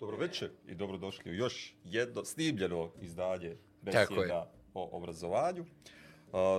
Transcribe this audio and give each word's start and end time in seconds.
Dobroveče 0.00 0.50
i 0.68 0.74
dobrodošli 0.74 1.30
u 1.30 1.34
još 1.34 1.74
jedno 1.84 2.24
snimljeno 2.24 2.90
izdanje 3.00 3.56
besjeda 3.82 4.52
o 4.74 4.88
obrazovanju. 4.92 5.64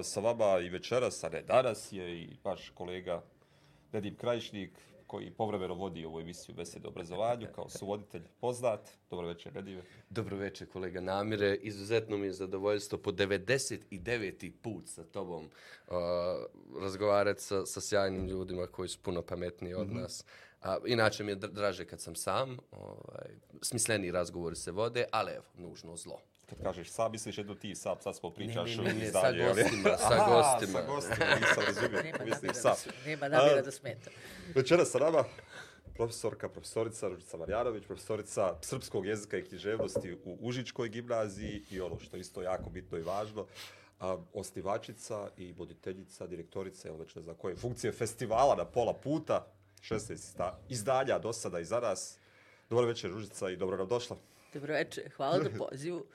Sa 0.04 0.20
vama 0.20 0.60
i 0.60 0.70
večeras, 0.70 1.24
a 1.24 1.30
ne 1.30 1.42
danas, 1.42 1.92
je 1.92 2.22
i 2.22 2.38
vaš 2.44 2.70
kolega 2.70 3.24
Nedim 3.92 4.16
Krajišnik, 4.16 4.72
koji 5.12 5.32
povremeno 5.32 5.74
vodi 5.74 6.06
ovu 6.06 6.20
emisiju 6.20 6.56
Besjede 6.56 6.88
o 6.88 6.90
obrazovanju, 6.90 7.48
kao 7.56 7.70
suvoditelj 7.70 8.22
poznat. 8.42 8.90
Dobro 9.10 9.28
večer, 9.28 9.56
Nedime. 9.56 9.82
Dobro 10.10 10.38
večer, 10.38 10.70
kolega 10.70 11.02
Namire. 11.02 11.56
Izuzetno 11.56 12.18
mi 12.18 12.28
je 12.28 12.34
zadovoljstvo 12.34 12.98
po 12.98 13.12
99. 13.12 14.52
put 14.62 14.88
sa 14.88 15.04
tobom 15.04 15.46
uh, 15.46 15.94
razgovarati 16.82 17.42
sa, 17.42 17.66
sa 17.66 17.82
sjajnim 17.82 18.28
ljudima 18.28 18.68
koji 18.68 18.90
su 18.90 19.00
puno 19.02 19.22
pametniji 19.22 19.74
od 19.74 19.94
nas. 19.94 20.26
A, 20.62 20.78
inače 20.86 21.24
mi 21.24 21.32
je 21.32 21.38
dr- 21.38 21.54
draže 21.54 21.86
kad 21.86 22.02
sam 22.02 22.16
sam, 22.16 22.58
ovaj, 22.72 23.32
smisleni 23.62 24.12
razgovori 24.12 24.56
se 24.56 24.72
vode, 24.72 25.06
ali 25.12 25.32
evo, 25.32 25.46
nužno 25.56 25.96
zlo. 25.96 26.22
Kad 26.52 26.64
kažeš 26.64 26.90
sam, 26.90 27.12
misliš 27.12 27.38
jedno 27.38 27.56
ti 27.56 27.76
sam, 27.76 27.98
sad 28.02 28.16
smo 28.16 28.30
pričaš 28.30 28.76
ne, 28.78 28.84
ne, 28.84 28.94
ne, 28.94 29.06
izdanje, 29.06 29.38
sa 29.38 29.38
jel 29.38 29.56
gostima, 29.56 29.98
sa 29.98 30.14
Aha, 30.14 30.32
gostima. 30.32 30.80
sa 30.80 30.86
gostima, 30.86 31.26
nisam 31.36 31.64
razumio, 31.68 32.02
Nema 32.04 32.26
mislim 32.26 32.52
da, 32.64 32.76
nema 33.06 33.28
namira 33.28 33.58
A, 33.58 33.62
da 33.62 33.72
smeta. 33.72 34.10
Večeras 34.56 34.90
sa 34.90 35.00
nama 35.00 35.24
profesorka, 35.96 36.50
profesorica 36.50 37.08
Ružica 37.08 37.38
Marjanović, 37.38 37.84
profesorica 37.86 38.56
srpskog 38.62 39.06
jezika 39.06 39.38
i 39.38 39.44
književnosti 39.44 40.18
u 40.26 40.38
Užičkoj 40.40 40.90
gimnaziji 40.90 41.64
i 41.70 41.82
ono 41.82 42.00
što 42.00 42.18
isto 42.18 42.42
jako 42.42 42.70
bitno 42.70 42.98
i 42.98 43.04
važno, 43.04 43.46
a, 44.00 44.18
osnivačica 44.34 45.30
i 45.38 45.54
voditeljica, 45.54 46.28
direktorica, 46.28 46.88
evo 46.88 46.98
već 46.98 47.16
ne 47.16 47.22
znam 47.22 47.36
koje, 47.36 47.56
funkcije 47.56 47.94
festivala 47.94 48.56
na 48.56 48.66
pola 48.66 48.94
puta, 48.94 49.46
16 49.82 50.14
izda- 50.14 50.58
izdanja 50.70 51.20
do 51.20 51.34
sada 51.34 51.60
i 51.60 51.66
za 51.66 51.80
nas. 51.80 52.18
Dobro 52.70 52.86
večer, 52.88 53.12
Ružica, 53.12 53.50
i 53.50 53.56
dobro 53.56 53.78
nam 53.78 53.88
došla. 53.88 54.18
Dobro 54.54 54.74
večer, 54.74 55.12
hvala 55.12 55.38
na 55.38 55.50
pozivu. 55.60 56.06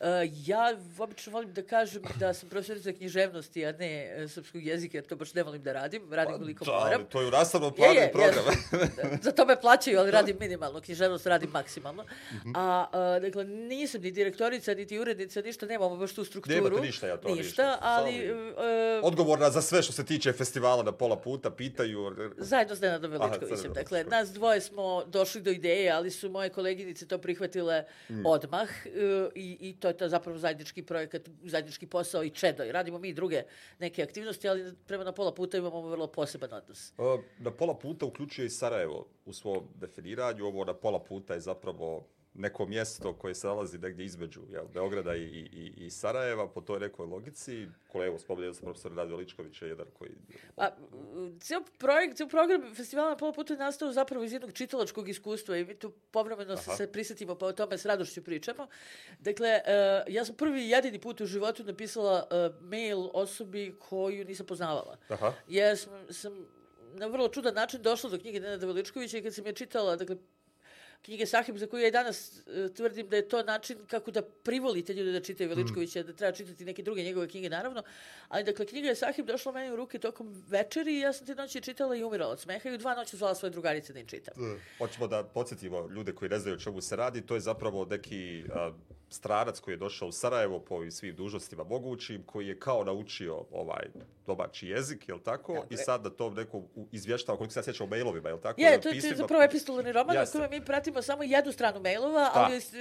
Uh, 0.00 0.06
ja 0.46 0.76
obično 0.98 1.32
volim 1.32 1.52
da 1.52 1.62
kažem 1.62 2.02
da 2.18 2.34
sam 2.34 2.48
profesorica 2.48 2.92
književnosti, 2.92 3.66
a 3.66 3.72
ne 3.72 4.12
e, 4.16 4.28
srpskog 4.28 4.62
jezika, 4.64 4.96
jer 4.96 5.04
to 5.06 5.16
baš 5.16 5.34
ne 5.34 5.42
volim 5.42 5.62
da 5.62 5.72
radim. 5.72 6.12
Radim 6.12 6.38
koliko 6.38 6.64
Da, 6.64 6.72
moram. 6.72 7.04
to 7.04 7.20
je 7.20 7.26
u 7.26 7.30
nastavnom 7.30 7.74
planu 7.74 7.94
Je, 7.94 8.00
je, 8.00 8.08
i 8.08 8.12
programa. 8.12 8.50
jesam. 8.72 9.18
Za 9.22 9.32
to 9.32 9.46
me 9.46 9.60
plaćaju, 9.60 9.98
ali 9.98 10.10
radim 10.10 10.36
minimalno. 10.40 10.80
Književnost 10.80 11.26
radim 11.26 11.50
maksimalno. 11.50 12.04
Mhm. 12.32 12.52
A, 12.54 12.86
a, 12.92 13.18
dakle, 13.18 13.44
nisam 13.44 14.00
ni 14.00 14.10
direktorica, 14.10 14.74
niti 14.74 14.98
urednica, 14.98 15.40
ništa, 15.40 15.66
nemamo 15.66 15.96
baš 15.96 16.12
tu 16.12 16.24
strukturu. 16.24 16.54
Nemate 16.56 16.80
ništa, 16.80 17.06
ja 17.06 17.16
to 17.16 17.28
ništa. 17.28 17.42
Ništa, 17.42 17.78
ali... 17.80 18.16
E, 18.16 19.00
Odgovorna 19.02 19.50
za 19.50 19.62
sve 19.62 19.82
što 19.82 19.92
se 19.92 20.04
tiče 20.04 20.32
festivala 20.32 20.82
na 20.82 20.92
pola 20.92 21.16
puta, 21.16 21.50
pitaju... 21.50 22.16
Zajedno 22.36 22.74
s 22.76 22.80
Nenadom 22.80 23.10
Veličkovićem. 23.10 23.72
Dakle, 23.72 24.04
nas 24.04 24.32
dvoje 24.32 24.60
smo 24.60 25.04
došli 25.04 25.40
do 25.40 25.50
ideje, 25.50 25.90
ali 25.90 26.10
su 26.10 26.30
moje 26.30 26.48
koleginice 26.48 27.06
to 27.06 27.18
prihvatile 27.18 27.84
Mm. 28.08 28.26
odmah 28.26 28.68
e, 28.86 28.90
i, 29.34 29.56
i 29.60 29.76
to 29.80 29.89
je 29.90 29.96
to 29.96 30.08
zapravo 30.08 30.38
zajednički 30.38 30.82
projekat, 30.82 31.28
zajednički 31.44 31.86
posao 31.86 32.24
i 32.24 32.30
čedo. 32.30 32.64
I 32.64 32.72
radimo 32.72 32.98
mi 32.98 33.08
i 33.08 33.14
druge 33.14 33.42
neke 33.78 34.02
aktivnosti, 34.02 34.48
ali 34.48 34.74
prema 34.86 35.04
na 35.04 35.12
pola 35.12 35.34
puta 35.34 35.58
imamo 35.58 35.80
vrlo 35.80 36.06
poseban 36.06 36.52
odnos. 36.52 36.92
Uh, 36.98 37.20
Na 37.38 37.50
pola 37.50 37.74
puta 37.74 38.06
uključuje 38.06 38.46
i 38.46 38.50
Sarajevo 38.50 39.06
u 39.24 39.32
svom 39.32 39.68
definiranju. 39.74 40.46
Ovo 40.46 40.64
na 40.64 40.74
pola 40.74 41.04
puta 41.04 41.34
je 41.34 41.40
zapravo 41.40 42.06
neko 42.40 42.66
mjesto 42.66 43.12
koje 43.14 43.34
se 43.34 43.46
nalazi 43.46 43.78
negdje 43.78 44.04
između 44.04 44.40
jel, 44.50 44.64
Beograda 44.74 45.16
i, 45.16 45.22
i, 45.22 45.72
i- 45.76 45.90
Sarajeva 45.90 46.48
po 46.48 46.60
toj 46.60 46.80
nekoj 46.80 47.06
logici. 47.06 47.66
Kolega, 47.88 48.18
spomenuo 48.18 48.54
sam 48.54 48.64
profesor 48.64 48.92
Radio 48.94 49.16
Ličković 49.16 49.62
je 49.62 49.68
jedan 49.68 49.86
koji... 49.98 50.10
Pa, 50.56 50.70
cijel 51.40 51.60
projekt, 51.78 52.16
cijel 52.16 52.28
program 52.28 52.74
festivala 52.74 53.10
na 53.10 53.16
pola 53.16 53.32
puta 53.32 53.54
je 53.54 53.58
nastao 53.58 53.92
zapravo 53.92 54.24
iz 54.24 54.32
jednog 54.32 54.52
čitalačkog 54.52 55.08
iskustva 55.08 55.56
i 55.56 55.64
mi 55.64 55.74
tu 55.74 55.92
povremeno 56.10 56.56
se, 56.56 56.70
se 56.76 56.92
prisjetimo 56.92 57.34
pa 57.34 57.46
o 57.46 57.52
tome 57.52 57.78
s 57.78 57.84
radošću 57.86 58.22
pričamo. 58.22 58.66
Dakle, 59.18 59.60
uh, 59.66 60.14
ja 60.14 60.24
sam 60.24 60.34
prvi 60.34 60.68
jedini 60.68 60.98
put 61.00 61.20
u 61.20 61.26
životu 61.26 61.64
napisala 61.64 62.26
uh, 62.30 62.64
mail 62.64 63.08
osobi 63.12 63.74
koju 63.78 64.24
nisam 64.24 64.46
poznavala. 64.46 64.96
Aha. 65.08 65.32
Jer 65.48 65.78
sam, 65.78 65.92
sam 66.10 66.46
na 66.94 67.06
vrlo 67.06 67.28
čudan 67.28 67.54
način 67.54 67.82
došla 67.82 68.10
do 68.10 68.18
knjige 68.18 68.40
Nenada 68.40 68.66
Veličkovića 68.66 69.18
i 69.18 69.22
kad 69.22 69.34
sam 69.34 69.46
je 69.46 69.52
čitala, 69.52 69.96
dakle, 69.96 70.16
knjige 71.02 71.26
Sahib, 71.26 71.56
za 71.56 71.66
koju 71.66 71.82
ja 71.82 71.88
i 71.88 71.90
danas 71.90 72.38
e, 72.46 72.68
tvrdim 72.76 73.08
da 73.08 73.16
je 73.16 73.28
to 73.28 73.42
način 73.42 73.78
kako 73.86 74.10
da 74.10 74.22
privolite 74.22 74.94
ljude 74.94 75.12
da 75.12 75.20
čitaju 75.20 75.48
Veličkovića, 75.48 76.02
da 76.02 76.12
treba 76.12 76.36
čitati 76.36 76.64
neke 76.64 76.82
druge 76.82 77.02
njegove 77.02 77.28
knjige, 77.28 77.50
naravno. 77.50 77.82
Ali, 78.28 78.44
dakle, 78.44 78.66
knjiga 78.66 78.88
je 78.88 78.94
Sahib 78.94 79.26
došla 79.26 79.52
meni 79.52 79.72
u 79.72 79.76
ruke 79.76 79.98
tokom 79.98 80.44
večeri 80.48 80.96
i 80.96 81.00
ja 81.00 81.12
sam 81.12 81.26
te 81.26 81.34
noći 81.34 81.60
čitala 81.60 81.96
i 81.96 82.04
umirala 82.04 82.32
od 82.32 82.40
smeha 82.40 82.68
i 82.68 82.74
u 82.74 82.78
dva 82.78 82.94
noći 82.94 83.16
zvala 83.16 83.34
svoje 83.34 83.50
drugarice 83.50 83.92
da 83.92 84.00
im 84.00 84.06
čitam. 84.06 84.34
Hoćemo 84.78 85.06
da 85.06 85.24
podsjetimo 85.24 85.88
ljude 85.88 86.12
koji 86.12 86.28
ne 86.28 86.38
znaju 86.38 86.56
o 86.56 86.60
čemu 86.60 86.80
se 86.80 86.96
radi. 86.96 87.26
To 87.26 87.34
je 87.34 87.40
zapravo 87.40 87.84
neki 87.84 88.44
a, 88.52 88.72
stranac 89.10 89.60
koji 89.60 89.74
je 89.74 89.78
došao 89.78 90.08
u 90.08 90.12
Sarajevo 90.12 90.58
po 90.60 90.90
svim 90.90 91.14
dužnostima 91.16 91.64
mogućim, 91.64 92.22
koji 92.26 92.46
je 92.46 92.58
kao 92.58 92.84
naučio 92.84 93.44
ovaj 93.52 93.86
domaći 94.26 94.68
jezik, 94.68 95.08
jel 95.08 95.18
tako? 95.18 95.54
Tako 95.54 95.66
I 95.70 95.74
je. 95.74 95.78
sad 95.78 96.02
da 96.02 96.10
to 96.10 96.30
neko 96.30 96.62
izvještava, 96.92 97.38
koliko 97.38 97.52
se 97.52 97.58
ja 97.58 97.62
sjećam 97.64 97.86
o 97.86 97.90
mailovima, 97.90 98.28
jel 98.28 98.38
tako? 98.40 98.60
Je, 98.60 98.80
to, 98.80 98.88
je 98.88 98.94
pismima. 98.94 99.16
zapravo 99.16 99.42
epistolarni 99.42 99.92
roman 99.92 100.16
u 100.16 100.32
kojem 100.32 100.50
mi 100.50 100.64
pratimo 100.64 101.02
samo 101.02 101.22
jednu 101.22 101.52
stranu 101.52 101.80
mailova, 101.80 102.30
ali 102.34 102.56
iz, 102.56 102.72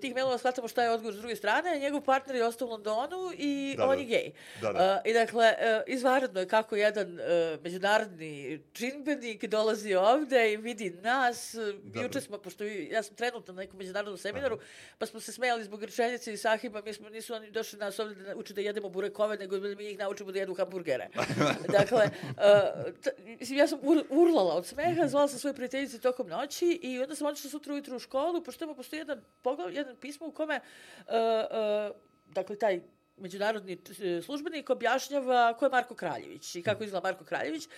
tih 0.00 0.14
mailova 0.14 0.38
shvatamo 0.38 0.68
šta 0.68 0.82
je 0.82 0.90
odgovor 0.90 1.14
s 1.14 1.18
druge 1.18 1.36
strane, 1.36 1.78
njegov 1.80 2.00
partner 2.00 2.36
je 2.36 2.46
ostao 2.46 2.68
u 2.68 2.70
Londonu 2.70 3.32
i 3.36 3.74
Da, 3.76 3.84
da. 3.84 3.90
on 3.90 3.98
je 3.98 4.04
gej. 4.04 4.32
Da, 4.62 4.72
da. 4.72 5.02
Uh, 5.04 5.10
I 5.10 5.12
dakle, 5.12 5.46
uh, 5.46 5.82
izvanredno 5.86 6.40
je 6.40 6.48
kako 6.48 6.76
jedan 6.76 7.14
uh, 7.14 7.20
međunarodni 7.62 8.60
činbenik 8.72 9.44
dolazi 9.44 9.94
ovde 9.94 10.52
i 10.52 10.56
vidi 10.56 10.90
nas. 10.90 11.54
Uh, 11.54 11.68
Da, 11.84 12.00
Juče 12.00 12.14
da. 12.14 12.20
smo, 12.20 12.38
pošto 12.38 12.64
ja 12.64 13.02
sam 13.02 13.16
trenutno 13.16 13.54
na 13.54 13.60
nekom 13.60 13.78
međunarodnom 13.78 14.18
seminaru, 14.18 14.58
pa 14.98 15.06
smo 15.06 15.20
se 15.20 15.32
smejali 15.58 15.64
zbog 15.64 15.82
rečenice 15.82 16.32
i 16.32 16.36
sahiba, 16.36 16.82
mi 16.82 16.92
smo, 16.92 17.08
nisu 17.08 17.34
oni 17.34 17.50
došli 17.50 17.78
nas 17.78 17.98
ovde 17.98 18.14
da 18.14 18.36
uče 18.36 18.54
da 18.54 18.60
jedemo 18.60 18.88
burekove, 18.88 19.36
nego 19.36 19.58
da 19.58 19.68
mi 19.68 19.84
njih 19.84 19.98
naučimo 19.98 20.32
da 20.32 20.38
jedu 20.38 20.54
hamburgere. 20.54 21.08
dakle, 21.78 22.10
uh, 22.30 22.94
t- 23.02 23.14
mislim, 23.40 23.58
ja 23.58 23.66
sam 23.66 23.78
ur, 23.82 24.04
urlala 24.10 24.54
od 24.54 24.66
smeha, 24.66 25.08
zvala 25.08 25.28
sam 25.28 25.38
svoje 25.38 25.54
prijateljice 25.54 25.98
tokom 25.98 26.28
noći 26.28 26.78
i 26.82 27.02
onda 27.02 27.14
sam 27.14 27.26
otišla 27.26 27.50
sutra 27.50 27.74
ujutru 27.74 27.96
u 27.96 27.98
školu, 27.98 28.42
pošto 28.42 28.64
ima 28.64 28.74
postoji 28.74 29.00
jedan, 29.00 29.20
poglav, 29.42 29.72
jedan 29.72 29.96
pismo 29.96 30.26
u 30.26 30.32
kome, 30.32 30.60
uh, 31.06 31.14
uh, 31.14 31.96
dakle, 32.26 32.56
taj 32.58 32.80
međunarodni 33.20 33.78
e, 34.02 34.22
službenik 34.22 34.70
objašnjava 34.70 35.54
ko 35.58 35.64
je 35.64 35.70
Marko 35.70 35.94
Kraljević 35.94 36.54
i 36.54 36.62
kako 36.62 36.84
izgleda 36.84 37.08
Marko 37.08 37.24
Kraljević. 37.24 37.68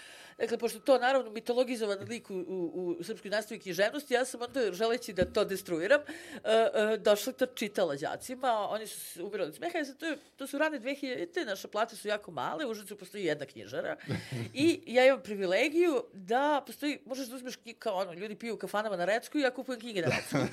Dakle, 0.41 0.59
pošto 0.59 0.81
to 0.81 0.99
naravno 0.99 1.31
mitologizovan 1.31 1.99
lik 2.09 2.31
u, 2.31 2.34
u, 2.34 2.97
u 2.99 3.05
srpskoj 3.05 3.31
nastavi 3.31 3.61
književnosti, 3.61 4.15
ja 4.15 4.25
sam 4.25 4.43
onda, 4.43 4.73
želeći 4.73 5.12
da 5.12 5.25
to 5.25 5.45
destruiram, 5.45 6.01
uh, 6.01 6.09
uh, 6.41 7.03
došla 7.03 7.33
to 7.33 7.47
čitala 7.47 7.97
đacima, 7.97 8.69
oni 8.71 8.87
su 8.87 9.01
se 9.01 9.23
umirali 9.23 9.49
od 9.49 9.56
smeha, 9.56 9.78
to, 9.99 10.06
je, 10.06 10.19
to 10.37 10.47
su 10.47 10.59
rane 10.59 10.81
2000, 10.81 11.47
naše 11.47 11.69
plate 11.69 11.97
su 11.97 12.09
jako 12.09 12.31
male, 12.31 12.67
u 12.67 12.71
Užicu 12.71 12.97
postoji 12.97 13.25
jedna 13.25 13.47
knjižara 13.47 13.97
i 14.55 14.83
ja 14.87 15.07
imam 15.07 15.22
privilegiju 15.22 16.05
da 16.12 16.62
postoji, 16.67 16.99
možeš 17.07 17.28
da 17.28 17.37
uzmeš 17.37 17.55
kao 17.78 17.95
ono, 17.95 18.12
ljudi 18.12 18.37
piju 18.37 18.55
u 18.55 18.59
kafanama 18.59 18.97
na 18.97 19.05
Recku 19.05 19.39
i 19.39 19.43
ja 19.43 19.51
kupujem 19.51 19.81
knjige 19.81 20.03
na 20.03 20.09
Recku. 20.09 20.37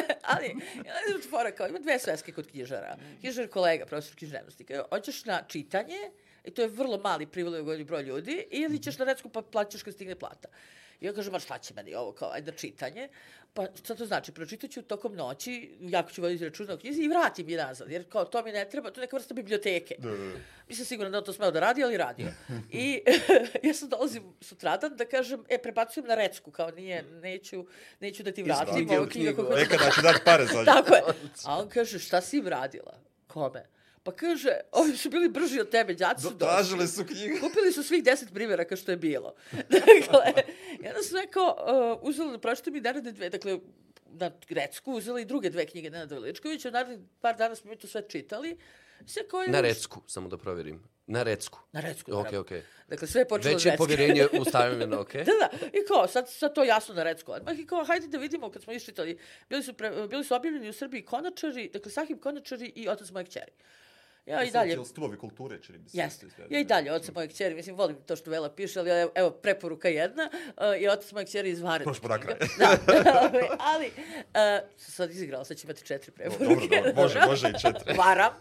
Ali, 0.32 0.56
znam 1.08 1.22
fora 1.30 1.50
kao, 1.50 1.68
ima 1.68 1.78
dve 1.78 1.98
sveske 1.98 2.32
kod 2.32 2.50
knjižara. 2.50 2.96
Knjižar 3.20 3.48
kolega, 3.48 3.86
profesor 3.86 4.16
književnosti. 4.16 4.64
Kao, 4.64 4.86
hoćeš 4.90 5.24
na 5.24 5.42
čitanje, 5.48 6.10
i 6.44 6.50
to 6.50 6.62
je 6.62 6.68
vrlo 6.68 6.98
mali 6.98 7.26
privilegovaný 7.26 7.84
broj 7.84 8.02
ljudi, 8.02 8.44
ili 8.50 8.82
ćeš 8.82 8.98
na 8.98 9.04
recku 9.04 9.28
pa 9.28 9.42
plaćaš 9.42 9.82
kad 9.82 9.94
stigne 9.94 10.14
plata. 10.14 10.48
I 11.00 11.08
on 11.08 11.14
kaže, 11.14 11.30
ma 11.30 11.38
šta 11.38 11.58
će 11.58 11.74
meni 11.74 11.94
ovo, 11.94 12.12
kao, 12.12 12.30
ajde 12.32 12.52
čitanje. 12.52 13.08
Pa 13.54 13.66
šta 13.84 13.94
to 13.94 14.06
znači? 14.06 14.32
Pročitat 14.32 14.70
ću 14.70 14.82
tokom 14.82 15.14
noći, 15.14 15.76
jako 15.80 16.10
ću 16.10 16.22
voditi 16.22 16.44
računa 16.44 16.74
o 16.74 16.76
knjizi 16.76 17.02
i 17.02 17.08
vratim 17.08 17.48
je 17.48 17.58
nazad, 17.58 17.90
jer 17.90 18.08
kao 18.08 18.24
to 18.24 18.42
mi 18.42 18.52
ne 18.52 18.68
treba, 18.68 18.90
to 18.90 19.00
je 19.00 19.02
neka 19.02 19.16
vrsta 19.16 19.34
biblioteke. 19.34 19.94
Da, 19.98 20.10
da, 20.10 20.16
da. 20.16 20.32
Nisam 20.68 20.84
sigurna 20.84 21.10
da 21.10 21.18
on 21.18 21.24
to 21.24 21.32
smeo 21.32 21.50
da 21.50 21.60
radi, 21.60 21.84
ali 21.84 21.96
radio. 21.96 22.26
I 22.70 23.02
ja 23.66 23.74
sam 23.74 23.88
dolazim 23.88 24.22
sutradan 24.40 24.96
da 24.96 25.04
kažem, 25.04 25.44
e, 25.48 25.58
prebacujem 25.58 26.06
na 26.06 26.14
recku, 26.14 26.50
kao 26.50 26.70
nije, 26.70 27.02
neću, 27.02 27.66
neću 28.00 28.22
da 28.22 28.32
ti 28.32 28.42
vratim 28.42 28.74
knjiga 28.74 29.08
knjigu. 29.08 29.42
Nekada 29.42 29.90
ću 29.90 30.02
dati 30.08 30.20
pare 30.24 30.46
za 30.46 30.58
nju. 30.58 30.64
Tako 30.64 30.94
je. 30.94 31.02
A 31.46 31.58
on 31.58 31.68
kaže, 31.68 31.98
šta 31.98 32.20
si 32.20 32.38
im 32.38 32.48
radila? 32.48 32.98
Kome? 33.26 33.79
Pa 34.02 34.12
kaže, 34.12 34.60
ovi 34.72 34.96
su 34.96 35.10
bili 35.10 35.28
brži 35.28 35.60
od 35.60 35.70
tebe, 35.70 35.94
đaci 35.94 36.22
su 36.22 36.34
došli. 36.34 36.88
su 36.88 37.04
knjigu. 37.04 37.36
Kupili 37.40 37.72
su 37.72 37.82
svih 37.82 38.04
deset 38.04 38.32
primjeraka 38.34 38.76
što 38.76 38.90
je 38.90 38.96
bilo. 38.96 39.34
dakle, 39.70 40.42
onda 40.88 41.02
sam 41.02 41.20
rekao, 41.20 41.56
uh, 42.02 42.08
uzela 42.08 42.32
da 42.32 42.38
pročitam 42.38 42.76
i 42.76 42.80
naredne 42.80 43.12
dve, 43.12 43.30
dakle, 43.30 43.58
na 44.06 44.30
grecku, 44.48 44.92
uzela 44.92 45.20
i 45.20 45.24
druge 45.24 45.50
dve 45.50 45.66
knjige 45.66 45.90
Nenada 45.90 46.14
Veličkovića, 46.14 46.70
narednih 46.70 47.08
par 47.20 47.36
dana 47.36 47.54
smo 47.54 47.70
mi 47.70 47.76
to 47.76 47.86
sve 47.86 48.08
čitali. 48.08 48.58
Sve 49.06 49.28
koje 49.28 49.48
Na 49.48 49.60
recku, 49.60 50.02
samo 50.06 50.28
da 50.28 50.38
provjerim. 50.38 50.82
Na 51.10 51.22
recku. 51.22 51.58
Na 51.72 51.80
Recku, 51.80 52.10
naravno. 52.10 52.40
ok. 52.40 52.50
Dakle, 52.88 53.08
sve 53.08 53.20
je 53.20 53.28
počelo 53.28 53.54
Veće 53.54 53.68
Recke. 53.68 53.78
povjerenje 53.78 54.26
u 54.40 54.44
stavljeno, 54.50 55.00
ok? 55.00 55.12
Da, 55.12 55.22
da, 55.40 55.48
i 55.66 55.84
kao, 55.88 56.06
sad, 56.08 56.28
sad 56.30 56.54
to 56.54 56.64
jasno 56.64 56.94
na 56.94 57.02
Recku. 57.02 57.32
Odmah 57.32 57.58
i 57.58 57.66
kao, 57.66 57.84
hajde 57.84 58.06
da 58.06 58.18
vidimo, 58.18 58.50
kad 58.50 58.62
smo 58.62 58.72
iščitali, 58.72 59.18
bili 59.48 59.62
su, 59.62 59.72
pre, 59.74 59.90
bili 60.06 60.24
su 60.24 60.34
objavljeni 60.34 60.68
u 60.68 60.72
Srbiji 60.72 61.02
konačari, 61.04 61.70
dakle, 61.72 61.92
Sahib 61.92 62.20
konačari 62.20 62.72
i 62.74 62.88
otac 62.88 63.10
moje 63.10 63.24
kćeri. 63.24 63.52
Ja 64.26 64.44
i 64.44 64.50
dalje, 64.50 64.84
Stubovi 64.84 65.16
kulture, 65.16 65.58
čini 65.58 65.78
mi 65.78 65.88
se. 65.88 65.98
Jeste. 65.98 66.26
sve- 66.30 66.46
Ja 66.50 66.60
i 66.60 66.64
dalje, 66.64 66.92
otac 66.92 67.10
moje 67.10 67.28
kćeri, 67.28 67.54
mislim, 67.54 67.76
volim 67.76 67.96
to 67.98 68.16
što 68.16 68.30
Vela 68.30 68.50
piše, 68.50 68.80
ali 68.80 68.90
evo, 68.92 69.12
evo 69.14 69.30
preporuka 69.32 69.88
jedna, 69.88 70.30
uh, 70.32 70.80
i 70.80 70.88
otac 70.88 71.12
moje 71.12 71.26
kćeri 71.26 71.50
iz 71.50 71.60
Varena. 71.60 71.84
Prošlo 71.84 72.08
na 72.08 72.18
kraj. 72.18 72.36
Da, 72.58 72.76
ali, 73.60 73.86
uh, 73.86 74.68
sad 74.76 75.10
izigrala, 75.10 75.44
sad 75.44 75.56
će 75.56 75.66
imati 75.66 75.84
četiri 75.84 76.12
preporuke. 76.12 76.44
Dobro, 76.44 76.66
dobro, 76.68 76.92
može, 76.94 77.20
može 77.20 77.48
i 77.48 77.60
četiri. 77.60 77.94
Varam. 77.94 78.32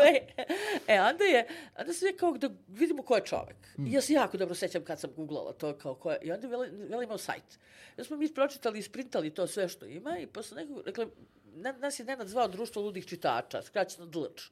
e, 0.88 1.00
onda 1.00 1.24
je, 1.24 1.46
onda 1.78 1.92
sam 1.92 2.08
kao 2.18 2.32
da 2.32 2.50
vidimo 2.68 3.02
ko 3.02 3.16
je 3.16 3.24
čovek. 3.24 3.56
I 3.80 3.92
ja 3.92 4.00
se 4.00 4.12
jako 4.12 4.36
dobro 4.36 4.54
sećam 4.54 4.84
kad 4.84 5.00
sam 5.00 5.10
googlala 5.12 5.52
to 5.52 5.72
kao 5.74 5.94
ko 5.94 6.10
je. 6.10 6.18
I 6.22 6.32
onda 6.32 6.46
je 6.46 6.50
Vela, 6.50 6.66
Vela 6.80 7.02
imao 7.02 7.18
sajt. 7.18 7.58
Ja 7.96 8.04
smo 8.04 8.16
mi 8.16 8.28
pročitali 8.30 8.78
i 8.78 8.82
sprintali 8.82 9.30
to 9.30 9.46
sve 9.46 9.68
što 9.68 9.86
ima 9.86 10.18
i 10.18 10.26
posle 10.26 10.56
nekog, 10.56 10.82
dakle, 10.82 11.06
na- 11.06 11.10
nas 11.54 11.98
je 12.00 12.04
Nenad 12.04 12.28
zvao 12.28 12.48
društvo 12.48 12.82
ludih 12.82 13.06
čitača, 13.06 13.62
skraćeno 13.62 14.06
DLČ. 14.06 14.42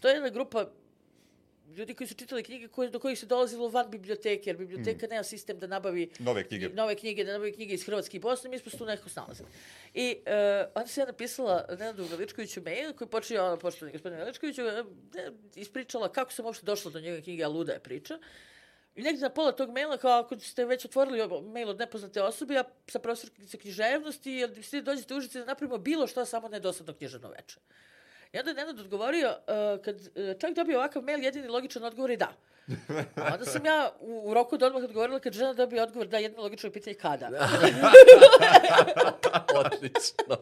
To 0.00 0.08
je 0.08 0.14
jedna 0.14 0.28
grupa 0.28 0.66
ljudi 1.76 1.94
koji 1.94 2.08
su 2.08 2.14
čitali 2.14 2.42
knjige 2.42 2.68
koje, 2.68 2.90
do 2.90 2.98
kojih 2.98 3.18
se 3.18 3.26
dolazilo 3.26 3.68
van 3.68 3.90
biblioteke, 3.90 4.50
jer 4.50 4.56
biblioteka 4.56 5.06
nema 5.06 5.22
sistem 5.22 5.58
da 5.58 5.66
nabavi 5.66 6.10
Nove 6.18 6.44
knjige. 6.44 6.68
nove 6.68 6.94
knjige, 6.94 7.24
da 7.24 7.32
nabavi 7.32 7.52
knjige 7.52 7.74
iz 7.74 7.84
Hrvatske 7.84 8.16
i 8.16 8.20
Bosne, 8.20 8.50
mi 8.50 8.58
smo 8.58 8.70
se 8.70 8.78
tu 8.78 8.86
nekako 8.86 9.08
snalazili. 9.08 9.48
I 9.94 10.16
uh, 10.18 10.70
onda 10.74 10.86
sam 10.86 11.02
ja 11.02 11.06
napisala 11.06 11.66
Nenadu 11.78 12.04
Veličkoviću 12.04 12.62
mail, 12.62 12.92
koji 12.92 13.08
počeo, 13.08 13.46
ono, 13.46 13.56
poštovani 13.56 13.92
gospodine 13.92 14.24
Veličkoviću, 14.24 14.62
ispričala 15.54 16.12
kako 16.12 16.32
sam 16.32 16.44
uopšte 16.44 16.66
došla 16.66 16.90
do 16.90 17.00
njega 17.00 17.22
knjige, 17.22 17.44
a 17.44 17.48
luda 17.48 17.72
je 17.72 17.80
priča. 17.80 18.18
I 18.98 19.02
negdje 19.02 19.22
na 19.22 19.30
pola 19.30 19.52
tog 19.52 19.70
maila, 19.70 19.96
kao 19.96 20.20
ako 20.20 20.38
ste 20.38 20.64
već 20.64 20.84
otvorili 20.84 21.42
mail 21.42 21.68
od 21.68 21.78
nepoznate 21.78 22.22
osobe, 22.22 22.54
ja 22.54 22.64
sa 22.86 22.98
profesorkice 22.98 23.58
književnosti, 23.58 24.32
jel 24.32 24.50
svi 24.62 24.82
dođete 24.82 25.14
u 25.14 25.20
da 25.20 25.44
napravimo 25.44 25.78
bilo 25.78 26.06
što, 26.06 26.24
samo 26.24 26.48
ne 26.48 26.60
dosadno 26.60 26.94
književno 26.94 27.28
veče. 27.28 27.58
I 28.32 28.38
onda 28.38 28.50
je 28.50 28.54
Nenad 28.54 28.80
odgovorio, 28.80 29.28
uh, 29.28 29.84
kad 29.84 29.96
uh, 29.96 30.40
čak 30.40 30.54
dobije 30.54 30.78
ovakav 30.78 31.02
mail, 31.02 31.24
jedini 31.24 31.48
logičan 31.48 31.84
odgovor 31.84 32.10
je 32.10 32.16
da. 32.16 32.32
A 33.16 33.32
onda 33.32 33.44
sam 33.44 33.66
ja 33.66 33.92
u, 34.00 34.30
u 34.30 34.34
roku 34.34 34.54
od 34.54 34.62
odmah 34.62 34.84
odgovorila 34.84 35.20
kad 35.20 35.32
žena 35.32 35.52
dobije 35.52 35.82
odgovor 35.82 36.08
da, 36.08 36.18
jedno 36.18 36.42
logično 36.42 36.66
je 36.66 36.72
pitanje 36.72 36.94
kada. 36.94 37.28
Odlično. 39.64 40.36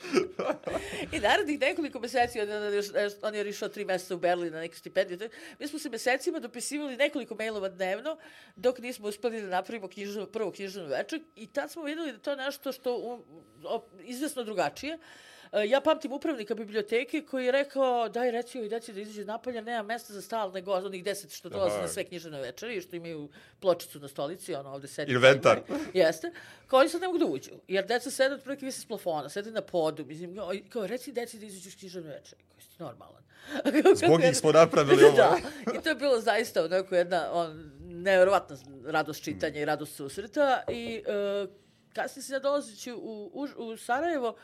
I 1.12 1.20
narednih 1.20 1.60
nekoliko 1.60 2.00
meseci, 2.00 2.40
on, 2.40 2.48
još- 2.48 3.16
on 3.22 3.34
je 3.34 3.48
išao 3.48 3.68
tri 3.68 3.84
meseca 3.84 4.14
u 4.14 4.18
Berlin 4.18 4.52
na 4.52 4.60
neku 4.60 4.74
stipendiju. 4.76 5.28
Mi 5.58 5.68
smo 5.68 5.78
se 5.78 5.90
mesecima 5.90 6.38
dopisivali 6.38 6.96
nekoliko 6.96 7.34
mailova 7.34 7.68
dnevno, 7.68 8.18
dok 8.56 8.78
nismo 8.78 9.08
uspeli 9.08 9.42
da 9.42 9.48
napravimo 9.48 9.88
knjižnu, 9.88 10.26
prvo 10.26 10.52
knjižnu 10.52 10.86
večer. 10.86 11.20
I 11.36 11.46
tad 11.46 11.70
smo 11.70 11.82
videli 11.82 12.12
da 12.12 12.18
to 12.18 12.30
je 12.30 12.36
nešto 12.36 12.72
što 12.72 12.96
um, 12.96 13.22
izvesno 14.00 14.44
drugačije. 14.44 14.94
E, 14.94 15.29
Ja 15.52 15.80
pamtim 15.80 16.12
upravnika 16.12 16.54
biblioteke 16.54 17.22
koji 17.22 17.46
je 17.46 17.52
rekao 17.52 18.08
daj 18.08 18.30
reci 18.30 18.58
ovoj 18.58 18.68
deci 18.68 18.92
da 18.92 19.00
izađe 19.00 19.24
napolje, 19.24 19.62
nema 19.62 19.82
mesta 19.82 20.12
za 20.12 20.22
stalne 20.22 20.60
goste, 20.60 20.86
onih 20.86 21.04
deset 21.04 21.32
što 21.32 21.48
dolaze 21.48 21.80
na 21.80 21.88
sve 21.88 22.04
knjižne 22.04 22.40
večeri 22.40 22.76
i 22.76 22.80
što 22.80 22.96
imaju 22.96 23.28
pločicu 23.60 24.00
na 24.00 24.08
stolici, 24.08 24.54
ono 24.54 24.70
ovde 24.70 24.88
sedi. 24.88 25.12
Inventar. 25.12 25.60
Jeste. 25.94 26.30
Kao 26.66 26.78
oni 26.78 26.88
sad 26.88 27.00
ne 27.00 27.06
mogu 27.06 27.18
da 27.18 27.24
uđu. 27.26 27.50
Jer 27.68 27.86
deca 27.86 28.10
sede 28.10 28.34
od 28.34 28.42
prilike 28.42 28.66
vise 28.66 28.80
s 28.80 28.86
plafona, 28.86 29.28
sede 29.28 29.50
na 29.50 29.60
podu. 29.60 30.04
Mislim, 30.04 30.36
kao, 30.36 30.52
kao 30.68 30.86
reci 30.86 31.12
deci 31.12 31.38
da 31.38 31.46
izađu 31.46 31.70
s 31.70 31.74
književne 31.74 32.10
večeri. 32.10 32.42
Si 32.58 32.82
normalan. 32.82 33.22
Zbog 34.06 34.20
njih 34.20 34.36
smo 34.36 34.52
napravili 34.52 35.04
ovo. 35.08 35.16
da. 35.16 35.36
I 35.74 35.82
to 35.82 35.88
je 35.88 35.94
bilo 35.94 36.20
zaista 36.20 36.64
onako 36.64 36.94
jedna 36.94 37.32
on, 37.32 37.72
nevjerovatna 37.80 38.56
radost 38.84 39.24
čitanja 39.24 39.60
i 39.60 39.64
radost 39.64 39.96
susreta. 39.96 40.62
I 40.68 41.02
uh, 41.42 41.50
kasnije 41.92 42.24
se 42.24 42.32
ja 42.32 42.38
dolazeći 42.38 42.92
u, 42.92 43.30
u, 43.32 43.48
u 43.56 43.76
Sarajevo, 43.76 44.36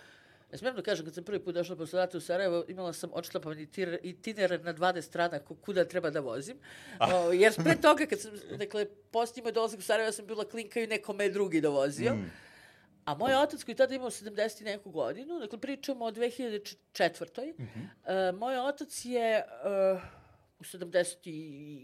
Ja 0.52 0.58
smijem 0.58 0.76
da 0.76 0.82
kažem, 0.82 1.04
kad 1.04 1.14
sam 1.14 1.24
prvi 1.24 1.38
put 1.38 1.54
došla 1.54 1.76
posle 1.76 2.00
rata 2.00 2.18
u 2.18 2.20
Sarajevo, 2.20 2.64
imala 2.68 2.92
sam 2.92 3.10
odštapan 3.12 3.58
itinerar, 3.58 3.98
itinerar 4.02 4.64
na 4.64 4.74
12 4.74 5.02
strana 5.02 5.38
ku- 5.38 5.54
kuda 5.54 5.84
treba 5.84 6.10
da 6.10 6.20
vozim. 6.20 6.56
O, 7.00 7.32
jer 7.32 7.54
pre 7.54 7.76
toga, 7.82 8.06
kad 8.06 8.20
sam, 8.20 8.32
dakle, 8.58 8.86
poslije 9.10 9.42
moj 9.42 9.52
dolazak 9.52 9.78
u 9.78 9.82
Sarajevo, 9.82 10.12
sam 10.12 10.26
bila 10.26 10.48
klinka 10.48 10.80
i 10.80 10.86
neko 10.86 11.12
me 11.12 11.24
je 11.24 11.30
drugi 11.30 11.60
dovozio. 11.60 12.14
Mm. 12.14 12.30
A 13.04 13.14
moj 13.14 13.34
otac 13.34 13.64
koji 13.64 13.74
tada 13.74 13.94
imao 13.94 14.10
70 14.10 14.60
i 14.60 14.64
neku 14.64 14.90
godinu, 14.90 15.38
dakle 15.38 15.58
pričamo 15.60 16.04
o 16.04 16.10
2004. 16.10 17.54
Mm 17.58 17.64
-hmm. 17.64 18.38
moj 18.38 18.58
otac 18.58 19.04
je 19.04 19.44
uh, 19.94 20.00
u 20.58 20.64
70 20.64 21.16
i, 21.24 21.30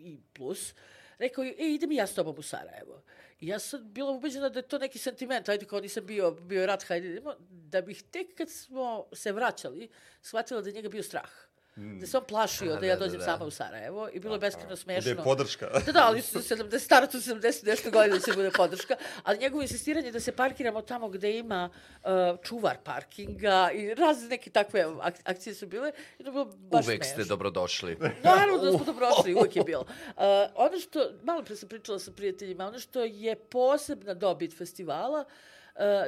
i 0.04 0.18
plus 0.32 0.74
rekao, 1.18 1.44
e, 1.44 1.54
idem 1.58 1.92
i 1.92 1.96
ja 1.96 2.06
s 2.06 2.14
tobom 2.14 2.34
u 2.38 2.42
Sarajevo. 2.42 3.02
Ja 3.42 3.58
sam 3.58 3.92
bila 3.92 4.10
ubeđena 4.10 4.48
da 4.48 4.58
je 4.58 4.68
to 4.68 4.78
neki 4.78 4.98
sentiment, 4.98 5.48
ajde 5.48 5.66
kao 5.66 5.80
nisam 5.80 6.06
bio, 6.06 6.30
bio 6.30 6.66
rat, 6.66 6.82
hajde 6.82 7.22
da 7.50 7.80
bih 7.82 8.02
tek 8.02 8.34
kad 8.36 8.50
smo 8.50 9.06
se 9.12 9.32
vraćali, 9.32 9.88
shvatila 10.20 10.60
da 10.60 10.68
je 10.68 10.74
njega 10.74 10.88
bio 10.88 11.02
strah. 11.02 11.30
Da 11.76 12.06
se 12.06 12.16
on 12.16 12.24
plašio 12.28 12.72
A, 12.72 12.76
da 12.76 12.86
ja 12.86 12.94
da, 12.94 12.98
da, 12.98 13.04
dođem 13.06 13.18
da. 13.18 13.24
sama 13.24 13.44
u 13.44 13.50
Sarajevo 13.50 14.08
i 14.12 14.20
bilo 14.20 14.34
je 14.34 14.38
beskreno 14.38 14.68
Da 14.68 14.76
smešno. 14.76 15.10
je 15.10 15.16
podrška. 15.16 15.66
Da, 15.86 15.92
da, 15.92 16.06
ali 16.06 16.22
su 16.22 16.38
70, 16.38 16.78
starac 16.78 17.14
u 17.14 17.18
70 17.18 17.66
nešto 17.66 17.90
godina 17.90 18.18
će 18.18 18.32
bude 18.32 18.50
podrška, 18.50 18.96
ali 19.22 19.38
njegovo 19.38 19.62
insistiranje 19.62 20.12
da 20.12 20.20
se 20.20 20.32
parkiramo 20.32 20.82
tamo 20.82 21.08
gde 21.08 21.38
ima 21.38 21.70
uh, 21.94 22.10
čuvar 22.42 22.76
parkinga 22.84 23.70
i 23.74 23.94
razne 23.94 24.28
neke 24.28 24.50
takve 24.50 24.86
ak 25.00 25.14
akcije 25.24 25.54
su 25.54 25.66
bile 25.66 25.92
i 26.18 26.24
to 26.24 26.32
bilo 26.32 26.44
baš 26.44 26.86
Uvek 26.86 27.04
smešno. 27.04 27.14
ste 27.14 27.28
dobrodošli. 27.28 27.98
Naravno 28.22 28.58
da 28.58 28.70
smo 28.70 28.84
dobrodošli, 28.92 29.34
uvek 29.34 29.56
je 29.56 29.64
bilo. 29.64 29.82
Uh, 29.82 30.22
ono 30.54 30.78
što, 30.78 31.10
malo 31.22 31.42
pre 31.42 31.56
sam 31.56 31.68
pričala 31.68 31.98
sa 31.98 32.12
prijateljima, 32.12 32.66
ono 32.66 32.78
što 32.78 33.04
je 33.04 33.36
posebna 33.36 34.14
dobit 34.14 34.58
festivala, 34.58 35.20
uh, 35.20 35.32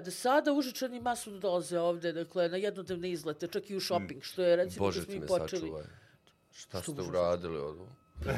da 0.04 0.10
sada 0.10 0.52
Užičani 0.52 1.00
masovno 1.00 1.38
dolaze 1.38 1.78
ovde, 1.78 2.12
dakle, 2.12 2.48
na 2.48 2.56
jednodnevne 2.56 3.10
izlete, 3.10 3.46
čak 3.48 3.70
i 3.70 3.76
u 3.76 3.80
shopping, 3.80 4.22
što 4.22 4.42
je, 4.42 4.56
recimo, 4.56 4.86
Bože 4.86 5.00
kad 5.00 5.10
smo 5.10 5.20
me 5.20 5.26
počeli. 5.26 5.60
sačuvaj. 5.60 5.84
Šta 6.52 6.82
ste 6.82 7.02
uradili 7.02 7.58
ovo? 7.58 7.88
Pa, 8.24 8.30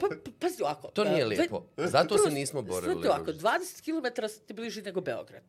pa, 0.00 0.06
pazi 0.40 0.62
ovako. 0.62 0.88
To 0.88 1.04
nije 1.04 1.18
ve- 1.18 1.24
lijepo. 1.24 1.64
Zato 1.76 2.18
se 2.18 2.30
nismo 2.30 2.62
borili. 2.62 2.92
Znate 2.92 3.08
ovako, 3.08 3.24
Bože. 3.24 3.38
20 3.38 3.82
km 3.82 4.26
ste 4.28 4.54
bliži 4.54 4.82
nego 4.82 5.00
Beograd. 5.00 5.42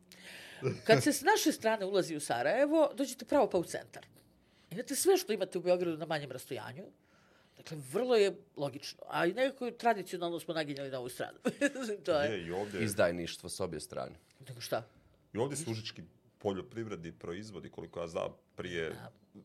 Kad 0.84 1.02
se 1.02 1.12
s 1.12 1.22
naše 1.22 1.52
strane 1.52 1.84
ulazi 1.86 2.16
u 2.16 2.20
Sarajevo, 2.20 2.90
dođete 2.94 3.24
pravo 3.24 3.50
pa 3.50 3.58
u 3.58 3.64
centar. 3.64 4.06
Imate 4.70 4.94
sve 4.94 5.16
što 5.16 5.32
imate 5.32 5.58
u 5.58 5.62
Beogradu 5.62 5.98
na 5.98 6.06
manjem 6.06 6.30
rastojanju. 6.32 6.84
Dakle, 7.56 7.76
vrlo 7.92 8.16
je 8.16 8.36
logično. 8.56 9.02
A 9.08 9.26
i 9.26 9.32
nekako 9.32 9.70
tradicionalno 9.70 10.40
smo 10.40 10.54
naginjali 10.54 10.90
na 10.90 10.98
ovu 10.98 11.08
stranu. 11.08 11.38
to 12.06 12.20
je. 12.20 12.30
Je, 12.30 12.46
i 12.46 12.50
ovdje, 12.50 12.84
Izdajništvo 12.84 13.48
s 13.48 13.60
obje 13.60 13.80
strane. 13.80 14.14
Nego 14.48 14.60
šta? 14.60 14.82
I 15.34 15.38
ovdje 15.38 15.56
su 15.56 15.70
užički 15.70 16.02
poljoprivredni 16.38 17.12
proizvodi, 17.12 17.70
koliko 17.70 18.00
ja 18.00 18.06
znam, 18.06 18.32
prije, 18.56 18.92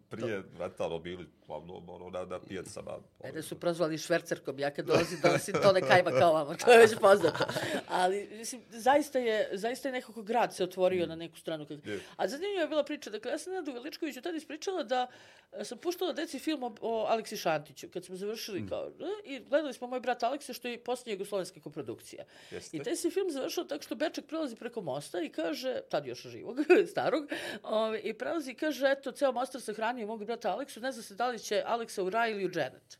prije 0.09 0.43
rata 0.57 0.85
ono 0.85 0.99
bili 0.99 1.27
uglavnom 1.49 1.89
ono, 1.89 2.09
na, 2.09 2.25
na 2.25 2.39
pijacama. 2.39 2.91
Mene 3.23 3.41
su 3.41 3.59
prozvali 3.59 3.97
švercerkom, 3.97 4.59
ja 4.59 4.71
kad 4.71 4.85
dolazim 4.85 5.19
donosim 5.23 5.53
tone 5.63 5.81
kajma 5.81 6.11
kao 6.11 6.33
vama, 6.33 6.55
to 6.55 6.71
je 6.71 6.77
već 6.77 6.95
poznato. 7.01 7.45
Ali, 7.87 8.29
mislim, 8.31 8.61
zaista 8.69 9.19
je, 9.19 9.49
zaista 9.53 9.87
je 9.87 9.91
nekako 9.91 10.21
grad 10.21 10.55
se 10.55 10.63
otvorio 10.63 11.05
na 11.05 11.15
neku 11.15 11.37
stranu. 11.37 11.65
Kad... 11.65 11.87
Je. 11.87 11.99
A 12.17 12.27
zanimljiva 12.27 12.61
je 12.61 12.67
bila 12.67 12.83
priča, 12.83 13.09
dakle, 13.09 13.31
ja 13.31 13.37
sam 13.37 13.53
Nenadu 13.53 13.71
Veličkoviću 13.71 14.21
tada 14.21 14.37
ispričala 14.37 14.83
da 14.83 15.07
e, 15.51 15.63
sam 15.63 15.77
puštala 15.77 16.13
deci 16.13 16.39
film 16.39 16.63
o, 16.63 16.75
o 16.81 17.05
Aleksi 17.05 17.37
Šantiću, 17.37 17.87
kad 17.93 18.05
smo 18.05 18.15
završili 18.15 18.67
kao, 18.67 18.87
e, 18.87 19.29
i 19.29 19.39
gledali 19.39 19.73
smo 19.73 19.87
moj 19.87 19.99
brat 19.99 20.23
Aleksa, 20.23 20.53
što 20.53 20.67
je 20.67 20.83
posljednja 20.83 21.13
jugoslovenska 21.13 21.59
koprodukcija. 21.59 22.23
Jeste. 22.51 22.77
I 22.77 22.83
taj 22.83 22.95
se 22.95 23.09
film 23.09 23.31
završao 23.31 23.63
tako 23.63 23.83
što 23.83 23.95
Beček 23.95 24.25
prelazi 24.25 24.55
preko 24.55 24.81
mosta 24.81 25.21
i 25.21 25.29
kaže, 25.29 25.81
tad 25.89 26.05
još 26.05 26.21
živog, 26.21 26.57
starog, 26.91 27.23
ove, 27.63 27.99
i 27.99 28.13
prelazi 28.13 28.51
i 28.51 28.55
kaže, 28.55 28.85
eto, 28.97 29.11
ceo 29.11 29.31
Mostar 29.31 29.61
sahranio 29.79 30.07
mog 30.07 30.25
brata 30.25 30.51
Aleksu, 30.51 30.81
ne 30.81 30.91
zna 30.91 31.03
se 31.03 31.15
da 31.15 31.27
li 31.27 31.39
će 31.39 31.63
Aleksa 31.65 32.03
u 32.03 32.09
raj 32.09 32.31
ili 32.31 32.45
u 32.45 32.49
dženet. 32.49 32.99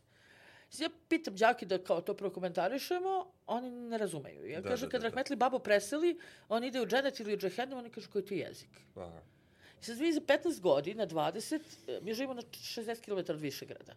Ja 0.78 0.88
pitam 1.08 1.36
đaki 1.36 1.66
da 1.66 1.78
kao 1.84 2.00
to 2.00 2.14
prokomentarišemo, 2.14 3.32
oni 3.46 3.70
ne 3.70 3.98
razumeju. 3.98 4.46
Ja 4.46 4.60
Da, 4.60 4.68
kažem, 4.68 4.88
da, 4.88 4.90
kad 4.90 5.00
da, 5.00 5.08
da. 5.08 5.08
Rahmetli 5.08 5.36
babo 5.36 5.58
preseli, 5.58 6.18
on 6.48 6.64
ide 6.64 6.80
u 6.80 6.86
dženet 6.86 7.20
ili 7.20 7.34
u 7.34 7.36
džehennem, 7.36 7.78
oni 7.78 7.90
kažu 7.90 8.10
koji 8.10 8.22
je 8.22 8.26
to 8.26 8.34
jezik. 8.34 8.70
Aha. 8.96 9.20
I 9.80 9.84
sad 9.84 9.98
vi 9.98 10.12
za 10.12 10.20
15 10.20 10.60
godina, 10.60 11.06
20, 11.06 11.60
e, 11.88 12.00
mi 12.02 12.14
živimo 12.14 12.34
na 12.34 12.42
60 12.42 13.00
km 13.00 13.32
od 13.32 13.40
Višegrada. 13.40 13.94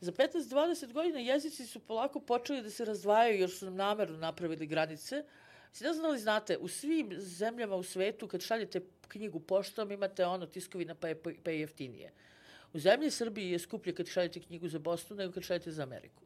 Za 0.00 0.12
15-20 0.12 0.92
godina 0.92 1.18
jezici 1.18 1.66
su 1.66 1.80
polako 1.80 2.20
počeli 2.20 2.62
da 2.62 2.70
se 2.70 2.84
razdvajaju 2.84 3.40
jer 3.40 3.50
su 3.50 3.64
nam 3.64 3.76
namerno 3.76 4.18
napravili 4.18 4.66
granice. 4.66 5.24
Sad 5.72 5.86
ne 5.86 5.92
znam 5.92 6.02
da 6.02 6.08
li 6.08 6.18
znate, 6.18 6.56
u 6.58 6.68
svim 6.68 7.10
zemljama 7.18 7.76
u 7.76 7.82
svetu 7.82 8.28
kad 8.28 8.40
šaljete 8.40 8.80
knjigu 9.08 9.40
poštom 9.40 9.92
imate 9.92 10.26
ono 10.26 10.46
tiskovina 10.46 10.94
pa 10.94 11.08
je, 11.08 11.22
pa 11.44 11.50
je 11.50 11.60
jeftinije. 11.60 12.12
U 12.72 12.78
zemlji 12.78 13.10
Srbiji 13.10 13.50
je 13.50 13.58
skuplje 13.58 13.94
kad 13.94 14.06
šaljete 14.06 14.40
knjigu 14.40 14.68
za 14.68 14.78
Bosnu 14.78 15.16
nego 15.16 15.32
kad 15.32 15.42
šaljete 15.42 15.70
za 15.72 15.82
Ameriku. 15.82 16.22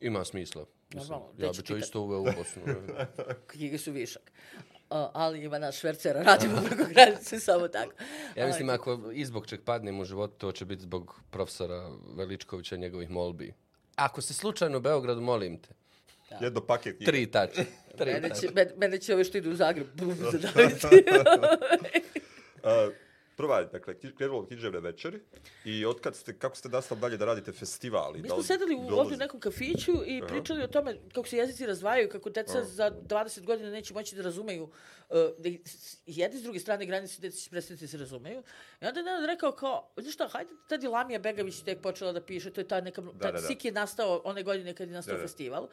Ima 0.00 0.24
smisla. 0.24 0.64
Mislim, 0.94 1.10
Normalno, 1.10 1.44
ja 1.46 1.52
bi 1.52 1.62
to 1.62 1.76
isto 1.76 2.00
uveo 2.00 2.20
u 2.20 2.24
Bosnu. 2.24 2.62
Knjige 3.50 3.78
su 3.78 3.92
višak. 3.92 4.32
A, 4.90 5.10
ali 5.14 5.44
ima 5.44 5.58
naš 5.58 5.78
švercera, 5.78 6.22
radimo 6.22 6.62
preko 6.68 6.84
granice, 6.90 7.40
samo 7.40 7.68
tako. 7.68 7.92
Ja 8.36 8.46
mislim, 8.46 8.70
ako 8.70 9.10
i 9.12 9.24
zbog 9.24 9.46
čeg 9.46 9.60
padnem 9.64 10.00
u 10.00 10.04
životu, 10.04 10.34
to 10.38 10.52
će 10.52 10.64
biti 10.64 10.82
zbog 10.82 11.20
profesora 11.30 11.90
Veličkovića 12.16 12.74
i 12.74 12.78
njegovih 12.78 13.10
molbi. 13.10 13.52
ako 13.96 14.20
si 14.20 14.34
slučajno 14.34 14.78
u 14.78 14.80
Beogradu, 14.80 15.20
molim 15.20 15.58
te. 15.58 15.68
Jedno 16.36 16.60
paket. 16.62 16.98
Tri 16.98 17.26
tačke. 17.26 17.64
Tri 17.96 18.12
Mene 18.12 18.28
tačke. 18.28 18.40
će, 18.40 18.54
mene, 18.54 18.72
mene 18.76 18.98
će 18.98 19.14
ove 19.14 19.24
što 19.24 19.38
idu 19.38 19.50
u 19.50 19.56
Zagreb 19.56 19.86
bum, 19.94 20.14
zadaviti. 20.32 20.86
A, 22.62 22.90
prva 23.36 23.64
dakle, 23.64 23.94
krenulo 24.10 24.46
književne 24.46 24.80
večeri 24.80 25.20
i 25.64 25.86
otkad 25.86 26.16
ste, 26.16 26.34
kako 26.34 26.56
ste 26.56 26.68
nastavili 26.68 27.00
dalje 27.00 27.16
da 27.16 27.24
radite 27.24 27.52
festival? 27.52 28.10
i 28.10 28.16
Mi 28.16 28.22
da 28.22 28.28
smo 28.28 28.36
li 28.36 28.44
sedeli 28.44 28.74
u, 28.74 28.78
dolazi- 28.80 28.92
ovdje 28.94 29.14
u 29.14 29.18
nekom 29.18 29.40
kafiću 29.40 29.92
i 30.06 30.22
pričali 30.22 30.62
o 30.62 30.68
tome 30.68 30.96
kako 31.08 31.28
se 31.28 31.36
jezici 31.36 31.66
razdvajaju, 31.66 32.08
kako 32.08 32.30
deca 32.30 32.64
za 32.64 32.90
20 32.92 33.44
godina 33.44 33.70
neće 33.70 33.94
moći 33.94 34.16
da 34.16 34.22
razumeju, 34.22 34.62
uh, 34.62 35.16
da 35.38 35.48
jedne 36.06 36.38
s 36.38 36.42
druge 36.42 36.58
strane 36.60 36.86
granice 36.86 37.20
deca 37.20 37.36
će 37.36 37.50
prestati 37.50 37.80
da 37.80 37.88
se 37.88 37.98
razumeju. 37.98 38.42
I 38.82 38.86
onda 38.86 39.00
je 39.00 39.04
Nenad 39.04 39.24
rekao 39.24 39.52
kao, 39.52 39.92
znaš 39.96 40.14
šta, 40.14 40.28
hajde, 40.28 40.50
tad 40.68 40.82
je 40.82 40.88
Lamija 40.88 41.18
Begavić 41.20 41.60
tek 41.60 41.80
počela 41.80 42.12
da 42.12 42.20
piše, 42.22 42.50
to 42.50 42.60
je 42.60 42.68
ta 42.68 42.80
neka, 42.80 43.00
Da, 43.02 43.10
tad 43.12 43.20
da, 43.24 43.32
da. 43.32 43.38
SIK 43.40 43.64
je 43.64 43.72
nastao 43.72 44.20
one 44.24 44.42
godine 44.42 44.74
kad 44.74 44.88
je 44.88 44.94
nastao 44.94 45.12
Da, 45.12 45.18
da. 45.18 45.24
festival. 45.24 45.64
Uh, 45.64 45.70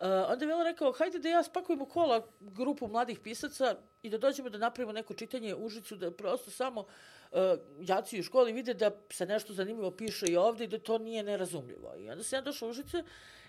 onda 0.00 0.44
je 0.44 0.48
Vela 0.48 0.64
rekao, 0.64 0.92
hajde 0.92 1.18
da 1.18 1.28
ja 1.28 1.42
spakujem 1.42 1.82
u 1.82 1.86
kola 1.86 2.26
grupu 2.40 2.88
mladih 2.88 3.20
pisaca 3.20 3.76
i 4.02 4.10
da 4.10 4.18
dođemo 4.18 4.50
da 4.50 4.58
napravimo 4.58 4.92
neko 4.92 5.14
čitanje 5.14 5.54
u 5.54 5.64
Užicu, 5.64 5.96
da 5.96 6.10
prosto 6.10 6.50
samo 6.50 6.80
uh, 6.80 7.38
đaci 7.80 8.20
u 8.20 8.22
školi 8.22 8.52
vide 8.52 8.74
da 8.74 8.90
se 9.10 9.26
nešto 9.26 9.52
zanimljivo 9.52 9.90
piše 9.90 10.26
i 10.26 10.36
ovde 10.36 10.64
i 10.64 10.68
da 10.68 10.78
to 10.78 10.98
nije 10.98 11.22
nerazumljivo. 11.22 11.94
I 11.98 12.10
onda 12.10 12.24
sam 12.24 12.36
ja 12.36 12.42
došla 12.42 12.68
u 12.68 12.70
Užice 12.70 13.02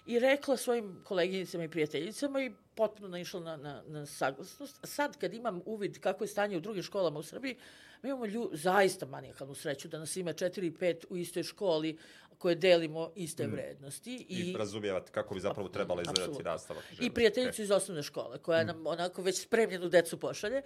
i 0.05 0.19
rekla 0.19 0.57
svojim 0.57 1.01
koleginicama 1.03 1.63
i 1.63 1.69
prijateljicama 1.69 2.41
i 2.41 2.51
potpuno 2.75 3.07
naišla 3.07 3.39
na, 3.39 3.57
na, 3.57 3.83
na 3.87 4.05
saglasnost. 4.05 4.79
Sad 4.83 5.17
kad 5.17 5.33
imam 5.33 5.61
uvid 5.65 5.99
kako 5.99 6.23
je 6.23 6.27
stanje 6.27 6.57
u 6.57 6.61
drugim 6.61 6.83
školama 6.83 7.19
u 7.19 7.23
Srbiji, 7.23 7.57
mi 8.01 8.09
imamo 8.09 8.25
lju, 8.25 8.49
zaista 8.53 9.05
manijakalnu 9.05 9.55
sreću 9.55 9.87
da 9.87 9.99
nas 9.99 10.15
ima 10.15 10.33
4 10.33 10.65
i 10.65 10.71
5 10.71 11.05
u 11.09 11.17
istoj 11.17 11.43
školi 11.43 11.97
koje 12.41 12.55
delimo 12.55 13.11
iste 13.15 13.47
vrednosti. 13.47 14.25
I, 14.29 14.53
razumijevate 14.57 15.11
kako 15.11 15.33
bi 15.33 15.39
zapravo 15.39 15.69
trebala 15.69 16.01
izgledati 16.01 16.29
Apsolutno. 16.31 16.51
nastava. 16.51 16.81
I 16.99 17.09
prijateljicu 17.09 17.61
iz 17.61 17.71
osnovne 17.71 18.03
škole, 18.03 18.37
koja 18.37 18.63
nam 18.63 18.87
onako 18.87 19.21
već 19.21 19.41
spremljenu 19.41 19.89
decu 19.89 20.19
pošalje. 20.19 20.61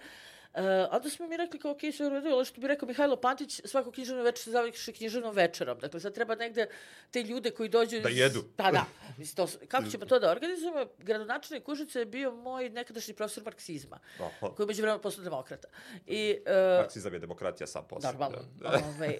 Uh, 0.54 0.60
onda 0.90 1.10
smo 1.10 1.26
mi 1.26 1.36
rekli 1.36 1.60
kao, 1.60 1.70
ok, 1.70 1.80
sve 1.96 2.06
u 2.06 2.10
redu, 2.10 2.28
ali 2.28 2.44
što 2.44 2.60
bi 2.60 2.66
rekao 2.66 2.88
Mihajlo 2.88 3.16
Pantić, 3.16 3.60
svako 3.64 3.90
književno 3.90 4.22
večer 4.22 4.44
se 4.44 4.50
završi 4.50 4.92
književnom 4.92 5.34
večerom. 5.34 5.78
Dakle, 5.78 6.00
sad 6.00 6.14
treba 6.14 6.34
negde 6.34 6.66
te 7.10 7.22
ljude 7.22 7.50
koji 7.50 7.68
dođu... 7.68 8.00
Da 8.00 8.08
jedu. 8.08 8.44
Pa 8.56 8.70
da. 8.70 8.84
Mislim, 9.18 9.36
to, 9.36 9.52
kako 9.68 9.90
ćemo 9.90 10.06
to 10.06 10.18
da 10.18 10.30
organizujemo? 10.30 10.86
Gradonačelnik 10.98 11.64
Kužice 11.64 11.98
je 11.98 12.04
bio 12.06 12.32
moj 12.32 12.70
nekadašnji 12.70 13.14
profesor 13.14 13.44
marksizma, 13.44 13.98
Aha. 14.20 14.54
koji 14.54 14.64
je 14.64 14.66
među 14.66 14.82
vremena 14.82 15.00
postao 15.00 15.24
demokrata. 15.24 15.68
I, 16.06 16.38
uh, 16.40 16.78
Marksizam 16.78 17.12
je 17.12 17.18
demokratija 17.18 17.66
sam 17.66 17.86
po 17.88 18.00
sebi. 18.00 18.12
Normalno. 18.12 18.38
da. 18.54 18.82
Ovaj, 18.96 19.18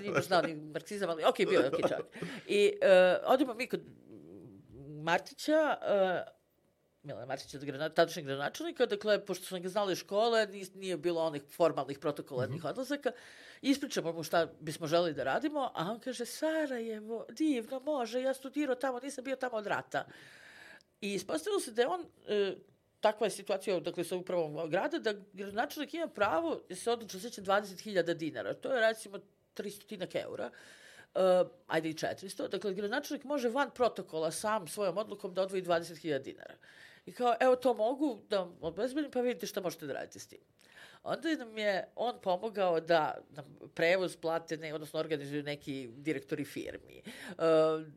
nije 0.00 0.12
baš 0.12 0.26
znao 0.26 0.42
ni 0.42 0.54
marksizam, 0.54 1.10
ali 1.10 1.24
okej, 1.24 1.46
bio 1.46 1.60
je 1.60 1.68
okej 1.68 1.84
čovjek. 1.88 2.06
I 2.46 2.72
uh, 2.82 3.32
odemo 3.32 3.54
mi 3.54 3.68
kod 3.68 3.80
Martića, 5.02 5.76
uh, 5.80 6.35
Milana 7.06 7.26
Martića, 7.26 7.58
grana, 7.58 7.88
tadašnjeg 7.88 8.26
gradonačelnika, 8.26 8.86
dakle, 8.86 9.24
pošto 9.26 9.46
sam 9.46 9.62
ga 9.62 9.68
znala 9.68 9.92
iz 9.92 9.98
škole, 9.98 10.46
nije 10.74 10.96
bilo 10.96 11.22
onih 11.22 11.42
formalnih 11.50 11.98
protokolarnih 11.98 12.64
odlazaka, 12.64 13.12
ispričamo 13.62 14.12
mu 14.12 14.22
šta 14.22 14.46
bismo 14.60 14.86
želeli 14.86 15.14
da 15.14 15.24
radimo, 15.24 15.70
a 15.74 15.90
on 15.90 16.00
kaže, 16.00 16.26
Sarajevo, 16.26 17.26
divno, 17.30 17.80
može, 17.80 18.22
ja 18.22 18.34
studirao 18.34 18.74
tamo, 18.74 19.00
nisam 19.00 19.24
bio 19.24 19.36
tamo 19.36 19.56
od 19.56 19.66
rata. 19.66 20.06
I 21.00 21.14
ispostavilo 21.14 21.60
se 21.60 21.72
da 21.72 21.82
je 21.82 21.88
on, 21.88 22.06
e, 22.28 22.54
takva 23.00 23.26
je 23.26 23.30
situacija, 23.30 23.80
dakle, 23.80 24.04
sa 24.04 24.16
upravom 24.16 24.70
grada, 24.70 24.98
da 24.98 25.14
gradonačelnik 25.32 25.94
ima 25.94 26.08
pravo, 26.08 26.60
ja 26.68 26.76
se 26.76 26.90
odlično 26.90 27.20
sećam, 27.20 27.44
20.000 27.44 28.14
dinara. 28.14 28.54
To 28.54 28.72
je, 28.72 28.80
recimo, 28.80 29.18
300 29.56 30.22
eura. 30.22 30.50
Uh, 31.14 31.48
ajde 31.66 31.88
i 31.88 31.94
400. 31.94 32.48
Dakle, 32.48 32.74
gradonačelnik 32.74 33.24
može 33.24 33.48
van 33.48 33.70
protokola 33.74 34.30
sam 34.30 34.68
svojom 34.68 34.98
odlukom 34.98 35.34
da 35.34 35.42
odvoji 35.42 35.62
20.000 35.62 36.22
dinara. 36.22 36.54
I 37.06 37.12
kao, 37.12 37.34
evo 37.40 37.56
to 37.56 37.74
mogu 37.74 38.18
da 38.28 38.48
obezbedim, 38.60 39.10
pa 39.10 39.20
vidite 39.20 39.46
šta 39.46 39.60
možete 39.60 39.86
da 39.86 39.92
radite 39.92 40.18
s 40.18 40.26
tim. 40.26 40.40
Onda 41.02 41.34
nam 41.34 41.58
je 41.58 41.88
on 41.96 42.14
pomogao 42.22 42.80
da 42.80 43.18
nam 43.30 43.44
prevoz 43.74 44.16
plate, 44.16 44.56
ne, 44.56 44.74
odnosno 44.74 45.00
organizuju 45.00 45.42
neki 45.42 45.88
direktori 45.96 46.44
firmi. 46.44 47.02
Uh, 47.28 47.44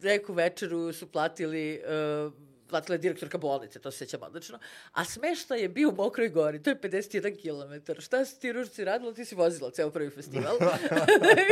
neku 0.01 0.33
večeru 0.33 0.93
su 0.93 1.11
platili 1.11 1.81
uh, 2.27 2.33
platila 2.69 2.93
je 2.93 2.99
direktorka 2.99 3.37
bolnice, 3.37 3.79
to 3.79 3.91
se 3.91 3.97
sjećam 3.97 4.23
odlično. 4.23 4.59
A 4.91 5.05
smešta 5.05 5.55
je 5.55 5.69
bio 5.69 5.89
u 5.89 5.95
Mokroj 5.95 6.29
gori, 6.29 6.63
to 6.63 6.69
je 6.69 6.81
51 6.81 7.35
km. 7.41 8.01
Šta 8.01 8.25
si 8.25 8.39
ti 8.39 8.51
ružici 8.51 8.83
radila? 8.85 9.13
Ti 9.13 9.25
si 9.25 9.35
vozila 9.35 9.71
ceo 9.71 9.91
prvi 9.91 10.09
festival. 10.09 10.57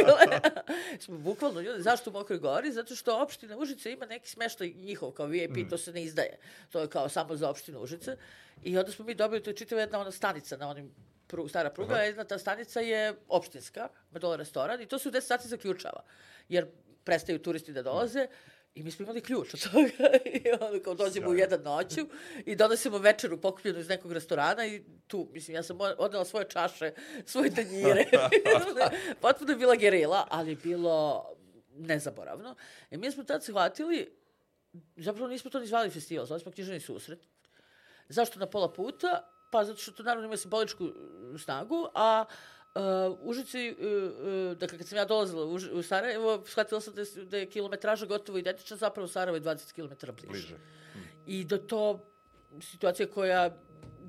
Smo 1.00 1.18
bukvalno 1.18 1.62
ljudi, 1.62 1.82
zašto 1.82 2.10
u 2.10 2.14
Mokroj 2.14 2.40
gori? 2.40 2.72
Zato 2.72 2.96
što 2.96 3.22
opština 3.24 3.58
Užice 3.58 3.92
ima 3.92 4.06
neki 4.06 4.30
smeštaj 4.30 4.74
njihov 4.76 5.12
kao 5.12 5.26
VIP, 5.26 5.70
to 5.70 5.78
se 5.78 5.92
ne 5.92 6.04
izdaje. 6.04 6.38
To 6.72 6.80
je 6.80 6.88
kao 6.88 7.10
samo 7.10 7.36
za 7.36 7.50
opštinu 7.50 7.82
Užice. 7.82 8.18
I 8.64 8.78
onda 8.78 8.92
smo 8.92 9.06
mi 9.06 9.16
dobili, 9.16 9.44
to 9.44 9.50
je 9.50 9.56
čitava 9.56 9.82
jedna 9.82 10.00
ona 10.00 10.12
stanica 10.12 10.58
na 10.58 10.70
onim 10.70 10.92
pru, 11.28 11.48
stara 11.48 11.70
pruga, 11.70 11.96
a 11.96 12.02
jedna 12.02 12.24
ta 12.24 12.38
stanica 12.38 12.80
je 12.80 13.14
opštinska, 13.28 13.90
dole 14.12 14.38
restoran 14.38 14.82
i 14.82 14.86
to 14.86 15.00
se 15.00 15.10
u 15.10 15.12
10 15.12 15.22
sati 15.22 15.48
zaključava. 15.48 16.04
Jer 16.50 16.68
prestaju 17.04 17.40
turisti 17.40 17.74
da 17.74 17.84
dolaze, 17.84 18.28
I 18.78 18.84
mi 18.84 18.92
smo 18.92 19.04
imali 19.04 19.22
ključ 19.22 19.54
od 19.54 19.72
toga 19.72 20.18
i 20.44 20.52
onda 20.62 20.84
kao 20.84 20.94
dođemo 20.94 21.30
u 21.30 21.36
jedan 21.36 21.62
noću 21.62 22.02
i 22.46 22.56
donosimo 22.56 22.98
večeru 22.98 23.42
pokupljenu 23.42 23.80
iz 23.80 23.90
nekog 23.90 24.12
restorana 24.12 24.66
i 24.66 24.84
tu, 25.08 25.28
mislim, 25.34 25.56
ja 25.56 25.64
sam 25.64 25.78
odnela 25.98 26.26
svoje 26.26 26.50
čaše, 26.50 26.92
svoje 27.26 27.56
tanjire. 27.56 28.06
Potpuno 29.22 29.52
je 29.52 29.58
bila 29.58 29.76
gerila, 29.76 30.28
ali 30.30 30.52
je 30.52 30.56
bilo 30.56 31.26
nezaboravno. 31.76 32.56
I 32.92 32.98
mi 32.98 33.12
smo 33.12 33.24
tad 33.24 33.44
shvatili, 33.44 34.12
zapravo 34.96 35.28
nismo 35.28 35.52
to 35.52 35.60
ni 35.60 35.68
zvali 35.68 35.90
festival, 35.90 36.26
zvali 36.26 36.42
smo 36.42 36.52
književni 36.52 36.80
susret. 36.80 37.20
Zašto 38.10 38.40
na 38.40 38.46
pola 38.46 38.74
puta? 38.74 39.32
Pa 39.52 39.64
zato 39.64 39.80
što 39.80 39.92
to 39.92 40.04
naravno 40.04 40.28
ima 40.28 40.38
simboličku 40.38 40.90
snagu, 41.38 41.88
a 41.94 42.26
Uh, 42.28 42.57
Užici, 43.20 43.76
uh, 43.80 43.86
uh, 43.86 44.58
dakle, 44.58 44.78
kad 44.78 44.88
sam 44.88 44.98
ja 44.98 45.06
dolazila 45.06 45.46
u, 45.46 45.58
u 45.74 45.84
Sarajevo, 45.84 46.44
shvatila 46.46 46.82
sam 46.82 46.94
da 46.94 47.02
je, 47.02 47.26
da 47.26 47.38
je 47.38 47.50
kilometraža 47.50 48.06
gotovo 48.06 48.38
identična, 48.38 48.78
zapravo 48.78 49.08
Sarajevo 49.08 49.38
je 49.38 49.42
20 49.42 49.74
km 49.74 50.12
bliže. 50.16 50.28
Bliže. 50.28 50.56
I 51.26 51.44
da 51.44 51.58
to 51.58 52.06
situacija 52.62 53.08
koja 53.08 53.58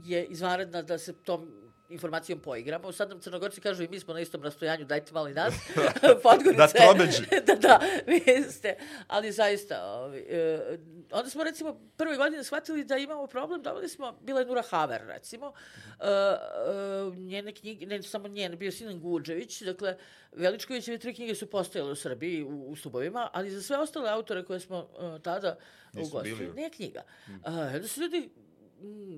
je 0.04 0.24
izvanredna 0.26 0.82
da 0.82 0.98
se 0.98 1.12
tom 1.12 1.67
informacijom 1.88 2.40
poigramo. 2.40 2.92
Sad 2.92 3.08
nam 3.08 3.20
Crnogorci 3.20 3.60
kažu 3.60 3.82
i 3.82 3.88
mi 3.88 4.00
smo 4.00 4.14
na 4.14 4.20
istom 4.20 4.42
rastojanju, 4.42 4.84
dajte 4.84 5.12
malo 5.12 5.28
i 5.28 5.34
nas. 5.34 5.54
Podgorica. 6.22 6.66
Da 6.66 6.66
tromeđi. 6.66 7.22
da, 7.46 7.54
da, 7.54 7.80
vi 8.06 8.42
ste. 8.50 8.76
Ali 9.06 9.32
zaista, 9.32 9.84
ovi, 9.84 10.18
e, 10.18 10.78
onda 11.12 11.30
smo 11.30 11.44
recimo 11.44 11.80
prve 11.96 12.16
godine 12.16 12.44
shvatili 12.44 12.84
da 12.84 12.96
imamo 12.96 13.26
problem, 13.26 13.62
dobili 13.62 13.88
smo, 13.88 14.18
bila 14.20 14.40
je 14.40 14.46
Nura 14.46 14.62
Haver 14.62 15.02
recimo, 15.06 15.52
e, 16.00 16.06
e, 16.06 17.16
njene 17.16 17.52
knjige, 17.52 17.86
ne 17.86 18.02
samo 18.02 18.28
njene, 18.28 18.56
bio 18.56 18.72
Sinan 18.72 19.00
Guđević, 19.00 19.62
dakle, 19.62 19.96
Veličkovićeve 20.32 20.98
tri 20.98 21.14
knjige 21.14 21.34
su 21.34 21.50
postojale 21.50 21.92
u 21.92 21.96
Srbiji 21.96 22.42
u, 22.42 22.70
u 22.70 22.76
Stubovima, 22.76 23.30
ali 23.32 23.50
za 23.50 23.62
sve 23.62 23.78
ostale 23.78 24.10
autore 24.10 24.44
koje 24.44 24.60
smo 24.60 24.78
e, 24.78 25.22
tada 25.22 25.58
Nisu 25.92 26.10
ugostili, 26.10 26.52
nije 26.54 26.70
knjiga. 26.70 27.02
Mm. 27.28 27.32
onda 27.46 27.88
su 27.88 28.00
ljudi 28.00 28.30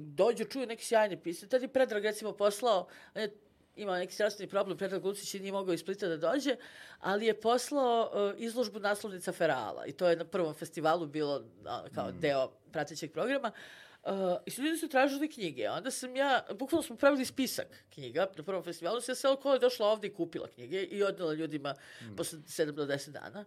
dođu, 0.01 0.45
čuju 0.45 0.67
neki 0.67 0.85
sjajni 0.85 1.23
pisatelj. 1.23 1.49
Tad 1.49 1.63
je 1.63 1.69
Predrag 1.69 2.05
recimo 2.05 2.33
poslao, 2.33 2.87
on 3.15 3.23
je 3.23 3.31
imao 3.77 3.99
neki 3.99 4.15
zdravstveni 4.15 4.51
problem, 4.51 4.79
Predrag 4.79 5.05
Lucić 5.05 5.35
i 5.35 5.41
nije 5.41 5.53
mogao 5.53 5.75
iz 5.75 5.81
Splita 5.81 6.09
da 6.09 6.17
dođe, 6.17 6.57
ali 6.99 7.27
je 7.27 7.41
poslao 7.41 8.11
uh, 8.13 8.41
izložbu 8.41 8.81
naslovnica 8.81 9.33
Ferala 9.33 9.87
i 9.87 9.93
to 9.93 10.09
je 10.09 10.17
na 10.17 10.25
prvom 10.25 10.55
festivalu 10.55 11.07
bilo 11.07 11.35
ono, 11.67 11.89
kao 11.95 12.13
deo 12.13 12.51
pratećeg 12.73 13.13
programa. 13.13 13.53
Uh, 14.03 14.11
I 14.47 14.51
su 14.51 14.63
ljudi 14.63 14.79
su 14.79 14.89
tražili 14.89 15.29
knjige. 15.29 15.71
Onda 15.71 15.91
sam 15.91 16.17
ja, 16.17 16.47
bukvalno 16.59 16.83
smo 16.83 16.97
pravili 16.97 17.25
spisak 17.25 17.85
knjiga 17.95 18.27
na 18.37 18.43
prvom 18.43 18.63
festivalu. 18.63 19.01
Sam 19.01 19.13
ja 19.13 19.17
sve 19.17 19.31
okolo 19.31 19.59
došla 19.59 19.87
ovde 19.87 20.07
i 20.07 20.15
kupila 20.15 20.49
knjige 20.49 20.83
i 20.83 21.03
odnela 21.03 21.33
ljudima 21.33 21.75
posle 22.17 22.39
7 22.39 22.71
do 22.71 22.87
10 22.87 23.11
dana. 23.11 23.41
Uh, 23.41 23.47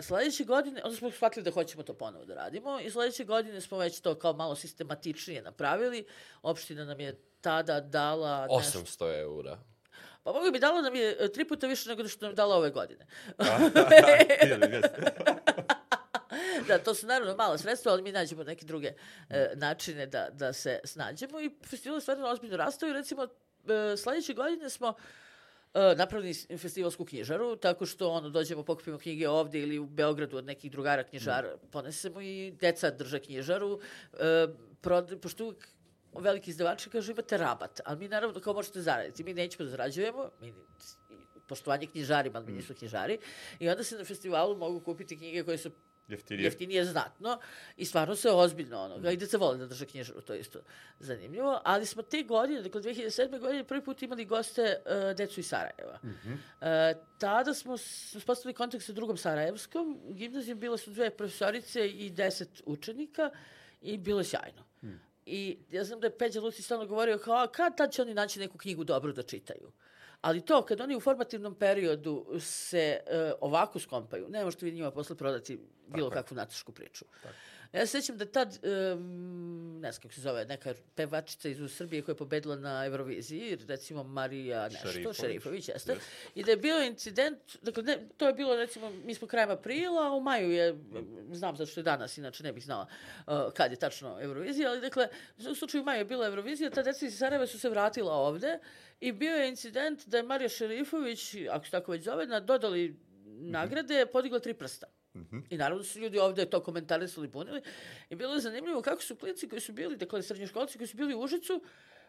sledeće 0.00 0.44
godine, 0.44 0.80
onda 0.84 0.96
smo 0.96 1.10
shvatili 1.10 1.44
da 1.44 1.50
hoćemo 1.50 1.82
to 1.82 1.94
ponovo 1.94 2.24
da 2.24 2.34
radimo 2.34 2.80
i 2.80 2.90
sledeće 2.90 3.24
godine 3.24 3.60
smo 3.60 3.78
već 3.78 4.00
to 4.00 4.14
kao 4.14 4.32
malo 4.32 4.54
sistematičnije 4.54 5.42
napravili. 5.42 6.06
Opština 6.42 6.84
nam 6.84 7.00
je 7.00 7.20
tada 7.40 7.80
dala... 7.80 8.46
nešto- 8.46 8.78
800 8.78 9.20
eura. 9.20 9.58
Pa 10.22 10.32
mogu 10.32 10.50
bi 10.52 10.58
dala 10.58 10.80
nam 10.80 10.94
je 10.94 11.16
e, 11.20 11.32
tri 11.32 11.44
puta 11.48 11.66
više 11.66 11.88
nego 11.88 12.08
što 12.08 12.26
nam 12.26 12.34
dala 12.34 12.56
ove 12.56 12.70
godine. 12.70 13.06
Da, 16.68 16.78
to 16.78 16.94
su 16.94 17.06
naravno 17.06 17.36
mala 17.36 17.58
sredstva, 17.58 17.92
ali 17.92 18.02
mi 18.02 18.12
nađemo 18.12 18.44
neke 18.44 18.66
druge 18.66 18.92
e, 19.30 19.50
načine 19.54 20.06
da, 20.06 20.28
da 20.32 20.52
se 20.52 20.80
snađemo 20.84 21.40
i 21.40 21.50
festival 21.64 21.96
je 21.96 22.00
stvarno 22.00 22.28
ozbiljno 22.28 22.56
rastao 22.56 22.88
i 22.88 22.92
recimo 22.92 23.22
e, 23.22 23.96
sledeće 23.96 24.34
godine 24.34 24.70
smo 24.70 24.88
e, 24.88 24.92
napravili 25.74 26.34
s- 26.34 26.46
festivalsku 26.48 27.04
knjižaru, 27.04 27.56
tako 27.56 27.86
što 27.86 28.10
ono, 28.10 28.30
dođemo, 28.30 28.62
pokupimo 28.62 28.98
knjige 28.98 29.28
ovde 29.28 29.60
ili 29.60 29.78
u 29.78 29.86
Beogradu 29.86 30.36
od 30.36 30.44
nekih 30.44 30.70
drugara 30.70 31.04
knjižara, 31.04 31.56
ponesemo 31.70 32.20
i 32.20 32.50
deca 32.50 32.90
drže 32.90 33.18
knjižaru, 33.18 33.80
e, 34.12 34.16
prod, 34.80 35.18
pošto 35.22 35.44
uvijek 35.44 35.68
veliki 36.14 36.50
izdavači 36.50 36.90
kažu 36.90 37.12
imate 37.12 37.38
rabat, 37.38 37.80
ali 37.84 37.98
mi 37.98 38.08
naravno 38.08 38.40
kao 38.40 38.54
možete 38.54 38.80
zaraditi, 38.82 39.24
mi 39.24 39.34
nećemo 39.34 39.64
da 39.64 39.70
zarađujemo, 39.70 40.30
mi 40.40 40.54
poštovanje 41.48 41.86
knjižarima, 41.86 42.38
ali 42.38 42.46
mi 42.46 42.52
nisu 42.52 42.74
knjižari, 42.74 43.18
i 43.58 43.68
onda 43.68 43.84
se 43.84 43.96
na 43.98 44.04
festivalu 44.04 44.56
mogu 44.56 44.80
kupiti 44.80 45.16
knjige 45.16 45.44
koje 45.44 45.58
su 45.58 45.70
Jeftinije. 46.10 46.44
jeftinije 46.44 46.84
znatno 46.84 47.38
i 47.76 47.84
stvarno 47.84 48.16
se 48.16 48.30
ozbiljno 48.30 48.82
ono, 48.82 48.98
da 48.98 49.26
se 49.26 49.38
vole 49.38 49.58
da 49.58 49.66
drže 49.66 49.86
knjižaru, 49.86 50.20
to 50.20 50.34
je 50.34 50.40
isto 50.40 50.58
zanimljivo, 51.00 51.60
ali 51.64 51.86
smo 51.86 52.02
te 52.02 52.22
godine, 52.22 52.62
dakle 52.62 52.80
2007. 52.80 53.38
godine 53.38 53.64
prvi 53.64 53.84
put 53.84 54.02
imali 54.02 54.24
goste 54.24 54.76
uh, 54.86 55.16
decu 55.16 55.40
iz 55.40 55.48
Sarajeva. 55.48 55.98
Mhm. 56.04 56.32
Uh, 56.32 56.68
tada 57.18 57.54
smo 57.54 57.72
uspostavili 58.16 58.54
kontakt 58.54 58.84
sa 58.84 58.92
drugom 58.92 59.16
Sarajevskom, 59.16 59.98
u 60.04 60.14
gimnaziji 60.14 60.54
bile 60.54 60.78
su 60.78 60.90
dve 60.90 61.10
profesorice 61.10 61.88
i 61.88 62.10
deset 62.10 62.62
učenika 62.66 63.30
i 63.80 63.98
bilo 63.98 64.20
je 64.20 64.24
sjajno. 64.24 64.64
I 65.26 65.58
ja 65.70 65.84
znam 65.84 66.00
da 66.00 66.06
je 66.06 66.18
Peđa 66.18 66.40
Lucić 66.40 66.64
stalno 66.64 66.86
govorio 66.86 67.18
kao, 67.18 67.46
kad 67.46 67.76
tad 67.76 67.92
će 67.92 68.02
oni 68.02 68.14
naći 68.14 68.40
neku 68.40 68.58
knjigu 68.58 68.84
dobru 68.84 69.12
da 69.12 69.22
čitaju? 69.22 69.72
Ali 70.20 70.40
to, 70.40 70.62
kad 70.62 70.80
oni 70.80 70.96
u 70.96 71.00
formativnom 71.00 71.54
periodu 71.54 72.26
se 72.40 73.00
e, 73.06 73.32
ovako 73.40 73.78
skompaju, 73.78 74.28
ne 74.28 74.44
možete 74.44 74.66
vi 74.66 74.72
njima 74.72 74.90
posle 74.90 75.16
prodati 75.16 75.58
bilo 75.86 76.10
kakvu 76.10 76.34
nacišku 76.34 76.72
priču. 76.72 77.04
Ja 77.72 77.86
se 77.86 77.90
sjećam 77.90 78.16
da 78.16 78.24
tad, 78.24 78.58
um, 78.62 79.80
ne 79.80 79.92
znam 79.92 80.02
kako 80.02 80.14
se 80.14 80.20
zove, 80.20 80.44
neka 80.44 80.74
pevačica 80.94 81.48
iz 81.48 81.72
Srbije 81.72 82.02
koja 82.02 82.12
je 82.12 82.16
pobedila 82.16 82.56
na 82.56 82.86
Euroviziji, 82.86 83.58
recimo 83.68 84.02
Marija 84.02 84.68
nešto, 84.68 85.12
Šerifović. 85.12 85.68
Jeste, 85.68 85.92
Jeste. 85.92 86.06
i 86.34 86.44
da 86.44 86.50
je 86.50 86.56
bio 86.56 86.82
incident, 86.82 87.38
dakle, 87.62 87.82
ne, 87.82 87.98
to 88.16 88.26
je 88.26 88.32
bilo, 88.32 88.56
recimo, 88.56 88.90
mi 89.04 89.14
smo 89.14 89.28
krajem 89.28 89.50
aprila, 89.50 90.06
a 90.06 90.12
u 90.12 90.20
maju 90.20 90.50
je, 90.50 90.78
znam 91.32 91.56
zato 91.56 91.70
što 91.70 91.80
je 91.80 91.84
danas, 91.84 92.18
inače 92.18 92.42
ne 92.42 92.52
bih 92.52 92.64
znala 92.64 92.86
uh, 93.26 93.34
kad 93.54 93.70
je 93.70 93.78
tačno 93.78 94.18
Eurovizija, 94.20 94.70
ali 94.70 94.80
dakle, 94.80 95.08
u 95.50 95.54
slučaju 95.54 95.84
maju 95.84 95.98
je 95.98 96.04
bila 96.04 96.26
Eurovizija, 96.26 96.70
ta 96.70 96.82
deca 96.82 97.06
iz 97.06 97.18
Sarajeva 97.18 97.46
su 97.46 97.58
se 97.58 97.68
vratila 97.68 98.12
ovde 98.12 98.58
i 99.00 99.12
bio 99.12 99.36
je 99.36 99.48
incident 99.48 100.06
da 100.06 100.16
je 100.16 100.22
Marija 100.22 100.48
Šerifović, 100.48 101.34
ako 101.50 101.64
se 101.64 101.70
tako 101.70 101.92
već 101.92 102.04
zove, 102.04 102.26
na 102.26 102.40
dodali 102.40 102.96
nagrade 103.26 104.06
podigla 104.06 104.38
tri 104.38 104.54
prsta. 104.54 104.86
I 105.50 105.56
naravno 105.56 105.84
su 105.84 105.98
ljudi 105.98 106.18
ovde 106.18 106.46
to 106.46 106.60
komentarisali, 106.60 107.28
bunili. 107.28 107.62
I 108.10 108.14
bilo 108.14 108.34
je 108.34 108.40
zanimljivo 108.40 108.82
kako 108.82 109.02
su 109.02 109.16
klinci 109.16 109.48
koji 109.48 109.60
su 109.60 109.72
bili, 109.72 109.96
dakle 109.96 110.22
srednjoškolci 110.22 110.78
koji 110.78 110.88
su 110.88 110.96
bili 110.96 111.14
u 111.14 111.20
Užicu, 111.20 111.62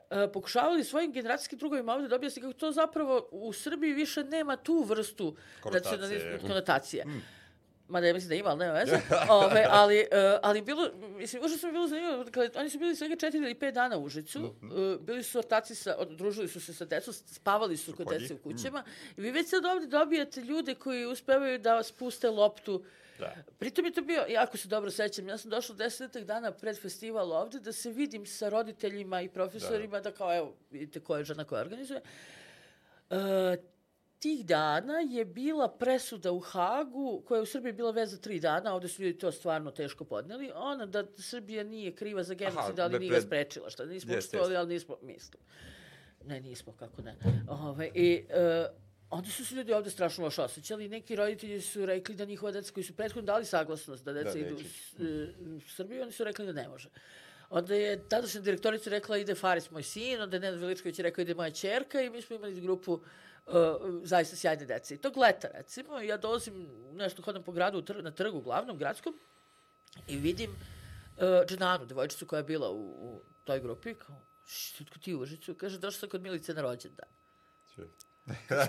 e, 0.10 0.32
pokušavali 0.34 0.84
svojim 0.84 1.12
generacijskim 1.12 1.60
drugovima 1.60 1.94
ovde 1.94 2.08
da 2.08 2.16
objasni 2.16 2.42
kako 2.42 2.54
to 2.54 2.72
zapravo 2.72 3.28
u 3.32 3.54
Srbiji 3.54 3.94
više 3.94 4.24
nema 4.24 4.58
tu 4.58 4.84
vrstu 4.84 5.36
Konotacije. 5.62 6.40
konotacije. 6.42 7.06
Mada 7.92 8.08
ja 8.08 8.14
mislim 8.14 8.30
da 8.30 8.36
ima, 8.36 8.50
ali 8.50 8.60
nema 8.60 8.74
veze. 8.74 9.00
Ove, 9.30 9.66
ali, 9.70 10.00
uh, 10.00 10.40
ali 10.44 10.62
bilo, 10.62 10.90
mislim, 11.18 11.44
užasno 11.44 11.68
mi 11.68 11.74
bilo 11.74 11.88
zanimljivo. 11.88 12.24
Dakle, 12.24 12.50
oni 12.56 12.70
su 12.70 12.80
bili 12.80 12.96
svega 12.96 13.16
četiri 13.16 13.40
ili 13.40 13.56
pet 13.56 13.74
dana 13.74 13.98
u 13.98 14.04
Užicu. 14.04 14.40
Uh, 14.44 15.02
bili 15.02 15.24
su 15.24 15.40
ortaci 15.40 15.76
sa, 15.76 16.06
družili 16.06 16.48
su 16.48 16.62
se 16.62 16.74
sa 16.74 16.86
decom, 16.86 17.14
spavali 17.14 17.78
su 17.78 17.96
kod 17.96 18.08
dece 18.08 18.34
u 18.34 18.36
njih? 18.36 18.44
kućama. 18.44 18.84
I 19.18 19.22
vi 19.22 19.32
već 19.32 19.50
sad 19.50 19.66
ovde 19.66 19.88
dobijate 19.88 20.42
ljude 20.42 20.76
koji 20.76 21.06
uspevaju 21.06 21.60
da 21.60 21.76
vas 21.76 21.92
puste 21.92 22.30
loptu. 22.30 22.84
Da. 23.20 23.36
Pritom 23.60 23.86
je 23.86 23.92
to 23.92 24.02
bio, 24.02 24.26
jako 24.30 24.58
se 24.58 24.68
dobro 24.68 24.92
sećam, 24.92 25.30
ja 25.30 25.38
sam 25.38 25.52
došla 25.52 25.76
desetak 25.76 26.24
dana 26.24 26.52
pred 26.52 26.82
festival 26.82 27.32
ovde 27.32 27.60
da 27.60 27.72
se 27.72 27.92
vidim 27.92 28.26
sa 28.26 28.50
roditeljima 28.50 29.22
i 29.22 29.30
profesorima, 29.30 30.00
da, 30.00 30.12
kao, 30.12 30.38
evo, 30.38 30.54
vidite 30.72 31.00
ko 31.00 31.18
je 31.18 31.24
žena 31.24 31.44
koja 31.44 31.62
organizuje. 31.62 32.02
E, 33.10 33.58
tih 34.22 34.46
dana 34.46 35.00
je 35.00 35.26
bila 35.26 35.68
presuda 35.68 36.32
u 36.32 36.40
Hagu, 36.40 37.24
koja 37.28 37.38
je 37.38 37.42
u 37.42 37.46
Srbiji 37.46 37.74
bila 37.74 37.92
vez 37.92 38.12
za 38.12 38.18
tri 38.18 38.40
dana, 38.40 38.74
ovde 38.74 38.88
su 38.88 39.04
ljudi 39.04 39.18
to 39.18 39.32
stvarno 39.32 39.72
teško 39.72 40.06
podneli, 40.06 40.52
ona 40.56 40.86
da 40.86 41.04
Srbija 41.18 41.64
nije 41.64 41.96
kriva 41.96 42.24
za 42.24 42.34
genocid, 42.34 42.80
ali 42.80 42.94
ne 42.94 43.00
nije 43.00 43.10
ga 43.10 43.16
pred- 43.16 43.26
sprečila, 43.26 43.70
što 43.70 43.86
nismo 43.86 44.14
Jeste, 44.14 44.18
učestvovali, 44.18 44.56
ali 44.56 44.74
nismo, 44.74 44.98
mislim. 45.02 45.44
Ne, 46.26 46.42
nismo, 46.42 46.74
kako 46.80 47.02
ne. 47.02 47.16
Ove, 47.50 47.90
I 47.96 48.26
e, 48.30 48.68
onda 49.10 49.30
su 49.30 49.46
se 49.46 49.56
ljudi 49.56 49.74
ovde 49.74 49.90
strašno 49.90 50.24
loše 50.24 50.42
osjećali. 50.42 50.90
Neki 50.90 51.16
roditelji 51.16 51.62
su 51.62 51.86
rekli 51.86 52.16
da 52.16 52.26
njihova 52.26 52.52
deca 52.52 52.74
koji 52.74 52.84
su 52.84 52.94
prethodno 52.94 53.26
dali 53.26 53.46
saglasnost 53.46 54.06
da 54.06 54.14
deca 54.14 54.34
Da, 54.34 54.40
idu 54.40 54.56
u, 54.56 55.04
e, 55.04 55.56
u 55.56 55.60
Srbiju, 55.60 56.02
oni 56.02 56.12
su 56.12 56.24
rekli 56.24 56.46
da 56.46 56.54
ne 56.54 56.68
može. 56.70 56.90
Onda 57.50 57.76
je 57.76 58.10
tadašnja 58.10 58.42
direktorica 58.42 58.90
rekla 58.90 59.18
ide 59.18 59.36
Faris, 59.36 59.72
moj 59.72 59.84
sin, 59.84 60.22
onda 60.22 60.36
je 60.36 60.40
Nenad 60.40 60.60
Veličković 60.60 61.00
rekao 61.00 61.22
ide 61.22 61.36
moja 61.36 61.52
čerka 61.52 62.02
i 62.02 62.10
mi 62.10 62.22
smo 62.22 62.36
imali 62.36 62.62
grupu 62.62 62.94
uh, 62.94 63.02
zaista 64.04 64.36
sjajne 64.36 64.66
dece. 64.66 64.96
I 64.96 64.98
tog 64.98 65.18
leta, 65.18 65.48
recimo, 65.54 66.00
ja 66.00 66.18
dolazim, 66.18 66.68
nešto 66.94 67.22
hodam 67.22 67.44
po 67.44 67.52
gradu 67.52 67.82
tr 67.82 68.04
na 68.04 68.12
trgu, 68.12 68.42
glavnom, 68.42 68.78
gradskom, 68.78 69.20
i 70.08 70.18
vidim 70.18 70.52
uh, 70.52 71.48
Dženanu, 71.48 71.86
devojčicu 71.86 72.26
koja 72.26 72.38
je 72.38 72.44
bila 72.44 72.70
u, 72.70 72.82
u 72.82 73.22
toj 73.44 73.60
grupi, 73.60 73.94
kao, 73.94 74.22
što 74.46 75.00
ti 75.00 75.16
u 75.16 75.20
Užicu? 75.20 75.56
Kaže, 75.56 75.80
došla 75.80 76.00
sam 76.00 76.10
kod 76.10 76.22
Milice 76.22 76.54
na 76.54 76.62
rođendan. 76.62 77.10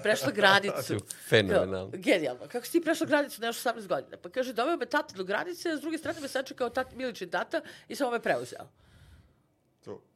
Prešla 0.03 0.31
granicu. 0.31 0.99
Fenomenalno. 1.29 1.91
Genijalno. 1.93 2.49
Kako 2.49 2.67
si 2.67 2.73
ti 2.73 2.81
prešla 2.81 3.07
granicu 3.07 3.41
na 3.41 3.47
još 3.47 3.57
18 3.57 3.87
godina? 3.87 4.17
Pa 4.17 4.29
kaže, 4.29 4.53
doveo 4.53 4.77
me 4.77 4.87
tata 4.87 5.15
do 5.15 5.25
granice, 5.25 5.71
a 5.71 5.77
s 5.77 5.81
druge 5.81 5.99
strane 5.99 6.21
me 6.21 6.29
sačekao 6.29 6.71
tat, 6.71 6.95
Miličin 6.95 7.31
tata 7.31 7.61
i 7.89 7.97
samo 7.97 8.11
me 8.11 8.23
preuzeo. 8.23 8.69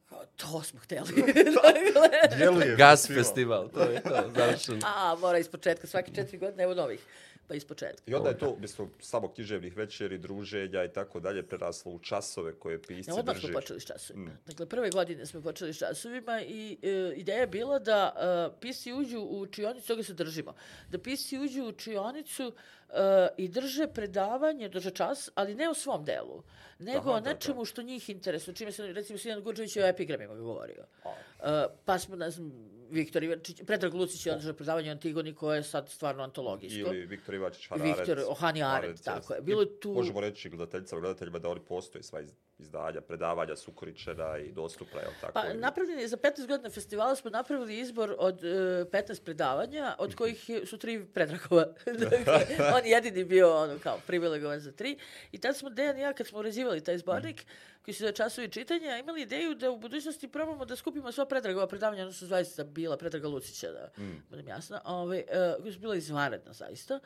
To. 0.09 0.15
Kao, 0.15 0.25
to 0.37 0.63
smo 0.63 0.79
hteli. 0.79 1.09
Dakle, 1.63 2.37
Djeluje 2.37 2.75
Gas 2.75 3.07
festival. 3.07 3.69
to 3.69 3.81
je 3.83 4.01
to, 4.03 4.31
završeno. 4.35 4.79
a, 4.85 5.15
mora 5.19 5.37
iz 5.37 5.47
početka, 5.49 5.87
svaki 5.87 6.15
četiri 6.15 6.37
godine, 6.37 6.63
evo 6.63 6.73
novih. 6.73 6.99
Pa 7.47 7.55
iz 7.55 7.65
početka. 7.65 8.11
I 8.11 8.15
onda 8.15 8.29
je 8.29 8.37
to, 8.37 8.49
umjesto 8.49 8.89
samo 8.99 9.33
književnih 9.33 9.77
večeri, 9.77 10.17
druženja 10.17 10.83
i 10.83 10.93
tako 10.93 11.19
dalje, 11.19 11.43
preraslo 11.43 11.91
u 11.91 11.99
časove 11.99 12.53
koje 12.59 12.81
pisci 12.81 13.11
Ja, 13.11 13.15
odmah 13.15 13.35
drži. 13.35 13.47
smo 13.47 13.59
počeli 13.59 13.79
s 13.79 13.85
časovima. 13.85 14.31
Dakle, 14.45 14.65
prve 14.65 14.89
godine 14.89 15.25
smo 15.25 15.41
počeli 15.41 15.73
s 15.73 15.77
časovima 15.77 16.41
i 16.41 16.77
e, 16.81 17.13
ideja 17.15 17.39
je 17.39 17.47
bila 17.47 17.79
da 17.79 18.13
e, 18.15 18.59
pisci 18.59 18.93
uđu 18.93 19.19
u 19.19 19.39
učionicu, 19.39 19.87
toga 19.87 20.03
se 20.03 20.13
držimo, 20.13 20.53
da 20.89 20.97
pisci 20.99 21.39
uđu 21.39 21.63
u 21.63 21.67
učionicu 21.67 22.53
e, 22.89 23.27
i 23.37 23.47
drže 23.47 23.87
predavanje, 23.87 24.69
drže 24.69 24.91
čas, 24.91 25.29
ali 25.35 25.55
ne 25.55 25.69
o 25.69 25.73
svom 25.73 26.05
delu, 26.05 26.43
nego 26.79 27.09
Aha, 27.09 27.11
o 27.11 27.19
da, 27.19 27.21
da. 27.21 27.33
nečemu 27.33 27.65
što 27.65 27.81
njih 27.81 28.09
interesuje. 28.09 28.55
Čime 28.55 28.71
se, 28.71 28.87
recimo, 28.93 29.19
Sinan 29.19 29.43
Gurđević 29.43 29.75
je 29.75 29.83
o 29.83 29.87
epigramima 29.87 30.35
govorio. 30.35 30.85
E, 31.05 31.65
pa 31.85 31.99
smo, 31.99 32.15
ne 32.15 32.31
znam, 32.31 32.76
Viktor 32.89 33.23
Ivančić, 33.23 33.61
Predrag 33.63 33.93
Lucić 33.93 34.25
je 34.25 34.33
održao 34.33 34.53
predavanje 34.53 34.89
o 34.89 34.93
Antigoni 34.93 35.33
koje 35.33 35.57
je 35.57 35.63
sad 35.65 35.89
stvarno 35.89 36.23
antologijsko. 36.23 36.79
Ili 36.79 37.05
Viktor 37.05 37.35
Ivačić 37.35 37.67
Hararet. 37.67 37.97
Viktor 37.97 38.23
Ohani 38.27 38.63
Arendt, 38.63 39.03
tako 39.03 39.33
je. 39.33 39.41
Bilo 39.41 39.61
je 39.61 39.79
tu- 39.79 39.93
Možemo 39.93 40.21
reći 40.21 40.49
gledateljicama, 40.49 41.01
gledateljima 41.01 41.39
da 41.39 41.49
oni 41.49 41.59
postoje 41.61 42.03
sva 42.03 42.21
iz- 42.21 42.33
izdanja, 42.59 43.01
predavanja 43.01 43.55
su 43.55 43.71
ukoričena 43.71 44.37
i 44.39 44.51
dostupna, 44.51 45.01
jel 45.01 45.11
tako? 45.21 45.33
Pa, 45.33 45.53
napravljen 45.55 45.99
je 45.99 46.07
za 46.07 46.17
15 46.17 46.47
godina 46.47 46.69
festivala, 46.69 47.15
smo 47.15 47.29
napravili 47.29 47.79
izbor 47.79 48.15
od 48.17 48.43
e, 48.43 48.47
15 48.85 49.21
predavanja, 49.21 49.95
od 49.99 50.15
kojih 50.15 50.49
je- 50.49 50.65
su 50.65 50.77
tri 50.77 51.05
Predragova. 51.07 51.65
dakle, 51.99 52.45
on 52.73 52.85
je 52.85 52.91
jedini 52.91 53.23
bio 53.25 53.55
ono, 53.55 53.79
kao 53.79 53.99
privilegovan 54.07 54.59
za 54.59 54.71
tri. 54.71 54.97
I 55.31 55.37
tad 55.37 55.57
smo, 55.57 55.69
Dejan 55.69 55.97
i 55.97 56.01
ja, 56.01 56.13
kad 56.13 56.27
smo 56.27 56.39
uređivali 56.39 56.83
taj 56.83 56.97
zbornik, 56.97 57.45
koji 57.87 57.95
se 57.95 58.03
zove 58.03 58.13
časovi 58.13 58.49
čitanja, 58.49 58.97
imali 58.97 59.21
ideju 59.21 59.55
da 59.55 59.71
u 59.71 59.77
budućnosti 59.79 60.27
probamo 60.27 60.65
da 60.65 60.75
skupimo 60.75 61.11
sva 61.11 61.25
Predragova 61.25 61.67
predavanja, 61.67 62.03
ono 62.03 62.11
su 62.13 62.27
zaista 62.27 62.63
bila 62.63 62.97
Predraga 62.97 63.27
Lucića, 63.27 63.71
da 63.71 63.89
budem 64.29 64.47
jasna, 64.47 64.81
ove, 64.85 65.17
e, 65.17 65.55
koji 65.61 65.73
su 65.73 65.79
bila 65.79 65.95
izvanredna 65.95 66.53
zaista. 66.53 66.99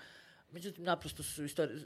Međutim, 0.51 0.83
naprosto 0.83 1.23
su 1.23 1.43
istorije, 1.43 1.79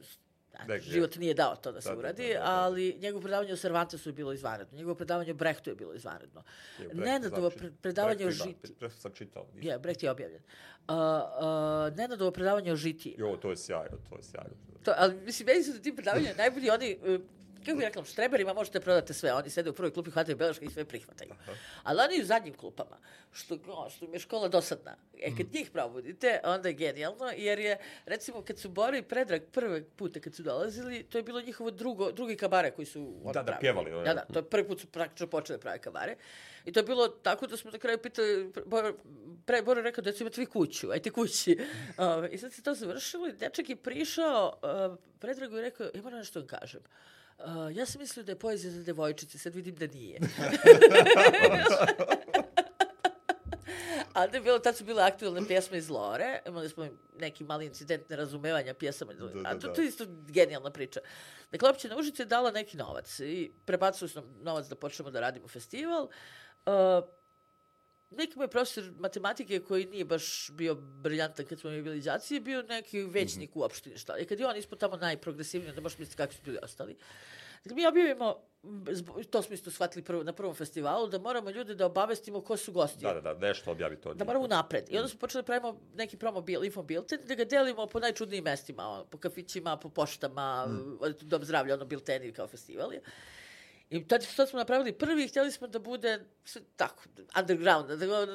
Ne, 0.67 0.79
život 0.79 1.15
nije 1.15 1.33
dao 1.33 1.55
to 1.55 1.71
da 1.71 1.81
se 1.81 1.89
Da, 1.89 1.95
da, 1.95 1.99
uradi, 1.99 2.27
da, 2.27 2.33
da, 2.33 2.39
da. 2.39 2.51
ali 2.51 2.97
njegovo 3.01 3.21
predavanje 3.21 3.53
o 3.53 3.57
Cervantesu 3.57 4.09
je 4.09 4.13
bilo 4.13 4.33
izvanredno. 4.33 4.77
Njegovo 4.77 4.95
predavanje 4.95 5.31
o 5.31 5.35
Brehtu 5.35 5.69
je 5.69 5.75
bilo 5.75 5.93
izvanredno. 5.93 6.43
Je, 6.79 6.87
Brecht 6.87 7.05
Nenadovo 7.05 7.49
pre- 7.49 7.71
predavanje 7.81 8.25
o 8.25 8.27
Brecht 8.27 8.45
ima, 8.45 8.51
žiti. 8.51 8.73
Brecht 8.79 8.99
sam 9.01 9.11
čitao. 9.13 9.47
nisam. 9.53 9.69
Je, 9.71 9.79
Brecht 9.79 10.03
je 10.03 10.11
objavljen. 10.11 10.41
Uh, 10.87 10.95
uh, 10.95 11.97
Nenadovo 11.97 12.31
predavanje 12.31 12.71
o 12.71 12.75
žiti. 12.75 13.15
Jo, 13.17 13.37
to 13.37 13.49
je 13.49 13.57
sjajno, 13.57 13.97
to 14.09 14.15
je 14.17 14.23
sjajno. 14.23 14.55
To, 14.83 14.93
ali 14.97 15.15
mislim, 15.15 15.45
meni 15.45 15.63
su 15.63 15.73
na 15.73 15.79
tim 15.79 15.95
predavanjima 15.95 16.33
najbolji 16.37 16.69
oni, 16.69 16.97
uh, 17.03 17.21
kako 17.65 17.77
bih 17.77 17.85
rekla, 17.85 18.03
štreberima 18.05 18.53
možete 18.53 18.79
prodati 18.79 19.13
sve. 19.13 19.33
Oni 19.33 19.49
sede 19.49 19.69
u 19.69 19.73
prvoj 19.73 19.93
klupi, 19.93 20.11
hvataju 20.11 20.37
beleške 20.37 20.65
i 20.65 20.69
sve 20.69 20.85
prihvataju. 20.85 21.31
Ali 21.83 22.01
oni 22.01 22.21
u 22.21 22.25
zadnjim 22.25 22.53
klupama, 22.53 22.97
što, 23.31 23.57
o, 23.67 23.89
što 23.89 24.05
im 24.05 24.13
je 24.13 24.19
škola 24.19 24.47
dosadna. 24.47 24.95
E, 25.21 25.35
kad 25.37 25.53
njih 25.53 25.69
probudite, 25.71 26.39
onda 26.43 26.69
je 26.69 26.73
genijalno, 26.73 27.31
jer 27.37 27.59
je, 27.59 27.77
recimo, 28.05 28.41
kad 28.41 28.59
su 28.59 28.69
Bora 28.69 28.97
i 28.97 29.01
Predrag 29.01 29.41
prve 29.51 29.83
puta 29.83 30.19
kad 30.19 30.35
su 30.35 30.43
dolazili, 30.43 31.03
to 31.03 31.17
je 31.17 31.23
bilo 31.23 31.41
njihovo 31.41 31.71
drugo, 31.71 32.11
drugi 32.11 32.35
kabare 32.37 32.71
koji 32.71 32.85
su 32.85 33.15
Da, 33.23 33.31
da, 33.33 33.43
pravili. 33.43 33.59
pjevali, 33.59 33.91
Da, 33.91 34.13
da, 34.13 34.25
to 34.33 34.39
je 34.39 34.43
prvi 34.49 34.67
put 34.67 34.79
su 34.81 34.87
praktično 34.87 35.27
počeli 35.27 35.57
da 35.57 35.61
prave 35.61 35.79
kabare. 35.79 36.15
I 36.65 36.71
to 36.71 36.79
je 36.79 36.83
bilo 36.83 37.07
tako 37.07 37.47
da 37.47 37.57
smo 37.57 37.71
na 37.71 37.77
kraju 37.77 37.97
pitali, 37.97 38.51
Bora, 38.65 38.93
pre, 39.45 39.61
Bora 39.61 39.81
rekao 39.81 40.01
da 40.01 40.11
imate 40.19 40.41
vi 40.41 40.45
kuću, 40.45 40.91
ajte 40.91 41.09
kući. 41.11 41.57
Ove, 41.97 42.29
I 42.29 42.37
sad 42.37 42.53
se 42.53 42.63
to 42.63 42.73
završilo 42.73 43.27
i 43.27 43.33
dečak 43.33 43.69
je 43.69 43.75
prišao, 43.75 44.59
uh, 44.91 44.97
Predragu 45.19 45.55
je 45.55 45.61
rekao, 45.61 45.87
ja 45.93 46.01
moram 46.01 46.19
nešto 46.19 46.41
da 46.41 46.45
vam 46.45 46.59
kažem. 46.59 46.81
Uh, 47.37 47.45
ja 47.77 47.85
sam 47.85 48.01
mislio 48.01 48.23
da 48.23 48.31
je 48.31 48.39
poezija 48.39 48.71
za 48.71 48.83
devojčice, 48.83 49.37
sad 49.37 49.55
vidim 49.55 49.75
da 49.75 49.87
nije. 49.87 50.19
A 54.13 54.23
onda 54.23 54.37
je 54.37 54.41
bilo, 54.41 54.59
tad 54.59 54.77
su 54.77 54.83
bile 54.83 55.03
aktualne 55.03 55.47
pjesme 55.47 55.77
iz 55.77 55.89
Lore, 55.89 56.39
imali 56.47 56.69
smo 56.69 56.87
neki 57.19 57.43
mali 57.43 57.65
incident 57.65 58.09
nerazumevanja 58.09 58.73
pjesama, 58.73 59.13
da, 59.13 59.25
a 59.45 59.59
to, 59.59 59.67
da. 59.67 59.73
to 59.73 59.81
je 59.81 59.87
isto 59.87 60.05
genijalna 60.27 60.71
priča. 60.71 60.99
Dakle, 61.51 61.69
općina 61.69 61.97
Užice 61.97 62.23
je 62.23 62.25
dala 62.25 62.51
neki 62.51 62.77
novac 62.77 63.19
i 63.19 63.51
prebacili 63.65 64.09
su 64.09 64.21
nam 64.21 64.35
novac 64.41 64.67
da 64.67 64.75
počnemo 64.75 65.11
da 65.11 65.19
radimo 65.19 65.47
festival. 65.47 66.03
Uh, 66.65 66.73
neki 68.17 68.37
moj 68.39 68.47
profesor 68.47 68.83
matematike 68.99 69.59
koji 69.59 69.85
nije 69.85 70.05
baš 70.05 70.49
bio 70.53 70.75
briljantan 70.75 71.45
kad 71.45 71.59
smo 71.59 71.69
mi 71.69 71.81
bili 71.81 72.01
đaci, 72.01 72.33
je 72.33 72.39
bio 72.41 72.61
neki 72.61 73.01
većnik 73.01 73.49
Mhm. 73.49 73.59
u 73.59 73.63
opštini. 73.63 73.97
Šta. 73.97 74.17
I 74.17 74.25
kad 74.25 74.39
je 74.39 74.47
on 74.47 74.57
ispod 74.57 74.79
tamo 74.79 74.97
najprogresivniji, 74.97 75.69
onda 75.69 75.81
možeš 75.81 75.97
misliti 75.97 76.17
kakvi 76.17 76.35
su 76.35 76.41
bili 76.45 76.57
ostali. 76.63 76.95
Dakle, 77.63 77.75
mi 77.75 77.87
objavimo, 77.87 78.35
to 79.29 79.41
smo 79.41 79.53
isto 79.53 79.71
shvatili 79.71 80.03
prvo, 80.03 80.23
na 80.23 80.33
prvom 80.33 80.55
festivalu, 80.55 81.07
da 81.07 81.19
moramo 81.19 81.49
ljude 81.49 81.75
da 81.75 81.85
obavestimo 81.85 82.41
ko 82.41 82.57
su 82.57 82.71
gosti. 82.71 83.01
Da, 83.01 83.13
da, 83.13 83.21
da, 83.21 83.47
nešto 83.47 83.71
objavite 83.71 84.09
od 84.09 84.17
Da 84.17 84.25
moramo 84.25 84.47
napred. 84.47 84.85
I 84.89 84.97
onda 84.97 85.09
smo 85.09 85.19
počeli 85.19 85.41
da 85.41 85.45
pravimo 85.45 85.79
neki 85.95 86.17
promo 86.17 86.41
bil, 86.41 86.63
info 86.63 86.83
bilten, 86.83 87.19
da 87.27 87.35
ga 87.35 87.45
delimo 87.45 87.87
po 87.87 87.99
najčudnijim 87.99 88.43
mestima, 88.43 88.87
ono, 88.87 89.05
po 89.05 89.17
kafićima, 89.17 89.77
po 89.77 89.89
poštama, 89.89 90.65
mm. 90.67 90.99
dom 91.21 91.43
zdravlja, 91.43 91.73
ono 91.73 91.85
bilteni 91.85 92.31
kao 92.31 92.47
festival 92.47 92.93
je. 92.93 93.01
I 93.95 94.07
tad, 94.07 94.25
tad 94.35 94.49
smo 94.49 94.59
napravili? 94.59 94.93
Prvi 94.93 95.27
htjeli 95.27 95.51
smo 95.51 95.67
da 95.67 95.79
bude 95.79 96.19
tako, 96.75 97.03
underground, 97.39 97.89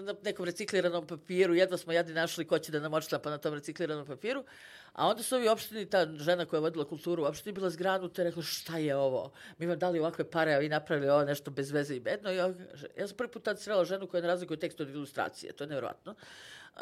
na 0.05 0.14
nekom 0.25 0.44
recikliranom 0.44 1.07
papiru, 1.07 1.55
jedva 1.55 1.79
smo 1.79 1.92
jadni 1.92 2.14
našli 2.14 2.46
ko 2.46 2.59
će 2.59 2.73
da 2.73 2.81
nam 2.81 2.94
odštampa 2.94 3.31
na 3.31 3.38
tom 3.38 3.55
recikliranom 3.55 4.07
papiru, 4.07 4.44
a 4.92 5.09
onda 5.09 5.22
su 5.22 5.37
ovi 5.37 5.48
opštini, 5.48 5.87
ta 5.87 6.07
žena 6.16 6.46
koja 6.46 6.59
je 6.59 6.62
vodila 6.62 6.85
kulturu 6.85 7.22
u 7.22 7.26
opštini 7.26 7.53
bila 7.53 7.70
zgranuta 7.70 8.22
i 8.22 8.24
rekla 8.24 8.42
šta 8.42 8.79
je 8.79 8.96
ovo? 8.96 9.33
Mi 9.59 9.66
vam 9.66 9.79
dali 9.79 9.98
ovakve 9.98 10.31
pare, 10.31 10.55
a 10.55 10.59
vi 10.59 10.68
napravili 10.68 11.11
ovo 11.11 11.24
nešto 11.24 11.50
bez 11.50 11.70
veze 11.70 11.96
i 11.96 12.00
bedno. 12.00 12.33
I 12.33 12.37
ja, 12.37 12.53
ja 12.98 13.09
sam 13.09 13.16
prvi 13.16 13.31
put 13.31 13.42
tad 13.42 13.61
srela 13.61 13.85
ženu 13.85 14.07
koja 14.07 14.20
ne 14.20 14.29
razlikuje 14.29 14.59
tekst 14.59 14.81
od 14.81 14.88
ilustracije, 14.88 15.53
to 15.53 15.64
je 15.64 15.68
nevjerojatno. 15.68 16.14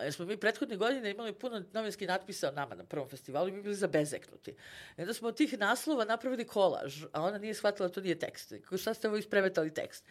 Jer 0.02 0.12
smo 0.12 0.26
mi 0.26 0.36
prethodne 0.36 0.76
godine 0.76 1.10
imali 1.10 1.32
puno 1.32 1.62
novinskih 1.72 2.08
natpisa 2.08 2.48
o 2.48 2.52
nama 2.52 2.74
na 2.74 2.84
prvom 2.84 3.08
festivalu 3.08 3.48
i 3.48 3.52
mi 3.52 3.62
bili 3.62 3.74
zabezeknuti. 3.74 4.54
I 4.96 5.00
onda 5.00 5.14
smo 5.14 5.28
od 5.28 5.36
tih 5.36 5.58
naslova 5.58 6.04
napravili 6.04 6.46
kolaž, 6.46 7.04
a 7.12 7.22
ona 7.22 7.38
nije 7.38 7.54
shvatila 7.54 7.88
da 7.88 7.94
to 7.94 8.00
nije 8.00 8.18
tekst. 8.18 8.52
Kako 8.62 8.78
šta 8.78 8.94
ste 8.94 9.08
ovo 9.08 9.16
ispremetali 9.16 9.74
tekst? 9.74 10.04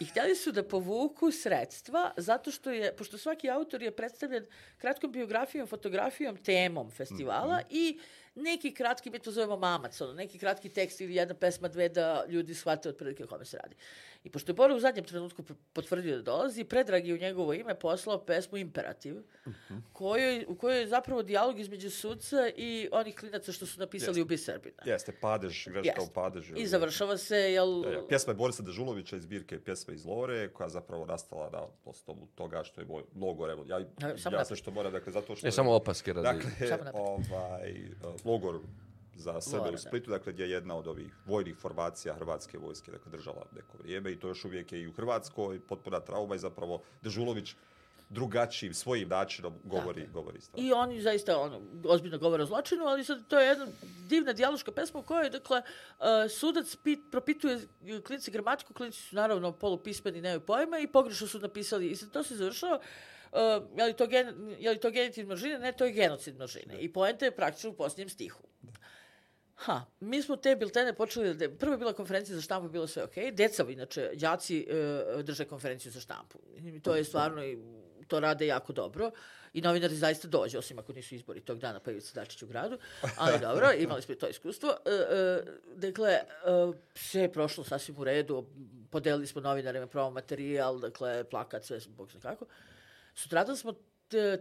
I 0.00 0.04
htjeli 0.04 0.36
su 0.36 0.52
da 0.52 0.62
povuku 0.62 1.30
sredstva 1.30 2.12
zato 2.16 2.50
što 2.50 2.70
je, 2.70 2.96
pošto 2.96 3.18
svaki 3.18 3.50
autor 3.50 3.82
je 3.82 3.96
predstavljen 3.96 4.46
kratkom 4.78 5.12
biografijom, 5.12 5.66
fotografijom, 5.66 6.36
temom 6.36 6.90
festivala 6.90 7.60
i 7.70 7.98
neki 8.36 8.74
kratki, 8.74 9.10
mi 9.10 9.18
to 9.18 9.30
zovemo 9.30 9.56
mamac, 9.56 10.00
ono, 10.00 10.12
neki 10.12 10.38
kratki 10.38 10.68
tekst 10.68 11.00
ili 11.00 11.14
jedna 11.14 11.34
pesma, 11.34 11.68
dve 11.68 11.88
da 11.88 12.24
ljudi 12.28 12.54
shvate 12.54 12.88
otprilike 12.88 13.24
o 13.24 13.26
kome 13.26 13.44
se 13.44 13.58
radi. 13.62 13.76
I 14.24 14.30
pošto 14.30 14.50
je 14.50 14.54
Bora 14.54 14.74
u 14.74 14.80
zadnjem 14.80 15.04
trenutku 15.04 15.42
potvrdio 15.72 16.16
da 16.16 16.22
dolazi, 16.22 16.64
Predrag 16.64 17.06
je 17.06 17.14
u 17.14 17.18
njegovo 17.18 17.52
ime 17.52 17.74
poslao 17.74 18.18
pesmu 18.18 18.58
Imperativ, 18.58 19.16
kojoj, 19.92 20.44
u 20.48 20.56
kojoj 20.56 20.80
je 20.80 20.86
zapravo 20.86 21.22
dijalog 21.22 21.60
između 21.60 21.90
sudca 21.90 22.48
i 22.56 22.88
onih 22.92 23.14
klinaca 23.14 23.52
što 23.52 23.66
su 23.66 23.80
napisali 23.80 24.10
Jeste. 24.10 24.22
Ubi 24.22 24.38
Srbina. 24.38 24.82
Jeste, 24.84 25.12
padež, 25.20 25.68
greška 25.68 25.88
Jeste. 25.88 26.10
u 26.10 26.14
padežu. 26.14 26.54
I 26.56 26.66
završava 26.66 27.16
se, 27.16 27.36
jel... 27.36 27.84
E, 27.86 28.08
Pjesma 28.08 28.30
je 28.30 28.34
Borisa 28.36 28.62
Dežulovića 28.62 29.16
iz 29.16 29.22
zbirke 29.22 29.60
Pjesme 29.60 29.94
iz 29.94 30.04
Lore, 30.04 30.48
koja 30.48 30.68
zapravo 30.68 31.06
nastala 31.06 31.50
na 31.50 31.62
osnovu 31.84 32.28
toga 32.34 32.64
što 32.64 32.80
je 32.80 32.86
moj 32.86 33.02
logor, 33.16 33.50
evo, 33.50 33.64
ja, 33.68 33.80
samo 34.16 34.36
ja 34.36 34.44
se 34.44 34.56
što 34.56 34.70
moram, 34.70 34.92
dakle, 34.92 35.12
zato 35.12 35.36
što... 35.36 35.46
Ne, 35.46 35.52
samo 35.52 35.74
opaske 35.74 36.12
radi. 36.12 36.38
Dakle, 36.38 36.68
Samo 36.68 36.90
ovaj, 36.94 37.74
logor 38.26 38.60
za 39.16 39.40
Srbe 39.40 39.58
Lora, 39.58 39.70
u 39.70 39.72
da. 39.72 39.78
Splitu, 39.78 40.10
dakle, 40.10 40.32
gdje 40.32 40.44
je 40.44 40.50
jedna 40.50 40.76
od 40.76 40.86
ovih 40.86 41.12
vojnih 41.26 41.56
formacija 41.56 42.14
Hrvatske 42.14 42.58
vojske, 42.58 42.90
dakle, 42.90 43.12
držala 43.12 43.46
neko 43.56 43.78
vrijeme 43.78 44.12
i 44.12 44.20
to 44.20 44.28
još 44.28 44.44
uvijek 44.44 44.72
je 44.72 44.82
i 44.82 44.88
u 44.88 44.92
Hrvatskoj 44.92 45.60
potpuna 45.60 46.00
trauma 46.00 46.34
i 46.34 46.38
zapravo 46.38 46.82
Dežulović 47.02 47.54
drugačijim, 48.08 48.74
svojim 48.74 49.08
načinom 49.08 49.54
govori, 49.64 50.06
govori 50.12 50.40
stvar. 50.40 50.64
I 50.64 50.72
oni 50.72 51.00
zaista 51.02 51.38
ono, 51.38 51.60
ozbiljno 51.84 52.18
govore 52.18 52.42
o 52.42 52.46
zločinu, 52.46 52.84
ali 52.84 53.04
sad 53.04 53.26
to 53.28 53.38
je 53.38 53.46
jedna 53.46 53.66
divna 54.08 54.32
dijaloška 54.32 54.72
pesma 54.72 55.00
u 55.00 55.02
kojoj, 55.02 55.30
dakle, 55.30 55.62
uh, 55.98 56.06
sudac 56.30 56.76
pit, 56.76 57.00
propituje 57.10 57.60
klinici 58.06 58.30
gramatiku, 58.30 58.74
klinici 58.74 59.02
su 59.02 59.16
naravno 59.16 59.52
polupismeni, 59.52 60.20
nemaju 60.20 60.40
pojma 60.40 60.78
i 60.78 60.86
pogrešno 60.86 61.26
su 61.26 61.38
napisali. 61.38 61.90
I 61.90 61.96
sad 61.96 62.10
to 62.10 62.22
se 62.22 62.36
završava, 62.36 62.78
uh, 63.32 63.78
je, 63.78 63.84
li 63.84 63.92
to 63.96 64.06
gen, 64.06 64.56
je 64.58 64.70
li 64.70 64.80
to 64.80 64.90
genitiv 64.90 65.26
množine? 65.26 65.58
Ne, 65.58 65.72
to 65.72 65.84
je 65.84 65.92
genocid 65.92 66.34
množine. 66.34 66.78
I 66.80 66.92
poenta 66.92 67.24
je 67.24 67.36
praktično 67.36 67.70
u 67.70 67.76
posljednjem 67.76 68.08
stihu. 68.08 68.42
Ha, 69.56 69.84
mi 70.00 70.22
smo 70.22 70.36
te 70.36 70.56
biltene 70.56 70.92
počeli, 70.92 71.34
da, 71.34 71.48
prva 71.48 71.72
je 71.72 71.78
bila 71.78 71.92
konferencija 71.92 72.36
za 72.36 72.42
štampu, 72.42 72.68
bilo 72.68 72.86
sve 72.86 73.04
okej. 73.04 73.32
Deca, 73.32 73.64
inače, 73.68 74.10
đaci 74.14 74.66
e, 74.68 75.22
drže 75.22 75.44
konferenciju 75.44 75.92
za 75.92 76.00
štampu. 76.00 76.38
I 76.56 76.80
to 76.80 76.96
je 76.96 77.04
stvarno, 77.04 77.44
i 77.44 77.58
to 78.08 78.20
rade 78.20 78.46
jako 78.46 78.72
dobro. 78.72 79.10
I 79.52 79.60
novinari 79.60 79.96
zaista 79.96 80.28
dođe, 80.28 80.58
osim 80.58 80.78
ako 80.78 80.92
nisu 80.92 81.14
izbori 81.14 81.40
tog 81.40 81.58
dana, 81.58 81.80
pa 81.80 81.90
Ivica 81.90 82.12
Dačić 82.14 82.42
u 82.42 82.46
gradu. 82.46 82.78
Ali 83.16 83.40
dobro, 83.40 83.72
imali 83.78 84.02
smo 84.02 84.14
to 84.14 84.28
iskustvo. 84.28 84.76
E, 84.84 84.90
e, 84.90 85.42
dakle, 85.74 86.10
e, 86.10 86.22
sve 86.94 87.22
je 87.22 87.32
prošlo 87.32 87.64
sasvim 87.64 87.98
u 87.98 88.04
redu. 88.04 88.46
Podelili 88.90 89.26
smo 89.26 89.40
novinarima 89.40 89.86
pravo 89.86 90.10
materijal, 90.10 90.78
dakle, 90.78 91.24
plakat, 91.24 91.64
sve, 91.64 91.78
bog 91.88 92.10
zna 92.10 92.20
kako. 92.20 92.46
Sutradan 93.16 93.56
smo 93.56 93.74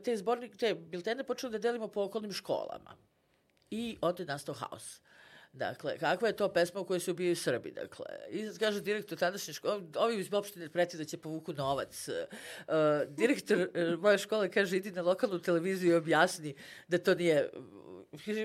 te, 0.03 0.17
zbornike, 0.17 0.57
te 0.57 0.73
biltene 0.75 1.23
počeli 1.23 1.51
da 1.51 1.59
delimo 1.59 1.87
po 1.87 2.03
okolnim 2.03 2.33
školama. 2.33 2.97
I 3.71 3.97
onda 4.01 4.23
je 4.23 4.27
nastao 4.27 4.55
haos. 4.55 4.99
Dakle, 5.53 5.97
kakva 5.97 6.27
je 6.27 6.35
to 6.35 6.49
pesma 6.53 6.81
u 6.81 6.85
kojoj 6.85 6.99
se 6.99 7.11
ubijaju 7.11 7.35
Srbi, 7.35 7.71
dakle. 7.71 8.05
I 8.29 8.49
kaže 8.59 8.81
direktor 8.81 9.17
tadašnje 9.17 9.53
škole, 9.53 9.81
ovi 9.95 10.19
iz 10.19 10.33
opštine 10.33 10.69
preti 10.69 10.97
da 10.97 11.05
će 11.05 11.17
povuku 11.17 11.53
novac. 11.53 12.07
Uh, 12.07 12.15
direktor 13.07 13.57
uh, 13.57 13.99
moje 13.99 14.17
škole 14.17 14.51
kaže, 14.51 14.77
idi 14.77 14.91
na 14.91 15.01
lokalnu 15.01 15.39
televiziju 15.39 15.91
i 15.91 15.95
objasni 15.95 16.55
da 16.87 16.97
to 16.97 17.15
nije... 17.15 17.49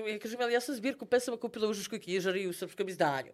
Ja 0.07 0.19
kažem, 0.19 0.41
ali 0.41 0.53
ja 0.53 0.61
sam 0.61 0.75
zbirku 0.75 1.05
pesama 1.05 1.37
kupila 1.37 1.67
u 1.67 1.71
Užiškoj 1.71 2.01
knjižari 2.01 2.43
i 2.43 2.47
u 2.47 2.53
srpskom 2.53 2.89
izdanju. 2.89 3.31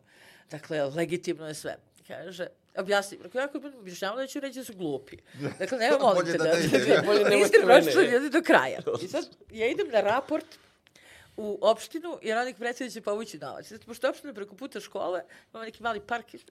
Dakle, 0.49 0.86
legitimno 0.86 1.47
je 1.47 1.53
sve. 1.53 1.77
Kaže, 2.08 2.48
objasni. 2.78 3.17
Rekao, 3.24 3.41
ja 3.41 3.48
kad 3.48 3.62
budem 3.62 3.80
objašnjavala, 3.80 4.22
da 4.22 4.28
ću 4.28 4.39
reći 4.39 4.60
da 4.60 4.65
su 4.65 4.74
glupi. 4.74 5.17
Dakle, 5.60 5.78
nema 5.78 5.98
molim 5.98 6.26
te 6.26 6.38
da 6.38 6.43
da... 6.43 6.60
ide, 6.60 6.78
dakle, 6.78 6.93
ja. 6.93 7.02
Bolje 7.06 7.38
niste 7.38 7.58
pročitali 7.63 8.08
ljudi 8.08 8.30
do 8.30 8.41
kraja. 8.41 8.80
I 9.04 9.08
sad, 9.08 9.30
ja 9.52 9.67
idem 9.67 9.88
na 9.88 10.02
raport 10.02 10.46
u 11.38 11.58
opštinu, 11.62 12.20
jer 12.22 12.38
onih 12.38 12.56
predsjednik 12.56 12.93
će 12.93 13.02
povući 13.02 13.38
novac. 13.38 13.70
Zato, 13.70 13.86
pošto 13.86 14.08
je 14.08 14.12
opština 14.12 14.34
preko 14.34 14.56
puta 14.56 14.80
škole, 14.80 15.24
imamo 15.52 15.65
neki 15.65 15.84
mali 15.84 16.00
park, 16.00 16.34
i, 16.34 16.38
e, 16.38 16.41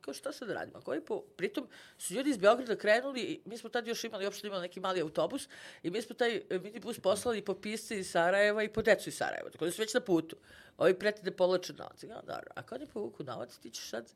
kao 0.00 0.14
šta 0.14 0.32
sad 0.32 0.50
radimo? 0.50 0.80
Koji 0.80 1.00
po... 1.00 1.22
Pritom 1.36 1.68
su 1.98 2.14
ljudi 2.14 2.30
iz 2.30 2.36
Beograda 2.36 2.76
krenuli, 2.76 3.20
i 3.20 3.40
mi 3.44 3.58
smo 3.58 3.70
tad 3.70 3.86
još 3.86 4.04
imali, 4.04 4.26
opština 4.26 4.48
imala 4.48 4.62
neki 4.62 4.80
mali 4.80 5.00
autobus, 5.00 5.48
i 5.82 5.90
mi 5.90 6.02
smo 6.02 6.14
taj 6.14 6.36
e, 6.36 6.58
minibus 6.58 6.98
poslali 6.98 7.42
po 7.42 7.54
pisce 7.54 7.98
iz 7.98 8.10
Sarajeva 8.10 8.62
i 8.62 8.68
po 8.68 8.82
decu 8.82 9.08
iz 9.08 9.16
Sarajeva, 9.16 9.50
tako 9.50 9.64
da 9.64 9.70
su 9.70 9.82
već 9.82 9.94
na 9.94 10.00
putu. 10.00 10.36
Ovi 10.78 10.94
preti 10.94 11.22
da 11.22 11.32
povlače 11.32 11.72
novac. 11.72 12.02
Ja, 12.02 12.20
dobro, 12.26 12.50
ako 12.54 12.74
oni 12.74 12.86
povuku 12.86 13.24
novac, 13.24 13.58
ti 13.58 13.70
ćeš 13.70 13.90
sad 13.90 14.12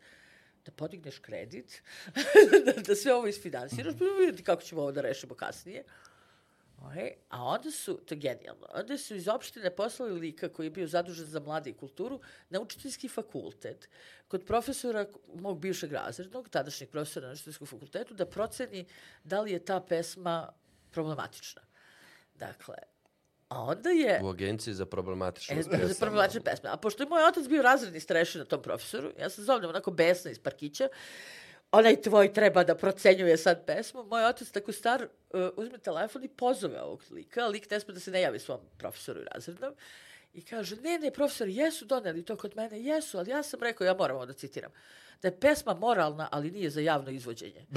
da 0.64 0.72
podigneš 0.72 1.18
kredit, 1.18 1.82
da, 2.66 2.72
da 2.72 2.94
sve 2.94 3.14
ovo 3.14 3.26
isfinansiraš, 3.26 3.94
pa 3.98 4.04
vidjeti 4.04 4.42
kako 4.42 4.62
ćemo 4.62 4.80
ovo 4.80 4.92
da 4.92 5.00
rešimo 5.00 5.34
kasnije. 5.34 5.84
Okay. 6.80 7.12
A 7.28 7.44
onda 7.44 7.70
su, 7.70 7.94
to 7.94 8.14
je 8.14 8.18
genijalno, 8.18 8.66
onda 8.74 8.98
su 8.98 9.14
iz 9.14 9.28
opštine 9.28 9.70
poslali 9.70 10.20
lika 10.20 10.48
koji 10.48 10.66
je 10.66 10.70
bio 10.70 10.86
zadužen 10.86 11.26
za 11.26 11.40
mlade 11.40 11.70
i 11.70 11.74
kulturu 11.74 12.20
na 12.50 12.60
učiteljski 12.60 13.08
fakultet 13.08 13.88
kod 14.28 14.44
profesora 14.44 15.06
mog 15.34 15.58
bivšeg 15.58 15.92
razrednog, 15.92 16.48
tadašnjeg 16.48 16.90
profesora 16.90 17.26
na 17.26 17.32
učiteljskom 17.32 17.66
fakultetu, 17.66 18.14
da 18.14 18.26
proceni 18.26 18.86
da 19.24 19.40
li 19.40 19.52
je 19.52 19.64
ta 19.64 19.80
pesma 19.80 20.52
problematična. 20.90 21.62
Dakle, 22.34 22.76
a 23.50 23.62
onda 23.62 23.90
je... 23.90 24.20
U 24.22 24.28
agenciji 24.28 24.74
za 24.74 24.86
problematične 24.86 25.58
E, 25.58 25.62
za 25.62 25.94
problematične 26.00 26.40
pesme. 26.40 26.70
A 26.72 26.76
pošto 26.76 27.02
je 27.02 27.08
moj 27.08 27.24
otac 27.24 27.48
bio 27.48 27.62
razredni 27.62 28.00
starešina 28.00 28.44
tom 28.44 28.62
profesoru, 28.62 29.12
ja 29.18 29.30
se 29.30 29.42
zovem 29.42 29.68
onako 29.68 29.90
besna 29.90 30.30
iz 30.30 30.38
parkića, 30.38 30.88
onaj 31.72 32.00
tvoj 32.02 32.32
treba 32.32 32.64
da 32.64 32.74
procenjuje 32.74 33.36
sad 33.36 33.66
pesmu. 33.66 34.04
Moj 34.04 34.24
otac, 34.24 34.50
tako 34.50 34.72
star, 34.72 35.02
uh, 35.02 35.40
uzme 35.56 35.78
telefon 35.78 36.24
i 36.24 36.28
pozove 36.28 36.82
ovog 36.82 37.02
lika. 37.10 37.46
Lik 37.46 37.70
ne 37.70 37.80
sme 37.80 37.94
da 37.94 38.00
se 38.00 38.10
ne 38.10 38.20
javi 38.20 38.38
svom 38.38 38.60
profesoru 38.78 39.20
razrednom. 39.32 39.74
I 40.32 40.44
kaže, 40.44 40.76
ne, 40.76 40.98
ne, 40.98 41.10
profesor, 41.10 41.48
jesu 41.48 41.84
doneli 41.84 42.24
to 42.24 42.36
kod 42.36 42.56
mene, 42.56 42.82
jesu, 42.82 43.18
ali 43.18 43.30
ja 43.30 43.42
sam 43.42 43.60
rekao, 43.62 43.84
ja 43.84 43.94
moram 43.94 44.16
ovo 44.16 44.26
da 44.26 44.32
citiram, 44.32 44.70
da 45.22 45.28
je 45.28 45.40
pesma 45.40 45.74
moralna, 45.74 46.28
ali 46.32 46.50
nije 46.50 46.70
za 46.70 46.80
javno 46.80 47.10
izvođenje. 47.10 47.66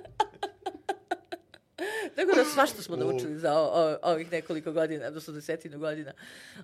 Tako 2.16 2.32
da 2.36 2.44
svašta 2.44 2.82
smo 2.82 2.96
naučili 2.96 3.38
za 3.38 3.52
o, 3.60 3.64
o, 3.64 3.98
ovih 4.02 4.32
nekoliko 4.32 4.72
godina, 4.72 5.06
odnosno 5.06 5.34
desetinu 5.34 5.78
godina. 5.78 6.12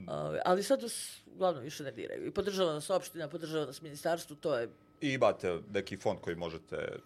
O, 0.09 0.39
ali 0.45 0.63
sad 0.63 0.83
nas 0.83 1.21
uglavnom 1.35 1.63
više 1.65 1.83
ne 1.85 1.93
diraju. 1.93 2.27
I 2.27 2.31
podržava 2.31 2.73
nas 2.73 2.91
opština, 2.91 3.29
podržava 3.29 3.67
nas 3.67 3.83
ministarstvo, 3.83 4.37
to 4.37 4.59
je 4.59 4.69
I 5.01 5.13
imate 5.13 5.59
neki 5.73 5.97
fond 5.97 6.21
koji 6.21 6.37
možete 6.37 6.99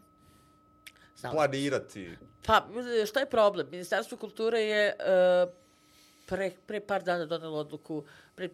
znamo. 1.17 1.35
planirati. 1.35 2.17
Pa, 2.47 2.67
šta 3.07 3.21
je 3.21 3.31
problem? 3.31 3.67
Ministarstvo 3.71 4.19
kulture 4.19 4.61
je 4.61 4.87
e, 4.87 4.95
pre, 6.27 6.51
pre 6.67 6.81
par 6.81 7.03
dana 7.03 7.27
donelo 7.27 7.59
odluku, 7.59 8.05
pre 8.35 8.49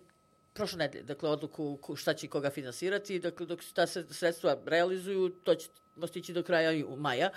prošle 0.54 0.78
nedelje, 0.78 1.04
dakle, 1.04 1.30
odluku 1.30 1.96
šta 1.96 2.14
će 2.14 2.28
koga 2.28 2.50
finansirati, 2.50 3.18
dakle, 3.18 3.46
dok 3.46 3.62
se 3.62 3.74
ta 3.74 3.86
sredstva 3.86 4.56
realizuju, 4.66 5.28
to 5.28 5.54
ćemo 5.54 6.06
stići 6.06 6.32
do 6.32 6.42
kraja 6.42 6.86
maja, 6.96 7.30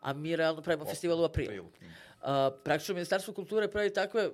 a 0.00 0.12
mi 0.12 0.36
realno 0.36 0.62
pravimo 0.62 0.84
festival 0.84 1.20
u 1.20 1.24
aprilu. 1.24 1.50
April. 1.50 1.64
Uh, 2.20 2.26
praktično 2.64 2.94
Ministarstvo 2.94 3.34
kulture 3.34 3.68
pravi 3.68 3.92
takve, 3.92 4.30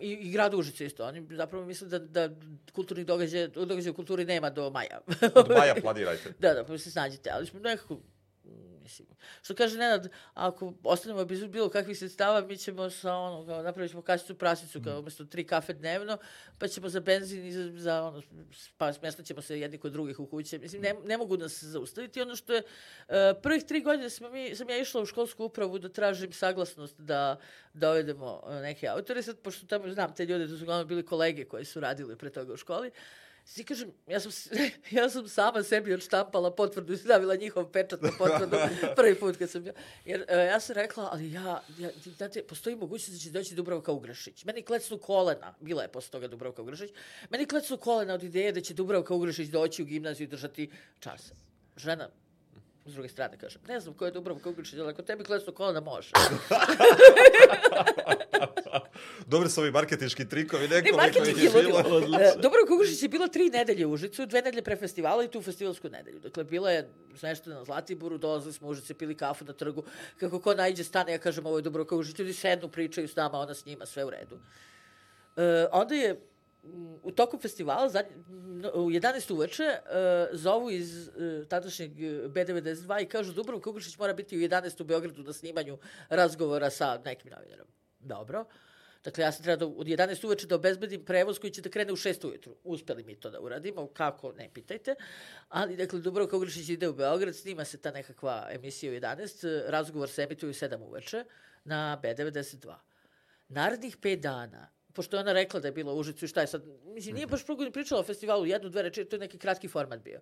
i, 0.00 0.12
i 0.12 0.30
grad 0.30 0.54
Užice 0.54 0.86
isto, 0.86 1.06
oni 1.06 1.26
zapravo 1.30 1.64
misle 1.66 1.88
da, 1.88 1.98
da 1.98 2.30
kulturnih 2.72 3.06
događaja, 3.06 3.48
događaja 3.48 3.90
u 3.90 3.94
kulturi 3.94 4.24
nema 4.24 4.50
do 4.50 4.70
maja. 4.70 5.00
Od 5.34 5.48
maja 5.48 5.74
planirajte. 5.82 6.32
Da, 6.38 6.54
da, 6.54 6.64
pa 6.64 6.78
se 6.78 6.90
snađite, 6.90 7.30
ali 7.32 7.46
smo 7.46 7.60
nekako, 7.60 7.98
mislim. 8.84 9.08
Što 9.42 9.54
kaže 9.54 9.78
Nenad, 9.78 10.08
ako 10.34 10.72
ostanemo 10.82 11.24
bez 11.24 11.44
bilo 11.44 11.68
kakvih 11.68 11.98
sredstava, 11.98 12.40
mi 12.40 12.56
ćemo 12.56 12.90
sa 12.90 13.14
ono, 13.16 13.46
kao, 13.46 13.62
napravit 13.62 13.90
ćemo 13.90 14.02
kasicu 14.02 14.34
prasicu, 14.34 14.82
kao 14.84 14.98
umjesto 14.98 15.24
tri 15.24 15.46
kafe 15.46 15.72
dnevno, 15.72 16.18
pa 16.58 16.68
ćemo 16.68 16.88
za 16.88 17.00
benzin 17.00 17.46
i 17.46 17.52
za, 17.52 17.70
za 17.76 18.02
ono, 18.02 18.22
pa 18.78 18.92
smjestaćemo 18.92 19.42
se 19.42 19.60
jedni 19.60 19.78
kod 19.78 19.92
drugih 19.92 20.20
u 20.20 20.26
kuće. 20.26 20.58
Mislim, 20.58 20.82
ne, 20.82 20.94
ne 21.04 21.18
mogu 21.18 21.36
nas 21.36 21.64
zaustaviti. 21.64 22.22
Ono 22.22 22.36
što 22.36 22.52
je, 22.52 22.62
uh, 22.62 23.14
prvih 23.42 23.64
tri 23.64 23.80
godine 23.80 24.10
smo 24.10 24.28
mi, 24.30 24.54
sam 24.56 24.70
ja 24.70 24.78
išla 24.78 25.02
u 25.02 25.06
školsku 25.06 25.44
upravu 25.44 25.78
da 25.78 25.88
tražim 25.88 26.32
saglasnost 26.32 27.00
da 27.00 27.40
dovedemo 27.72 28.42
uh, 28.44 28.54
neke 28.54 28.88
autore, 28.88 29.22
sad, 29.22 29.38
pošto 29.38 29.66
tamo 29.66 29.88
znam 29.88 30.14
te 30.14 30.26
ljude, 30.26 30.48
to 30.48 30.56
su 30.56 30.62
uglavnom 30.62 30.88
bili 30.88 31.06
kolege 31.06 31.44
koji 31.44 31.64
su 31.64 31.80
radili 31.80 32.16
pre 32.16 32.30
toga 32.30 32.52
u 32.52 32.56
školi, 32.56 32.90
Svi 33.46 33.64
kažem, 33.64 33.90
ja 34.06 34.20
sam, 34.20 34.32
ja 34.98 35.10
sam 35.10 35.28
sama 35.28 35.62
sebi 35.62 35.94
odštampala 35.94 36.50
potvrdu 36.54 36.92
i 36.92 36.96
stavila 36.96 37.36
njihov 37.36 37.68
pečat 37.72 38.02
na 38.02 38.10
potvrdu 38.18 38.56
prvi 38.96 39.14
put 39.14 39.36
kad 39.36 39.50
sam 39.50 39.66
ja. 39.66 39.72
Jer 40.04 40.24
e, 40.28 40.36
ja 40.36 40.60
sam 40.60 40.74
rekla, 40.74 41.08
ali 41.12 41.32
ja, 41.32 41.62
ja 41.78 41.90
znate, 42.16 42.42
postoji 42.42 42.76
mogućnost 42.76 43.12
da 43.12 43.18
će 43.18 43.30
doći 43.30 43.54
Dubravka 43.54 43.92
Ugrašić. 43.92 44.44
Meni 44.44 44.62
klecnu 44.62 44.98
kolena, 44.98 45.54
bila 45.60 45.82
je 45.82 45.88
posle 45.88 46.10
toga 46.10 46.28
Dubravka 46.28 46.62
Ugrašić, 46.62 46.90
meni 47.30 47.46
klecnu 47.46 47.76
kolena 47.76 48.14
od 48.14 48.22
ideje 48.22 48.52
da 48.52 48.60
će 48.60 48.74
Dubravka 48.74 49.14
Ugrašić 49.14 49.48
doći 49.48 49.82
u 49.82 49.86
gimnaziju 49.86 50.24
i 50.24 50.28
držati 50.28 50.70
čas. 51.00 51.32
Žena, 51.76 52.08
s 52.86 52.92
druge 52.92 53.08
strane, 53.08 53.38
kaže, 53.38 53.58
ne 53.68 53.80
znam 53.80 53.94
ko 53.94 54.04
je 54.04 54.10
Dubravka 54.10 54.50
Ugrašić, 54.50 54.78
ali 54.78 54.90
ako 54.90 55.02
tebi 55.02 55.24
klesnu 55.24 55.52
kolena, 55.52 55.80
može. 55.80 56.10
Dobri 59.26 59.50
su 59.50 59.60
ovi 59.60 59.70
marketinški 59.70 60.28
trikovi, 60.28 60.68
neko 60.68 60.88
ne, 60.88 60.96
marketing 60.96 61.38
je 61.38 61.50
ludilo. 61.50 61.82
Dobro, 62.36 62.58
Kugušić 62.68 63.02
je 63.02 63.08
bilo 63.08 63.28
tri 63.28 63.50
nedelje 63.50 63.86
u 63.86 63.92
Užicu, 63.92 64.26
dve 64.26 64.42
nedelje 64.42 64.62
pre 64.62 64.76
festivala 64.76 65.24
i 65.24 65.28
tu 65.28 65.42
festivalsku 65.42 65.88
nedelju. 65.88 66.20
Dakle, 66.20 66.44
bila 66.44 66.70
je 66.70 66.88
nešto 67.22 67.50
na 67.50 67.64
Zlatiboru, 67.64 68.18
dolazili 68.18 68.52
smo 68.52 68.68
u 68.68 68.70
Užice, 68.70 68.94
pili 68.94 69.14
kafu 69.14 69.44
na 69.44 69.52
trgu, 69.52 69.82
kako 70.20 70.40
ko 70.40 70.54
najđe 70.54 70.84
stane, 70.84 71.12
ja 71.12 71.18
kažem, 71.18 71.46
ovo 71.46 71.58
je 71.58 71.62
Dobro 71.62 71.84
Kugušić, 71.84 72.18
ljudi 72.18 72.32
sednu, 72.32 72.68
pričaju 72.68 73.08
s 73.08 73.16
nama, 73.16 73.38
ona 73.38 73.54
s 73.54 73.66
njima, 73.66 73.86
sve 73.86 74.04
u 74.04 74.10
redu. 74.10 74.38
E, 75.36 75.66
onda 75.72 75.94
je 75.94 76.20
u 77.02 77.12
toku 77.12 77.38
festivala, 77.38 77.88
zadnj, 77.88 78.12
u 78.74 78.90
11. 78.90 79.32
uveče, 79.32 79.62
uh, 79.62 80.38
zovu 80.38 80.70
iz 80.70 81.08
uh, 81.08 81.46
tadašnjeg 81.48 81.92
B92 82.28 83.02
i 83.02 83.08
kažu 83.08 83.32
Dubrovko 83.32 83.70
Kugušić 83.70 83.98
mora 83.98 84.12
biti 84.12 84.36
u 84.36 84.40
11. 84.40 84.82
u 84.82 84.84
Beogradu 84.84 85.22
na 85.22 85.32
snimanju 85.32 85.78
razgovora 86.08 86.70
sa 86.70 87.00
nekim 87.04 87.30
novinarom. 87.30 87.66
Dobro. 88.00 88.44
Dakle, 89.04 89.24
ja 89.24 89.32
sam 89.32 89.42
treba 89.42 89.56
da 89.56 89.66
od 89.66 89.86
11 89.86 90.26
uveče 90.26 90.46
da 90.46 90.54
obezbedim 90.54 91.04
prevoz 91.04 91.38
koji 91.38 91.50
će 91.50 91.62
da 91.62 91.70
krene 91.70 91.92
u 91.92 91.96
6 91.96 92.26
ujutru. 92.28 92.56
Uspeli 92.64 93.04
mi 93.04 93.14
to 93.14 93.30
da 93.30 93.40
uradimo, 93.40 93.86
kako, 93.86 94.32
ne 94.32 94.50
pitajte. 94.54 94.94
Ali, 95.48 95.76
dakle, 95.76 96.00
Dubrovko 96.00 96.36
Ugrišić 96.36 96.68
ide 96.68 96.88
u 96.88 96.94
Beograd, 96.94 97.36
snima 97.36 97.64
se 97.64 97.78
ta 97.78 97.90
nekakva 97.90 98.48
emisija 98.50 98.92
u 98.92 98.94
11, 98.94 99.68
razgovor 99.68 100.08
se 100.08 100.22
emituje 100.22 100.50
u 100.50 100.52
7 100.52 100.82
uveče 100.82 101.24
na 101.64 102.00
B92. 102.02 102.74
Narednih 103.48 103.98
5 103.98 104.20
dana 104.20 104.68
pošto 104.94 105.16
je 105.16 105.20
ona 105.20 105.32
rekla 105.32 105.60
da 105.60 105.68
je 105.68 105.72
bila 105.72 105.92
u 105.92 105.98
Užicu 105.98 106.24
i 106.24 106.28
šta 106.28 106.40
je 106.40 106.46
sad, 106.46 106.64
mislim, 106.84 107.14
nije 107.14 107.26
baš 107.26 107.44
prugo 107.44 107.64
ni 107.64 107.70
pričala 107.70 108.00
o 108.00 108.04
festivalu, 108.04 108.46
jednu, 108.46 108.68
dve 108.68 108.82
reči, 108.82 109.04
to 109.04 109.16
je 109.16 109.20
neki 109.20 109.38
kratki 109.38 109.68
format 109.68 110.00
bio. 110.00 110.20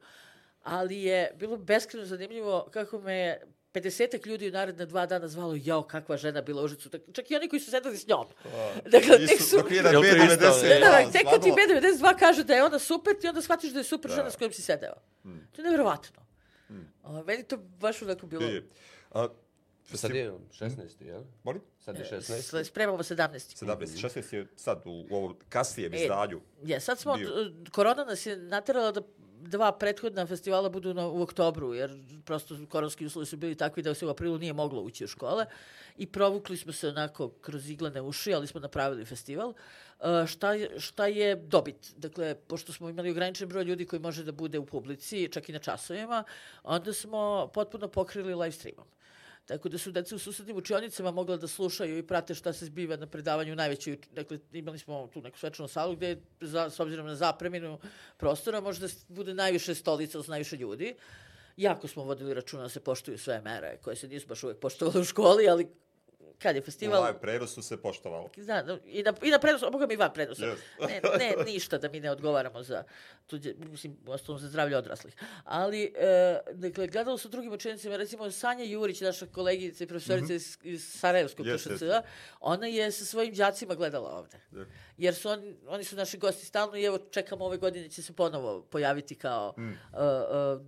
Ali 0.63 1.03
je 1.03 1.33
bilo 1.37 1.57
beskreno 1.57 2.07
zanimljivo 2.07 2.69
kako 2.73 3.01
me 3.01 3.15
je 3.15 3.47
50 3.75 4.27
ljudi 4.27 4.49
u 4.49 4.53
naredne 4.53 4.87
dva 4.87 5.07
dana 5.07 5.29
zvalo, 5.29 5.55
jao, 5.57 5.83
kakva 5.83 6.17
žena 6.17 6.41
bila 6.41 6.63
u 6.63 6.65
Užicu. 6.65 6.91
Čak 7.13 7.31
i 7.31 7.37
oni 7.37 7.49
koji 7.49 7.61
su 7.61 7.71
sedeli 7.71 7.97
s 7.97 8.07
njom. 8.07 8.27
dakle, 8.93 9.27
tek 9.27 9.43
su... 9.43 9.57
Dok 9.57 9.71
je 9.71 9.83
B92. 9.83 10.39
Da, 10.39 10.91
da, 10.91 11.11
tek 11.13 11.27
kad 11.31 11.43
ti 11.43 11.53
B92 11.53 12.19
kaže 12.19 12.45
da 12.45 12.55
je 12.55 12.65
ona 12.65 12.79
super, 12.79 13.15
ti 13.21 13.29
onda 13.29 13.43
shvatiš 13.43 13.73
da 13.73 13.79
je 13.79 13.85
super 13.85 14.11
da. 14.11 14.17
žena 14.17 14.31
s 14.31 14.37
kojom 14.37 14.53
si 14.53 14.63
sedeo. 14.63 14.95
Hmm. 15.23 15.49
To 15.53 15.61
je 15.61 15.65
nevjerovatno. 15.65 16.23
Hmm. 16.69 16.93
O, 17.03 17.23
meni 17.25 17.43
to 17.43 17.57
baš 17.57 18.03
onako 18.03 18.27
bilo... 18.27 18.45
A, 19.11 19.29
Sad 19.85 20.15
je 20.15 20.33
16. 20.61 21.03
jel? 21.07 21.23
Molim? 21.43 21.63
Sad 21.81 21.99
je 21.99 22.05
16. 22.05 22.61
E, 22.61 22.65
spremamo 22.65 22.99
17. 22.99 23.65
17. 23.65 24.09
16 24.09 24.35
je 24.35 24.47
sad 24.57 24.83
u, 24.85 25.07
u 25.11 25.17
ovom 25.17 25.37
kasnijem 25.49 25.95
e, 25.95 26.03
izdanju. 26.03 26.41
Je, 26.63 26.81
sad 26.81 26.99
smo, 26.99 27.17
bio. 27.17 27.53
korona 27.73 28.05
nas 28.05 28.27
je 28.27 28.37
naterala 28.37 28.93
da 28.93 29.03
dva 29.43 29.73
prethodna 29.73 30.27
festivala 30.27 30.69
budu 30.69 30.95
na, 30.95 31.07
u 31.07 31.23
oktobru, 31.23 31.75
jer 31.75 31.91
prosto 32.25 32.57
koronski 32.69 33.07
uslovi 33.07 33.27
su 33.27 33.37
bili 33.37 33.55
takvi 33.55 33.83
da 33.83 33.95
se 33.95 34.07
u 34.07 34.09
aprilu 34.09 34.39
nije 34.39 34.53
moglo 34.53 34.83
ući 34.83 35.05
u 35.05 35.09
škole 35.09 35.47
i 35.97 36.07
provukli 36.07 36.57
smo 36.57 36.73
se 36.73 36.89
onako 36.89 37.29
kroz 37.29 37.71
iglene 37.71 38.03
uši, 38.03 38.35
ali 38.35 38.47
smo 38.47 38.61
napravili 38.61 39.05
festival. 39.05 39.49
Uh, 39.49 40.27
šta, 40.27 40.55
je, 40.55 40.81
šta 40.81 41.07
je 41.07 41.37
dobit? 41.37 41.95
Dakle, 41.97 42.35
pošto 42.35 42.73
smo 42.73 42.89
imali 42.89 43.11
ograničen 43.11 43.49
broj 43.49 43.65
ljudi 43.65 43.87
koji 43.87 44.01
može 44.01 44.25
da 44.25 44.33
bude 44.33 44.59
u 44.59 44.67
publici, 44.67 45.29
čak 45.33 45.49
i 45.49 45.53
na 45.53 45.59
časovima, 45.59 46.25
onda 46.63 46.93
smo 46.93 47.51
potpuno 47.55 47.89
pokrili 47.89 48.35
live 48.35 48.53
streamom. 48.53 48.87
Tako 49.53 49.69
da 49.69 49.79
su 49.79 49.91
deca 49.91 50.15
u 50.17 50.19
susednim 50.19 50.57
učionicama 50.57 51.11
mogla 51.11 51.37
da 51.37 51.47
slušaju 51.47 51.99
i 51.99 52.03
prate 52.03 52.35
šta 52.35 52.53
se 52.53 52.67
zbiva 52.67 52.97
na 52.97 53.07
predavanju 53.07 53.57
najvećoj, 53.57 53.99
dakle 54.13 54.39
imali 54.53 54.79
smo 54.79 55.09
tu 55.13 55.21
neku 55.23 55.39
svečanu 55.39 55.69
salu 55.69 55.97
gde 55.97 56.17
za, 56.41 56.71
s 56.71 56.81
obzirom 56.81 57.07
na 57.07 57.15
zapreminu 57.17 57.79
prostora 58.17 58.61
možda 58.61 58.89
bude 59.09 59.35
najviše 59.35 59.75
stolica 59.75 60.19
uz 60.19 60.29
najviše 60.29 60.57
ljudi. 60.57 60.95
Jako 61.57 61.89
smo 61.89 62.05
vodili 62.05 62.35
računa 62.35 62.63
da 62.63 62.69
se 62.69 62.81
poštuju 62.81 63.19
sve 63.19 63.41
mere 63.41 63.77
koje 63.83 63.97
se 63.97 64.09
nisu 64.09 64.27
baš 64.27 64.45
uvek 64.45 64.59
poštovali 64.59 65.01
u 65.01 65.05
školi, 65.05 65.49
ali 65.49 65.69
kad 66.43 66.57
je 66.57 66.63
festival... 66.63 67.03
U 67.03 67.05
live 67.05 67.21
prenosu 67.21 67.63
se 67.63 67.77
poštovalo. 67.83 68.31
Da, 68.37 68.79
i 68.87 69.03
na, 69.03 69.13
i 69.23 69.31
na 69.31 69.39
prenosu, 69.39 69.71
boga 69.71 69.87
mi 69.87 69.97
van 69.97 70.13
prenosa. 70.15 70.47
Yes. 70.47 70.57
ne, 70.89 71.01
ne, 71.19 71.45
ništa 71.45 71.79
da 71.79 71.89
mi 71.89 72.01
ne 72.01 72.11
odgovaramo 72.11 72.63
za 72.63 72.85
tuđe, 73.27 73.55
mislim, 73.59 73.97
ostalom 74.07 74.39
za 74.39 74.49
zdravlje 74.49 74.77
odraslih. 74.77 75.15
Ali, 75.45 75.93
e, 75.97 76.39
dakle, 76.53 76.87
gledalo 76.87 77.19
su 77.19 77.29
drugim 77.29 77.53
učenicima, 77.53 77.97
recimo 77.97 78.31
Sanja 78.31 78.65
Jurić, 78.65 79.01
naša 79.01 79.27
kolegica 79.27 79.85
i 79.85 79.87
profesorica 79.87 80.33
mm 80.33 80.37
-hmm. 80.37 80.59
iz, 80.63 80.93
Sarajevskog 80.93 81.47
yes, 81.47 81.57
PŠC, 81.57 81.83
yes. 81.83 82.03
ona 82.41 82.67
je 82.67 82.91
sa 82.91 83.05
svojim 83.05 83.35
đacima 83.35 83.75
gledala 83.75 84.11
ovde. 84.19 84.39
Yeah. 84.53 84.65
Jer 84.99 85.15
su 85.15 85.29
on, 85.29 85.55
oni 85.69 85.85
su 85.85 85.97
naši 85.97 86.19
gosti 86.19 86.47
stalno 86.47 86.77
i 86.77 86.85
evo 86.85 86.99
čekamo 86.99 87.45
ove 87.45 87.57
godine 87.57 87.89
će 87.89 88.03
se 88.03 88.13
ponovo 88.13 88.63
pojaviti 88.63 89.15
kao 89.15 89.55
mm. 89.59 89.63
uh, 89.63 89.71
uh, 89.71 90.67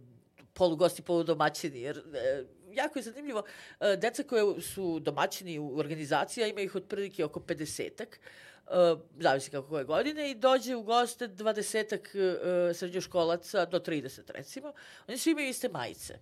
polugosti, 0.54 1.02
poludomaćini, 1.02 1.80
jer 1.80 1.98
uh, 1.98 2.63
jako 2.76 2.98
je 2.98 3.02
zanimljivo, 3.02 3.42
e, 3.80 3.96
deca 3.96 4.22
koje 4.22 4.60
su 4.60 5.00
domaćini 5.00 5.58
u 5.58 5.78
organizacija, 5.78 6.46
ima 6.46 6.60
ih 6.60 6.74
otprilike 6.74 7.24
oko 7.24 7.40
50-ak, 7.40 8.18
Uh, 8.66 9.00
zavisi 9.18 9.50
kako 9.50 9.68
koje 9.68 9.84
godine, 9.84 10.30
i 10.30 10.34
dođe 10.34 10.76
u 10.76 10.82
goste 10.82 11.26
dvadesetak 11.26 12.10
uh, 12.14 12.76
srednjoškolaca 12.76 13.66
do 13.66 13.78
30 13.78 14.20
recimo. 14.28 14.72
Oni 15.08 15.18
svi 15.18 15.30
imaju 15.30 15.48
iste 15.48 15.68
majice. 15.68 16.18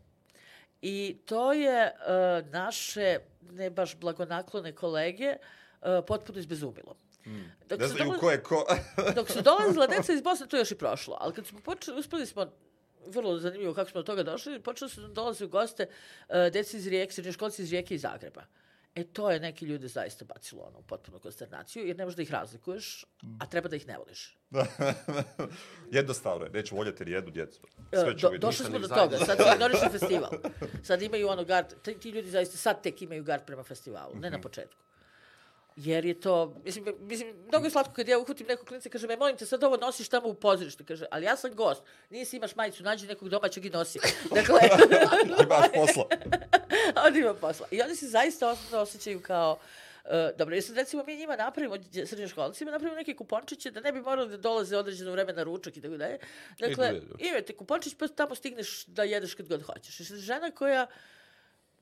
I 0.80 1.16
to 1.24 1.52
je 1.52 1.92
naše, 2.50 3.18
ne 3.50 3.70
baš 3.70 3.96
blagonaklone 3.96 4.72
kolege, 4.72 5.36
potpuno 6.06 6.38
izbezumilo. 6.38 6.96
Mm. 7.26 7.42
Dok 7.68 7.80
ne 7.80 7.88
znaju 7.88 8.12
ko 8.20 8.30
je 8.30 8.42
ko. 8.42 8.64
dok 9.16 9.30
su 9.30 9.42
dolazila 9.42 9.86
deca 9.86 10.12
iz 10.12 10.22
Bosne, 10.22 10.46
to 10.46 10.56
je 10.56 10.60
još 10.60 10.70
i 10.70 10.78
prošlo. 10.78 11.16
Ali 11.20 11.34
kad 11.34 11.46
smo 11.46 11.60
počeli, 11.60 11.98
uspeli 11.98 12.26
smo 12.26 12.52
vrlo 13.06 13.38
zanimljivo 13.38 13.74
kako 13.74 13.90
smo 13.90 14.00
do 14.00 14.06
toga 14.06 14.22
došli, 14.22 14.62
počeli 14.62 14.90
su 14.90 15.00
da 15.00 15.08
dolaze 15.08 15.44
u 15.44 15.48
goste 15.48 15.86
uh, 16.28 16.34
deci 16.52 16.76
iz 16.76 16.86
Rijeke, 16.86 17.12
srednjoškolci 17.12 17.62
iz 17.62 17.70
Rijeke 17.70 17.94
i 17.94 17.98
Zagreba. 17.98 18.42
E, 18.94 19.04
to 19.04 19.30
je 19.30 19.40
neki 19.40 19.64
ljude 19.64 19.88
zaista 19.88 20.24
bacilo 20.24 20.62
ono, 20.62 20.78
u 20.78 20.82
potpunu 20.82 21.18
konsternaciju, 21.18 21.86
jer 21.86 21.96
ne 21.96 22.04
možeš 22.04 22.16
da 22.16 22.22
ih 22.22 22.30
razlikuješ, 22.30 23.04
a 23.40 23.46
treba 23.46 23.68
da 23.68 23.76
ih 23.76 23.86
ne 23.86 23.98
voliš. 23.98 24.38
Jednostavno 25.98 26.44
je, 26.44 26.50
neću 26.50 26.76
voljeti 26.76 27.10
jednu 27.10 27.30
djecu. 27.30 27.60
E, 27.92 27.96
Sve 27.96 28.18
ću 28.18 28.28
Do, 28.30 28.38
došli 28.38 28.66
smo 28.66 28.78
do 28.78 28.88
toga, 28.88 29.18
sad 29.18 29.38
se 29.38 29.44
ignoriše 29.54 29.88
festival. 29.98 30.30
Sad 30.82 31.02
imaju 31.02 31.28
ono 31.28 31.44
gard, 31.44 31.66
ti, 31.82 31.94
ti 31.94 32.10
ljudi 32.10 32.30
zaista 32.30 32.56
sad 32.56 32.82
tek 32.82 33.02
imaju 33.02 33.24
gard 33.24 33.44
prema 33.46 33.62
festivalu, 33.62 34.14
ne 34.14 34.30
na 34.30 34.36
mhm. 34.36 34.42
početku. 34.42 34.82
Jer 35.76 36.04
je 36.04 36.20
to, 36.20 36.54
mislim, 36.64 36.84
mislim, 37.00 37.34
mnogo 37.48 37.66
je 37.66 37.70
slatko 37.70 37.92
kad 37.94 38.08
ja 38.08 38.18
uhvatim 38.18 38.46
nekog 38.46 38.68
klinca 38.68 38.88
i 38.88 38.92
kaže, 38.92 39.06
me 39.06 39.16
molim 39.16 39.36
te, 39.36 39.46
sad 39.46 39.64
ovo 39.64 39.76
nosiš 39.76 40.08
tamo 40.08 40.28
u 40.28 40.34
pozorištu. 40.34 40.84
Kaže, 40.88 41.04
ali 41.10 41.24
ja 41.24 41.36
sam 41.36 41.54
gost, 41.54 41.82
nisi 42.10 42.36
imaš 42.36 42.54
majicu, 42.54 42.82
nađi 42.82 43.06
nekog 43.06 43.28
domaćeg 43.28 43.64
i 43.64 43.70
nosi. 43.70 43.98
Dakle, 44.34 44.60
imaš 45.44 45.66
posla. 45.74 46.04
on 47.06 47.16
ima 47.16 47.34
posla. 47.34 47.66
I 47.70 47.82
oni 47.82 47.96
se 47.96 48.06
zaista 48.06 48.56
osjećaju 48.72 49.20
kao, 49.20 49.58
Uh, 50.04 50.38
dobro, 50.38 50.54
jesam 50.54 50.76
recimo 50.76 51.04
mi 51.06 51.16
njima 51.16 51.36
napravimo, 51.36 51.76
srednjoškolcima, 52.06 52.70
napravimo 52.70 52.96
neke 52.96 53.14
kupončiće 53.14 53.70
da 53.70 53.80
ne 53.80 53.92
bi 53.92 54.00
morali 54.00 54.30
da 54.30 54.36
dolaze 54.36 54.76
određeno 54.76 55.12
vreme 55.12 55.32
na 55.32 55.42
ručak 55.42 55.76
i 55.76 55.80
tako 55.80 55.96
dalje. 55.96 56.18
Dakle, 56.58 57.00
imate 57.18 57.56
kupončić 57.56 57.94
pa 57.94 58.08
tamo 58.08 58.34
stigneš 58.34 58.84
da 58.86 59.02
jedeš 59.02 59.34
kad 59.34 59.48
god 59.48 59.62
hoćeš. 59.62 59.96
Žena 59.98 60.50
koja 60.50 60.86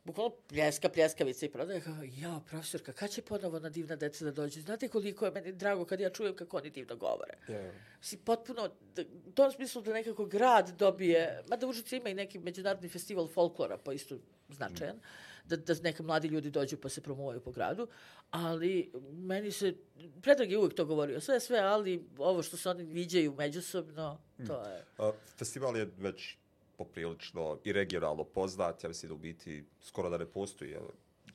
bukvalno 0.05 0.37
pljeska, 0.49 0.89
pljeskavica 0.89 1.47
i 1.47 1.51
prodaje, 1.51 1.81
kao, 1.81 1.95
ja, 2.17 2.41
profesorka, 2.51 2.93
kad 2.93 3.11
će 3.11 3.23
ponovo 3.23 3.59
na 3.59 3.69
divna 3.69 3.97
deca 3.97 4.25
da 4.25 4.31
dođe? 4.31 4.61
Znate 4.61 4.89
koliko 4.89 5.25
je 5.25 5.31
meni 5.31 5.53
drago 5.53 5.85
kad 5.85 6.01
ja 6.01 6.11
čujem 6.11 6.37
kako 6.37 6.57
oni 6.57 6.71
divno 6.71 6.97
govore. 6.97 7.35
Yeah. 7.49 7.71
Si 8.01 8.17
potpuno, 8.17 8.71
da, 8.95 9.03
u 9.27 9.33
tom 9.33 9.53
smislu 9.53 9.83
da 9.83 9.93
nekako 9.93 10.25
grad 10.25 10.69
dobije, 10.79 11.43
mada 11.49 11.67
Užice 11.67 11.97
ima 11.97 12.09
i 12.09 12.15
neki 12.15 12.39
međunarodni 12.39 12.89
festival 12.89 13.29
folklora, 13.29 13.79
pa 13.79 13.93
isto 13.93 14.19
značajan, 14.49 14.97
mm. 14.97 15.01
da, 15.45 15.57
da 15.57 15.75
neka 15.83 16.03
mladi 16.03 16.29
ljudi 16.29 16.51
dođu 16.51 16.77
pa 16.77 16.89
se 16.89 17.01
promovaju 17.01 17.41
po 17.41 17.51
gradu, 17.51 17.89
ali 18.31 18.93
meni 19.13 19.51
se, 19.51 19.75
Predrag 20.23 20.51
je 20.51 20.59
uvek 20.59 20.75
to 20.75 20.85
govorio, 20.85 21.21
sve, 21.21 21.41
sve, 21.41 21.59
ali 21.59 22.05
ovo 22.19 22.43
što 22.43 22.57
se 22.57 22.69
oni 22.69 22.85
viđaju 22.85 23.35
međusobno, 23.35 24.21
to 24.47 24.63
je... 24.63 24.85
A, 24.99 25.13
festival 25.39 25.77
je 25.77 25.91
već 25.99 26.37
poprilično 26.81 27.59
i 27.65 27.73
regionalno 27.73 28.25
poznat. 28.25 28.85
Ja 28.85 28.89
mislim 28.89 29.09
da 29.09 29.15
u 29.15 29.19
biti 29.19 29.65
skoro 29.81 30.11
da 30.11 30.19
ne 30.19 30.27
postoji 30.27 30.71
jel, 30.71 30.83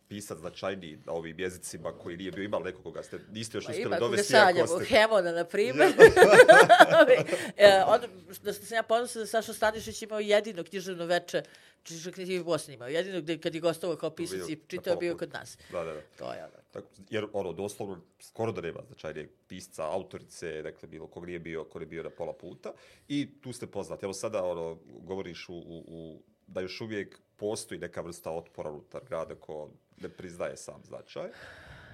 pisac 0.08 0.38
značajniji 0.38 1.00
na 1.06 1.12
ovim 1.14 1.40
jezicima 1.40 1.92
koji 1.94 2.18
nije 2.18 2.32
bio 2.32 2.44
imao 2.44 2.60
nekog 2.60 2.84
koga 2.84 3.04
ste 3.04 3.20
niste 3.32 3.58
još 3.58 3.64
uspjeli 3.66 3.82
ima 3.82 3.90
koga 3.90 4.00
dovesti. 4.02 4.34
iako 4.34 4.68
ste- 4.76 4.86
Hemona, 4.88 5.32
na 5.32 5.46
primjer. 5.46 5.94
e, 7.58 7.84
onda, 7.84 8.08
da 8.44 8.54
sam 8.54 8.76
ja 8.76 8.84
ponosna 8.84 9.22
da 9.22 9.28
Saša 9.28 9.54
Stanišić 9.54 10.02
imao 10.02 10.20
jedino 10.20 10.64
književno 10.64 11.06
veče, 11.06 11.44
čiže 11.84 12.12
knjige 12.12 12.40
u 12.40 12.44
Bosni 12.44 12.74
imao, 12.74 12.88
jedino 12.90 13.22
gde 13.22 13.38
kad 13.38 13.56
je 13.56 13.62
gostovao 13.62 13.98
kao 13.98 14.10
pisac 14.10 14.50
i 14.50 14.58
čitao 14.68 14.96
bio 14.96 15.18
kod 15.18 15.34
nas. 15.34 15.58
Da, 15.72 15.84
da, 15.84 15.94
da. 15.94 16.02
To 16.18 16.34
je 16.34 16.44
ono. 16.44 16.65
Tako, 16.76 16.88
jer 17.10 17.28
ono, 17.34 17.54
doslovno, 17.54 18.02
skoro 18.20 18.52
da 18.52 18.62
nema 18.62 18.80
značajnijeg 18.88 19.30
pisca, 19.48 19.86
autorice, 19.92 20.62
dakle, 20.62 20.88
bilo 20.90 21.08
kog 21.08 21.26
nije 21.26 21.40
bio, 21.40 21.64
ko 21.64 21.80
je 21.80 21.86
bio 21.86 22.04
na 22.04 22.10
pola 22.10 22.34
puta. 22.34 22.74
I 23.08 23.42
tu 23.42 23.54
ste 23.54 23.68
poznati. 23.68 24.06
Evo 24.06 24.14
sada, 24.14 24.44
ono, 24.44 24.78
govoriš 24.86 25.50
u, 25.50 25.54
u, 25.54 25.84
u, 25.88 26.22
da 26.48 26.62
još 26.62 26.82
uvijek 26.82 27.20
postoji 27.36 27.80
neka 27.80 28.02
vrsta 28.02 28.32
otpora 28.32 28.72
unutar 28.72 29.02
grada 29.10 29.36
ko 29.36 29.70
ne 29.98 30.10
priznaje 30.10 30.58
sam 30.58 30.82
značaj. 30.84 31.30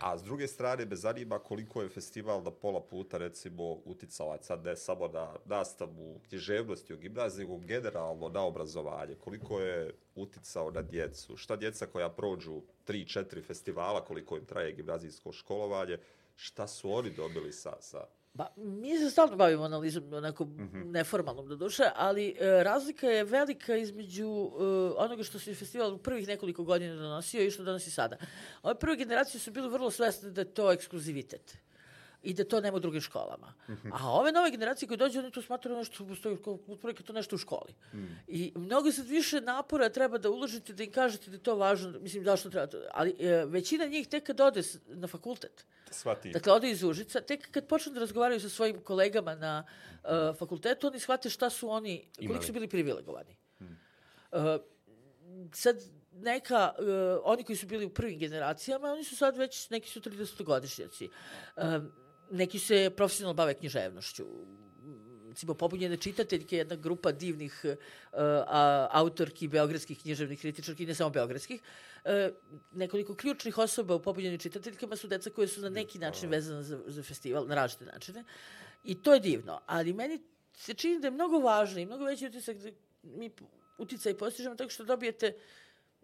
A 0.01 0.17
s 0.17 0.23
druge 0.23 0.47
strane, 0.47 0.85
me 0.85 0.95
zanima 0.95 1.39
koliko 1.39 1.81
je 1.81 1.89
festival 1.89 2.43
na 2.43 2.51
pola 2.51 2.81
puta, 2.81 3.17
recimo, 3.17 3.63
uticao, 3.85 4.37
sad 4.41 4.63
ne 4.65 4.75
samo 4.75 5.07
na 5.07 5.33
nastavu 5.45 6.19
književnosti 6.29 6.93
u 6.93 6.97
gimnaziji, 6.97 7.45
nego 7.45 7.57
generalno 7.57 8.29
na 8.29 8.41
obrazovanje. 8.41 9.15
Koliko 9.15 9.59
je 9.59 9.93
uticao 10.15 10.71
na 10.71 10.81
djecu? 10.81 11.37
Šta 11.37 11.55
djeca 11.55 11.85
koja 11.85 12.09
prođu 12.09 12.61
3-4 12.87 13.43
festivala, 13.47 14.05
koliko 14.05 14.37
im 14.37 14.45
traje 14.45 14.71
gimnazijsko 14.71 15.31
školovanje, 15.31 15.97
šta 16.35 16.67
su 16.67 16.93
oni 16.93 17.09
dobili 17.09 17.51
sa, 17.51 17.73
sa 17.79 18.05
Ba, 18.33 18.47
mi 18.55 18.97
se 18.97 19.09
stalno 19.09 19.35
bavimo 19.35 19.63
analizom, 19.63 20.13
onako 20.13 20.47
neformalnom 20.85 21.47
do 21.47 21.55
duše, 21.55 21.83
ali 21.95 22.35
e, 22.39 22.63
razlika 22.63 23.07
je 23.07 23.23
velika 23.23 23.75
između 23.75 24.27
e, 24.27 24.63
onoga 24.97 25.23
što 25.23 25.39
se 25.39 25.55
festival 25.55 25.93
u 25.93 25.97
prvih 25.97 26.27
nekoliko 26.27 26.63
godina 26.63 26.95
donosio 26.95 27.43
i 27.43 27.51
što 27.51 27.63
donosi 27.63 27.91
sada. 27.91 28.17
Ove 28.63 28.75
prve 28.79 28.95
generacije 28.95 29.39
su 29.39 29.51
bile 29.51 29.69
vrlo 29.69 29.91
svesne 29.91 30.29
da 30.29 30.41
je 30.41 30.53
to 30.53 30.71
ekskluzivitet 30.71 31.57
i 32.21 32.33
da 32.33 32.43
to 32.43 32.61
nema 32.61 32.77
u 32.77 32.79
drugim 32.79 33.01
školama. 33.01 33.53
A 33.91 34.11
ove 34.11 34.31
nove 34.31 34.51
generacije 34.51 34.87
koje 34.87 34.97
dođu, 34.97 35.19
oni 35.19 35.31
to 35.31 35.41
smatraju 35.41 35.77
nešto 35.77 35.95
što 35.95 36.07
postoji, 36.07 36.37
kao 36.43 36.59
otprilike 36.67 37.03
to 37.03 37.13
nešto 37.13 37.35
u 37.35 37.39
školi. 37.39 37.73
I 38.27 38.53
mnogo 38.55 38.91
sad 38.91 39.07
više 39.07 39.41
napora 39.41 39.89
treba 39.89 40.17
da 40.17 40.29
uložite 40.29 40.73
da 40.73 40.83
im 40.83 40.91
kažete 40.91 41.31
da 41.31 41.35
je 41.35 41.43
to 41.43 41.55
važno, 41.55 41.99
mislim, 41.99 42.23
zašto 42.23 42.49
treba 42.49 42.67
to, 42.67 42.77
ali 42.93 43.15
e, 43.19 43.45
većina 43.45 43.85
njih 43.85 44.07
tek 44.07 44.23
kad 44.23 44.41
ode 44.41 44.61
na 44.87 45.07
fakultet, 45.07 45.65
shvati? 45.91 46.31
Dakle, 46.31 46.53
ode 46.53 46.71
iz 46.71 46.83
Užica, 46.83 47.21
tek 47.21 47.51
kad 47.51 47.67
počnu 47.67 47.93
da 47.93 47.99
razgovaraju 47.99 48.39
sa 48.39 48.49
svojim 48.49 48.81
kolegama 48.81 49.35
na 49.35 49.63
uh, 50.03 50.37
fakultetu, 50.37 50.87
oni 50.87 50.99
shvate 50.99 51.29
šta 51.29 51.49
su 51.49 51.69
oni, 51.69 52.07
koliko 52.27 52.45
su 52.45 52.53
bili 52.53 52.67
privilegovani. 52.67 53.35
Uh, 53.59 54.39
sad, 55.53 55.83
neka, 56.11 56.73
uh, 56.79 56.85
oni 57.23 57.43
koji 57.43 57.55
su 57.55 57.67
bili 57.67 57.85
u 57.85 57.93
prvim 57.93 58.19
generacijama, 58.19 58.93
oni 58.93 59.03
su 59.03 59.15
sad 59.15 59.37
već, 59.37 59.69
neki 59.69 59.89
su 59.89 59.99
30-godišnjaci. 59.99 61.09
Um, 61.57 61.91
neki 62.31 62.59
se 62.59 62.89
profesionalno 62.89 63.33
bave 63.33 63.53
književnošću. 63.53 64.25
Recimo, 65.29 65.53
pobunjene 65.53 65.97
čitateljke, 65.97 66.57
jedna 66.57 66.75
grupa 66.75 67.11
divnih 67.11 67.61
uh, 67.63 67.71
a, 68.47 68.87
autorki, 68.91 69.47
beogradskih 69.47 70.01
književnih 70.01 70.39
kritičarki, 70.39 70.85
ne 70.85 70.95
samo 70.95 71.09
beogradskih. 71.09 71.61
Uh, 71.61 72.11
nekoliko 72.71 73.15
ključnih 73.15 73.57
osoba 73.57 73.95
u 73.95 74.01
pobunjenim 74.01 74.39
čitateljkama 74.39 74.95
su 74.95 75.07
deca 75.07 75.29
koje 75.29 75.47
su 75.47 75.61
na 75.61 75.69
neki 75.69 75.99
način 75.99 76.29
vezane 76.29 76.63
za, 76.63 76.79
za 76.87 77.03
festival, 77.03 77.47
na 77.47 77.55
različite 77.55 77.91
načine. 77.91 78.23
I 78.83 79.01
to 79.01 79.13
je 79.13 79.19
divno. 79.19 79.61
Ali 79.65 79.93
meni 79.93 80.19
se 80.53 80.73
čini 80.73 80.99
da 80.99 81.07
je 81.07 81.11
mnogo 81.11 81.39
važno 81.39 81.79
i 81.79 81.85
mnogo 81.85 82.05
veći 82.05 82.27
utisak 82.27 82.57
da 82.57 82.69
mi 83.03 83.31
uticaj 83.77 84.17
postižemo 84.17 84.55
tako 84.55 84.69
što 84.69 84.83
dobijete 84.83 85.33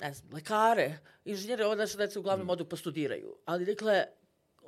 ne 0.02 0.14
znam, 0.14 0.34
lekare, 0.34 1.00
inženjere, 1.26 1.66
ovo 1.66 1.76
naše 1.76 1.98
deca 1.98 2.20
uglavnom 2.20 2.50
odu 2.50 2.66
pa 2.66 2.76
studiraju. 2.76 3.36
Ali, 3.46 3.66
dakle, 3.66 4.06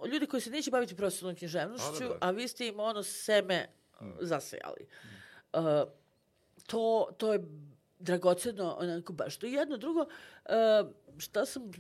ljudi 0.08 0.28
koji 0.28 0.42
se 0.42 0.50
neće 0.50 0.72
baviti 0.72 0.96
profesionalnom 0.96 1.38
književnošću, 1.38 2.04
A, 2.04 2.08
da, 2.08 2.08
da. 2.08 2.18
a 2.22 2.32
vi 2.32 2.48
ste 2.48 2.68
im 2.68 2.80
ono 2.80 3.04
seme 3.04 3.68
zasejali. 4.22 4.88
Uh, 5.54 5.62
to, 6.68 7.10
to 7.18 7.34
je 7.34 7.40
dragoceno, 8.00 8.78
onako 8.80 9.14
baš. 9.14 9.38
To 9.38 9.46
je 9.46 9.54
jedno. 9.54 9.78
Drugo, 9.78 10.00
uh, 10.00 10.08
šta 11.18 11.46
sam 11.46 11.72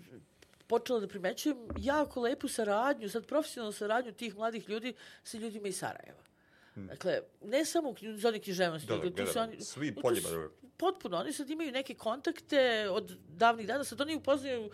počela 0.67 0.99
da 0.99 1.08
primećujem, 1.08 1.58
jako 1.77 2.21
lepu 2.21 2.47
saradnju, 2.47 3.10
sad 3.10 3.25
profesionalnu 3.25 3.71
saradnju 3.71 4.13
tih 4.13 4.36
mladih 4.36 4.69
ljudi 4.69 4.93
sa 5.23 5.38
ljudima 5.38 5.67
iz 5.67 5.77
Sarajeva. 5.77 6.23
Dakle, 6.75 7.19
ne 7.43 7.65
samo 7.65 7.89
u 7.89 7.95
zoni 8.17 8.39
književnosti, 8.39 8.88
Da, 8.88 8.97
da, 8.97 9.25
tu 9.25 9.32
se 9.32 9.39
oni... 9.39 9.62
svim 9.62 9.95
tu 9.95 10.01
poljima. 10.01 10.29
Potpuno, 10.77 11.17
oni 11.17 11.34
sad 11.34 11.49
imaju 11.49 11.71
neke 11.71 11.93
kontakte 11.95 12.89
od 12.89 13.17
davnih 13.27 13.67
dana, 13.67 13.84
sad 13.84 14.01
oni 14.01 14.15
upoznaju 14.15 14.69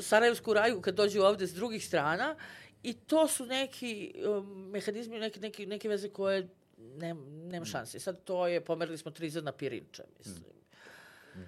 Sarajevsku 0.00 0.54
raju 0.54 0.80
kad 0.80 0.94
dođu 0.94 1.20
ovde 1.22 1.46
s 1.46 1.54
drugih 1.54 1.86
strana 1.86 2.36
i 2.82 2.94
to 2.94 3.28
su 3.28 3.46
neki 3.46 4.14
um, 4.28 4.70
mehanizmi, 4.70 5.18
neke, 5.18 5.40
neke, 5.40 5.66
neke 5.66 5.88
veze 5.88 6.08
koje 6.08 6.48
nem, 6.78 7.48
nema 7.48 7.64
šanse. 7.64 8.00
Sad 8.00 8.24
to 8.24 8.46
je, 8.46 8.60
pomerili 8.64 8.98
smo 8.98 9.10
tri 9.10 9.30
zrna 9.30 9.52
pirinča, 9.52 10.04
mislim. 10.18 10.44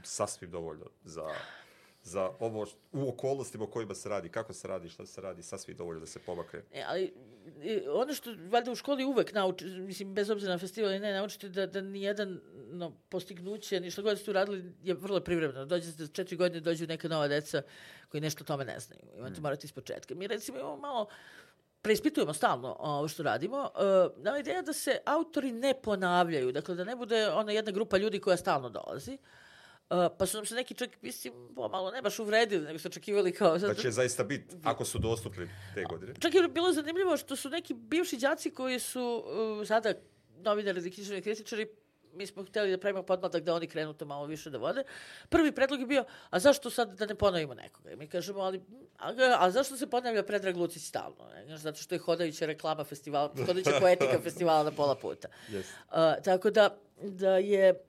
sasvim 0.03 0.51
dovoljno 0.51 0.87
za, 1.05 1.35
za 2.03 2.31
ovo 2.41 2.67
u 2.93 3.09
okolnostima 3.09 3.65
u 3.65 3.71
kojima 3.71 3.95
se 3.95 4.09
radi, 4.09 4.29
kako 4.29 4.53
se 4.53 4.69
radi, 4.69 4.89
šta 4.89 5.07
se 5.07 5.21
radi, 5.21 5.43
sasvim 5.43 5.77
dovoljno 5.77 6.01
da 6.01 6.07
se 6.07 6.19
pomakne. 6.19 6.63
E, 6.73 6.83
ali 6.87 7.15
ono 7.89 8.15
što 8.15 8.35
valjda 8.51 8.73
u 8.73 8.75
školi 8.75 9.05
uvek 9.05 9.33
nauči, 9.33 9.65
mislim, 9.65 10.15
bez 10.15 10.31
obzira 10.31 10.53
na 10.53 10.59
festival 10.59 10.93
i 10.93 10.99
ne, 10.99 11.13
naučite 11.13 11.49
da, 11.49 11.67
da 11.67 11.81
nijedan 11.81 12.41
no, 12.71 12.93
postignuće, 13.09 13.81
ni 13.81 13.91
što 13.91 14.03
god 14.03 14.19
ste 14.19 14.31
uradili, 14.31 14.73
je 14.83 14.95
vrlo 14.95 15.21
privremeno. 15.21 15.65
Dođete 15.65 15.91
za 15.91 16.07
četiri 16.07 16.37
godine, 16.37 16.61
dođu 16.61 16.87
neka 16.87 17.09
nova 17.09 17.29
deca 17.29 17.63
koji 18.09 18.21
nešto 18.21 18.45
o 18.45 18.47
tome 18.47 18.65
ne 18.65 18.81
znaju. 18.81 19.03
I 19.19 19.21
onda 19.21 19.41
morate 19.41 19.67
iz 19.67 19.73
početka. 19.73 20.15
Mi 20.15 20.27
recimo 20.27 20.59
imamo 20.59 20.77
malo 20.77 21.07
preispitujemo 21.83 22.33
stalno 22.33 22.77
ovo 22.79 23.09
što 23.09 23.23
radimo. 23.23 23.59
Uh, 23.59 24.23
nama 24.25 24.39
ideja 24.39 24.63
da 24.63 24.73
se 24.73 24.99
autori 25.05 25.53
ne 25.53 25.75
ponavljaju, 25.83 26.53
dakle 26.53 26.75
da 26.75 26.85
ne 26.85 26.97
bude 26.97 27.29
ona 27.29 27.53
jedna 27.53 27.73
grupa 27.73 27.97
ljudi 27.97 28.21
koja 28.21 28.37
stalno 28.37 28.69
dolazi. 28.69 29.13
Uh, 29.13 29.44
pa 29.89 30.27
su 30.27 30.37
nam 30.37 30.47
se 30.47 30.55
neki 30.55 30.75
čak, 30.75 30.91
mislim, 31.03 31.35
pomalo 31.55 31.91
ne 31.91 32.03
baš 32.03 32.19
uvredili, 32.19 32.65
nego 32.65 32.79
su 32.79 32.89
očekivali 32.89 33.33
kao... 33.33 33.59
Da 33.59 33.75
će 33.75 33.91
zaista 33.91 34.25
biti, 34.25 34.57
ako 34.65 34.85
su 34.85 34.99
dostupni 34.99 35.49
te 35.75 35.85
godine. 35.85 36.15
Čak 36.19 36.35
je 36.35 36.49
bilo 36.49 36.73
zanimljivo 36.73 37.17
što 37.17 37.37
su 37.37 37.51
neki 37.51 37.75
bivši 37.75 38.17
đaci 38.17 38.51
koji 38.51 38.79
su 38.79 39.25
uh, 39.27 39.67
sada 39.67 39.93
novinari 40.37 40.79
ili 40.79 40.91
književni 40.91 41.23
kritičari, 41.23 41.67
mi 42.17 42.27
smo 42.27 42.45
hteli 42.45 42.71
da 42.71 42.79
pravimo 42.79 43.03
podmladak 43.03 43.43
da 43.43 43.55
oni 43.55 43.67
krenu 43.67 43.93
to 43.93 44.05
malo 44.05 44.27
više 44.27 44.51
da 44.51 44.59
vode. 44.59 44.85
Prvi 45.29 45.53
predlog 45.53 45.81
je 45.81 45.87
bio, 45.87 46.05
a 46.31 46.39
zašto 46.39 46.71
sad 46.71 46.99
da 46.99 47.07
ne 47.07 47.15
ponovimo 47.15 47.55
nekoga? 47.55 47.91
I 47.91 47.97
mi 47.97 48.07
kažemo, 48.07 48.41
ali, 48.41 48.63
a, 48.99 49.13
a 49.39 49.51
zašto 49.51 49.77
se 49.77 49.87
ponavlja 49.87 50.23
Predrag 50.23 50.57
Lucić 50.57 50.83
stalno? 50.83 51.29
Ne? 51.35 51.57
Zato 51.57 51.79
što 51.79 51.95
je 51.95 51.99
hodajuća 51.99 52.47
reklama 52.47 52.85
festivala, 52.85 53.33
hodajuća 53.47 53.81
poetika 53.81 54.21
festivala 54.25 54.63
na 54.65 54.71
pola 54.71 54.95
puta. 54.95 55.29
Yes. 55.51 55.59
Uh, 55.61 56.25
tako 56.25 56.51
da, 56.51 56.79
da 57.03 57.37
je 57.37 57.85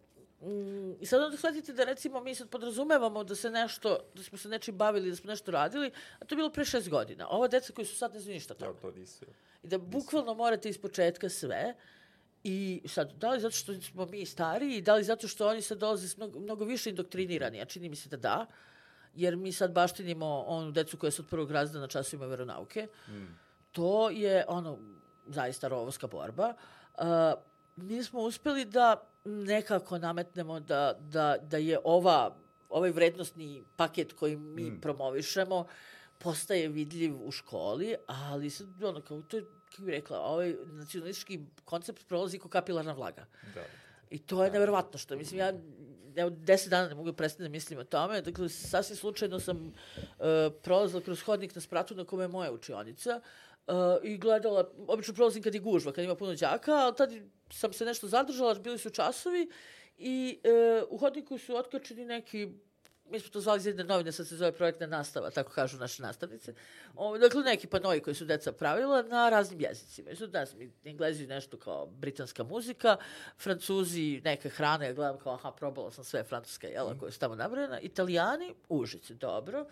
Mm, 0.45 1.01
I 1.01 1.05
sad 1.05 1.21
onda 1.21 1.37
shvatite 1.37 1.73
da 1.73 1.83
recimo 1.83 2.19
mi 2.19 2.35
sad 2.35 2.49
podrazumevamo 2.49 3.23
da 3.23 3.35
se 3.35 3.49
nešto, 3.49 3.97
da 4.13 4.23
smo 4.23 4.37
se 4.37 4.49
nečim 4.49 4.77
bavili, 4.77 5.09
da 5.09 5.15
smo 5.15 5.27
nešto 5.29 5.51
radili, 5.51 5.91
a 6.19 6.25
to 6.25 6.35
je 6.35 6.37
bilo 6.37 6.49
pre 6.49 6.65
šest 6.65 6.89
godina. 6.89 7.27
Ova 7.29 7.47
deca 7.47 7.73
koji 7.73 7.85
su 7.85 7.95
sad 7.95 8.13
ne 8.13 8.19
znaju 8.19 8.33
ništa 8.33 8.53
o 8.53 8.57
Ja, 8.63 8.67
tome. 8.67 8.81
to 8.81 8.91
nisu. 8.91 9.25
I 9.63 9.67
da 9.67 9.77
bukvalno 9.77 10.33
morate 10.33 10.69
iz 10.69 10.77
početka 10.77 11.29
sve. 11.29 11.75
I 12.43 12.81
sad, 12.87 13.11
da 13.13 13.31
li 13.31 13.39
zato 13.39 13.55
što 13.55 13.73
smo 13.81 14.05
mi 14.05 14.25
stariji, 14.25 14.81
da 14.81 14.95
li 14.95 15.03
zato 15.03 15.27
što 15.27 15.47
oni 15.47 15.61
sad 15.61 15.77
dolaze 15.77 16.17
mnogo, 16.17 16.39
mnogo 16.39 16.65
više 16.65 16.89
indoktrinirani, 16.89 17.61
a 17.61 17.65
čini 17.65 17.89
mi 17.89 17.95
se 17.95 18.09
da 18.09 18.17
da, 18.17 18.45
jer 19.15 19.35
mi 19.35 19.51
sad 19.51 19.71
baštinimo 19.71 20.43
onu 20.47 20.71
decu 20.71 20.97
koja 20.97 21.11
su 21.11 21.21
od 21.21 21.27
prvog 21.29 21.51
razreda 21.51 21.79
na 21.79 21.87
časovima 21.87 22.25
veronauke. 22.25 22.87
To 23.71 24.09
je, 24.09 24.45
ono, 24.47 24.77
zaista 25.27 25.67
rovovska 25.67 26.07
borba. 26.07 26.53
Uh, 26.97 27.03
mi 27.75 28.03
smo 28.03 28.19
uspeli 28.21 28.65
da 28.65 29.09
nekako 29.25 29.97
nametnemo 29.97 30.59
da, 30.59 30.97
da, 30.99 31.37
da 31.41 31.57
je 31.57 31.79
ova, 31.83 32.37
ovaj 32.69 32.91
vrednostni 32.91 33.63
paket 33.75 34.13
koji 34.13 34.35
mi 34.35 34.71
mm. 34.71 34.81
promovišemo 34.81 35.65
postaje 36.17 36.67
vidljiv 36.67 37.27
u 37.27 37.31
školi, 37.31 37.95
ali 38.07 38.49
sad, 38.49 38.83
ono, 38.83 39.01
kao 39.01 39.21
to 39.21 39.37
je, 39.37 39.45
kako 39.71 39.81
bih 39.81 39.91
rekla, 39.91 40.19
ovaj 40.19 40.55
nacionalistički 40.65 41.39
koncept 41.65 42.07
prolazi 42.07 42.39
kao 42.39 42.49
kapilarna 42.49 42.93
vlaga. 42.93 43.25
Da. 43.55 43.63
I 44.09 44.19
to 44.19 44.43
je 44.43 44.51
neverovatno 44.51 44.99
što, 44.99 45.15
mislim, 45.15 45.39
ja 45.39 45.53
evo, 46.15 46.29
deset 46.29 46.69
dana 46.69 46.87
ne 46.87 46.95
mogu 46.95 47.13
prestati 47.13 47.43
da 47.43 47.49
mislim 47.49 47.79
o 47.79 47.83
tome. 47.83 48.21
Dakle, 48.21 48.49
sasvim 48.49 48.97
slučajno 48.97 49.39
sam 49.39 49.57
uh, 49.57 49.73
prolazila 50.63 51.01
kroz 51.01 51.21
hodnik 51.21 51.55
na 51.55 51.61
spratu 51.61 51.95
na 51.95 52.05
kome 52.05 52.23
je 52.23 52.27
moja 52.27 52.51
učionica 52.51 53.21
uh, 53.67 53.73
i 54.03 54.17
gledala, 54.17 54.71
obično 54.87 55.13
prolazim 55.13 55.43
kad 55.43 55.53
je 55.53 55.59
gužva, 55.59 55.91
kad 55.91 56.03
ima 56.03 56.15
puno 56.15 56.35
đaka, 56.35 56.71
ali 56.71 56.95
tad 56.95 57.13
sam 57.55 57.73
se 57.73 57.85
nešto 57.85 58.07
zadržala, 58.07 58.53
bili 58.53 58.77
su 58.77 58.89
časovi 58.89 59.49
i 59.97 60.39
uh, 60.43 60.87
u 60.89 60.97
hodniku 60.97 61.37
su 61.37 61.55
otkačeni 61.55 62.05
neki 62.05 62.49
mi 63.09 63.19
smo 63.19 63.29
to 63.29 63.41
zvali 63.41 63.57
iz 63.57 63.65
jedne 63.65 63.83
novine, 63.83 64.11
sad 64.11 64.27
se 64.27 64.37
zove 64.37 64.51
projektna 64.51 64.87
nastava, 64.87 65.29
tako 65.29 65.51
kažu 65.51 65.77
naše 65.77 66.03
nastavnice. 66.03 66.53
O, 66.95 67.17
dakle, 67.17 67.43
neki 67.43 67.67
panoji 67.67 68.01
koji 68.01 68.15
su 68.15 68.25
deca 68.25 68.51
pravila 68.51 69.01
na 69.01 69.29
raznim 69.29 69.61
jezicima. 69.61 70.11
I 70.11 70.15
su, 70.15 70.27
znam, 70.27 70.45
englezi 70.83 71.27
nešto 71.27 71.57
kao 71.57 71.85
britanska 71.85 72.43
muzika, 72.43 72.97
francuzi 73.37 74.21
neke 74.23 74.49
hrane, 74.49 74.85
ja 74.85 74.93
gledam 74.93 75.19
kao, 75.19 75.33
aha, 75.33 75.51
probala 75.51 75.91
sam 75.91 76.03
sve 76.03 76.23
francuske 76.23 76.67
jela 76.67 76.97
koje 76.97 77.11
su 77.11 77.19
tamo 77.19 77.35
nabrojena, 77.35 77.79
italijani, 77.79 78.53
užice, 78.69 79.13
dobro 79.13 79.65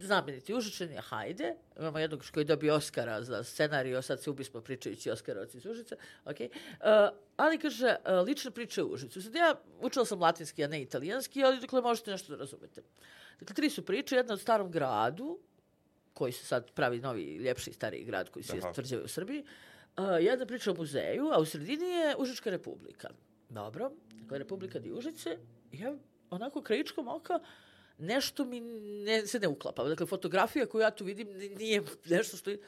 znameniti 0.00 0.54
Užičani, 0.54 0.96
hajde, 0.96 1.54
imamo 1.78 1.98
jednog 1.98 2.24
koji 2.34 2.42
je 2.42 2.46
dobio 2.46 2.74
Oscara 2.74 3.22
za 3.22 3.44
scenariju, 3.44 4.02
sad 4.02 4.22
se 4.22 4.30
ubismo 4.30 4.60
pričajući 4.60 5.10
Oskarovac 5.10 5.54
iz 5.54 5.66
Užica, 5.66 5.96
okay. 6.24 6.48
uh, 6.48 7.18
ali 7.36 7.58
kaže, 7.58 7.96
uh, 8.04 8.26
lične 8.26 8.50
priče 8.50 8.82
u 8.82 8.92
Užicu. 8.92 9.22
Sad 9.22 9.34
ja 9.34 9.54
učila 9.80 10.04
sam 10.04 10.20
latinski, 10.20 10.64
a 10.64 10.68
ne 10.68 10.82
italijanski, 10.82 11.44
ali 11.44 11.60
dakle 11.60 11.80
možete 11.80 12.10
nešto 12.10 12.32
da 12.32 12.38
razumete. 12.38 12.82
Dakle, 13.40 13.54
tri 13.54 13.70
su 13.70 13.84
priče, 13.84 14.16
jedna 14.16 14.34
od 14.34 14.40
starom 14.40 14.70
gradu, 14.70 15.38
koji 16.14 16.32
se 16.32 16.44
sad 16.44 16.70
pravi 16.70 17.00
novi, 17.00 17.36
ljepši, 17.36 17.72
stariji 17.72 18.04
grad 18.04 18.30
koji 18.30 18.42
se 18.42 18.56
je 18.56 18.72
tvrđave 18.74 19.02
u 19.02 19.08
Srbiji, 19.08 19.44
uh, 19.96 20.04
jedna 20.20 20.46
priča 20.46 20.70
o 20.70 20.74
muzeju, 20.74 21.30
a 21.32 21.38
u 21.38 21.44
sredini 21.44 21.86
je 21.86 22.16
Užička 22.18 22.50
republika. 22.50 23.08
Dobro, 23.48 23.90
dakle, 24.12 24.38
Republika 24.38 24.78
di 24.78 24.92
Užice, 24.92 25.38
ja 25.72 25.94
onako 26.30 26.62
krajičkom 26.62 27.08
oka, 27.08 27.34
uh, 27.34 27.42
nešto 27.98 28.44
mi 28.44 28.60
ne, 28.60 29.26
se 29.26 29.40
ne 29.40 29.48
uklapa. 29.48 29.84
Dakle, 29.84 30.06
fotografija 30.06 30.66
koju 30.66 30.82
ja 30.82 30.90
tu 30.90 31.04
vidim 31.04 31.28
nije 31.58 31.82
nešto 32.04 32.36
što 32.36 32.50
je... 32.50 32.58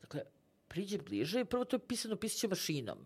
Dakle, 0.00 0.22
priđe 0.68 0.98
bliže 0.98 1.40
i 1.40 1.44
prvo 1.44 1.64
to 1.64 1.76
je 1.76 1.80
pisano 1.88 2.16
pisaćem 2.16 2.50
mašinom. 2.50 2.98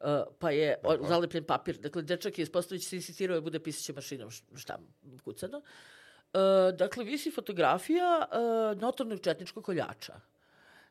Uh, 0.00 0.06
pa 0.38 0.50
je 0.50 0.76
o, 0.82 1.06
zalepljen 1.08 1.44
papir. 1.44 1.78
Dakle, 1.78 2.02
dečak 2.02 2.38
je 2.38 2.42
ispostavljić 2.42 2.86
se 2.88 2.96
insistirao 2.96 3.34
da 3.34 3.40
bude 3.40 3.58
pisaćem 3.58 3.94
mašinom 3.94 4.30
šta 4.56 4.78
kucano. 5.24 5.58
Uh, 5.58 6.76
dakle, 6.76 7.04
visi 7.04 7.30
fotografija 7.30 8.28
uh, 8.28 8.80
notornog 8.80 9.20
četničkog 9.20 9.64
koljača. 9.64 10.20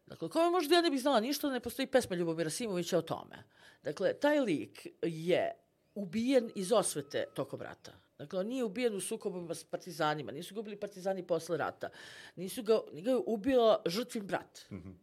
Dakle, 0.05 0.29
kao 0.29 0.51
možda 0.51 0.75
ja 0.75 0.81
ne 0.81 0.89
bih 0.89 1.01
znala 1.01 1.19
ništa, 1.19 1.49
ne 1.49 1.59
postoji 1.59 1.87
pesma 1.87 2.15
Ljubomira 2.15 2.49
Simovića 2.49 2.97
o 2.97 3.01
tome. 3.01 3.43
Dakle, 3.83 4.13
taj 4.13 4.39
lik 4.39 4.87
je 5.01 5.51
ubijen 5.95 6.51
iz 6.55 6.71
osvete 6.71 7.25
tokom 7.33 7.61
rata. 7.61 8.06
Dakle, 8.17 8.39
on 8.39 8.47
nije 8.47 8.63
ubijen 8.63 8.95
u 8.95 9.01
sukobima 9.01 9.55
s 9.55 9.63
partizanima, 9.63 10.31
nisu 10.31 10.53
ga 10.53 10.59
ubili 10.59 10.75
partizani 10.75 11.27
posle 11.27 11.57
rata. 11.57 11.89
Nisu 12.35 12.63
ga, 12.63 12.79
ga 12.93 13.11
je 13.11 13.17
ubio 13.25 13.77
žrtvin 13.85 14.27
brat. 14.27 14.65
Mm 14.71 14.75
-hmm. 14.75 14.93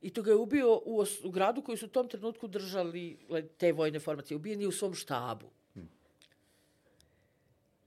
I 0.00 0.10
to 0.10 0.22
ga 0.22 0.30
je 0.30 0.36
ubio 0.36 0.80
u, 0.84 1.04
u 1.24 1.30
gradu 1.30 1.62
koji 1.62 1.78
su 1.78 1.86
u 1.86 1.88
tom 1.88 2.08
trenutku 2.08 2.48
držali 2.48 3.18
te 3.58 3.72
vojne 3.72 4.00
formacije. 4.00 4.36
Ubijen 4.36 4.60
je 4.60 4.68
u 4.68 4.72
svom 4.72 4.94
štabu. 4.94 5.46
Mm. 5.76 5.88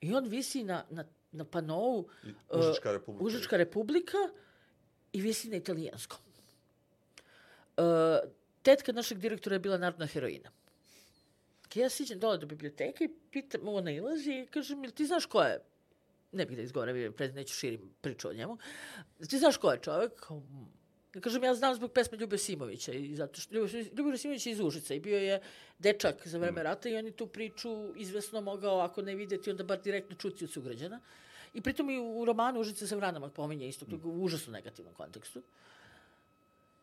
I 0.02 0.14
on 0.14 0.28
visi 0.28 0.64
na, 0.64 0.86
na, 0.90 1.06
na 1.32 1.46
panovu 1.46 2.10
Užička 2.50 2.92
republika. 2.92 3.24
Uh, 3.24 3.28
Užička 3.28 3.58
republika 3.58 4.18
i 5.14 5.22
visi 5.22 5.50
na 5.50 5.56
italijanskom. 5.56 6.20
Uh, 7.78 7.84
tetka 8.62 8.92
našeg 8.92 9.18
direktora 9.18 9.56
je 9.56 9.60
bila 9.60 9.78
narodna 9.78 10.06
heroina 10.06 10.52
ja 11.76 11.90
siđem 11.90 12.20
dole 12.20 12.38
do 12.38 12.48
biblioteke 12.48 13.04
i 13.04 13.14
pitam, 13.32 13.68
ona 13.68 13.92
ilazi 13.92 14.32
i 14.32 14.48
kažem, 14.48 14.92
ti 14.92 15.06
znaš 15.06 15.26
ko 15.26 15.42
je? 15.42 15.60
Ne 16.32 16.46
bih 16.46 16.58
da 16.58 16.64
izgovorim, 16.64 17.14
neću 17.34 17.54
širim 17.54 17.94
priču 18.02 18.30
o 18.30 18.34
njemu. 18.34 18.58
Ti 19.30 19.38
znaš 19.38 19.58
ko 19.58 19.72
je 19.72 19.80
čovjek? 19.82 20.12
Ja 21.16 21.22
kažem, 21.22 21.44
ja 21.44 21.56
znam 21.56 21.76
zbog 21.76 21.92
pesme 21.92 22.18
Ljube 22.18 22.38
Simovića, 22.38 22.94
i 22.94 23.16
zato 23.16 23.42
što 23.42 23.56
Ljube 23.98 24.18
Simović 24.18 24.46
je 24.46 24.52
iz 24.52 24.60
Užica 24.60 24.94
i 24.94 25.00
bio 25.00 25.18
je 25.18 25.42
dečak 25.80 26.28
za 26.28 26.38
vreme 26.38 26.62
mm. 26.62 26.64
rata 26.64 26.90
i 26.90 26.96
on 26.96 27.06
je 27.06 27.12
tu 27.12 27.28
priču 27.28 27.94
izvesno 27.96 28.42
mogao, 28.42 28.80
ako 28.80 29.02
ne 29.02 29.16
videti, 29.16 29.50
onda 29.50 29.64
bar 29.64 29.82
direktno 29.82 30.16
čuti 30.16 30.44
od 30.44 30.52
sugrađana. 30.52 31.00
I 31.54 31.62
pritom 31.62 31.90
i 31.90 32.00
u 32.00 32.26
romanu 32.26 32.60
Užice 32.60 32.88
sa 32.88 32.96
vranama 32.96 33.30
pominje 33.30 33.68
isto, 33.68 33.86
mm. 33.86 34.02
u 34.04 34.24
užasno 34.24 34.54
negativnom 34.54 34.94
kontekstu. 34.94 35.42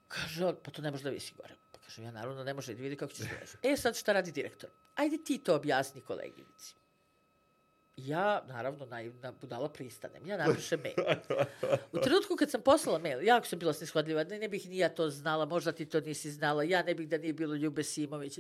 Kaže, 0.09 0.55
pa 0.63 0.71
to 0.71 0.83
ne 0.83 0.91
može 0.91 1.05
da 1.05 1.11
visi 1.11 1.33
gore. 1.37 1.55
Kažem, 1.87 2.05
ja 2.05 2.11
naravno 2.11 2.45
ne 2.45 2.55
može 2.55 2.75
da 2.75 2.83
vidi 2.83 2.97
kako 2.97 3.13
će 3.13 3.23
se 3.23 3.29
reći. 3.41 3.57
E 3.63 3.77
sad 3.77 3.97
šta 3.97 4.13
radi 4.13 4.33
direktor? 4.33 4.71
Ajde 4.95 5.17
ti 5.25 5.39
to 5.39 5.55
objasni 5.55 6.01
koleginici. 6.01 6.75
Ja, 7.97 8.45
naravno, 8.49 8.87
naivna 8.87 9.33
budala 9.33 9.69
pristanem. 9.69 10.27
Ja 10.27 10.37
napišem 10.37 10.81
mail. 10.81 11.19
U 11.93 11.99
trenutku 11.99 12.37
kad 12.37 12.51
sam 12.51 12.63
poslala 12.63 12.99
mail, 12.99 13.23
jako 13.23 13.47
sam 13.47 13.59
bila 13.59 13.73
snishodljiva, 13.73 14.25
ne, 14.25 14.39
ne 14.39 14.49
bih 14.49 14.69
ni 14.69 14.79
ja 14.79 14.89
to 14.89 15.11
znala, 15.11 15.45
možda 15.45 15.73
ti 15.73 15.87
to 15.87 16.01
nisi 16.01 16.31
znala, 16.31 16.63
ja 16.63 16.83
ne 16.83 16.95
bih 16.95 17.09
da 17.09 17.19
nije 17.19 17.33
bilo 17.33 17.55
Ljube 17.55 17.85
Simović. 17.85 18.39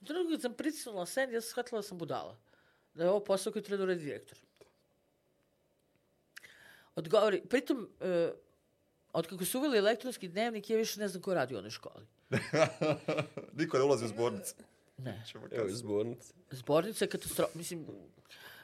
U 0.00 0.04
trenutku 0.04 0.32
kad 0.32 0.42
sam 0.42 0.54
pritisnula 0.54 1.06
send, 1.06 1.32
ja 1.32 1.40
sam 1.40 1.50
shvatila 1.50 1.78
da 1.78 1.82
sam 1.82 1.98
budala. 1.98 2.38
Da 2.94 3.04
je 3.04 3.10
ovo 3.10 3.24
posao 3.24 3.52
koji 3.52 3.62
treba 3.62 3.76
da 3.76 3.82
uredi 3.82 4.04
direktor. 4.04 4.38
Odgovori, 6.94 7.42
pritom, 7.48 7.88
uh, 8.00 8.45
od 9.16 9.26
kako 9.26 9.44
su 9.44 9.58
uveli 9.58 9.78
elektronski 9.78 10.28
dnevnik, 10.28 10.70
ja 10.70 10.76
više 10.76 11.00
ne 11.00 11.08
znam 11.08 11.22
ko 11.22 11.34
radi 11.34 11.54
u 11.54 11.58
onoj 11.58 11.70
školi. 11.70 12.06
Niko 13.58 13.78
ne 13.78 13.84
ulazi 13.84 14.04
u 14.04 14.08
zbornice. 14.08 14.54
Ne. 14.98 15.24
Evo, 15.50 15.68
zbornice. 15.68 16.32
Zbornica 16.50 17.04
je 17.04 17.08
katastrofa. 17.08 17.58
Mislim, 17.58 17.86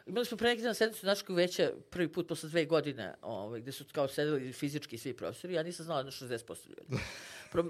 imali 0.07 0.27
smo 0.27 0.37
pre 0.37 0.49
neki 0.49 0.63
dan 0.63 0.75
sednicu 0.75 1.07
našeg 1.07 1.31
veća 1.31 1.71
prvi 1.91 2.09
put 2.09 2.29
posle 2.29 2.49
dve 2.49 2.65
godine, 2.65 3.15
ovaj, 3.23 3.61
gde 3.61 3.73
su 3.73 3.85
kao 3.93 4.09
sedeli 4.09 4.53
fizički 4.53 4.99
svi 4.99 5.15
profesori, 5.17 5.55
ja 5.55 5.63
nisam 5.63 5.85
znala 5.87 6.03
na 6.03 6.11
60% 6.11 6.69
ljudi. 6.69 7.03
Pro, 7.53 7.65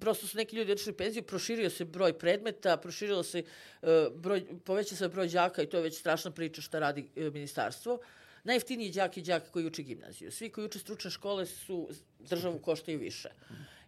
prosto 0.00 0.26
su 0.26 0.36
neki 0.36 0.56
ljudi 0.56 0.72
odšli 0.72 0.92
penziju, 0.92 1.22
proširio 1.22 1.70
se 1.70 1.84
broj 1.84 2.18
predmeta, 2.18 2.76
proširilo 2.76 3.22
se 3.22 3.42
uh, 3.82 3.88
broj, 4.16 4.44
poveća 4.64 4.96
se 4.96 5.08
broj 5.08 5.28
đaka 5.28 5.62
i 5.62 5.66
to 5.66 5.76
je 5.76 5.82
već 5.82 5.98
strašna 5.98 6.30
priča 6.30 6.62
šta 6.62 6.78
radi 6.78 7.10
uh, 7.16 7.32
ministarstvo. 7.32 7.98
Najjeftiniji 8.44 8.90
đak 8.90 9.16
je 9.16 9.22
đak 9.22 9.50
koji 9.50 9.66
uči 9.66 9.82
gimnaziju. 9.82 10.32
Svi 10.32 10.50
koji 10.50 10.64
uče 10.64 10.78
stručne 10.78 11.10
škole 11.10 11.46
su 11.46 11.88
državu 12.28 12.58
koštaju 12.58 12.98
više. 12.98 13.28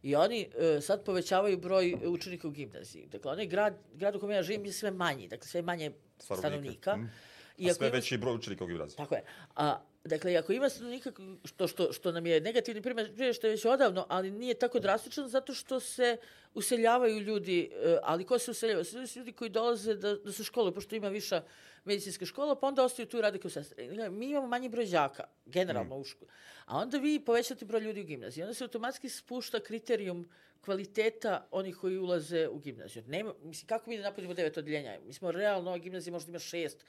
I 0.03 0.15
oni 0.15 0.49
uh, 0.49 0.83
sad 0.83 1.05
povećavaju 1.05 1.59
broj 1.59 1.97
učenika 2.05 2.49
u 2.49 2.51
gimnaziji. 2.51 3.07
Dakle, 3.07 3.33
onaj 3.33 3.47
grad, 3.47 3.75
grad 3.95 4.17
u 4.17 4.21
kojem 4.21 4.37
ja 4.37 4.43
živim 4.43 4.65
je 4.65 4.73
sve 4.73 4.91
manji, 4.91 5.29
dakle 5.29 5.49
sve 5.49 5.63
manje 5.63 5.93
stanovnika. 6.19 6.49
stanovnika. 6.49 6.97
Mm. 6.97 7.11
I 7.59 7.71
A 7.71 7.75
sve 7.75 7.87
ima... 7.87 7.97
veći 7.97 8.19
broj 8.19 8.35
učenika 8.35 8.65
u 8.65 8.67
gimnaziji. 8.67 8.97
Tako 8.97 9.15
je. 9.15 9.23
A, 9.57 9.81
dakle, 10.05 10.37
ako 10.37 10.53
ima 10.53 10.69
stanovnika, 10.69 11.13
što, 11.45 11.69
što, 11.69 11.93
što 11.93 12.13
nam 12.13 12.27
je 12.27 12.41
negativni 12.41 12.83
primjer, 12.83 13.35
što 13.35 13.47
je 13.47 13.51
već 13.51 13.65
odavno, 13.65 14.07
ali 14.09 14.31
nije 14.31 14.55
tako 14.55 14.81
drastično 14.81 15.29
zato 15.29 15.55
što 15.55 15.81
se 15.81 16.17
useljavaju 16.55 17.21
ljudi, 17.21 17.71
uh, 17.73 17.99
ali 18.03 18.25
ko 18.25 18.39
se 18.39 18.51
useljava? 18.51 18.81
Useljavaju 18.81 19.09
se 19.09 19.19
ljudi 19.19 19.33
koji 19.33 19.51
dolaze 19.51 19.95
da, 19.95 20.15
da 20.17 20.33
se 20.33 20.45
školuju, 20.45 20.75
pošto 20.75 20.97
ima 20.97 21.09
viša 21.09 21.43
medicinska 21.87 22.27
škola, 22.27 22.55
pa 22.55 22.67
onda 22.67 22.85
ostaju 22.85 23.07
tu 23.07 23.19
i 23.19 23.21
rade 23.21 23.39
kao 23.39 23.51
sestre. 23.51 24.11
Mi 24.11 24.31
imamo 24.31 24.47
manji 24.47 24.69
broj 24.69 24.87
đaka, 24.87 25.25
generalno 25.47 25.97
mm. 25.97 26.01
u 26.01 26.05
školu. 26.05 26.31
A 26.65 26.79
onda 26.79 26.99
vi 26.99 27.21
povećate 27.21 27.65
broj 27.65 27.81
ljudi 27.81 28.01
u 28.01 28.05
gimnaziji. 28.05 28.45
Onda 28.45 28.55
se 28.55 28.65
automatski 28.65 29.09
spušta 29.09 29.61
kriterijum 29.61 30.29
kvaliteta 30.61 31.49
onih 31.51 31.77
koji 31.77 31.99
ulaze 31.99 32.49
u 32.49 32.59
gimnaziju. 32.59 33.03
Nema, 33.07 33.35
mislim, 33.43 33.67
kako 33.67 33.91
mi 33.91 33.97
da 33.97 34.03
napunimo 34.03 34.35
devet 34.35 34.59
odeljenja? 34.59 34.99
Mi 35.07 35.13
smo 35.13 35.33
realno, 35.33 35.79
gimnazija 35.79 36.13
možda 36.13 36.31
ima 36.31 36.39
šest 36.39 36.85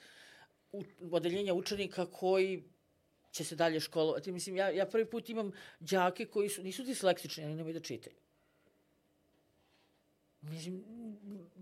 u, 0.72 0.82
odeljenja 1.10 1.54
učenika 1.54 2.06
koji 2.06 2.64
će 3.30 3.44
se 3.44 3.56
dalje 3.56 3.80
školovati. 3.80 4.32
Mislim, 4.32 4.56
ja, 4.56 4.70
ja 4.70 4.86
prvi 4.86 5.04
put 5.04 5.28
imam 5.28 5.52
đake 5.80 6.26
koji 6.26 6.48
su, 6.48 6.62
nisu 6.62 6.82
dislektični, 6.82 7.44
ali 7.44 7.54
nemaju 7.54 7.74
da 7.74 7.80
čitaju. 7.80 8.16
Mislim, 10.40 10.84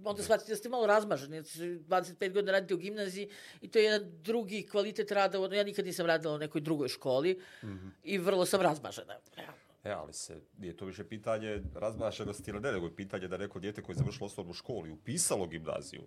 onda 0.04 0.22
shvatite 0.22 0.52
da 0.52 0.56
ste 0.56 0.68
malo 0.68 0.86
razmaženi, 0.86 1.42
25 1.42 2.32
godina 2.32 2.52
radite 2.52 2.74
u 2.74 2.78
gimnaziji 2.78 3.30
i 3.60 3.68
to 3.68 3.78
je 3.78 3.84
jedan 3.84 4.22
drugi 4.22 4.66
kvalitet 4.70 5.10
rada, 5.10 5.54
ja 5.54 5.64
nikad 5.64 5.84
nisam 5.84 6.06
radila 6.06 6.34
u 6.34 6.38
nekoj 6.38 6.60
drugoj 6.60 6.88
školi 6.88 7.42
mm 7.62 7.66
-hmm. 7.66 7.90
i 8.02 8.18
vrlo 8.18 8.46
sam 8.46 8.60
razmažena. 8.60 9.14
E, 9.84 9.90
ali 9.90 10.12
se, 10.12 10.40
nije 10.58 10.76
to 10.76 10.84
više 10.84 11.04
pitanje 11.04 11.62
razmašenosti 11.74 12.50
ili 12.50 12.60
ne, 12.60 12.72
nego 12.72 12.86
je 12.86 12.96
pitanje 12.96 13.28
da 13.28 13.36
neko 13.36 13.60
djete 13.60 13.82
koje 13.82 13.94
je 13.94 13.98
završilo 13.98 14.26
osnovnu 14.26 14.52
školu 14.52 14.86
i 14.86 14.90
upisalo 14.90 15.46
gimnaziju, 15.46 16.02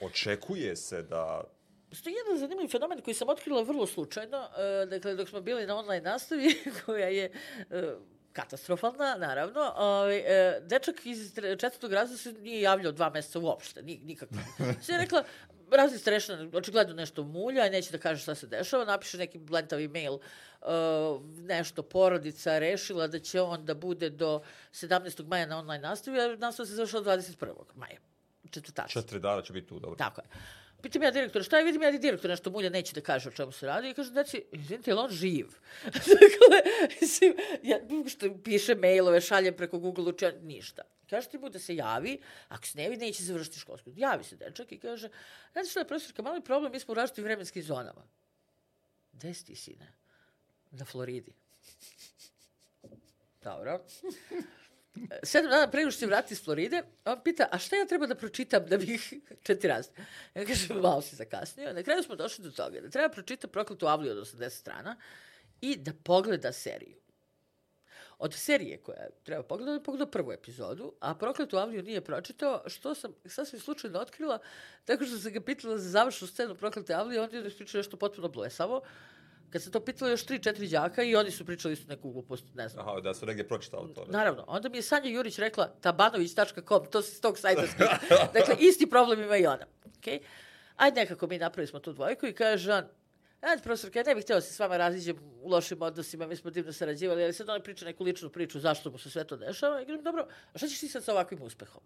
očekuje 0.00 0.76
se 0.76 1.02
da 1.02 1.44
Postoji 1.90 2.14
jedan 2.14 2.38
zanimljiv 2.38 2.68
fenomen 2.68 3.00
koji 3.00 3.14
sam 3.14 3.28
otkrila 3.28 3.62
vrlo 3.62 3.86
slučajno, 3.86 4.38
uh, 4.38 4.90
dakle, 4.90 5.14
dok 5.14 5.28
smo 5.28 5.40
bili 5.40 5.66
na 5.66 5.76
online 5.76 6.00
nastavi, 6.00 6.54
koja 6.86 7.08
je 7.08 7.30
uh, 7.58 7.66
katastrofalna, 8.42 9.16
naravno. 9.18 9.72
Ovaj, 9.76 10.16
e, 10.16 10.60
dečak 10.60 11.06
iz 11.06 11.34
četvrtog 11.34 11.92
razreda 11.92 12.18
se 12.18 12.32
nije 12.32 12.60
javljao 12.60 12.92
dva 12.92 13.10
meseca 13.10 13.38
uopšte, 13.38 13.82
nikako. 13.82 14.34
Se 14.84 14.92
je 14.92 14.98
rekla, 14.98 15.24
razni 15.76 15.98
strešan, 15.98 16.50
očigledno 16.54 16.94
nešto 16.94 17.24
mulja, 17.24 17.70
neće 17.70 17.90
da 17.90 17.98
kaže 17.98 18.22
šta 18.22 18.34
se 18.34 18.46
dešava, 18.46 18.84
napiše 18.84 19.18
neki 19.18 19.38
blentavi 19.38 19.88
mail, 19.88 20.12
uh, 20.12 20.20
nešto 21.36 21.82
porodica 21.82 22.58
rešila 22.58 23.06
da 23.06 23.18
će 23.18 23.40
on 23.40 23.64
da 23.64 23.74
bude 23.74 24.10
do 24.10 24.42
17. 24.72 25.26
maja 25.26 25.46
na 25.46 25.58
online 25.58 25.88
nastavi, 25.88 26.20
a 26.20 26.36
nastava 26.36 26.66
se 26.66 26.74
završila 26.74 27.02
21. 27.02 27.54
maja. 27.74 27.98
Četvrtac. 28.50 28.90
Četiri 28.90 29.20
dana 29.20 29.42
će 29.42 29.52
biti 29.52 29.68
tu, 29.68 29.78
dobro. 29.78 29.96
Tako 29.96 30.20
je. 30.20 30.26
Pitam 30.82 31.02
ja 31.02 31.10
direktora, 31.10 31.44
šta 31.44 31.58
je, 31.58 31.64
vidim 31.64 31.82
ja 31.82 31.90
direktor, 31.90 32.30
nešto 32.30 32.50
mulja 32.50 32.70
neće 32.70 32.94
da 32.94 33.00
kaže 33.00 33.28
o 33.28 33.32
čemu 33.32 33.52
se 33.52 33.66
radi. 33.66 33.90
I 33.90 33.94
kaže, 33.94 34.10
deci, 34.10 34.44
izvinite, 34.52 34.90
je 34.90 34.94
on 34.94 35.10
živ? 35.10 35.46
dakle, 35.84 36.62
mislim, 37.00 37.34
ja 37.62 37.78
što 38.08 38.42
piše 38.44 38.74
mailove, 38.74 39.20
šaljem 39.20 39.56
preko 39.56 39.78
Google 39.78 40.04
učenja, 40.04 40.38
ništa. 40.42 40.82
Kaže 41.10 41.28
ti 41.28 41.38
mu 41.38 41.48
da 41.48 41.58
se 41.58 41.76
javi, 41.76 42.20
ako 42.48 42.66
se 42.66 42.78
ne 42.78 42.88
vidi, 42.88 43.06
neće 43.06 43.24
završiti 43.24 43.58
školsku. 43.58 43.90
Javi 43.96 44.24
se 44.24 44.36
dečak 44.36 44.72
i 44.72 44.78
kaže, 44.78 45.08
znači 45.52 45.70
šta 45.70 45.80
je 45.80 45.88
profesorka, 45.88 46.22
mali 46.22 46.44
problem, 46.44 46.72
mi 46.72 46.80
smo 46.80 46.92
u 46.92 46.94
različitim 46.94 47.24
vremenskim 47.24 47.62
zonama. 47.62 48.02
gde 49.12 49.34
si 49.34 49.44
ti, 49.44 49.56
sine? 49.56 49.92
Na 50.70 50.84
Floridi. 50.84 51.32
Dobro. 53.44 53.80
Sedam 55.22 55.50
dana 55.50 55.70
pre 55.70 55.80
nego 55.80 55.90
što 55.90 55.98
se 56.00 56.06
vrati 56.06 56.34
iz 56.34 56.44
Floride, 56.44 56.82
on 57.04 57.20
pita, 57.24 57.48
a 57.52 57.58
šta 57.58 57.76
ja 57.76 57.86
treba 57.86 58.06
da 58.06 58.14
pročitam 58.14 58.66
da 58.66 58.78
bih 58.78 59.12
četiri 59.46 59.68
razne? 59.68 60.06
Ja 60.34 60.44
kažem, 60.44 60.80
malo 60.80 61.02
si 61.02 61.16
zakasnio. 61.16 61.72
Na 61.72 61.82
kraju 61.82 62.02
smo 62.02 62.16
došli 62.16 62.44
do 62.44 62.50
toga 62.50 62.80
da 62.80 62.90
treba 62.90 63.08
pročita 63.08 63.48
prokletu 63.48 63.86
avliju 63.86 64.12
od 64.12 64.18
80 64.18 64.50
strana 64.50 64.96
i 65.60 65.76
da 65.76 65.92
pogleda 66.04 66.52
seriju. 66.52 66.96
Od 68.18 68.34
serije 68.34 68.76
koja 68.76 69.06
treba 69.22 69.42
pogledati, 69.42 69.84
pogledao 69.84 70.10
prvu 70.10 70.32
epizodu, 70.32 70.92
a 71.00 71.14
prokletu 71.14 71.56
avliju 71.56 71.82
nije 71.82 72.00
pročitao, 72.00 72.62
što 72.66 72.94
sam 72.94 73.14
sasvim 73.24 73.60
slučajno 73.60 73.98
otkrila, 73.98 74.38
tako 74.84 75.04
što 75.04 75.18
sam 75.18 75.32
ga 75.32 75.40
pitala 75.40 75.78
za 75.78 75.88
završnu 75.88 76.26
scenu 76.26 76.54
proklete 76.54 76.94
avlije, 76.94 77.20
on 77.20 77.34
je 77.34 77.46
ispričao 77.46 77.78
nešto 77.78 77.96
potpuno 77.96 78.28
blesavo, 78.28 78.82
Kad 79.50 79.62
se 79.62 79.70
to 79.70 79.80
pitalo 79.80 80.10
još 80.10 80.24
tri, 80.24 80.42
četiri 80.42 80.68
đaka 80.68 81.02
i 81.02 81.16
oni 81.16 81.30
su 81.30 81.46
pričali 81.46 81.74
isto 81.74 81.88
neku 81.88 82.10
glupost, 82.12 82.44
ne 82.54 82.68
znam. 82.68 82.88
Aha, 82.88 83.00
da 83.00 83.14
su 83.14 83.26
negdje 83.26 83.48
pročitali 83.48 83.94
to. 83.94 84.04
Ne? 84.04 84.12
Naravno. 84.12 84.44
Onda 84.46 84.68
mi 84.68 84.78
je 84.78 84.82
Sanja 84.82 85.10
Jurić 85.10 85.38
rekla 85.38 85.66
tabanović.com, 85.80 86.86
to 86.90 87.02
se 87.02 87.14
s 87.14 87.20
tog 87.20 87.38
sajta 87.38 87.66
skida. 87.66 87.98
dakle, 88.34 88.56
isti 88.58 88.90
problem 88.90 89.22
ima 89.22 89.36
i 89.36 89.46
ona. 89.46 89.66
Okay? 90.00 90.20
Ajde 90.76 91.00
nekako 91.00 91.26
mi 91.26 91.38
napravili 91.38 91.66
smo 91.66 91.78
tu 91.78 91.92
dvojku 91.92 92.26
i 92.26 92.32
kaže 92.32 92.72
on, 92.72 92.84
Ajde, 93.40 93.62
profesor, 93.62 93.96
ja 93.96 94.02
ne 94.02 94.14
bih 94.14 94.24
htio 94.24 94.36
da 94.36 94.40
se 94.40 94.52
s 94.52 94.58
vama 94.58 94.76
raziđem 94.76 95.16
u 95.42 95.48
lošim 95.48 95.82
odnosima, 95.82 96.26
mi 96.26 96.36
smo 96.36 96.50
divno 96.50 96.72
sarađivali, 96.72 97.24
ali 97.24 97.32
sad 97.32 97.48
ona 97.48 97.60
priča 97.60 97.84
neku 97.84 98.04
ličnu 98.04 98.28
priču 98.28 98.60
zašto 98.60 98.90
mu 98.90 98.98
se 98.98 99.10
sve 99.10 99.24
to 99.24 99.36
dešava. 99.36 99.82
I 99.82 99.86
kažem, 99.86 100.02
dobro, 100.02 100.26
a 100.52 100.58
šta 100.58 100.68
ćeš 100.68 100.80
ti 100.80 100.88
sad 100.88 101.04
sa 101.04 101.12
ovakvim 101.12 101.42
uspehom? 101.42 101.82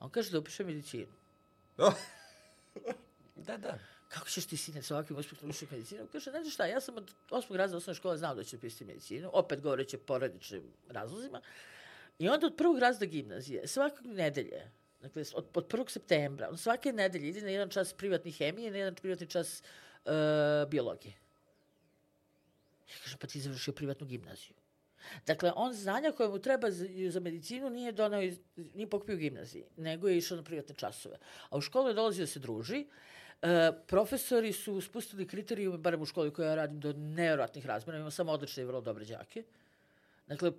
On 0.00 0.10
kaže 0.10 0.30
da 0.30 0.38
upiše 0.38 0.64
medicinu. 0.64 1.12
Da, 3.36 3.56
da. 3.56 3.78
Kako 4.12 4.28
ćeš 4.28 4.46
ti, 4.46 4.56
sine, 4.56 4.82
sa 4.82 4.94
ovakvim 4.94 5.18
uspehom 5.18 5.50
upiše 5.50 5.66
medicinu? 5.70 6.06
Kaže, 6.12 6.32
ne 6.32 6.40
znaš 6.42 6.54
šta, 6.54 6.66
ja 6.66 6.80
sam 6.80 6.96
od 6.96 7.10
osmog 7.30 7.56
razreda 7.56 7.76
osnovne 7.76 7.96
škole 7.96 8.18
znao 8.18 8.34
da 8.34 8.44
ću 8.44 8.56
upisati 8.56 8.84
medicinu, 8.84 9.30
opet 9.32 9.60
govoreći 9.60 9.96
o 9.96 9.98
porodičnim 9.98 10.62
razlozima. 10.88 11.40
I 12.18 12.28
onda 12.28 12.46
od 12.46 12.56
prvog 12.56 12.78
razreda 12.78 13.10
gimnazije, 13.10 13.66
svakog 13.66 14.06
nedelje, 14.06 14.70
dakle, 15.00 15.24
od, 15.34 15.46
od 15.54 15.68
1. 15.68 15.90
septembra, 15.90 16.48
on 16.50 16.58
svake 16.58 16.92
nedelje 16.92 17.28
ide 17.28 17.42
na 17.42 17.50
jedan 17.50 17.68
čas 17.68 17.92
privatni 17.92 18.32
hemije, 18.32 18.70
na 18.70 18.78
jedan 18.78 18.94
privatni 18.94 19.26
čas 19.26 19.62
uh, 20.04 20.12
biologije. 20.68 21.14
Ja 22.88 22.96
kažem, 23.04 23.18
pa 23.18 23.26
ti 23.26 23.40
završio 23.40 23.74
privatnu 23.74 24.06
gimnaziju. 24.06 24.54
Dakle, 25.26 25.52
on 25.56 25.72
znanja 25.74 26.12
koje 26.12 26.28
mu 26.28 26.38
treba 26.38 26.70
za, 26.70 26.86
za 27.10 27.20
medicinu 27.20 27.70
nije 27.70 27.92
donao, 27.92 28.22
iz, 28.22 28.38
nije 28.56 28.90
pokupio 28.90 29.14
u 29.14 29.18
gimnaziji, 29.18 29.64
nego 29.76 30.08
je 30.08 30.18
išao 30.18 30.36
na 30.36 30.42
privatne 30.42 30.74
časove. 30.74 31.18
A 31.50 31.56
u 31.56 31.60
školu 31.60 31.88
je 31.88 31.94
dolazio 31.94 32.22
da 32.22 32.26
se 32.26 32.38
druži. 32.38 32.86
E, 33.42 33.72
profesori 33.86 34.52
su 34.52 34.80
spustili 34.80 35.26
kriterijume, 35.26 35.78
barem 35.78 36.02
u 36.02 36.06
školi 36.06 36.30
koja 36.30 36.48
ja 36.48 36.54
radim, 36.54 36.80
do 36.80 36.92
nevjerojatnih 36.92 37.66
razmjera. 37.66 37.98
Imamo 37.98 38.10
samo 38.10 38.32
odlične 38.32 38.62
i 38.62 38.66
vrlo 38.66 38.80
dobre 38.80 39.04
đake. 39.04 39.42
Dakle, 40.26 40.52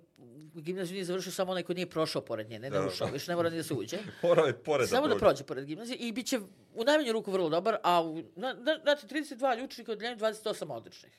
gimnaziju 0.54 0.94
nije 0.94 1.04
završio 1.04 1.32
samo 1.32 1.50
onaj 1.50 1.62
ko 1.62 1.74
nije 1.74 1.90
prošao 1.90 2.22
pored 2.22 2.50
nje, 2.50 2.58
ne, 2.58 2.70
ne 2.70 2.86
ušao, 2.86 3.08
više 3.12 3.30
ne 3.30 3.36
mora 3.36 3.50
ni 3.50 3.56
da 3.56 3.62
se 3.62 3.74
uđe. 3.74 3.98
Mora 4.22 4.42
je 4.46 4.52
pored 4.52 4.88
Samo 4.88 5.08
da 5.08 5.16
prođe 5.16 5.44
pored 5.44 5.64
gimnazije 5.64 5.96
i 5.96 6.12
bit 6.12 6.26
će 6.26 6.38
u 6.74 6.84
najmanju 6.84 7.12
ruku 7.12 7.32
vrlo 7.32 7.48
dobar, 7.48 7.76
a 7.82 8.02
u, 8.02 8.22
na, 8.36 8.52
na, 8.52 8.78
znači 8.82 9.06
32 9.06 9.64
učenika 9.64 9.92
od 9.92 9.98
28 9.98 10.72
odličnih. 10.72 11.12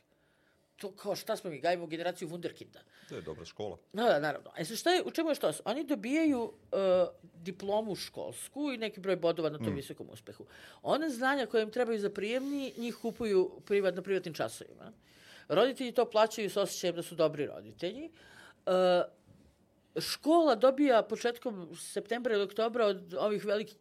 To 0.76 0.92
kao 0.92 1.16
šta 1.16 1.38
smo 1.38 1.50
mi, 1.50 1.60
gajimo 1.60 1.88
generaciju 1.88 2.30
wunderkinda. 2.30 2.80
To 3.10 3.16
je 3.16 3.22
dobra 3.22 3.46
škola. 3.46 3.78
Da, 3.94 4.04
da, 4.04 4.20
naravno. 4.20 4.52
E 4.58 4.66
sad 4.66 4.78
šta 4.78 4.94
je, 4.94 5.04
u 5.06 5.12
čemu 5.12 5.30
je 5.30 5.36
što? 5.36 5.52
Oni 5.66 5.84
dobijaju 5.84 6.42
uh, 6.42 6.52
diplomu 7.24 7.96
školsku 7.96 8.72
i 8.72 8.78
neki 8.78 9.00
broj 9.00 9.16
bodova 9.16 9.50
na 9.50 9.58
tom 9.58 9.74
mm. 9.74 9.76
visokom 9.76 10.10
uspehu. 10.10 10.46
One 10.82 11.10
znanja 11.10 11.46
koje 11.46 11.64
im 11.64 11.72
trebaju 11.72 12.00
za 12.00 12.10
prijemni, 12.10 12.74
njih 12.78 12.96
kupuju 13.02 13.62
privat, 13.66 13.96
na 13.96 14.02
privatnim 14.02 14.34
časovima. 14.34 14.92
Roditelji 15.48 15.92
to 15.92 16.06
plaćaju 16.06 16.50
s 16.50 16.58
osjećajem 16.58 16.96
da 16.96 17.04
su 17.04 17.16
dobri 17.16 17.46
roditelji. 17.46 18.10
Uh, 18.66 18.72
škola 20.02 20.56
dobija 20.56 21.04
početkom 21.04 21.76
septembra 21.76 22.34
ili 22.34 22.44
oktobra 22.44 22.86
od 22.86 23.14
ovih 23.14 23.46
velikih 23.46 23.78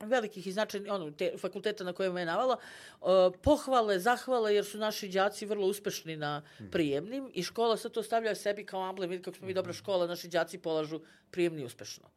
velikih 0.00 0.46
i 0.46 0.52
značajnih 0.52 0.92
ono, 0.92 1.10
te, 1.10 1.32
fakulteta 1.38 1.84
na 1.84 1.92
kojima 1.92 2.20
je 2.20 2.26
navala, 2.26 2.56
uh, 3.00 3.08
pohvale, 3.42 3.98
zahvale, 3.98 4.54
jer 4.54 4.64
su 4.64 4.78
naši 4.78 5.08
đaci 5.08 5.46
vrlo 5.46 5.66
uspešni 5.66 6.16
na 6.16 6.42
prijemnim 6.70 7.30
i 7.34 7.42
škola 7.42 7.76
sad 7.76 7.92
to 7.92 8.02
stavlja 8.02 8.34
sebi 8.34 8.66
kao 8.66 8.82
amblem, 8.82 9.10
vidi 9.10 9.22
kako 9.22 9.36
smo 9.36 9.46
mi 9.46 9.54
dobra 9.54 9.72
škola, 9.72 10.06
naši 10.06 10.28
đaci 10.28 10.58
polažu 10.58 11.00
prijemni 11.30 11.64
uspešno. 11.64 12.10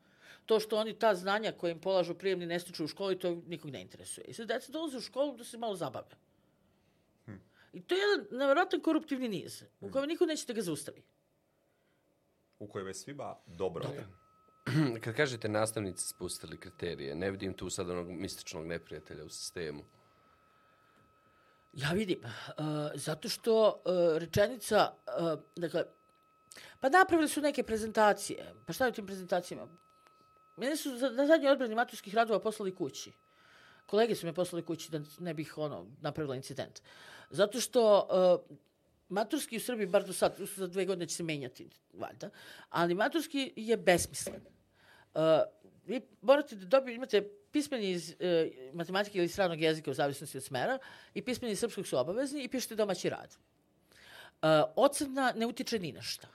To 0.45 0.59
što 0.59 0.77
oni 0.77 0.99
ta 0.99 1.15
znanja 1.15 1.51
koje 1.51 1.71
im 1.71 1.81
polažu 1.81 2.13
prijemni 2.13 2.45
ne 2.45 2.59
stiču 2.59 2.83
u 2.83 2.87
školi, 2.87 3.19
to 3.19 3.41
nikog 3.47 3.71
ne 3.71 3.81
interesuje. 3.81 4.25
I 4.25 4.33
sad 4.33 4.47
deca 4.47 4.71
dolaze 4.71 4.97
u 4.97 5.01
školu 5.01 5.37
da 5.37 5.43
se 5.43 5.57
malo 5.57 5.75
zabave. 5.75 6.17
I 7.73 7.81
to 7.81 7.95
je 7.95 8.01
jedan 8.01 8.27
nevjerojatan 8.31 8.81
koruptivni 8.81 9.27
niz, 9.29 9.63
u 9.81 9.91
kojem 9.91 10.09
niko 10.09 10.25
neće 10.25 10.45
da 10.47 10.53
ga 10.53 10.61
zaustavi. 10.61 11.03
U 12.59 12.67
kojem 12.67 12.87
je 12.87 12.93
svima 12.93 13.35
dobro. 13.45 13.83
dobro. 13.83 14.20
Kad 15.03 15.15
kažete 15.15 15.49
nastavnici 15.49 16.07
spustili 16.07 16.57
kriterije, 16.57 17.15
ne 17.15 17.31
vidim 17.31 17.53
tu 17.53 17.69
sad 17.69 17.89
onog 17.89 18.09
mističnog 18.09 18.65
neprijatelja 18.65 19.25
u 19.25 19.29
sistemu. 19.29 19.83
Ja 21.73 21.91
vidim. 21.91 22.19
Uh, 22.23 22.65
zato 22.95 23.29
što 23.29 23.81
uh, 23.85 24.17
rečenica, 24.17 24.93
uh, 25.21 25.39
dakle, 25.55 25.83
pa 26.79 26.89
napravili 26.89 27.29
su 27.29 27.41
neke 27.41 27.63
prezentacije. 27.63 28.53
Pa 28.67 28.73
šta 28.73 28.85
je 28.85 28.89
u 28.89 28.93
tim 28.93 29.05
prezentacijama? 29.05 29.67
Mene 30.57 30.75
su 30.75 30.97
za, 30.97 31.09
na 31.09 31.27
zadnji 31.27 31.47
odbrani 31.47 31.75
maturskih 31.75 32.15
radova 32.15 32.39
poslali 32.39 32.75
kući. 32.75 33.11
Kolege 33.85 34.15
su 34.15 34.25
me 34.25 34.33
poslali 34.33 34.65
kući 34.65 34.91
da 34.91 35.01
ne 35.19 35.33
bih 35.33 35.57
ono, 35.57 35.85
napravila 36.01 36.35
incident. 36.35 36.81
Zato 37.29 37.59
što 37.59 38.07
uh, 38.49 38.57
maturski 39.11 39.57
u 39.57 39.59
Srbiji, 39.59 39.87
bar 39.87 40.05
do 40.05 40.13
sad, 40.13 40.35
za 40.55 40.67
dve 40.67 40.85
godine 40.85 41.07
će 41.07 41.15
se 41.15 41.23
menjati, 41.23 41.69
valjda, 41.93 42.29
ali 42.69 42.95
maturski 42.95 43.53
je 43.55 43.77
besmislen. 43.77 44.41
Uh, 45.13 45.21
vi 45.85 46.01
morate 46.21 46.55
da 46.55 46.65
dobijete, 46.65 46.95
imate 46.95 47.29
pismeni 47.51 47.91
iz 47.91 48.09
uh, 48.09 48.15
matematike 48.73 49.17
ili 49.17 49.27
stranog 49.27 49.61
jezika 49.61 49.91
u 49.91 49.93
zavisnosti 49.93 50.37
od 50.37 50.43
smera 50.43 50.79
i 51.13 51.21
pismeni 51.21 51.51
iz 51.51 51.59
srpskog 51.59 51.87
su 51.87 51.97
obavezni 51.97 52.43
i 52.43 52.47
pišete 52.47 52.75
domaći 52.75 53.09
rad. 53.09 53.37
Uh, 54.41 54.49
ocena 54.75 55.33
ne 55.35 55.45
utiče 55.45 55.79
ni 55.79 55.91
na 55.91 56.01
šta. 56.01 56.27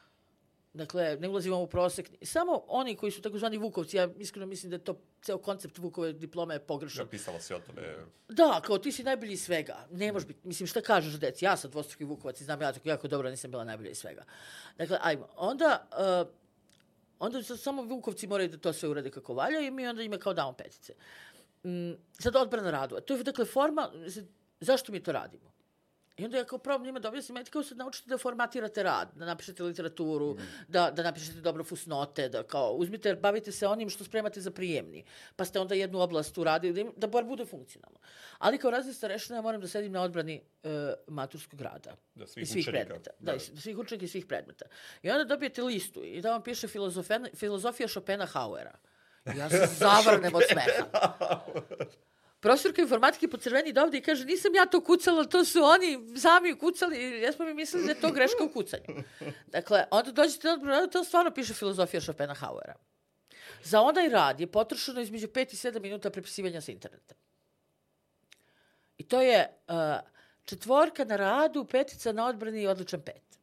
Dakle, 0.77 1.17
ne 1.21 1.29
ulazimo 1.29 1.63
u 1.63 1.67
prosek. 1.67 2.11
Samo 2.23 2.65
oni 2.69 2.97
koji 2.97 3.13
su 3.13 3.23
takozvani 3.23 3.59
Vukovci, 3.59 3.97
ja 3.97 4.09
iskreno 4.19 4.47
mislim 4.47 4.71
da 4.71 4.77
je 4.77 4.85
to 4.85 4.99
ceo 5.23 5.39
koncept 5.39 5.79
Vukove 5.79 6.13
diplome 6.13 6.55
je 6.55 6.59
pogrešan. 6.59 7.07
Ja 7.07 7.11
pisalo 7.11 7.41
se 7.41 7.55
o 7.55 7.59
tome. 7.59 7.83
Da, 8.29 8.61
kao 8.65 8.79
ti 8.79 8.93
si 8.93 9.05
najbolji 9.05 9.33
iz 9.33 9.45
svega. 9.45 9.87
Ne 9.91 10.13
može 10.13 10.27
biti, 10.27 10.41
mislim, 10.49 10.67
šta 10.67 10.81
kažeš 10.81 11.15
deci? 11.15 11.45
Ja 11.45 11.57
sam 11.57 11.71
dvostruki 11.71 12.05
Vukovac 12.05 12.41
i 12.41 12.45
znam 12.45 12.63
ja 12.63 12.73
tako 12.73 12.89
jako 12.89 13.09
dobro, 13.09 13.31
nisam 13.31 13.51
bila 13.51 13.65
najbolja 13.65 13.91
iz 13.91 13.99
svega. 13.99 14.25
Dakle, 14.79 14.99
ajmo. 15.03 15.29
Onda, 15.37 15.89
uh, 16.23 16.29
onda 17.19 17.43
samo 17.43 17.83
Vukovci 17.83 18.27
moraju 18.27 18.49
da 18.49 18.59
to 18.59 18.73
sve 18.73 18.89
urade 18.89 19.11
kako 19.11 19.35
valja 19.35 19.61
i 19.61 19.71
mi 19.71 19.87
onda 19.87 20.03
ima 20.03 20.19
kao 20.19 20.35
damo 20.35 20.53
petice. 20.53 20.95
Mm, 21.65 21.93
sad 22.19 22.37
odbrana 22.37 22.71
radu. 22.71 23.01
To 23.01 23.17
je, 23.17 23.23
dakle, 23.23 23.45
forma, 23.45 23.91
zašto 24.61 24.93
mi 24.93 25.03
to 25.03 25.13
radimo? 25.13 25.56
I 26.17 26.25
onda 26.25 26.39
ja 26.39 26.45
kao 26.45 26.59
probam 26.59 26.87
njima 26.87 26.99
da 26.99 27.09
objasnim, 27.09 27.37
ajte 27.37 27.51
kao 27.51 27.63
sad 27.63 27.79
naučite 27.79 28.09
da 28.09 28.19
formatirate 28.19 28.83
rad, 28.83 29.09
da 29.15 29.25
napišete 29.25 29.63
literaturu, 29.63 30.35
mm. 30.35 30.39
da, 30.69 30.91
da 30.91 31.03
napišete 31.03 31.41
dobro 31.41 31.65
fusnote, 31.65 32.29
da 32.29 32.43
kao 32.43 32.73
uzmite, 32.73 33.15
bavite 33.15 33.53
se 33.53 33.67
onim 33.67 33.91
što 33.91 34.05
spremate 34.05 34.41
za 34.41 34.51
prijemni, 34.51 35.05
pa 35.37 35.45
ste 35.45 35.61
onda 35.61 35.75
jednu 35.75 36.01
oblast 36.01 36.39
uradili, 36.39 36.85
da, 36.85 36.91
da 36.97 37.07
bar 37.07 37.25
bude 37.25 37.45
funkcionalno. 37.45 37.99
Ali 38.39 38.59
kao 38.59 38.71
razli 38.71 38.95
starešina 38.95 39.39
ja 39.39 39.43
moram 39.43 39.61
da 39.61 39.69
sedim 39.69 39.93
na 39.93 40.03
odbrani 40.03 40.41
uh, 40.63 40.71
maturskog 41.07 41.61
rada. 41.61 41.97
Da, 42.15 42.27
svih, 42.27 42.43
i 42.43 42.47
svih 42.47 42.63
učenika. 42.63 42.85
predmeta. 42.85 43.11
Da, 43.19 43.33
da, 43.33 43.39
da 43.55 43.61
svih 43.61 43.79
učenika 43.79 44.05
i 44.05 44.09
svih 44.09 44.27
predmeta. 44.27 44.65
I 45.03 45.11
onda 45.11 45.25
dobijete 45.25 45.63
listu 45.63 46.05
i 46.05 46.21
da 46.21 46.31
vam 46.31 46.43
piše 46.43 46.69
filozofija 47.35 47.89
Chopina 47.89 48.27
Hauera. 48.27 48.79
Ja 49.37 49.51
se 49.51 49.67
zavrnem 49.81 50.35
od 50.35 50.43
smeha 50.51 50.87
profesorka 52.47 52.83
informatike 52.83 53.29
po 53.29 53.37
crveni 53.37 53.73
dovde 53.73 53.99
i 53.99 54.03
kaže 54.03 54.25
nisam 54.25 54.55
ja 54.55 54.67
to 54.67 54.81
kucala, 54.81 55.25
to 55.25 55.45
su 55.45 55.63
oni 55.63 55.99
sami 56.19 56.55
kucali, 56.59 57.21
ja 57.21 57.33
smo 57.33 57.45
mi 57.45 57.55
mislili 57.55 57.87
da 57.87 57.93
je 57.93 58.01
to 58.01 58.13
greška 58.13 58.45
u 58.45 58.49
kucanju. 58.49 59.03
Dakle, 59.47 59.85
onda 59.91 60.13
dođete 60.13 60.57
na 60.57 60.87
to 60.87 61.05
stvarno 61.05 61.31
piše 61.31 61.55
filozofija 61.55 62.01
Schopenhauera. 62.01 62.75
Za 63.65 63.81
onaj 63.81 64.09
rad 64.09 64.41
je 64.41 64.47
potrošeno 64.47 65.01
između 65.01 65.27
5 65.27 65.53
i 65.53 65.57
7 65.57 65.83
minuta 65.83 66.11
prepisivanja 66.11 66.61
sa 66.61 66.73
interneta. 66.73 67.15
I 68.99 69.09
to 69.09 69.21
je 69.21 69.49
uh, 69.69 69.75
četvorka 70.45 71.05
na 71.05 71.17
radu, 71.17 71.65
petica 71.65 72.13
na 72.13 72.27
odbrani 72.27 72.63
i 72.63 72.67
odličan 72.67 73.01
pet. 73.01 73.39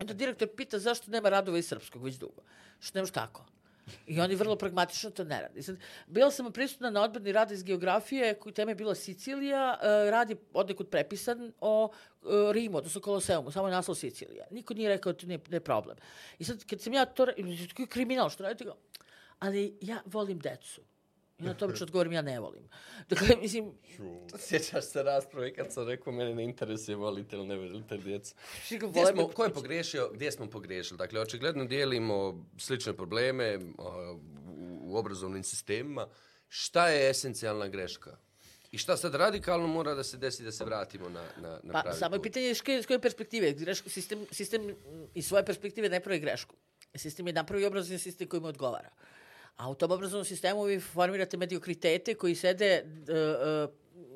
Onda 0.00 0.14
direktor 0.14 0.48
pita 0.56 0.78
zašto 0.78 1.10
nema 1.10 1.28
radova 1.28 1.58
iz 1.58 1.68
srpskog 1.68 2.04
već 2.04 2.14
dugo. 2.14 2.42
Što 2.80 2.98
nemaš 2.98 3.10
tako? 3.10 3.46
I 4.06 4.20
oni 4.20 4.34
vrlo 4.34 4.56
pragmatično 4.56 5.10
to 5.10 5.24
ne 5.24 5.40
radi. 5.40 5.62
Sad, 5.62 5.76
bila 6.06 6.30
sam 6.30 6.52
prisutna 6.52 6.90
na 6.90 7.02
odbrani 7.02 7.32
rada 7.32 7.54
iz 7.54 7.62
geografije, 7.62 8.34
koji 8.34 8.52
tema 8.52 8.70
je 8.70 8.74
bila 8.74 8.94
Sicilija, 8.94 9.78
uh, 9.78 10.10
rad 10.10 10.30
je 10.30 10.36
odnekud 10.52 10.88
prepisan 10.88 11.52
o 11.60 11.84
uh, 12.22 12.52
Rimu, 12.52 12.78
odnosno 12.78 13.00
Koloseumu, 13.00 13.50
samo 13.50 13.68
je 13.68 13.72
naslov 13.72 13.94
Sicilija. 13.94 14.46
Niko 14.50 14.74
nije 14.74 14.88
rekao 14.88 15.12
da 15.12 15.18
to 15.18 15.26
nije, 15.26 15.40
nije 15.48 15.60
problem. 15.60 15.96
I 16.38 16.44
sad, 16.44 16.64
kad 16.64 16.80
sam 16.80 16.92
ja 16.92 17.04
to, 17.04 17.26
kriminal 17.88 18.30
što 18.30 18.42
radite, 18.42 18.70
ali 19.38 19.78
ja 19.80 20.02
volim 20.06 20.38
decu. 20.38 20.80
I 21.38 21.42
na 21.42 21.54
to 21.54 21.64
obično 21.64 21.84
odgovorim, 21.84 22.12
ja 22.12 22.22
ne 22.22 22.40
volim. 22.40 22.68
Dakle, 23.10 23.36
mislim, 23.40 23.72
Sjećaš 24.38 24.84
se 24.84 25.02
rasprave 25.02 25.54
kad 25.54 25.72
sam 25.72 25.88
rekao, 25.88 26.12
mene 26.12 26.34
ne 26.34 26.44
interesuje 26.44 26.96
volite 26.96 27.36
ili 27.36 27.46
ne 27.46 27.56
volite 27.56 27.96
djecu. 27.96 28.34
Gdje 28.70 29.06
smo, 29.06 29.28
ko 29.28 29.44
je 29.44 29.52
pogriješio, 29.52 30.10
gdje 30.14 30.32
smo 30.32 30.50
pogriješili? 30.50 30.98
Dakle, 30.98 31.20
očigledno 31.20 31.64
dijelimo 31.64 32.46
slične 32.58 32.92
probleme 32.92 33.58
u, 34.80 34.96
obrazovnim 34.98 35.42
sistemima. 35.44 36.06
Šta 36.48 36.88
je 36.88 37.10
esencijalna 37.10 37.68
greška? 37.68 38.16
I 38.72 38.78
šta 38.78 38.96
sad 38.96 39.14
radikalno 39.14 39.66
mora 39.66 39.94
da 39.94 40.04
se 40.04 40.16
desi 40.16 40.42
da 40.42 40.52
se 40.52 40.64
vratimo 40.64 41.08
na, 41.08 41.22
na, 41.42 41.60
na 41.62 41.72
Pa, 41.72 41.82
pravi 41.82 41.98
samo 41.98 42.16
je 42.16 42.22
pitanje 42.22 42.50
iz 42.50 42.62
koje, 42.62 42.78
iz 42.78 42.86
koje 42.86 43.00
perspektive. 43.00 43.52
Greško, 43.52 43.88
sistem, 43.88 44.26
sistem 44.30 44.76
iz 45.14 45.26
svoje 45.26 45.44
perspektive 45.44 45.88
ne 45.88 46.00
pravi 46.00 46.20
grešku. 46.20 46.54
Sistem 46.94 47.26
je 47.26 47.32
napravi 47.32 47.64
obrazovni 47.64 47.98
sistem 47.98 48.28
koji 48.28 48.40
mu 48.40 48.46
odgovara. 48.46 48.90
A 49.56 49.70
u 49.70 49.74
tom 49.74 49.90
obrazovnom 49.90 50.24
sistemu 50.24 50.64
vi 50.64 50.80
formirate 50.80 51.36
mediokritete 51.36 52.14
koji 52.14 52.34
sede, 52.34 52.84
uh, 52.84 53.68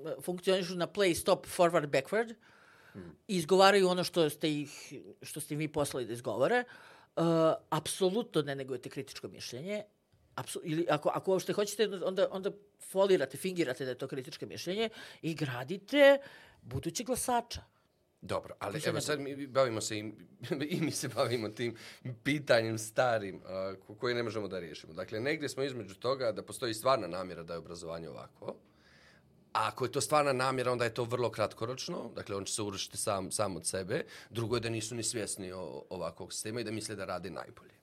uh, 0.07 0.25
funkcionišu 0.25 0.75
na 0.75 0.87
play, 0.87 1.15
stop, 1.15 1.47
forward, 1.47 1.87
backward 1.87 2.35
i 3.29 3.37
izgovaraju 3.37 3.89
ono 3.89 4.05
što 4.05 4.31
ste, 4.31 4.51
ih, 4.51 4.93
što 5.23 5.41
ste 5.41 5.55
im 5.55 5.59
vi 5.59 5.69
poslali 5.69 6.07
da 6.07 6.13
izgovore. 6.13 6.65
Uh, 7.17 7.25
apsolutno 7.71 8.43
ne 8.43 8.55
negujete 8.55 8.89
kritičko 8.89 9.29
mišljenje. 9.29 9.83
Apsu, 10.35 10.61
ili 10.65 10.87
ako, 10.91 11.09
ako 11.09 11.31
uopšte 11.31 11.53
hoćete, 11.53 11.89
onda, 12.05 12.29
onda 12.31 12.51
folirate, 12.91 13.37
fingirate 13.37 13.85
da 13.85 13.91
je 13.91 13.99
to 13.99 14.09
kritičko 14.09 14.47
mišljenje 14.47 14.89
i 15.23 15.35
gradite 15.35 16.19
budućeg 16.63 17.07
glasača. 17.07 17.63
Dobro, 18.21 18.55
ali 18.59 18.81
evo 18.87 19.01
sad 19.01 19.21
mi 19.21 19.47
bavimo 19.47 19.81
se 19.81 19.99
i, 19.99 20.13
i 20.77 20.81
mi 20.81 20.91
se 20.91 21.09
bavimo 21.09 21.49
tim 21.49 21.77
pitanjem 22.25 22.79
starim 22.79 23.41
ko- 23.87 23.95
koje 23.95 24.15
ne 24.15 24.23
možemo 24.23 24.49
da 24.49 24.59
riješimo. 24.59 24.93
Dakle, 24.93 25.21
negdje 25.21 25.49
smo 25.49 25.63
između 25.63 25.95
toga 25.95 26.33
da 26.33 26.43
postoji 26.43 26.75
stvarna 26.75 27.07
namjera 27.07 27.43
da 27.43 27.53
je 27.53 27.59
obrazovanje 27.59 28.09
ovako. 28.09 28.55
A 29.53 29.69
ako 29.69 29.85
je 29.85 29.93
to 29.93 30.01
stvarna 30.01 30.33
namjera, 30.33 30.73
onda 30.73 30.85
je 30.85 30.95
to 30.95 31.05
vrlo 31.05 31.31
kratkoročno. 31.31 32.11
Dakle, 32.15 32.37
on 32.37 32.45
će 32.45 32.55
se 32.55 32.63
urušiti 32.63 32.97
sam, 32.97 33.31
sam 33.33 33.57
od 33.57 33.67
sebe. 33.67 34.05
Drugo 34.31 34.57
je 34.57 34.61
da 34.61 34.69
nisu 34.69 34.95
ni 34.95 35.03
svjesni 35.03 35.53
o, 35.53 35.85
ovakvog 35.91 36.33
sistema 36.33 36.61
i 36.61 36.65
da 36.65 36.71
misle 36.71 36.97
da 36.97 37.05
radi 37.05 37.31
najbolje. 37.31 37.75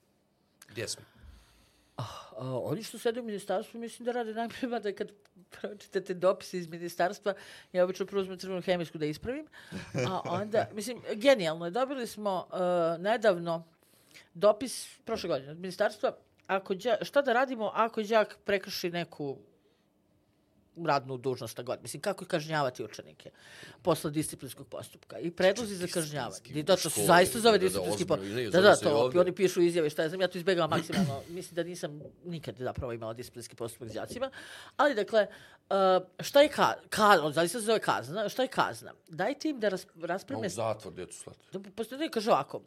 Gdje 0.69 0.87
smo? 0.87 1.03
A, 1.97 2.03
oni 2.63 2.83
što 2.83 2.99
sede 2.99 3.19
u 3.19 3.23
ministarstvu, 3.23 3.79
mislim 3.79 4.05
da 4.05 4.11
rade 4.11 4.33
najbolje, 4.33 4.67
mada 4.67 4.91
kad 4.91 5.11
pročitate 5.49 6.13
dopise 6.13 6.57
iz 6.57 6.67
ministarstva, 6.67 7.33
ja 7.73 7.83
obično 7.83 8.05
prvo 8.05 8.21
uzmem 8.21 8.37
crvenu 8.39 8.61
hemijsku 8.61 8.97
da 8.97 9.05
ispravim, 9.05 9.47
a 10.09 10.21
onda, 10.25 10.67
mislim, 10.73 11.01
genijalno 11.13 11.65
je, 11.65 11.71
dobili 11.71 12.07
smo 12.07 12.47
uh, 12.51 13.01
nedavno 13.01 13.63
dopis 14.33 14.99
prošle 15.05 15.27
godine 15.27 15.51
od 15.51 15.59
ministarstva, 15.59 16.15
ako 16.47 16.73
đa, 16.73 16.97
šta 17.01 17.21
da 17.21 17.33
radimo 17.33 17.71
ako 17.73 18.03
đak 18.03 18.37
prekrši 18.45 18.89
neku 18.89 19.37
radnu 20.85 21.17
dužnost, 21.17 21.51
šta 21.51 21.63
god. 21.63 21.81
Mislim, 21.81 22.01
kako 22.01 22.25
kažnjavati 22.25 22.83
učenike 22.83 23.31
posle 23.81 24.11
disciplinskog 24.11 24.67
postupka. 24.67 25.19
I 25.19 25.31
predlozi 25.31 25.75
za 25.75 25.87
kažnjavanje. 25.87 26.41
I 26.49 26.63
da, 26.63 26.75
to 26.75 26.89
se 26.89 27.05
zaista 27.05 27.39
zove 27.39 27.57
da, 27.57 27.63
da, 27.63 27.69
disciplinski 27.69 28.05
ne, 28.35 28.49
Da, 28.49 28.61
da, 28.61 28.75
se 28.75 28.85
i 28.85 28.87
to 28.87 29.11
oni 29.19 29.31
pišu 29.31 29.61
izjave, 29.61 29.89
šta 29.89 30.01
ja 30.03 30.09
znam, 30.09 30.21
ja 30.21 30.27
to 30.27 30.37
izbegavam 30.37 30.69
maksimalno. 30.69 31.21
Mislim 31.29 31.55
da 31.55 31.63
nisam 31.63 32.01
nikad 32.25 32.55
zapravo 32.57 32.93
imala 32.93 33.13
disciplinski 33.13 33.55
postupak 33.55 33.89
s 33.89 33.93
đacima. 33.93 34.31
Ali, 34.77 34.95
dakle, 34.95 35.27
uh, 35.69 35.75
šta 36.19 36.41
je 36.41 36.49
ka, 36.49 36.73
ka, 36.89 37.31
zaista 37.31 37.59
se 37.59 37.65
zove 37.65 37.79
kazna, 37.79 38.29
šta 38.29 38.41
je 38.41 38.47
kazna? 38.47 38.93
Dajte 39.07 39.49
im 39.49 39.59
da 39.59 39.69
ras, 39.69 39.87
raspreme 40.01 40.47
u 40.47 40.49
zatvor, 40.49 40.93
djecu 40.93 41.19
slati. 41.19 41.39
da 41.51 41.59
postoji 41.75 41.99
neki 41.99 42.13
kaže 42.13 42.31
ovako. 42.31 42.57
Uh, 42.57 42.63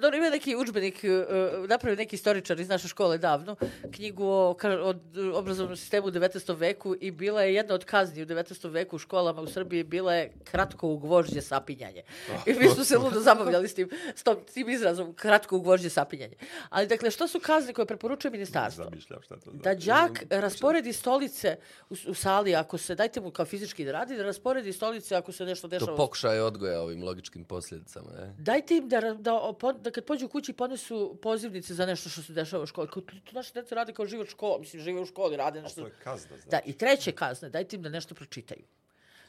dobro, 0.00 0.16
ima 0.16 0.30
neki 0.30 0.56
udžbenik, 0.56 1.04
uh, 1.04 1.68
napravio 1.68 1.96
neki 1.96 2.16
istoričar 2.16 2.60
iz 2.60 2.68
naše 2.68 2.88
škole 2.88 3.18
davno, 3.18 3.56
knjigu 3.92 4.24
o, 4.26 4.56
ka- 4.60 4.80
o 4.82 4.94
obrazovnom 5.38 5.76
sistemu 5.76 6.06
u 6.06 6.10
19. 6.10 6.56
veku 6.58 6.96
i 7.00 7.10
bila 7.24 7.42
je 7.42 7.54
jedna 7.54 7.74
od 7.74 7.84
kazni 7.84 8.22
u 8.22 8.26
19. 8.26 8.70
veku 8.70 8.96
u 8.96 8.98
školama 8.98 9.40
u 9.42 9.46
Srbiji, 9.46 9.84
bila 9.84 10.14
je 10.14 10.32
kratko 10.44 10.88
u 10.88 10.98
gvožđe 10.98 11.40
sapinjanje. 11.40 12.02
I 12.46 12.52
mi 12.52 12.68
smo 12.68 12.84
se 12.84 12.98
ludo 12.98 13.20
zabavljali 13.20 13.68
s 13.68 13.74
tim, 13.74 13.88
s 14.14 14.22
tom, 14.22 14.36
tim 14.54 14.68
izrazom, 14.68 15.14
kratko 15.14 15.56
u 15.56 15.60
gvožđe 15.60 15.90
sapinjanje. 15.90 16.36
Ali, 16.70 16.86
dakle, 16.86 17.10
što 17.10 17.28
su 17.28 17.40
kazne 17.40 17.72
koje 17.72 17.86
preporučuje 17.86 18.30
ministarstvo? 18.30 18.84
Zamišljam 18.84 19.22
šta 19.22 19.36
to 19.36 19.50
Da 19.50 19.72
znači. 19.74 19.86
đak 19.86 20.24
rasporedi 20.30 20.92
stolice 20.92 21.56
u, 21.90 21.94
u 22.08 22.14
sali, 22.14 22.54
ako 22.54 22.78
se, 22.78 22.94
dajte 22.94 23.20
mu 23.20 23.30
kao 23.30 23.46
fizički 23.46 23.84
da 23.84 23.92
radi, 23.92 24.16
da 24.16 24.22
rasporedi 24.22 24.72
stolice 24.72 25.16
ako 25.16 25.32
se 25.32 25.44
nešto 25.44 25.68
dešava. 25.68 25.86
To 25.86 25.94
u 25.94 25.96
pokušaj 25.96 26.40
odgoja 26.40 26.80
ovim 26.80 27.02
logičkim 27.02 27.44
posljedicama. 27.44 28.10
Je. 28.20 28.34
Dajte 28.38 28.76
im 28.76 28.88
da, 28.88 29.00
da, 29.00 29.52
da 29.80 29.90
kad 29.90 30.04
pođu 30.04 30.28
kući 30.28 30.52
ponesu 30.52 31.18
pozivnice 31.22 31.74
za 31.74 31.86
nešto 31.86 32.08
što 32.08 32.22
se 32.22 32.32
dešava 32.32 32.62
u 32.62 32.66
školi. 32.66 32.88
Kao, 32.88 33.02
to 33.02 33.32
naše 33.32 33.52
dece 33.54 33.74
rade 33.74 33.92
kao 33.92 34.06
život 34.06 34.28
škola, 34.28 34.58
mislim, 34.58 34.82
žive 34.82 35.00
u 35.00 35.06
školi, 35.06 35.36
rade 35.36 35.58
To 35.58 35.62
nešto. 35.62 35.80
je 35.80 35.92
kazna, 36.04 36.36
znači. 36.36 36.48
Da, 36.50 36.60
i 36.64 36.72
treće 36.72 37.12
kazne, 37.14 37.50
dajte 37.50 37.76
im 37.76 37.82
da 37.82 37.88
nešto 37.88 38.14
pročitaju. 38.14 38.64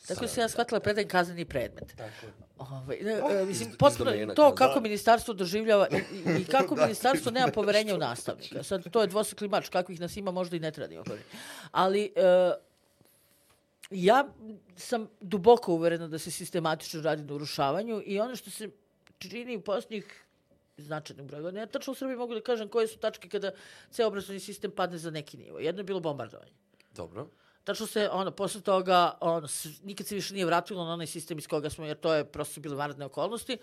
Tako 0.08 0.28
sam 0.28 0.42
ja 0.42 0.50
shvatila 0.50 0.80
predajem 0.80 1.10
kazneni 1.10 1.46
predmet. 1.46 1.96
Ovaj, 2.58 3.00
ne, 3.02 3.12
e, 3.12 3.46
mislim, 3.46 3.70
iz 3.70 3.78
potpuno 3.78 4.12
domena 4.12 4.34
to 4.34 4.56
kako 4.56 4.80
ministarstvo 4.80 5.34
doživljava 5.34 5.88
i, 5.92 6.42
i, 6.42 6.46
kako 6.46 6.76
ministarstvo 6.86 7.32
nema 7.32 7.48
poverenja 7.52 7.96
u 7.96 7.98
nastavnika. 7.98 8.64
Sad, 8.64 8.92
to 8.92 9.02
je 9.02 9.08
dvosakli 9.08 9.48
mač, 9.48 9.70
kakvih 9.70 10.00
nas 10.00 10.18
ima, 10.18 10.32
možda 10.32 10.56
i 10.56 10.60
ne 10.60 10.72
treba 10.72 10.88
da 10.88 10.94
ima. 10.94 11.04
Ali, 11.72 12.14
e, 12.16 12.52
ja 13.90 14.28
sam 14.76 15.08
duboko 15.22 15.74
uverena 15.74 16.08
da 16.08 16.20
se 16.20 16.32
sistematično 16.32 17.02
radi 17.02 17.24
na 17.24 17.34
urušavanju 17.34 18.02
i 18.06 18.20
ono 18.20 18.36
što 18.36 18.52
se 18.52 18.70
čini 19.18 19.58
u 19.58 19.62
posljednjih 19.62 20.26
značajnog 20.78 21.28
broja 21.28 21.42
godina. 21.42 21.62
Ja 21.62 21.68
tačno 21.68 21.92
u 21.92 21.96
Srbiji 21.96 22.18
mogu 22.18 22.34
da 22.34 22.42
kažem 22.42 22.68
koje 22.68 22.88
su 22.88 22.98
tačke 22.98 23.30
kada 23.30 23.52
ceo 23.92 24.08
obrazovni 24.08 24.40
sistem 24.40 24.72
padne 24.72 24.98
za 24.98 25.12
neki 25.12 25.38
nivo. 25.38 25.60
Jedno 25.60 25.80
je 25.80 25.84
bilo 25.84 26.00
bombardovanje. 26.00 26.52
Dobro. 26.96 27.28
Tačno 27.66 27.88
se, 27.88 28.09
ono, 28.11 28.32
posle 28.32 28.61
toga, 28.61 29.18
ono, 29.22 29.47
nikad 29.84 30.07
se 30.07 30.16
više 30.16 30.34
nije 30.34 30.45
vratilo 30.45 30.86
na 30.86 30.93
onaj 30.93 31.07
sistem 31.07 31.38
iz 31.38 31.47
koga 31.47 31.70
smo, 31.70 31.86
jer 31.86 31.97
to 31.97 32.13
je 32.13 32.26
prosto 32.26 32.61
bile 32.61 32.76
vanredne 32.76 33.05
okolnosti. 33.05 33.57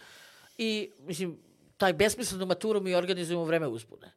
I, 0.58 0.90
mislim, 0.98 1.38
taj 1.76 1.92
besmislenu 1.92 2.46
maturu 2.46 2.80
mi 2.80 2.94
organizujemo 2.94 3.42
u 3.42 3.46
vreme 3.46 3.66
uzbune. 3.66 4.12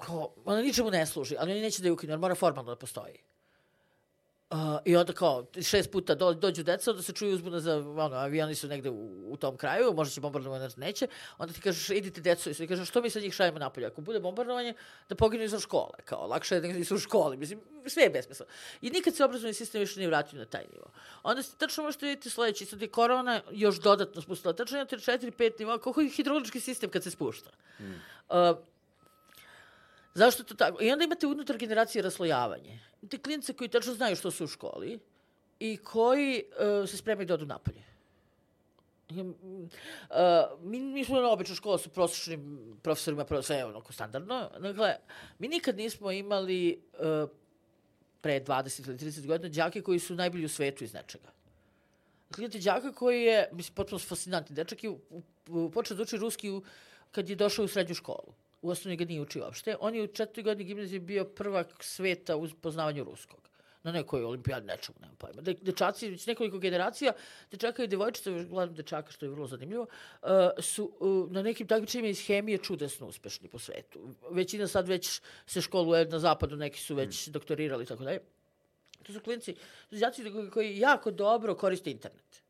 Kao, 0.00 0.34
ona 0.44 0.60
ničemu 0.60 0.90
ne 0.90 1.06
služi, 1.06 1.36
ali 1.38 1.52
oni 1.52 1.60
neće 1.60 1.82
da 1.82 1.88
je 1.88 1.92
ukinu, 1.92 2.12
jer 2.12 2.18
mora 2.18 2.34
formalno 2.34 2.70
da 2.70 2.76
postoji. 2.76 3.18
Uh, 4.52 4.58
I 4.84 4.96
onda 4.96 5.12
kao 5.12 5.46
šest 5.62 5.90
puta 5.90 6.14
do, 6.14 6.32
dođu 6.34 6.62
deca, 6.62 6.90
onda 6.90 7.02
se 7.02 7.12
čuju 7.12 7.34
uzbuna 7.34 7.60
za, 7.60 7.76
ono, 7.76 8.16
avioni 8.16 8.54
su 8.54 8.68
negde 8.68 8.90
u, 8.90 9.32
u 9.32 9.36
tom 9.36 9.56
kraju, 9.56 9.92
možda 9.94 10.14
će 10.14 10.20
bombardovanje, 10.20 10.68
neće. 10.76 11.06
Onda 11.38 11.54
ti 11.54 11.60
kažeš, 11.60 11.90
idite 11.90 12.20
deco, 12.20 12.50
i 12.50 12.66
kažeš, 12.66 12.88
što 12.88 13.02
mi 13.02 13.10
sa 13.10 13.20
njih 13.20 13.34
šaljemo 13.34 13.58
napolje? 13.58 13.86
Ako 13.86 14.00
bude 14.00 14.20
bombardovanje, 14.20 14.74
da 15.08 15.14
poginu 15.14 15.44
izvan 15.44 15.60
škole. 15.60 16.04
Kao, 16.04 16.26
lakše 16.26 16.54
je 16.54 16.60
da 16.60 16.68
nisu 16.68 16.94
u 16.94 16.98
školi. 16.98 17.36
Mislim, 17.36 17.60
sve 17.86 18.02
je 18.02 18.10
besmisleno. 18.10 18.52
I 18.80 18.90
nikad 18.90 19.14
se 19.14 19.24
obrazovni 19.24 19.54
sistem 19.54 19.80
više 19.80 20.00
nije 20.00 20.08
vratio 20.08 20.38
na 20.38 20.44
taj 20.44 20.64
nivo. 20.72 20.86
Onda 21.22 21.42
se 21.42 21.56
tačno 21.56 21.84
možete 21.84 22.06
vidjeti 22.06 22.30
sledeći, 22.30 22.66
sad 22.66 22.82
je 22.82 22.88
korona 22.88 23.40
još 23.50 23.80
dodatno 23.80 24.22
spustila. 24.22 24.54
Tačno 24.54 24.78
imate 24.78 24.96
4-5 24.96 25.52
nivoa, 25.58 25.78
koliko 25.78 26.00
je 26.00 26.08
hidrološki 26.08 26.60
sistem 26.60 26.90
kad 26.90 27.02
se 27.02 27.10
spušta. 27.10 27.50
Uh, 28.28 28.56
Zašto 30.14 30.44
to 30.44 30.54
tako? 30.54 30.82
I 30.82 30.92
onda 30.92 31.04
imate 31.04 31.26
unutar 31.26 31.56
generacije 31.56 32.02
raslojavanje. 32.02 32.80
Imate 33.02 33.18
klince 33.18 33.52
koji 33.52 33.68
tačno 33.68 33.94
znaju 33.94 34.16
što 34.16 34.30
su 34.30 34.44
u 34.44 34.48
školi 34.48 34.98
i 35.60 35.76
koji 35.76 36.44
uh, 36.82 36.88
se 36.88 36.96
spremaju 36.96 37.26
da 37.26 37.34
odu 37.34 37.46
napolje. 37.46 37.82
Uh, 39.10 39.26
mi, 40.60 40.80
mi 40.80 41.04
smo 41.04 41.20
na 41.20 41.30
običnu 41.30 41.54
školu 41.54 41.78
sa 41.78 41.88
prosječnim 41.88 42.60
profesorima, 42.82 43.24
pro- 43.24 43.42
sve 43.42 43.56
je 43.56 43.64
onako 43.64 43.92
standardno. 43.92 44.50
Dakle, 44.58 44.96
mi 45.38 45.48
nikad 45.48 45.76
nismo 45.76 46.10
imali 46.10 46.82
uh, 46.92 47.30
pre 48.20 48.40
20 48.40 48.88
ili 48.88 48.98
30 48.98 49.26
godina 49.26 49.48
đake 49.48 49.82
koji 49.82 49.98
su 49.98 50.14
najbolji 50.14 50.44
u 50.44 50.48
svetu 50.48 50.84
iz 50.84 50.94
nečega. 50.94 51.28
Dakle, 52.30 52.44
imate 52.44 52.58
đaka 52.58 52.92
koji 52.92 53.22
je, 53.22 53.48
mislim, 53.52 53.74
potpuno 53.74 53.98
fascinantni 53.98 54.56
dečak 54.56 54.84
i 54.84 54.90
počeo 55.72 55.96
da 55.96 56.02
uči 56.02 56.16
ruski 56.16 56.50
u, 56.50 56.62
kad 57.10 57.28
je 57.28 57.36
došao 57.36 57.64
u 57.64 57.68
srednju 57.68 57.94
školu. 57.94 58.34
U 58.62 58.70
osnovnoj 58.70 58.96
ga 58.96 59.04
nije 59.04 59.20
učio 59.20 59.44
uopšte. 59.44 59.76
On 59.80 59.94
je 59.94 60.02
u 60.02 60.06
četvrtoj 60.06 60.44
godini 60.44 60.64
gimnazije 60.64 61.00
bio 61.00 61.24
prvak 61.24 61.84
sveta 61.84 62.36
u 62.36 62.48
poznavanju 62.60 63.04
ruskog. 63.04 63.48
Na 63.82 63.92
nekoj 63.92 64.24
olimpijadi, 64.24 64.66
nečemu, 64.66 64.98
nemam 65.00 65.16
pojma. 65.16 65.42
De, 65.42 65.54
dečaci, 65.54 66.10
već 66.10 66.26
nekoliko 66.26 66.58
generacija, 66.58 67.12
dečaka 67.50 67.84
i 67.84 67.88
devojčica, 67.88 68.30
uglavnom 68.30 68.76
dečaka, 68.76 69.12
što 69.12 69.26
je 69.26 69.30
vrlo 69.30 69.46
zanimljivo, 69.46 69.86
uh, 70.22 70.28
su 70.58 70.92
uh, 71.00 71.30
na 71.30 71.42
nekim 71.42 71.66
takmičenjima 71.66 72.08
iz 72.08 72.26
hemije 72.26 72.58
čudesno 72.58 73.06
uspešni 73.06 73.48
po 73.48 73.58
svetu. 73.58 74.14
Većina 74.30 74.68
sad 74.68 74.88
već 74.88 75.20
se 75.46 75.60
školuje 75.60 76.04
na 76.04 76.18
zapadu, 76.18 76.56
neki 76.56 76.80
su 76.80 76.94
već 76.94 77.28
doktorirali 77.28 77.84
i 77.84 77.86
tako 77.86 78.04
dalje. 78.04 78.20
To 79.02 79.12
su 79.12 79.20
klinci, 79.20 79.54
to 79.90 79.96
su 80.12 80.50
koji 80.52 80.78
jako 80.78 81.10
dobro 81.10 81.54
koriste 81.54 81.90
internet. 81.90 82.41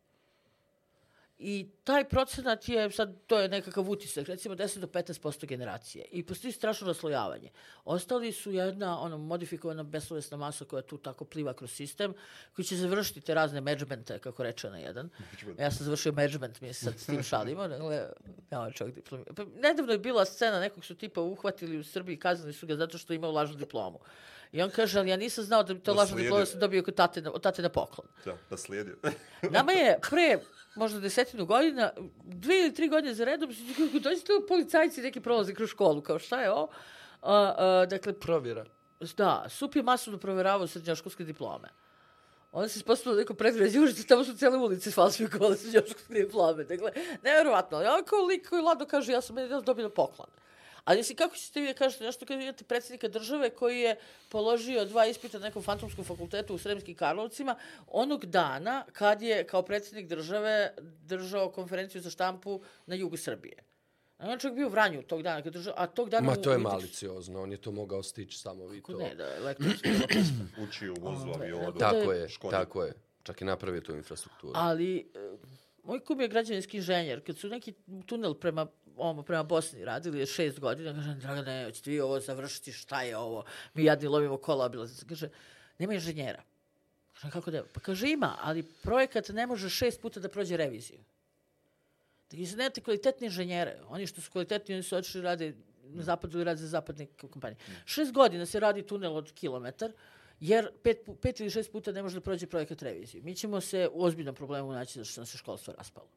I 1.44 1.70
taj 1.84 2.04
procenat 2.04 2.68
je, 2.68 2.90
sad 2.90 3.14
to 3.26 3.38
je 3.38 3.48
nekakav 3.48 3.90
utisak, 3.90 4.28
recimo 4.28 4.54
10 4.54 4.78
do 4.78 4.86
15% 4.86 5.46
generacije. 5.46 6.04
I 6.10 6.22
postoji 6.26 6.52
strašno 6.52 6.86
raslojavanje. 6.86 7.50
Ostali 7.84 8.32
su 8.32 8.52
jedna 8.52 9.00
ono, 9.00 9.18
modifikovana 9.18 9.82
beslovesna 9.82 10.36
masa 10.36 10.64
koja 10.64 10.82
tu 10.82 10.98
tako 10.98 11.24
pliva 11.24 11.54
kroz 11.54 11.70
sistem, 11.72 12.14
koji 12.56 12.66
će 12.66 12.76
završiti 12.76 13.20
te 13.20 13.34
razne 13.34 13.60
menadžmente, 13.60 14.18
kako 14.18 14.42
reče 14.42 14.70
na 14.70 14.78
jedan. 14.78 15.10
Ja 15.58 15.70
sam 15.70 15.84
završio 15.84 16.12
management, 16.12 16.60
mi 16.60 16.72
se 16.72 16.84
sad 16.84 16.98
s 16.98 17.06
tim 17.06 17.22
šalimo. 17.22 17.68
Dakle, 17.68 18.06
ja 18.50 18.70
čovjek 18.70 18.94
diplomi. 18.94 19.24
Pa, 19.36 19.44
nedavno 19.44 19.92
je 19.92 19.98
bila 19.98 20.24
scena, 20.24 20.60
nekog 20.60 20.84
su 20.84 20.94
tipa 20.94 21.20
uhvatili 21.20 21.78
u 21.78 21.84
Srbiji, 21.84 22.18
kaznili 22.18 22.52
su 22.52 22.66
ga 22.66 22.76
zato 22.76 22.98
što 22.98 23.12
je 23.12 23.16
imao 23.16 23.32
lažnu 23.32 23.56
diplomu. 23.56 23.98
I 24.52 24.62
on 24.62 24.70
kaže, 24.70 24.98
ali 24.98 25.10
ja 25.10 25.16
nisam 25.16 25.44
znao 25.44 25.62
da 25.62 25.74
bi 25.74 25.80
to 25.80 25.90
lažna 25.90 26.02
Naslijedio. 26.02 26.24
diploma 26.24 26.46
sam 26.46 26.60
dobio 26.60 26.82
kod 26.82 26.94
tate, 26.94 27.28
od 27.30 27.42
tate 27.42 27.62
na 27.62 27.68
poklon. 27.68 28.06
Da, 28.24 28.36
naslijedio. 28.50 28.96
Nama 29.50 29.72
je 29.72 29.98
pre 30.10 30.38
možda 30.74 31.00
desetinu 31.00 31.46
godina, 31.46 31.90
dve 32.24 32.60
ili 32.60 32.74
tri 32.74 32.88
godine 32.88 33.14
za 33.14 33.24
redom, 33.24 33.50
dođe 34.00 34.20
tu 34.20 34.46
policajci 34.48 35.02
neki 35.02 35.20
prolaze 35.20 35.54
kroz 35.54 35.70
školu, 35.70 36.00
kao 36.00 36.18
šta 36.18 36.42
je 36.42 36.52
ovo? 36.52 36.68
A, 37.22 37.54
a, 37.58 37.86
dakle, 37.86 38.12
Provjera. 38.12 38.64
da, 39.16 39.44
SUP 39.48 39.76
je 39.76 39.82
masovno 39.82 40.18
proveravao 40.18 40.66
srednjoškolske 40.66 41.24
diplome. 41.24 41.68
Onda 42.52 42.68
se 42.68 42.78
ispostavilo 42.78 43.20
neko 43.20 43.34
predgrađe 43.34 43.80
užice, 43.80 44.06
tamo 44.06 44.24
su 44.24 44.36
cijele 44.36 44.58
ulice 44.58 44.90
falsifikovale 44.90 45.56
srednjoškolske 45.56 46.14
diplome. 46.14 46.64
Dakle, 46.64 46.92
nevjerovatno. 47.22 47.78
On 47.78 48.04
kao 48.04 48.24
lik 48.26 48.48
koji 48.48 48.62
lado 48.62 48.86
kaže, 48.86 49.12
ja 49.12 49.20
sam 49.20 49.38
ja 49.38 49.46
na 49.76 49.88
poklon. 49.88 50.28
Ali 50.84 50.98
mislim, 50.98 51.16
kako 51.16 51.36
ćete 51.36 51.60
vi 51.60 51.66
da 51.66 51.74
kažete 51.74 52.04
nešto 52.04 52.26
kad 52.26 52.40
imate 52.40 52.64
predsjednika 52.64 53.08
države 53.08 53.50
koji 53.50 53.80
je 53.80 53.96
položio 54.28 54.84
dva 54.84 55.06
ispita 55.06 55.38
na 55.38 55.46
nekom 55.46 55.62
fantomskom 55.62 56.04
fakultetu 56.04 56.54
u 56.54 56.58
Sremskim 56.58 56.94
Karlovcima 56.94 57.56
onog 57.86 58.26
dana 58.26 58.84
kad 58.92 59.22
je 59.22 59.46
kao 59.46 59.62
predsjednik 59.62 60.08
države 60.08 60.74
držao 60.80 61.50
konferenciju 61.50 62.02
za 62.02 62.10
štampu 62.10 62.60
na 62.86 62.94
jugu 62.94 63.16
Srbije. 63.16 63.56
A 64.18 64.24
on 64.24 64.30
je 64.30 64.38
čak 64.38 64.54
bio 64.54 64.66
u 64.66 64.70
Vranju 64.70 65.02
tog 65.02 65.22
dana, 65.22 65.42
kad 65.42 65.52
držao, 65.52 65.74
a 65.76 65.86
tog 65.86 66.10
dana... 66.10 66.26
Ma 66.26 66.36
to 66.36 66.52
je 66.52 66.58
maliciozno, 66.58 67.42
on 67.42 67.52
je 67.52 67.56
to 67.56 67.72
mogao 67.72 68.02
stići 68.02 68.38
samo 68.38 68.66
vi 68.66 68.82
to. 68.82 68.98
Ne, 68.98 69.14
da, 69.14 69.36
elektronski 69.36 69.88
bilo 69.90 70.06
pismo. 70.08 70.44
Uči 70.68 70.88
u 70.88 70.94
vozu, 71.00 71.28
avionu. 71.28 71.72
tako 71.72 71.78
Tako 71.78 72.12
je, 72.12 72.28
Škodi. 72.28 72.52
tako 72.52 72.84
je. 72.84 72.92
Čak 73.22 73.40
i 73.40 73.44
napravio 73.44 73.80
tu 73.80 73.92
infrastrukturu. 73.92 74.52
Ali, 74.56 75.10
e, 75.14 75.36
moj 75.82 76.00
kum 76.00 76.20
je 76.20 76.28
građevinski 76.28 76.76
inženjer. 76.76 77.24
Kad 77.26 77.38
su 77.38 77.48
neki 77.48 77.72
tunel 78.06 78.34
prema 78.34 78.66
ovo, 78.96 79.22
prema 79.22 79.42
Bosni 79.42 79.84
radili 79.84 80.18
je 80.18 80.26
šest 80.26 80.60
godina, 80.60 80.94
kaže, 80.94 81.14
Dragane, 81.14 81.64
hoćete 81.64 81.90
vi 81.90 82.00
ovo 82.00 82.20
završiti, 82.20 82.72
šta 82.72 83.02
je 83.02 83.16
ovo? 83.16 83.44
Mi 83.74 83.84
jadni 83.84 84.08
lovimo 84.08 84.36
kola 84.36 84.64
obilaznice. 84.64 85.06
Kaže, 85.08 85.28
nema 85.78 85.94
inženjera. 85.94 86.42
Kaže, 87.12 87.32
kako 87.32 87.50
da? 87.50 87.64
Pa 87.74 87.80
kaže, 87.80 88.10
ima, 88.10 88.36
ali 88.40 88.62
projekat 88.62 89.28
ne 89.28 89.46
može 89.46 89.70
šest 89.70 90.00
puta 90.00 90.20
da 90.20 90.28
prođe 90.28 90.56
reviziju. 90.56 90.98
Dakle, 92.30 92.46
se 92.46 92.56
nemate 92.56 92.80
kvalitetne 92.80 93.26
inženjere. 93.26 93.78
Oni 93.88 94.06
što 94.06 94.20
su 94.20 94.30
kvalitetni, 94.30 94.74
oni 94.74 94.82
su 94.82 94.96
otišli 94.96 95.22
rade 95.22 95.54
na 95.84 96.02
zapadu 96.02 96.40
i 96.40 96.44
rade 96.44 96.60
za 96.60 96.68
zapadne 96.68 97.06
kompanije. 97.06 97.56
Šest 97.84 98.12
godina 98.12 98.46
se 98.46 98.60
radi 98.60 98.82
tunel 98.82 99.16
od 99.16 99.32
kilometar, 99.32 99.92
jer 100.40 100.70
pet, 100.82 101.08
pet 101.20 101.40
ili 101.40 101.50
šest 101.50 101.72
puta 101.72 101.92
ne 101.92 102.02
može 102.02 102.14
da 102.14 102.20
prođe 102.20 102.46
projekat 102.46 102.82
revizije. 102.82 103.22
Mi 103.22 103.34
ćemo 103.34 103.60
se 103.60 103.88
u 103.92 104.04
ozbiljnom 104.04 104.34
problemu 104.34 104.72
naći 104.72 104.98
zato 104.98 105.10
što 105.10 105.20
nam 105.20 105.26
se 105.26 105.38
školstvo 105.38 105.74
raspalo. 105.78 106.08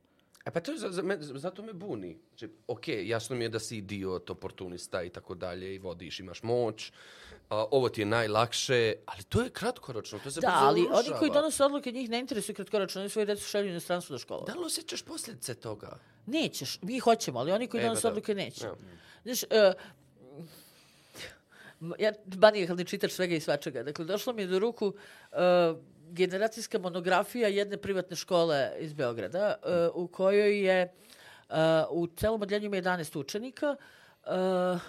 E 0.46 0.52
pa 0.52 0.60
to 0.60 0.72
je, 0.72 0.78
za, 0.78 0.90
za 0.92 1.02
me, 1.02 1.18
zato 1.20 1.64
me 1.64 1.74
buni. 1.74 2.18
Znači, 2.30 2.54
ok, 2.68 2.82
jasno 2.88 3.36
mi 3.36 3.44
je 3.46 3.50
da 3.50 3.60
si 3.60 3.78
idiot, 3.78 4.30
oportunista 4.30 5.04
i 5.04 5.10
tako 5.10 5.36
dalje 5.36 5.76
i 5.76 5.80
vodiš, 5.80 6.20
imaš 6.20 6.44
moć, 6.44 6.92
a, 7.50 7.66
ovo 7.72 7.90
ti 7.90 8.02
je 8.02 8.06
najlakše, 8.06 8.94
ali 9.06 9.24
to 9.24 9.42
je 9.42 9.50
kratkoročno, 9.50 10.20
to 10.20 10.32
se 10.32 10.40
Da, 10.40 10.54
ali 10.54 10.80
oni 10.82 10.90
urušava. 10.90 11.20
koji 11.20 11.32
donose 11.32 11.64
odluke, 11.64 11.92
njih 11.92 12.10
ne 12.10 12.20
interesuju 12.20 12.56
kratkoročno, 12.56 13.02
oni 13.02 13.10
svoje 13.10 13.26
decu 13.26 13.44
šalju 13.44 13.68
u 13.68 13.72
inostranstvo 13.72 14.14
do 14.14 14.20
škola. 14.20 14.44
Da 14.46 14.54
li 14.54 14.66
osjećaš 14.66 15.02
posljedice 15.02 15.56
toga? 15.56 16.00
Nećeš, 16.26 16.80
mi 16.82 17.00
hoćemo, 17.00 17.40
ali 17.40 17.52
oni 17.52 17.68
koji 17.68 17.82
E, 17.82 17.84
pa 17.84 17.88
donose 17.88 18.02
da. 18.02 18.08
odluke 18.08 18.36
neće. 18.36 18.66
Ja. 18.66 18.76
Znaš, 19.24 19.44
uh, 19.44 19.50
ja 22.00 22.12
manijakalni 22.38 22.86
čitač 22.86 23.12
svega 23.12 23.36
i 23.36 23.40
svačega. 23.40 23.84
Dakle, 23.84 24.06
došlo 24.06 24.34
mi 24.34 24.42
je 24.42 24.48
do 24.48 24.60
ruku 24.60 24.88
uh, 24.88 25.78
generacijska 26.12 26.80
monografija 26.80 27.48
jedne 27.48 27.78
privatne 27.78 28.16
škole 28.16 28.72
iz 28.80 28.94
Beograda, 28.94 29.56
uh, 29.94 30.04
u 30.04 30.08
kojoj 30.08 30.66
je 30.66 30.94
uh, 31.50 31.56
u 31.90 32.08
celom 32.08 32.42
odeljenju 32.42 32.66
ima 32.66 32.78
11 32.78 33.20
učenika, 33.20 33.76
uh, 34.26 34.82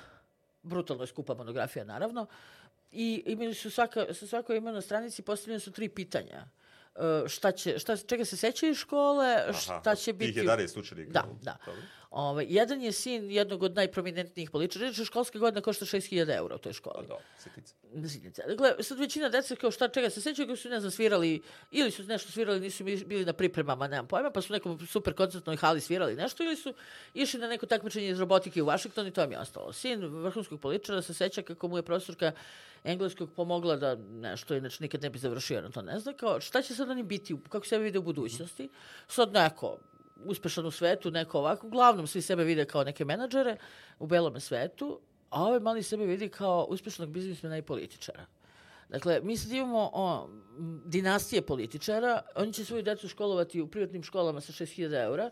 brutalno 0.63 1.03
je 1.03 1.07
skupa 1.07 1.35
monografija, 1.35 1.85
naravno, 1.85 2.27
i 2.93 3.23
imali 3.27 3.55
su 3.55 3.71
svaka, 3.71 4.07
sa 4.15 4.27
svakoj 4.27 4.57
ima 4.57 4.73
na 4.73 4.81
stranici 4.81 5.23
postavljene 5.23 5.61
su 5.61 5.73
tri 5.73 5.89
pitanja. 5.89 6.45
Uh, 6.95 7.29
šta 7.29 7.53
će, 7.53 7.79
šta, 7.79 7.97
čega 7.97 8.25
se 8.25 8.37
sećaju 8.37 8.75
škole, 8.75 9.53
šta 9.53 9.95
će 9.95 10.13
biti... 10.13 10.33
Tih 10.33 10.43
11 10.43 10.81
učenika. 10.81 11.13
Da, 11.13 11.25
da. 11.43 11.57
Dobro. 11.67 11.83
Ovaj, 12.11 12.47
jedan 12.49 12.83
je 12.83 12.93
sin 12.93 13.31
jednog 13.31 13.63
od 13.63 13.75
najprominentnijih 13.75 14.51
političara. 14.51 14.87
Znači, 14.93 15.05
školska 15.05 15.39
godina 15.39 15.61
košta 15.61 15.85
6000 15.85 16.37
eura 16.37 16.55
u 16.55 16.59
toj 16.59 16.73
školi. 16.73 17.07
da, 17.09 17.15
sitnica. 17.39 17.75
Zidnica. 17.95 18.43
Dakle, 18.49 18.83
sad 18.83 18.99
većina 18.99 19.29
dece 19.29 19.57
kao 19.57 19.71
šta 19.71 19.89
čega 19.89 20.11
se 20.11 20.21
sećaju, 20.21 20.47
koji 20.49 20.57
su, 20.57 20.69
ne 20.69 20.81
znam, 20.81 20.91
svirali, 20.91 21.43
ili 21.71 21.91
su 21.91 22.03
nešto 22.03 22.33
svirali, 22.33 22.61
nisu 22.61 22.85
bili- 22.85 23.25
na 23.25 23.33
pripremama, 23.33 23.89
nemam 23.89 24.07
pojma, 24.07 24.31
pa 24.31 24.43
su 24.43 24.53
u 24.53 24.57
nekom 24.57 24.87
super 24.87 25.15
koncertnoj 25.15 25.57
hali 25.57 25.81
svirali 25.81 26.17
nešto, 26.17 26.45
ili 26.45 26.57
su 26.57 26.75
išli 27.15 27.41
na 27.41 27.49
neko 27.49 27.67
takmičenje 27.67 28.09
iz 28.09 28.21
robotike 28.21 28.63
u 28.63 28.67
Washington 28.67 29.07
i 29.07 29.11
to 29.11 29.27
mi 29.27 29.35
je 29.35 29.39
ostalo. 29.39 29.73
Sin 29.73 30.07
vrhunskog 30.07 30.61
političara 30.61 31.03
se 31.03 31.15
seća 31.15 31.43
kako 31.43 31.69
mu 31.69 31.77
je 31.79 31.83
profesorka 31.83 32.33
engleskog 32.85 33.31
pomogla 33.37 33.77
da 33.77 33.95
nešto, 33.97 34.55
inače 34.55 34.77
nikad 34.81 35.03
ne 35.03 35.11
bi 35.11 35.19
završio 35.19 35.63
na 35.63 35.71
to, 35.71 35.83
ne 35.83 35.99
zna, 36.01 36.13
kao 36.13 36.41
šta 36.41 36.63
će 36.63 36.75
sad 36.75 36.91
oni 36.91 37.03
biti, 37.03 37.37
kako 37.49 37.67
sebe 37.67 37.85
vide 37.85 37.99
u 37.99 38.03
budućnosti. 38.03 38.69
Sad 39.09 39.33
neko, 39.33 39.79
uspešan 40.25 40.67
u 40.67 40.71
svetu, 40.71 41.11
neko 41.11 41.39
ovako, 41.39 41.67
uglavnom 41.67 42.07
svi 42.07 42.23
sebe 42.23 42.45
vide 42.45 42.65
kao 42.65 42.85
neke 42.85 43.05
menadžere 43.05 43.57
u 43.99 44.07
belome 44.07 44.41
svetu, 44.41 45.01
a 45.31 45.43
ovaj 45.43 45.61
mali 45.61 45.83
sebe 45.83 46.07
vidi 46.07 46.29
kao 46.29 46.67
uspešnog 46.69 47.09
biznismena 47.09 47.59
i 47.59 47.63
političara. 47.63 48.27
Dakle, 48.89 49.21
mi 49.23 49.37
sad 49.37 49.53
imamo 49.53 49.91
o, 49.93 50.29
dinastije 50.85 51.43
političara, 51.43 52.23
oni 52.37 52.53
će 52.53 52.65
svoju 52.65 52.83
decu 52.83 53.09
školovati 53.09 53.61
u 53.61 53.67
privatnim 53.67 54.03
školama 54.03 54.41
sa 54.41 54.53
6000 54.53 55.05
eura, 55.05 55.31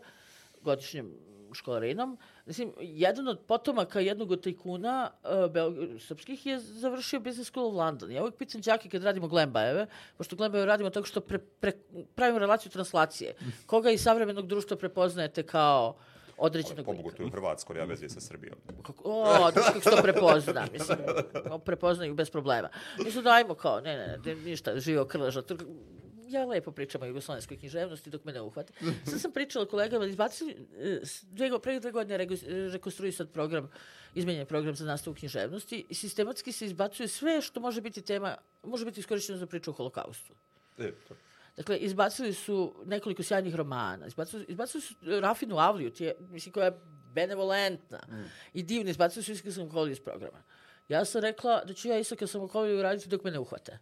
godišnjem 0.61 1.13
školarinom. 1.55 2.17
Mislim, 2.45 2.73
jedan 2.79 3.27
od 3.27 3.39
potomaka 3.47 3.99
jednog 3.99 4.31
od 4.31 4.43
tajkuna 4.43 5.11
uh, 5.23 5.29
Beog- 5.29 5.99
srpskih 6.07 6.45
je 6.45 6.59
završio 6.59 7.19
Business 7.19 7.51
School 7.51 7.67
of 7.67 7.73
London. 7.75 8.11
Ja 8.11 8.21
uvijek 8.21 8.35
pitam 8.35 8.61
đake 8.61 8.89
kad 8.89 9.03
radimo 9.03 9.27
Glembajeve, 9.27 9.87
pošto 10.17 10.35
Glembajeve 10.35 10.65
radimo 10.65 10.89
tako 10.89 11.07
što 11.07 11.21
pre, 11.21 11.37
pre, 11.37 11.71
pravimo 12.15 12.39
relaciju 12.39 12.71
translacije. 12.71 13.35
Koga 13.65 13.91
iz 13.91 14.01
savremenog 14.01 14.47
društva 14.47 14.77
prepoznajete 14.77 15.43
kao 15.43 15.95
određenog? 16.37 16.85
Pobogu 16.85 17.11
u 17.25 17.29
Hrvatskoj, 17.29 17.77
ja 17.77 17.85
vezi 17.85 18.09
sa 18.09 18.21
Srbijom. 18.21 18.55
Kako, 18.83 19.03
o, 19.05 19.51
znaš 19.51 19.65
kako 19.65 19.81
se 19.81 19.89
to 19.89 20.01
prepozna, 20.01 20.67
mislim, 20.73 20.97
prepoznaju 21.65 22.13
bez 22.13 22.29
problema. 22.29 22.69
Mislim 23.05 23.23
da 23.23 23.31
ajmo 23.31 23.53
kao, 23.53 23.81
ne, 23.81 23.97
ne, 23.97 24.17
ne, 24.25 24.35
ništa, 24.35 24.79
živo 24.79 25.05
krleža. 25.05 25.41
Ja 26.27 26.45
lepo 26.45 26.71
pričam 26.71 27.01
o 27.01 27.05
jugoslovenskoj 27.05 27.57
književnosti 27.57 28.09
dok 28.09 28.23
me 28.23 28.33
ne 28.33 28.41
uhvate. 28.41 28.73
Sad 29.05 29.21
sam 29.21 29.31
pričala 29.31 29.65
kolegama, 29.65 30.05
izbacili, 30.05 30.55
e, 30.73 30.99
s- 31.03 31.23
dve, 31.23 31.59
pre 31.59 31.79
dve 31.79 31.91
godine 31.91 32.17
rego- 32.17 32.35
rekonstruisat 32.71 33.29
program, 33.29 33.69
izmenjen 34.15 34.45
program 34.45 34.75
za 34.75 34.85
nastavu 34.85 35.15
književnosti 35.15 35.85
i 35.89 35.93
sistematski 35.93 36.51
se 36.51 36.65
izbacuje 36.65 37.07
sve 37.07 37.41
što 37.41 37.59
može 37.59 37.81
biti 37.81 38.01
tema, 38.01 38.35
može 38.63 38.85
biti 38.85 38.99
iskorišteno 38.99 39.37
za 39.37 39.45
priču 39.45 39.71
o 39.71 39.73
holokaustu. 39.73 40.33
E, 40.77 40.91
to. 41.07 41.15
Dakle, 41.57 41.77
izbacili 41.77 42.33
su 42.33 42.73
nekoliko 42.85 43.23
sjajnih 43.23 43.55
romana, 43.55 44.07
izbacili, 44.07 44.45
izbacili 44.47 44.81
su 44.81 44.93
Rafinu 45.01 45.57
Avliju, 45.57 45.91
tije, 45.91 46.15
mislim, 46.21 46.53
koja 46.53 46.65
je 46.65 46.79
benevolentna 47.13 47.99
i 48.53 48.63
divna, 48.63 48.89
izbacili 48.89 49.23
su 49.23 49.31
Isaka 49.31 49.51
Samokoliju 49.51 49.91
iz 49.91 49.99
programa. 49.99 50.43
Ja 50.89 51.05
sam 51.05 51.21
rekla 51.21 51.63
da 51.63 51.73
ću 51.73 51.87
ja 51.87 51.99
Isaka 51.99 52.27
Samokoliju 52.27 52.81
raditi 52.81 53.09
dok 53.09 53.23
me 53.23 53.31
ne 53.31 53.39
uhvate. 53.39 53.79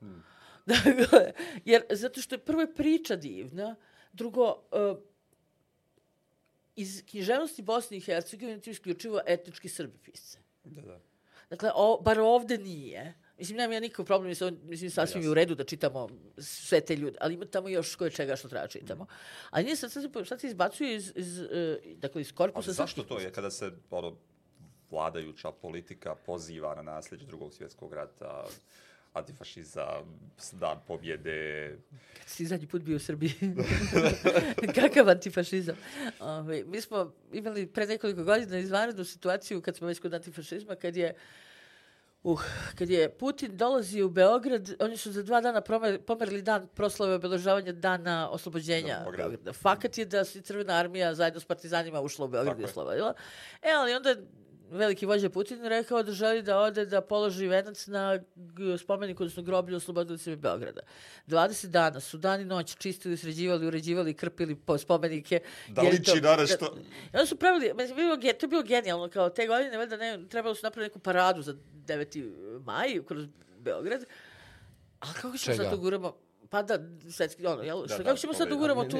Dakle, 0.99 1.31
jer, 1.65 1.83
zato 1.89 2.21
što 2.21 2.35
je 2.35 2.39
prvo 2.39 2.61
je 2.61 2.73
priča 2.73 3.15
divna, 3.15 3.75
drugo, 4.13 4.63
uh, 4.71 4.97
iz 6.75 7.03
književnosti 7.09 7.61
Bosne 7.61 7.97
i 7.97 8.01
Hercegovine 8.01 8.61
ti 8.61 8.69
isključivo 8.69 9.21
etnički 9.25 9.69
Srbi 9.69 9.97
pisce. 9.97 10.39
Da, 10.63 10.81
da. 10.81 10.99
Dakle, 11.49 11.71
o, 11.75 12.01
bar 12.01 12.19
ovde 12.19 12.57
nije. 12.57 13.13
Mislim, 13.37 13.57
nemam 13.57 13.71
ja 13.71 13.79
nikakav 13.79 14.05
problem, 14.05 14.29
mislim, 14.29 14.59
mislim 14.63 14.91
sasvim 14.91 15.23
je 15.23 15.29
u 15.29 15.33
redu 15.33 15.55
da 15.55 15.63
čitamo 15.63 16.09
sve 16.37 16.81
te 16.81 16.95
ljude, 16.95 17.17
ali 17.21 17.33
ima 17.33 17.45
tamo 17.45 17.69
još 17.69 17.95
koje 17.95 18.11
čega 18.11 18.35
što 18.35 18.49
treba 18.49 18.65
da 18.65 18.67
čitamo. 18.67 19.05
Ali 19.49 19.63
nije 19.63 19.75
sad, 19.75 19.91
sad, 19.91 20.03
se, 20.03 20.25
sad 20.25 20.41
se 20.41 20.47
izbacuje 20.47 20.95
iz, 20.95 21.11
iz, 21.15 21.39
uh, 21.39 21.47
dakle, 21.95 22.21
iz 22.21 22.27
Ali 22.27 22.35
korpusa... 22.35 22.71
zašto 22.71 23.03
to 23.03 23.19
je 23.19 23.31
kada 23.31 23.51
se 23.51 23.71
ono, 23.89 24.15
vladajuća 24.91 25.51
politika 25.51 26.15
poziva 26.15 26.75
na 26.75 26.81
nasljeđe 26.81 27.25
drugog 27.25 27.53
svjetskog 27.53 27.93
rata, 27.93 28.45
antifašizam, 29.13 30.19
dan 30.51 30.79
pobjede, 30.87 31.77
Kad 32.17 32.27
si 32.27 32.45
zadnji 32.45 32.67
put 32.67 32.81
bio 32.81 32.95
u 32.95 32.99
Srbiji? 32.99 33.33
Kakav 34.75 35.09
antifašizam? 35.09 35.75
Ove, 36.19 36.63
mi 36.63 36.81
smo 36.81 37.13
imali 37.33 37.67
pre 37.67 37.85
nekoliko 37.85 38.23
godina 38.23 38.57
izvanrednu 38.57 39.03
situaciju 39.03 39.61
kad 39.61 39.75
smo 39.75 39.87
već 39.87 39.99
kod 39.99 40.13
antifašizma, 40.13 40.75
kad 40.75 40.95
je 40.95 41.15
Uh, 42.23 42.41
kad 42.75 42.89
je 42.89 43.09
Putin 43.09 43.57
dolazio 43.57 44.05
u 44.05 44.09
Beograd, 44.09 44.75
oni 44.79 44.97
su 44.97 45.11
za 45.11 45.23
dva 45.23 45.41
dana 45.41 45.61
pomerili 46.05 46.41
dan 46.41 46.67
proslave 46.75 47.15
obeležavanja 47.15 47.71
dana 47.71 48.29
oslobođenja 48.29 49.05
Da. 49.43 49.53
Fakat 49.53 49.97
je 49.97 50.05
da 50.05 50.25
se 50.25 50.41
Crvena 50.41 50.73
armija 50.73 51.15
zajedno 51.15 51.39
s 51.39 51.45
partizanima 51.45 52.01
ušla 52.01 52.25
u 52.25 52.27
Beograd 52.27 52.59
i 52.59 52.63
oslobodila. 52.63 53.13
E, 53.61 53.69
ali 53.77 53.93
onda 53.93 54.15
veliki 54.73 55.05
vođa 55.05 55.29
Putin 55.29 55.65
rekao 55.65 56.03
da 56.03 56.11
želi 56.11 56.41
da 56.41 56.59
ode 56.59 56.85
da 56.85 57.01
položi 57.01 57.47
venac 57.47 57.87
na 57.87 58.19
spomenik, 58.79 59.19
odnosno 59.19 59.43
groblje 59.43 59.75
oslobodilicima 59.75 60.35
Beograda. 60.35 60.81
20 61.27 61.67
dana 61.67 61.99
su 61.99 62.17
dan 62.17 62.41
i 62.41 62.45
noć 62.45 62.75
čistili, 62.77 63.17
sređivali, 63.17 63.67
uređivali, 63.67 64.13
krpili 64.13 64.55
po 64.55 64.77
spomenike. 64.77 65.39
Da 65.67 65.81
jer 65.81 65.93
liči 65.93 66.11
to- 66.11 66.15
na 66.21 66.35
nešto. 66.35 66.77
i 67.13 67.17
onda 67.17 67.25
su 67.25 67.35
pravili, 67.35 67.73
mislim, 67.73 67.95
bilo, 67.95 68.15
to 68.15 68.45
je 68.45 68.47
bilo 68.47 68.63
genijalno, 68.63 69.09
kao 69.09 69.29
te 69.29 69.47
godine, 69.47 69.77
valjda 69.77 69.97
ne, 69.97 70.27
trebalo 70.29 70.55
su 70.55 70.63
napraviti 70.63 70.89
neku 70.89 70.99
paradu 70.99 71.41
za 71.41 71.53
9. 71.85 72.59
maj 72.65 73.01
kroz 73.07 73.27
Beograd. 73.57 74.05
A 74.99 75.13
kako 75.13 75.37
ćemo 75.37 75.55
sad 75.57 75.69
to 75.69 75.77
guramo? 75.77 76.15
Pa 76.49 76.61
da, 76.61 76.79
svetski, 77.11 77.45
ono, 77.45 77.63
jel? 77.63 77.85
Da, 77.85 77.97
da, 77.97 78.03
kako 78.03 78.17
ćemo 78.17 78.33
sad 78.33 78.49
to 78.49 78.57
guramo 78.57 78.83
tu 78.85 78.97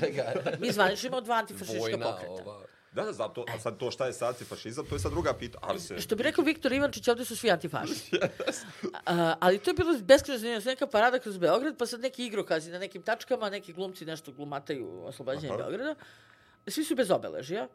čega? 0.00 0.32
Mi 0.60 0.72
zvaničimo 0.72 1.20
dva 1.20 1.34
antifašistička 1.34 1.98
pokreta. 1.98 2.32
ova. 2.44 2.62
Da, 2.92 3.04
da, 3.04 3.12
zato, 3.12 3.44
a 3.48 3.58
sad 3.58 3.76
to 3.76 3.90
šta 3.90 4.06
je 4.06 4.12
sad 4.12 4.36
fašizam, 4.36 4.86
to 4.86 4.94
je 4.94 4.98
sad 4.98 5.12
druga 5.12 5.32
pita, 5.34 5.58
ali 5.62 5.80
se... 5.80 6.00
Što 6.00 6.16
bi 6.16 6.22
rekao 6.22 6.44
Viktor 6.44 6.72
Ivančić, 6.72 7.08
ovde 7.08 7.24
su 7.24 7.36
svi 7.36 7.50
antifašisti. 7.50 8.18
A, 9.06 9.34
ali 9.40 9.58
to 9.58 9.70
je 9.70 9.74
bilo 9.74 9.98
beskreno 9.98 10.38
zanimljivo, 10.38 10.70
neka 10.70 10.86
parada 10.86 11.18
kroz 11.18 11.38
Beograd, 11.38 11.76
pa 11.78 11.86
sad 11.86 12.00
neki 12.00 12.26
igrokazi 12.26 12.70
na 12.70 12.78
nekim 12.78 13.02
tačkama, 13.02 13.50
neki 13.50 13.72
glumci 13.72 14.04
nešto 14.04 14.32
glumataju 14.32 15.04
oslobađanje 15.04 15.48
Aha. 15.48 15.56
Beograda. 15.56 15.94
Svi 16.66 16.84
su 16.84 16.94
bez 16.94 17.10
obeležja. 17.10 17.68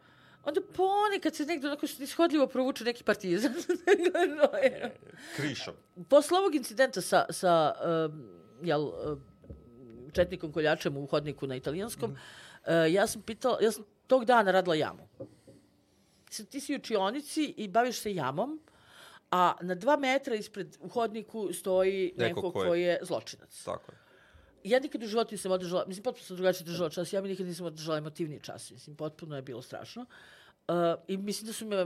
Onda 0.43 0.61
ponekad 0.61 1.35
se 1.35 1.45
negde 1.45 1.67
onako 1.67 1.85
ishodljivo 1.85 2.47
provuče 2.47 2.83
neki 2.83 3.03
partizan. 3.03 3.53
Krišom. 5.35 5.73
Posle 6.09 6.39
ovog 6.39 6.55
incidenta 6.55 7.01
sa, 7.01 7.25
sa 7.29 7.73
um, 8.09 8.29
jel, 8.61 8.81
um, 8.81 9.21
četnikom 10.13 10.51
koljačem 10.51 10.97
u 10.97 11.05
hodniku 11.05 11.47
na 11.47 11.55
italijanskom, 11.55 12.11
uh, 12.11 12.91
ja 12.91 13.07
sam 13.07 13.21
pitala, 13.21 13.57
ja 13.61 13.71
sam 13.71 13.83
tog 14.07 14.25
dana 14.25 14.51
radila 14.51 14.75
jamu. 14.75 15.07
Ti 16.49 16.59
si 16.59 16.73
u 16.73 16.77
učionici 16.77 17.53
i 17.57 17.67
baviš 17.67 17.99
se 17.99 18.13
jamom, 18.13 18.59
a 19.31 19.55
na 19.61 19.75
dva 19.75 19.97
metra 19.97 20.35
ispred 20.35 20.77
u 20.79 20.87
hodniku 20.89 21.53
stoji 21.53 22.13
neko, 22.17 22.27
Neko 22.27 22.41
ko 22.41 22.51
ko 22.51 22.73
je- 22.75 22.99
zločinac. 23.01 23.63
Tako 23.65 23.91
je. 23.91 23.97
Ja 24.63 24.79
nikad 24.79 25.03
u 25.03 25.07
životu 25.07 25.33
nisam 25.33 25.51
održala, 25.51 25.85
mislim, 25.87 26.03
potpuno 26.03 26.25
sam 26.25 26.35
drugačije 26.35 26.65
držala 26.65 26.89
čas, 26.89 27.13
ja 27.13 27.21
mi 27.21 27.29
nikad 27.29 27.45
nisam 27.47 27.65
održala 27.65 27.97
emotivni 27.97 28.39
čas, 28.39 28.71
mislim, 28.71 28.95
potpuno 28.95 29.35
je 29.35 29.41
bilo 29.41 29.61
strašno. 29.61 30.05
Uh, 30.67 30.75
I 31.07 31.17
mislim 31.17 31.47
da 31.47 31.53
su 31.53 31.65
me, 31.65 31.85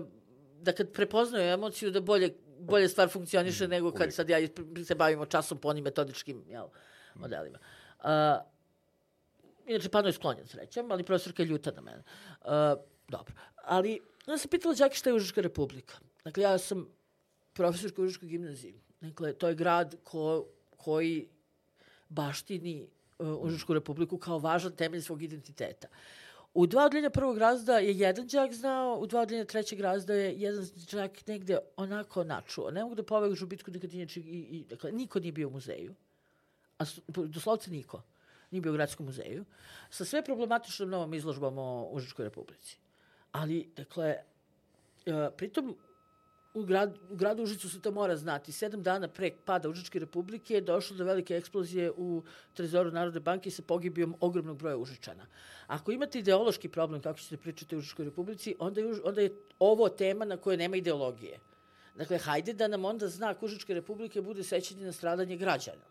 da 0.61 0.71
kad 0.71 0.91
prepoznaju 0.91 1.53
emociju, 1.53 1.91
da 1.91 2.01
bolje, 2.01 2.33
bolje 2.59 2.89
stvar 2.89 3.09
funkcioniše 3.09 3.67
nego 3.67 3.91
kad 3.91 4.01
uvijek. 4.01 4.13
sad 4.13 4.29
ja 4.29 4.37
se 4.85 4.95
bavimo 4.95 5.25
časom 5.25 5.57
po 5.57 5.69
onim 5.69 5.83
metodičkim 5.83 6.43
jel, 6.47 6.67
modelima. 7.15 7.57
Uh, 7.99 8.50
inače, 9.71 9.89
pano 9.89 10.07
je 10.07 10.13
sklonjen 10.13 10.47
srećem, 10.47 10.91
ali 10.91 11.03
profesorka 11.03 11.43
je 11.43 11.47
ljuta 11.47 11.71
na 11.71 11.81
mene. 11.81 12.03
Uh, 12.41 12.81
dobro. 13.07 13.33
Ali, 13.63 13.99
onda 14.27 14.37
sam 14.37 14.49
pitala 14.49 14.75
Đaki 14.75 14.97
šta 14.97 15.09
je 15.09 15.15
Užička 15.15 15.41
republika. 15.41 15.95
Dakle, 16.23 16.43
ja 16.43 16.57
sam 16.57 16.87
profesorka 17.53 18.01
u 18.01 18.05
Užičkoj 18.05 18.29
gimnaziji. 18.29 18.81
Dakle, 19.01 19.33
to 19.33 19.47
je 19.47 19.55
grad 19.55 19.95
ko, 20.03 20.45
koji 20.77 21.27
baštini 22.09 22.87
uh, 23.19 23.43
Užičku 23.45 23.73
republiku 23.73 24.17
kao 24.17 24.39
važan 24.39 24.75
temelj 24.75 25.01
svog 25.01 25.23
identiteta. 25.23 25.87
U 26.53 26.67
dva 26.67 26.85
odeljenja 26.85 27.09
prvog 27.09 27.37
razda 27.37 27.77
je 27.79 27.97
jedan 27.97 28.27
đak 28.27 28.53
znao, 28.53 28.97
u 28.99 29.07
dva 29.07 29.21
odeljenja 29.21 29.45
trećeg 29.45 29.79
razda 29.79 30.13
je 30.13 30.33
jedan 30.37 30.67
đak 30.91 31.27
negde 31.27 31.57
onako 31.77 32.23
načuo. 32.23 32.71
Ne 32.71 32.83
mogu 32.83 32.95
da 32.95 33.03
povežu 33.03 33.47
bitku 33.47 33.71
nikad 33.71 33.93
inače 33.93 34.19
i, 34.19 34.23
i, 34.23 34.63
dakle, 34.69 34.91
niko 34.91 35.19
nije 35.19 35.31
bio 35.31 35.47
u 35.47 35.51
muzeju. 35.51 35.95
A 36.79 36.83
doslovce 37.07 37.71
niko. 37.71 38.01
Nije 38.51 38.61
bio 38.61 38.71
u 38.71 38.75
gradskom 38.75 39.05
muzeju. 39.05 39.45
Sa 39.89 40.05
sve 40.05 40.23
problematičnom 40.23 40.89
novom 40.89 41.13
izložbom 41.13 41.57
o 41.57 41.89
Užičkoj 41.91 42.25
republici. 42.25 42.77
Ali, 43.31 43.71
dakle, 43.75 44.15
e, 45.05 45.29
pritom 45.37 45.77
u, 46.53 46.63
grad, 46.63 46.97
u 47.09 47.15
gradu 47.15 47.43
Užicu 47.43 47.69
se 47.69 47.81
to 47.81 47.91
mora 47.91 48.15
znati. 48.17 48.51
Sedam 48.51 48.83
dana 48.83 49.07
pre 49.07 49.31
pada 49.45 49.69
Užičke 49.69 49.99
republike 49.99 50.53
je 50.53 50.61
došlo 50.61 50.97
do 50.97 51.05
velike 51.05 51.35
eksplozije 51.35 51.91
u 51.91 52.23
trezoru 52.53 52.91
Narodne 52.91 53.19
banke 53.19 53.51
sa 53.51 53.61
pogibijom 53.61 54.15
ogromnog 54.19 54.57
broja 54.57 54.77
Užičana. 54.77 55.25
Ako 55.67 55.91
imate 55.91 56.19
ideološki 56.19 56.69
problem 56.69 57.01
kako 57.01 57.19
ćete 57.19 57.37
pričati 57.37 57.75
o 57.75 57.77
Užičkoj 57.77 58.05
republici, 58.05 58.55
onda 58.59 58.81
je, 58.81 58.87
onda 59.03 59.21
je 59.21 59.35
ovo 59.59 59.89
tema 59.89 60.25
na 60.25 60.37
kojoj 60.37 60.57
nema 60.57 60.75
ideologije. 60.75 61.39
Dakle, 61.95 62.17
hajde 62.17 62.53
da 62.53 62.67
nam 62.67 62.85
onda 62.85 63.07
znak 63.07 63.43
Užičke 63.43 63.73
republike 63.73 64.21
bude 64.21 64.43
sećanje 64.43 64.85
na 64.85 64.91
stradanje 64.91 65.37
građana. 65.37 65.90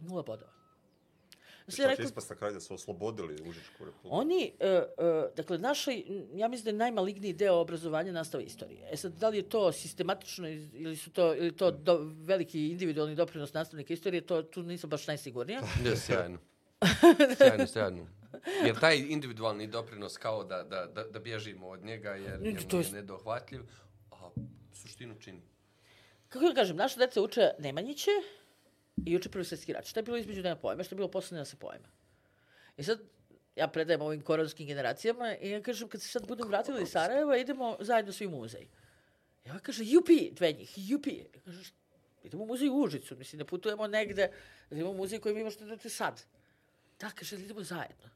Nula 0.00 0.22
bodova. 0.22 0.52
Znači, 1.66 1.82
Šta 1.82 1.96
će 1.96 2.02
ispast 2.02 2.30
na 2.30 2.36
kraju 2.36 2.54
da 2.54 2.60
su 2.60 2.74
oslobodili 2.74 3.34
Užičku 3.42 3.84
republiku? 3.84 4.08
Oni, 4.10 4.52
uh, 4.54 4.66
uh, 4.98 5.36
dakle, 5.36 5.58
naša, 5.58 5.90
ja 6.34 6.48
mislim 6.48 6.64
da 6.64 6.70
je 6.70 6.74
najmaligniji 6.74 7.32
deo 7.32 7.54
obrazovanja 7.54 8.12
nastava 8.12 8.42
istorije. 8.42 8.88
E 8.90 8.96
sad, 8.96 9.12
da 9.12 9.28
li 9.28 9.36
je 9.36 9.48
to 9.48 9.72
sistematično 9.72 10.48
ili 10.48 10.96
su 10.96 11.10
to, 11.10 11.34
ili 11.34 11.56
to 11.56 11.70
do, 11.70 11.98
veliki 12.16 12.68
individualni 12.68 13.14
doprinos 13.14 13.52
nastavnika 13.52 13.92
istorije, 13.92 14.20
to 14.20 14.42
tu 14.42 14.62
nisam 14.62 14.90
baš 14.90 15.06
najsigurnija. 15.06 15.60
Da, 15.84 15.96
sjajno. 15.96 16.38
sjajno, 17.38 17.66
sjajno. 17.66 18.06
Jer 18.64 18.80
taj 18.80 18.96
individualni 18.98 19.66
doprinos 19.66 20.16
kao 20.16 20.44
da, 20.44 20.62
da, 20.62 20.86
da, 20.86 21.04
da 21.04 21.18
bježimo 21.18 21.68
od 21.68 21.84
njega 21.84 22.10
jer 22.10 22.40
Ne, 22.40 22.50
je 22.50 22.68
to 22.68 22.78
je- 22.78 22.84
je 22.84 22.92
nedohvatljiv, 22.92 23.60
a 24.10 24.30
suštinu 24.72 25.14
čini. 25.20 25.42
Kako 26.28 26.44
da 26.44 26.54
kažem, 26.54 26.76
naša 26.76 26.98
deca 26.98 27.22
uče 27.22 27.50
Nemanjiće 27.58 28.10
i 29.06 29.16
uče 29.16 29.28
prvi 29.28 29.44
svjetski 29.44 29.72
rat. 29.72 29.86
Šta 29.86 30.00
je 30.00 30.04
bilo 30.04 30.16
između 30.16 30.42
nema 30.42 30.56
pojma, 30.56 30.82
šta 30.82 30.94
je 30.94 30.96
bilo 30.96 31.10
posle 31.10 31.34
nema 31.34 31.44
se 31.44 31.56
pojma. 31.56 31.88
I 32.76 32.82
sad, 32.82 33.00
ja 33.56 33.68
predajem 33.68 34.02
ovim 34.02 34.20
koronskim 34.20 34.66
generacijama 34.66 35.36
i 35.36 35.50
ja 35.50 35.62
kažem, 35.62 35.88
kad 35.88 36.02
se 36.02 36.08
sad 36.08 36.26
budem 36.28 36.48
vratili 36.48 36.82
iz 36.82 36.88
Sarajeva, 36.88 37.36
idemo 37.36 37.76
zajedno 37.80 38.12
svi 38.12 38.26
u 38.26 38.30
muzej. 38.30 38.66
I 39.44 39.50
ova 39.50 39.58
kaže, 39.58 39.84
jupi, 39.86 40.30
dve 40.30 40.52
njih, 40.52 40.74
jupi. 40.76 41.16
Ja 41.34 41.40
kažem, 41.44 41.64
"Šta? 41.64 41.76
idemo 42.22 42.42
u 42.42 42.46
muzej 42.46 42.68
u 42.68 42.76
Užicu, 42.76 43.16
mislim, 43.16 43.38
ne 43.38 43.44
putujemo 43.44 43.86
negde, 43.86 44.30
da 44.70 44.76
idemo 44.76 44.90
u 44.90 44.94
muzej 44.94 45.20
koji 45.20 45.34
vi 45.34 45.44
možete 45.44 45.64
da 45.64 45.72
idete 45.72 45.88
sad. 45.88 46.22
Da, 47.00 47.10
kaže, 47.10 47.36
idemo 47.36 47.62
zajedno. 47.62 48.10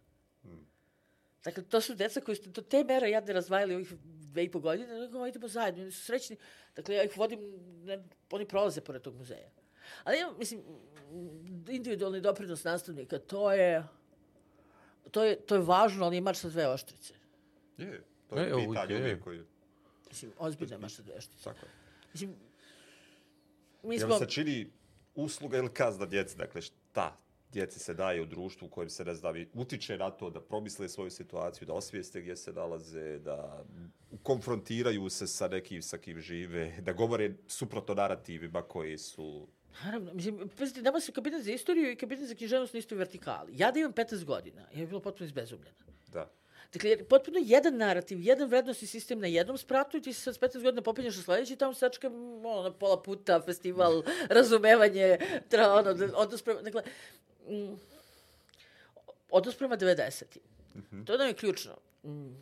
Dakle, 1.45 1.63
to 1.65 1.81
su 1.81 1.95
deca 1.95 2.21
koji 2.21 2.37
su 2.37 2.51
do 2.51 2.63
te 2.63 2.85
mere 2.85 3.11
jadne 3.11 3.33
razvajali 3.33 3.75
ovih 3.75 3.93
dve 4.03 4.45
i 4.45 4.51
po 4.51 4.61
godine, 4.61 5.01
nego 5.01 5.27
idemo 5.27 5.49
zajedno, 5.49 5.83
oni 5.83 5.93
su 5.93 6.03
srećni. 6.03 6.37
Dakle, 6.77 6.95
ja 6.95 7.03
ih 7.03 7.17
vodim, 7.19 7.41
ne, 7.85 8.05
oni 8.31 8.49
prolaze 8.49 8.81
pored 8.81 9.03
tog 9.03 9.17
muzeja. 9.17 9.51
Ali, 10.05 10.19
ja, 10.19 10.33
mislim, 10.39 10.63
individualni 11.69 12.21
doprinos 12.21 12.65
nastavnika, 12.65 13.19
to 13.19 13.53
je, 13.53 13.85
to 15.11 15.25
je, 15.25 15.37
to 15.37 15.55
je 15.55 15.61
važno, 15.61 16.07
ali 16.07 16.21
mač 16.21 16.37
sa 16.37 16.49
dve 16.49 16.69
oštrice. 16.69 17.15
Je, 17.79 18.03
to 18.29 18.37
je 18.37 18.49
E, 18.49 18.55
uvijek 18.55 18.71
pitanje 18.71 18.95
je. 18.95 19.01
uvijek 19.01 19.25
koji... 19.25 19.41
Mislim, 20.09 20.33
ozbiljno 20.39 20.79
mač 20.79 20.93
sa 20.93 21.03
dve 21.03 21.15
oštrice. 21.19 21.45
Tako 21.45 21.67
je. 21.67 21.71
Mislim, 22.13 22.35
mi 23.83 23.97
Jel 23.97 24.09
smo... 24.09 24.19
se 24.19 24.27
čini 24.27 24.71
usluga 25.15 25.59
ili 25.59 25.73
kazna 25.75 26.07
djeci? 26.07 26.37
Dakle, 26.37 26.63
šta 26.63 27.17
djeci 27.53 27.79
se 27.79 27.95
daje 27.95 28.23
u 28.23 28.27
društvu 28.27 28.67
u 28.67 28.71
kojem 28.71 28.91
se 28.91 29.05
ne 29.05 29.15
zna, 29.15 29.35
utiče 29.55 29.99
na 29.99 30.11
to 30.11 30.31
da 30.31 30.41
promisle 30.41 30.89
svoju 30.89 31.11
situaciju, 31.11 31.67
da 31.67 31.73
osvijeste 31.73 32.21
gdje 32.21 32.37
se 32.37 32.53
nalaze, 32.53 33.19
da 33.19 33.65
konfrontiraju 34.23 35.09
se 35.09 35.27
sa 35.27 35.49
nekim 35.49 35.83
sa 35.83 35.99
kim 35.99 36.21
žive, 36.21 36.81
da 36.81 36.93
govore 36.93 37.35
suprotno 37.47 37.95
narativima 37.95 38.63
koji 38.63 38.99
su... 38.99 39.49
Naravno, 39.85 40.15
mislim, 40.15 40.51
pazite, 40.59 40.83
nama 40.83 41.01
se 41.01 41.13
kabinet 41.13 41.43
za 41.43 41.53
istoriju 41.53 41.91
i 41.91 41.97
kabinet 41.97 42.29
za 42.29 42.35
književnost 42.35 42.75
na 42.75 42.79
istoj 42.79 42.99
vertikali. 42.99 43.53
Ja 43.57 43.71
da 43.73 43.79
imam 43.79 43.93
15 43.93 44.25
godina, 44.25 44.61
ja 44.61 44.79
bih 44.79 44.89
bila 44.89 45.01
potpuno 45.01 45.27
izbezumljena. 45.27 45.77
Da. 46.13 46.31
Dakle, 46.73 47.05
potpuno 47.05 47.39
jedan 47.43 47.77
narativ, 47.77 48.21
jedan 48.21 48.49
vrednostni 48.49 48.89
sistem 48.89 49.21
na 49.21 49.27
jednom 49.27 49.59
spratu 49.59 49.97
i 49.97 50.03
ti 50.03 50.13
se 50.13 50.23
sad 50.23 50.35
s 50.35 50.41
15 50.41 50.63
godina 50.63 50.83
popenjaš 50.83 51.17
na 51.17 51.23
sledeći 51.23 51.53
i 51.53 51.57
tamo 51.57 51.75
sačka 51.75 52.07
ono, 52.45 52.63
na 52.63 52.73
pola 52.73 53.03
puta, 53.03 53.41
festival, 53.41 54.03
razumevanje, 54.29 55.19
tra, 55.49 55.75
ono, 55.75 55.91
odnos 56.15 56.43
prema, 56.43 56.63
dakle, 56.63 56.83
mm, 57.49 57.75
odnos 59.31 59.57
prema 59.57 59.77
90. 59.77 60.23
To 61.07 61.17
nam 61.17 61.29
je 61.29 61.35
ključno. 61.35 61.73
Mm. 62.05 62.35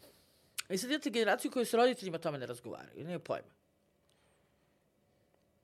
I 0.68 0.78
sad 0.78 0.90
imate 0.90 1.10
generaciju 1.10 1.50
koju 1.50 1.66
s 1.66 1.74
roditeljima 1.74 2.18
tome 2.18 2.38
ne 2.38 2.46
razgovaraju, 2.46 2.98
nemaju 2.98 3.20
pojma. 3.20 3.59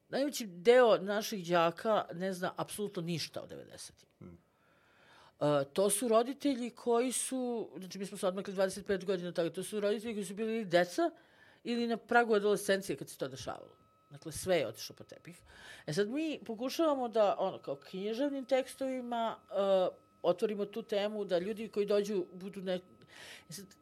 Najveći 0.09 0.47
deo 0.47 0.99
naših 0.99 1.49
đaka 1.49 2.05
ne 2.13 2.33
zna 2.33 2.53
apsolutno 2.57 3.03
ništa 3.03 3.43
o 3.43 3.47
90. 3.47 3.91
Uh, 5.41 5.73
to 5.73 5.91
su 5.91 6.09
roditelji 6.09 6.71
koji 6.71 7.13
su, 7.13 7.71
znači 7.79 7.99
mi 7.99 8.07
smo 8.07 8.19
se 8.19 8.27
odmakli 8.27 8.55
25 8.55 9.05
godina 9.05 9.29
od 9.29 9.35
toga, 9.35 9.51
to 9.51 9.63
su 9.63 9.81
roditelji 9.81 10.15
koji 10.15 10.25
su 10.25 10.35
bili 10.35 10.57
ili 10.57 10.65
deca 10.65 11.11
ili 11.65 11.87
na 11.87 11.97
pragu 11.97 12.35
adolescencije 12.35 12.97
kad 12.97 13.09
se 13.09 13.19
to 13.19 13.29
dešavalo. 13.29 13.77
Dakle, 14.11 14.33
sve 14.33 14.57
je 14.57 14.67
otišlo 14.67 14.97
po 14.97 15.05
tepih. 15.05 15.43
E 15.87 15.93
sad 15.93 16.09
mi 16.09 16.41
pokušavamo 16.47 17.09
da, 17.09 17.37
ono, 17.39 17.59
kao 17.59 17.77
književnim 17.77 18.45
tekstovima 18.45 19.37
uh, 19.51 19.97
otvorimo 20.23 20.65
tu 20.65 20.83
temu 20.83 21.25
da 21.25 21.39
ljudi 21.39 21.69
koji 21.69 21.87
dođu 21.87 22.27
budu 22.33 22.63
ne... 22.63 22.81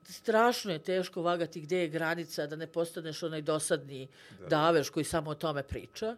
Strašno 0.04 0.72
je 0.72 0.78
teško 0.78 1.22
vagati 1.22 1.60
gde 1.60 1.78
je 1.78 1.88
granica 1.88 2.46
da 2.46 2.56
ne 2.56 2.66
postaneš 2.66 3.22
onaj 3.22 3.42
dosadni 3.42 4.08
da. 4.40 4.46
daveš 4.46 4.90
koji 4.90 5.04
samo 5.04 5.30
o 5.30 5.34
tome 5.34 5.62
priča 5.62 6.16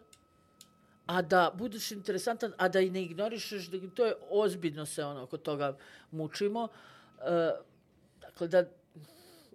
a 1.07 1.21
da 1.21 1.51
budeš 1.55 1.91
interesantan, 1.91 2.53
a 2.57 2.67
da 2.69 2.79
i 2.79 2.89
ne 2.89 3.03
ignorišeš, 3.03 3.67
da 3.67 3.77
to 3.95 4.05
je 4.05 4.13
ozbiljno 4.29 4.85
se 4.85 5.05
ono 5.05 5.23
oko 5.23 5.37
toga 5.37 5.77
mučimo. 6.11 6.67
E, 7.21 7.51
dakle, 8.21 8.47
da, 8.47 8.63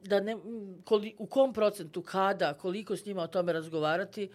da 0.03 0.20
ne, 0.20 0.36
koli, 0.84 1.14
u 1.18 1.26
kom 1.26 1.53
procentu, 1.53 2.03
kada, 2.03 2.55
koliko 2.55 2.96
s 2.96 3.05
njima 3.07 3.22
o 3.22 3.26
tome 3.26 3.53
razgovarati, 3.53 4.30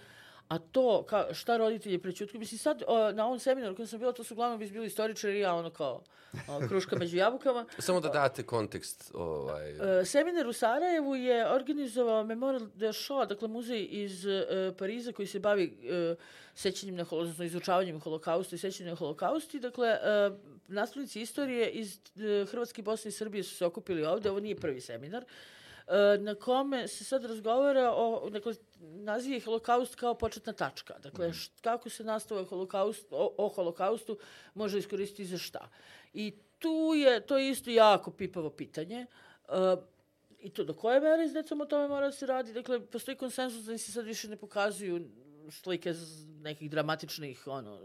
A 0.49 0.59
to, 0.59 1.03
ka, 1.09 1.27
šta 1.33 1.57
roditelji 1.57 1.97
prećutkuju, 1.97 2.39
mislim 2.39 2.59
sad 2.59 2.83
o, 2.87 3.11
na 3.11 3.25
ovom 3.25 3.39
seminaru 3.39 3.75
kojem 3.75 3.87
sam 3.87 3.99
bila, 3.99 4.11
to 4.11 4.23
su 4.23 4.33
uglavnom 4.33 4.59
bili 4.59 4.87
istoričari 4.87 5.39
ja 5.39 5.55
ono 5.55 5.69
kao 5.69 6.03
o, 6.47 6.67
kruška 6.67 6.95
među 6.95 7.17
jabukama. 7.17 7.65
Samo 7.79 7.99
da 7.99 8.09
date 8.09 8.43
kontekst. 8.43 9.11
Ovaj, 9.13 9.99
E, 10.01 10.05
Seminar 10.05 10.47
u 10.47 10.53
Sarajevu 10.53 11.15
je 11.15 11.51
organizovao 11.51 12.23
Memorial 12.23 12.67
de 12.75 12.93
Shoah, 12.93 13.27
dakle 13.27 13.47
muzej 13.47 13.87
iz 13.91 14.25
e, 14.25 14.45
Pariza 14.77 15.11
koji 15.11 15.27
se 15.27 15.39
bavi 15.39 15.77
e, 15.83 16.15
sećanjem 16.55 16.95
na 16.95 17.05
odnosno 17.11 17.45
izučavanjem 17.45 17.99
holokausta 17.99 18.55
i 18.55 18.59
sećanjem 18.59 18.91
na 18.91 18.95
holokausti. 18.95 19.59
Dakle, 19.59 19.87
e, 19.87 19.99
nastavnici 20.67 21.21
istorije 21.21 21.69
iz 21.69 21.99
e, 22.15 22.45
Hrvatske, 22.45 22.81
Bosne 22.81 23.09
i 23.09 23.11
Srbije 23.11 23.43
su 23.43 23.55
se 23.55 23.65
okupili 23.65 24.05
ovde. 24.05 24.29
Ovo 24.29 24.39
nije 24.39 24.55
prvi 24.55 24.81
seminar 24.81 25.23
e, 25.23 25.27
na 26.19 26.35
kome 26.35 26.87
se 26.87 27.03
sad 27.03 27.25
razgovara 27.25 27.93
o, 27.95 28.29
dakle, 28.29 28.53
naziv 28.79 29.33
je 29.33 29.39
holokaust 29.39 29.95
kao 29.95 30.13
početna 30.13 30.53
tačka. 30.53 30.99
Dakle, 30.99 31.33
št, 31.33 31.61
kako 31.61 31.89
se 31.89 32.03
nastava 32.03 32.43
holokaust, 32.45 33.07
o, 33.11 33.35
o 33.37 33.47
holokaustu 33.47 34.17
može 34.53 34.79
iskoristiti 34.79 35.25
za 35.25 35.37
šta. 35.37 35.69
I 36.13 36.33
tu 36.59 36.93
je, 36.95 37.21
to 37.25 37.37
je 37.37 37.49
isto 37.49 37.69
jako 37.69 38.11
pipavo 38.11 38.49
pitanje. 38.49 39.05
E, 39.49 39.75
I 40.39 40.49
to 40.49 40.63
do 40.63 40.73
koje 40.73 40.99
mere 41.01 41.27
s 41.27 41.33
decom 41.33 41.61
o 41.61 41.65
tome 41.65 41.87
mora 41.87 42.11
se 42.11 42.25
radi. 42.25 42.53
Dakle, 42.53 42.79
postoji 42.85 43.17
konsensus 43.17 43.65
da 43.65 43.77
se 43.77 43.91
sad 43.91 44.05
više 44.05 44.27
ne 44.27 44.37
pokazuju 44.37 45.09
slike 45.51 45.93
nekih 46.41 46.69
dramatičnih 46.69 47.47
ono, 47.47 47.79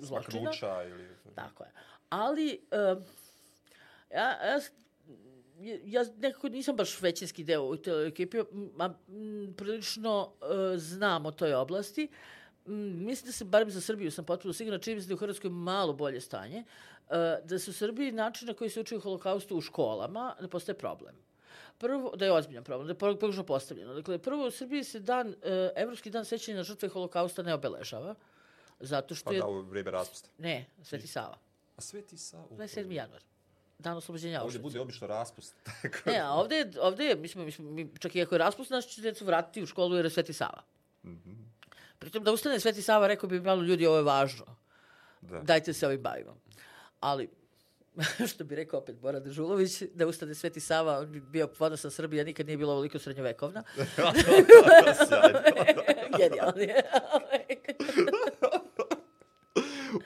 zločina. 0.00 0.42
Maknuća 0.42 0.82
ili... 0.82 1.08
Tako 1.34 1.64
je. 1.64 1.72
Ali, 2.08 2.60
uh, 2.70 3.02
ja, 4.10 4.46
ja, 4.46 4.60
ja- 5.84 6.04
nekako 6.16 6.48
nisam 6.48 6.76
baš 6.76 7.00
većinski 7.00 7.44
deo 7.44 7.62
u 7.62 7.76
toj 7.76 8.06
ekipi, 8.06 8.38
a 8.78 8.90
prilično 9.56 10.32
uh, 10.32 10.46
znam 10.76 11.26
o 11.26 11.30
toj 11.30 11.54
oblasti. 11.54 12.08
M, 12.66 12.74
mislim 13.04 13.26
da 13.26 13.32
se, 13.32 13.44
barem 13.44 13.70
za 13.70 13.80
Srbiju 13.80 14.10
sam 14.10 14.24
potpuno 14.24 14.52
sigurna, 14.54 14.78
čini 14.78 14.96
mi 14.96 15.02
se 15.02 15.08
da 15.08 15.12
je 15.12 15.16
u 15.16 15.18
Hrvatskoj 15.18 15.50
malo 15.50 15.92
bolje 15.92 16.20
stanje, 16.20 16.64
uh, 17.00 17.12
da 17.44 17.58
se 17.58 17.70
u 17.70 17.74
Srbiji 17.74 18.12
način 18.12 18.48
na 18.48 18.54
koji 18.54 18.70
se 18.70 18.80
uči 18.80 18.96
o 18.96 19.00
holokaustu 19.00 19.56
u 19.56 19.60
školama, 19.60 20.34
da 20.40 20.48
postaje 20.48 20.78
problem. 20.78 21.14
Prvo, 21.78 22.16
da 22.16 22.24
je 22.24 22.32
ozbiljan 22.32 22.64
problem, 22.64 22.86
da 22.86 22.92
je 22.92 22.98
pog- 22.98 23.18
pogrešno 23.18 23.44
postavljeno. 23.44 23.94
Dakle, 23.94 24.18
prvo 24.18 24.46
u 24.46 24.50
Srbiji 24.50 24.84
se 24.84 25.00
dan, 25.00 25.28
uh, 25.28 25.34
Evropski 25.76 26.10
dan 26.10 26.24
sećanja 26.24 26.56
na 26.56 26.62
žrtve 26.62 26.88
holokausta 26.88 27.42
ne 27.42 27.54
obeležava, 27.54 28.14
zato 28.80 29.14
što 29.14 29.24
Pa 29.24 29.34
je... 29.34 29.40
da, 29.40 29.46
u 29.46 29.60
vrijeme 29.60 29.90
raspusta. 29.90 30.28
Ne, 30.38 30.66
Sveti 30.82 31.06
Sava. 31.06 31.38
A 31.76 31.80
Sveti 31.80 32.16
sa... 32.16 32.44
27. 32.50 32.92
januar. 32.92 33.22
Dan 33.78 33.96
oslobođenja 33.96 34.36
Ovdje 34.36 34.46
Auschwitza. 34.50 34.62
bude 34.62 34.80
obično 34.80 35.06
raspust. 35.06 35.54
Tako 35.82 35.98
Ne, 36.06 36.18
a 36.18 36.30
ovde, 36.30 36.56
je- 36.56 36.70
ovde 36.80 37.04
je, 37.04 37.16
mi 37.16 37.28
smo, 37.28 37.44
mi 37.60 37.90
čak 37.98 38.14
i 38.14 38.22
ako 38.22 38.34
je 38.34 38.38
raspust, 38.38 38.70
naš 38.70 38.86
će 38.86 39.02
decu 39.02 39.24
vratiti 39.24 39.62
u 39.62 39.66
školu 39.66 39.96
jer 39.96 40.04
je 40.04 40.10
Sveti 40.10 40.32
Sava. 40.32 40.62
Pritom 41.98 42.24
da 42.24 42.32
ustane 42.32 42.60
Sveti 42.60 42.82
Sava, 42.82 43.06
rekao 43.06 43.28
bi 43.28 43.40
malo 43.40 43.62
ljudi, 43.62 43.86
ovo 43.86 43.96
je 43.96 44.02
važno. 44.02 44.44
Da. 45.20 45.40
Dajte 45.40 45.72
se 45.72 45.86
ovim 45.86 46.00
bavimo. 46.00 46.36
Ali, 47.00 47.28
što 48.28 48.44
bi 48.44 48.54
rekao 48.54 48.80
opet 48.80 48.96
Bora 48.96 49.20
Dežulović, 49.20 49.82
da 49.84 50.06
ustane 50.06 50.34
Sveti 50.34 50.60
Sava, 50.60 50.98
on 50.98 51.06
bi 51.06 51.22
bio 51.22 51.48
ponosan 51.48 51.90
Srbija, 51.90 52.24
nikad 52.24 52.46
nije 52.46 52.56
bila 52.56 52.72
ovoliko 52.72 52.98
srednjovekovna. 52.98 53.62
Genijalni 56.18 56.64
je. 56.64 56.82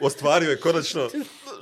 Ostvario 0.01 0.51
je 0.51 0.59
konačno 0.59 1.09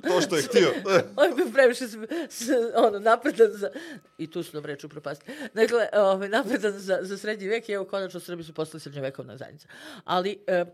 to 0.00 0.20
što 0.20 0.36
je 0.36 0.42
htio. 0.42 0.72
On 1.22 1.36
bi 1.36 1.52
previše 1.52 1.88
s, 1.88 1.96
s, 2.28 2.48
ono, 2.74 2.98
napredan 2.98 3.52
za... 3.52 3.70
I 4.18 4.30
tu 4.30 4.42
su 4.42 4.56
nam 4.56 4.64
reči 4.64 4.86
upropasti. 4.86 5.32
Dakle, 5.54 5.88
ovaj, 5.92 6.28
napredan 6.28 6.72
za, 6.72 6.98
za 7.02 7.18
srednji 7.18 7.48
vek 7.48 7.68
i 7.68 7.72
evo 7.72 7.84
konačno 7.84 8.20
Srbi 8.20 8.42
su 8.42 8.54
postali 8.54 8.80
srednjovekovna 8.80 9.36
zajednica. 9.36 9.68
Ali, 10.04 10.38
e, 10.46 10.64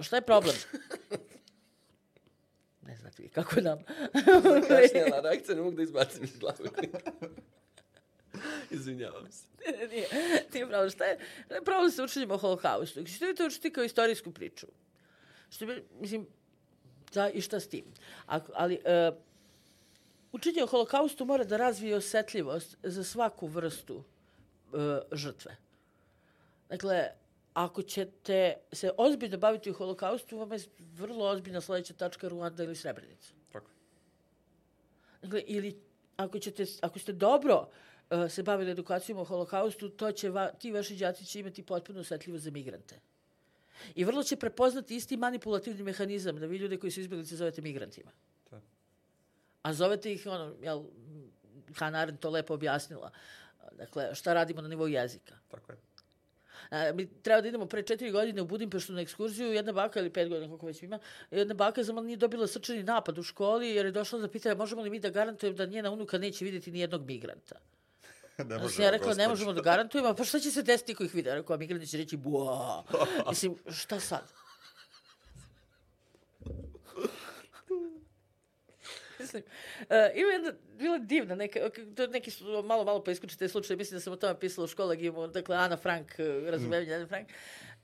šta 0.00 0.16
je 0.16 0.22
problem? 0.22 0.54
Ne 2.86 2.96
znate 2.96 3.22
vi 3.22 3.28
kako 3.28 3.60
nam... 3.60 3.78
Kašnjela 4.68 5.20
reakcija, 5.24 5.54
ne 5.54 5.62
mogu 5.62 5.76
da 5.76 5.82
izbacim 5.82 6.24
iz 6.24 6.38
glave. 6.38 6.70
Izvinjavam 8.70 9.32
se. 9.32 9.46
nije, 9.90 10.08
nije 10.54 10.66
problem. 10.66 10.90
Šta 10.90 11.04
je, 11.04 11.18
je 11.50 11.64
problem 11.64 11.90
sa 11.90 12.04
učenjem 12.04 12.30
o 12.30 12.36
holokaustu? 12.36 13.00
Ako 13.00 13.08
ćete 13.08 13.26
vi 13.26 13.34
to 13.34 13.46
učiti 13.46 13.72
kao 13.72 13.84
istorijsku 13.84 14.32
priču, 14.32 14.66
što 15.50 15.66
bi, 15.66 15.84
mislim, 16.00 16.26
da, 17.14 17.30
i 17.30 17.40
šta 17.40 17.60
s 17.60 17.68
tim? 17.68 17.84
Ako, 18.26 18.52
ali, 18.54 18.80
e, 18.84 19.12
učenje 20.32 20.62
o 20.62 20.66
holokaustu 20.66 21.24
mora 21.24 21.44
da 21.44 21.56
razvije 21.56 21.96
osetljivost 21.96 22.76
za 22.82 23.04
svaku 23.04 23.46
vrstu 23.46 24.02
e, 24.02 25.00
žrtve. 25.12 25.56
Dakle, 26.68 27.08
ako 27.54 27.82
ćete 27.82 28.54
se 28.72 28.90
ozbiljno 28.96 29.38
baviti 29.38 29.70
o 29.70 29.74
holokaustu, 29.74 30.38
vam 30.38 30.52
je 30.52 30.58
vrlo 30.78 31.24
ozbiljna 31.26 31.60
sledeća 31.60 31.94
tačka 31.94 32.28
Ruanda 32.28 32.64
ili 32.64 32.76
Srebrenica. 32.76 33.32
Tako. 33.52 33.70
Dakle, 35.22 35.42
ili 35.46 35.80
ako, 36.16 36.38
ćete, 36.38 36.66
ako 36.80 36.98
ste 36.98 37.12
dobro 37.12 37.68
uh, 38.10 38.30
se 38.30 38.42
bavili 38.42 38.70
edukacijom 38.70 39.18
o 39.18 39.24
holokaustu, 39.24 39.88
to 39.88 40.12
će 40.12 40.30
va, 40.30 40.50
ti 40.50 40.72
vaši 40.72 40.96
đaci 40.96 41.24
će 41.24 41.40
imati 41.40 41.62
potpuno 41.62 42.00
osetljivost 42.00 42.44
za 42.44 42.50
migrante. 42.50 43.00
I 43.94 44.04
vrlo 44.04 44.22
će 44.22 44.36
prepoznati 44.36 44.96
isti 44.96 45.16
manipulativni 45.16 45.82
mehanizam 45.82 46.40
da 46.40 46.46
vi 46.46 46.56
ljude 46.56 46.76
koji 46.76 46.90
su 46.90 47.00
izbjeglice 47.00 47.36
zovete 47.36 47.62
migrantima. 47.62 48.10
Da. 48.50 48.60
A 49.62 49.74
zovete 49.74 50.12
ih, 50.12 50.26
ono, 50.26 50.54
jel, 50.62 50.84
Hannah 51.76 52.00
Arendt 52.00 52.20
to 52.20 52.30
lepo 52.30 52.54
objasnila. 52.54 53.10
Dakle, 53.72 54.14
šta 54.14 54.34
radimo 54.34 54.62
na 54.62 54.68
nivou 54.68 54.88
jezika. 54.88 55.34
Tako 55.48 55.72
je. 55.72 55.78
A, 56.70 56.92
mi 56.92 57.06
treba 57.22 57.40
da 57.40 57.48
idemo 57.48 57.66
pre 57.66 57.82
četiri 57.82 58.10
godine 58.10 58.42
u 58.42 58.46
Budimpeštu 58.46 58.92
na 58.92 59.00
ekskurziju, 59.00 59.52
jedna 59.52 59.72
baka 59.72 60.00
ili 60.00 60.10
pet 60.10 60.28
godina, 60.28 60.48
koliko 60.48 60.66
već 60.66 60.82
ima, 60.82 60.98
jedna 61.30 61.54
baka 61.54 61.82
za 61.82 61.92
malo 61.92 62.06
nije 62.06 62.16
dobila 62.16 62.46
srčani 62.46 62.82
napad 62.82 63.18
u 63.18 63.22
školi 63.22 63.68
jer 63.68 63.86
je 63.86 63.92
došla 63.92 64.18
da 64.18 64.28
pita 64.28 64.54
možemo 64.54 64.82
li 64.82 64.90
mi 64.90 65.00
da 65.00 65.10
garantujemo 65.10 65.56
da 65.56 65.66
njena 65.66 65.90
unuka 65.90 66.18
neće 66.18 66.44
vidjeti 66.44 66.70
ni 66.70 66.80
jednog 66.80 67.06
migranta. 67.06 67.56
Ne 68.44 68.54
Ja 68.54 68.60
može. 68.60 68.74
sam 68.74 68.84
ja 68.84 68.90
rekla, 68.90 69.14
ne 69.14 69.28
možemo 69.28 69.52
da 69.52 69.60
garantujemo, 69.60 70.14
pa 70.14 70.24
šta 70.24 70.40
će 70.40 70.50
se 70.50 70.62
desiti 70.62 70.92
ako 70.92 71.04
ih 71.04 71.14
vide? 71.14 71.34
Rekao, 71.34 71.54
a 71.54 71.56
migranti 71.56 71.86
će 71.86 71.96
reći, 71.96 72.16
bua. 72.16 72.84
Mislim, 73.28 73.56
šta 73.70 74.00
sad? 74.00 74.32
Mislim, 79.20 79.42
uh, 79.80 79.86
ima 80.14 80.32
jedna, 80.32 80.52
bila 80.78 80.98
divna, 80.98 81.34
neka, 81.34 81.60
to 81.96 82.06
neki 82.06 82.30
su 82.30 82.62
malo, 82.64 82.84
malo 82.84 83.04
poiskučiti 83.04 83.38
te 83.38 83.48
slučaje, 83.48 83.76
mislim 83.76 83.96
da 83.96 84.00
sam 84.00 84.12
o 84.12 84.16
tome 84.16 84.40
pisala 84.40 84.64
u 84.64 84.68
školagijemu, 84.68 85.26
dakle, 85.26 85.56
Ana 85.56 85.76
Frank, 85.76 86.12
uh, 86.18 86.48
razumevanje 86.48 86.94
Ana 86.94 87.06
Frank. 87.06 87.28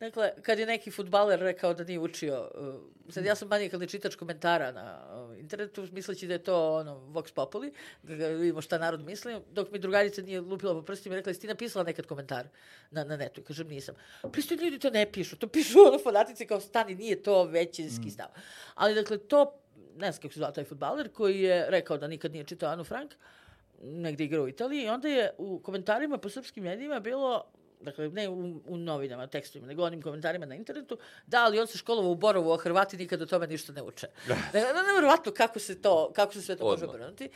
Dakle, 0.01 0.33
kad 0.43 0.59
je 0.59 0.67
neki 0.67 0.91
futbaler 0.91 1.41
rekao 1.41 1.75
da 1.75 1.85
nije 1.85 1.99
učio, 1.99 2.51
uh, 2.55 3.13
sad 3.13 3.25
ja 3.25 3.35
sam 3.35 3.49
manijakalni 3.49 3.89
čitač 3.89 4.15
komentara 4.15 4.73
na 4.73 4.99
uh, 5.31 5.39
internetu, 5.39 5.89
misleći 5.93 6.27
da 6.27 6.33
je 6.33 6.43
to 6.43 6.75
ono, 6.75 6.95
Vox 6.95 7.33
Populi, 7.33 7.73
da 8.03 8.29
vidimo 8.29 8.61
šta 8.61 8.79
narod 8.79 9.05
misli, 9.05 9.41
dok 9.53 9.71
mi 9.71 9.79
drugarica 9.79 10.23
nije 10.23 10.41
lupila 10.41 10.75
po 10.75 10.83
prstima 10.83 11.15
i 11.15 11.17
rekla, 11.17 11.31
jesi 11.31 11.41
ti 11.41 11.47
napisala 11.47 11.85
nekad 11.85 12.07
komentar 12.07 12.47
na, 12.91 13.05
na 13.05 13.17
netu? 13.17 13.41
I 13.41 13.45
kažem, 13.45 13.69
nisam. 13.69 13.95
Pristojni 14.33 14.65
ljudi 14.65 14.79
to 14.79 14.91
ne 14.91 15.13
pišu, 15.13 15.37
to 15.37 15.49
pišu 15.49 15.79
ono 15.89 15.99
fanatici 15.99 16.47
kao 16.47 16.61
stani, 16.61 16.95
nije 16.95 17.23
to 17.23 17.45
većinski 17.45 18.11
stav. 18.11 18.27
Ali, 18.75 18.95
dakle, 18.95 19.19
to 19.19 19.53
ne 19.97 20.13
znam 20.13 20.23
kako 20.23 20.33
se 20.33 20.41
zvao 20.41 20.53
taj 20.53 20.65
futbaler, 20.65 21.13
koji 21.13 21.41
je 21.41 21.71
rekao 21.71 21.99
da 21.99 22.07
nikad 22.07 22.33
nije 22.33 22.45
čitao 22.45 22.73
Anu 22.73 22.85
Frank, 22.85 23.15
negde 23.83 24.25
igrao 24.25 24.45
u 24.45 24.49
Italiji, 24.49 24.85
i 24.85 24.89
onda 24.89 25.09
je 25.09 25.35
u 25.39 25.59
komentarima 25.59 26.19
po 26.19 26.29
srpskim 26.29 26.65
medijima 26.65 27.01
bilo 27.01 27.45
dakle, 27.81 28.09
ne 28.09 28.29
u, 28.29 28.61
u 28.67 28.77
novinama, 28.77 29.27
tekstovima, 29.27 29.69
nego 29.69 29.85
onim 29.85 30.03
komentarima 30.03 30.47
na 30.47 30.55
internetu, 30.55 30.99
da, 31.27 31.45
ali 31.45 31.61
on 31.61 31.67
se 31.67 31.79
školovao 31.79 32.11
u 32.11 32.15
Borovu, 32.15 32.53
a 32.53 32.57
Hrvati 32.57 32.97
nikad 32.97 33.23
o 33.23 33.27
tome 33.27 33.47
ništa 33.47 33.73
ne 33.73 33.83
uče. 33.83 34.07
Dakle, 34.53 34.83
nevjerovatno 34.87 35.33
kako 35.33 35.59
se 35.59 35.83
to, 35.83 36.13
kako 36.17 36.33
se 36.33 36.43
sve 36.43 36.57
to 36.57 36.65
može 36.65 36.87
obrnuti. 36.87 37.29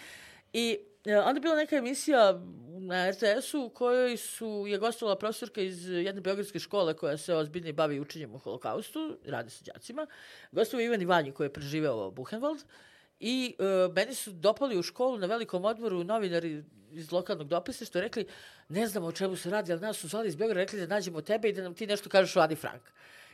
I 0.53 0.79
e, 1.05 1.19
onda 1.19 1.39
je 1.39 1.41
bila 1.41 1.57
neka 1.57 1.77
emisija 1.77 2.41
na 2.69 3.11
RTS-u 3.11 3.65
u 3.65 3.69
kojoj 3.69 4.17
su, 4.17 4.65
je 4.69 4.79
gostovala 4.79 5.19
profesorka 5.19 5.61
iz 5.61 5.89
jedne 5.89 6.21
beogradske 6.21 6.59
škole 6.59 6.95
koja 6.95 7.17
se 7.17 7.35
ozbiljno 7.35 7.73
bavi 7.73 8.01
učenjem 8.01 8.35
o 8.35 8.39
holokaustu, 8.39 9.19
radi 9.27 9.51
sa 9.51 9.65
đacima. 9.65 10.07
Gostovao 10.53 10.81
je 10.81 10.87
Ivan 10.87 11.03
Ivanji 11.03 11.33
koji 11.33 11.47
je 11.47 11.53
preživeo 11.53 12.11
Buchenwald 12.11 12.65
i 13.25 13.55
e, 13.59 13.65
meni 13.93 14.15
su 14.15 14.33
dopali 14.33 14.79
u 14.79 14.83
školu 14.83 15.19
na 15.19 15.27
velikom 15.27 15.65
odmoru 15.65 16.05
novinari 16.05 16.65
iz 16.93 17.13
lokalnog 17.13 17.49
dopisa 17.49 17.85
što 17.85 18.01
rekli 18.01 18.27
ne 18.69 18.87
znamo 18.87 19.07
o 19.07 19.13
čemu 19.13 19.37
se 19.37 19.51
radi, 19.51 19.73
ali 19.73 19.81
nas 19.81 19.97
su 19.97 20.09
zvali 20.09 20.29
iz 20.29 20.37
Beograda 20.37 20.61
rekli 20.61 20.81
da 20.81 20.87
nađemo 20.87 21.21
tebe 21.21 21.49
i 21.49 21.53
da 21.53 21.63
nam 21.63 21.75
ti 21.75 21.87
nešto 21.87 22.09
kažeš 22.11 22.37
o 22.37 22.41
Ani 22.41 22.57
Frank. 22.57 22.83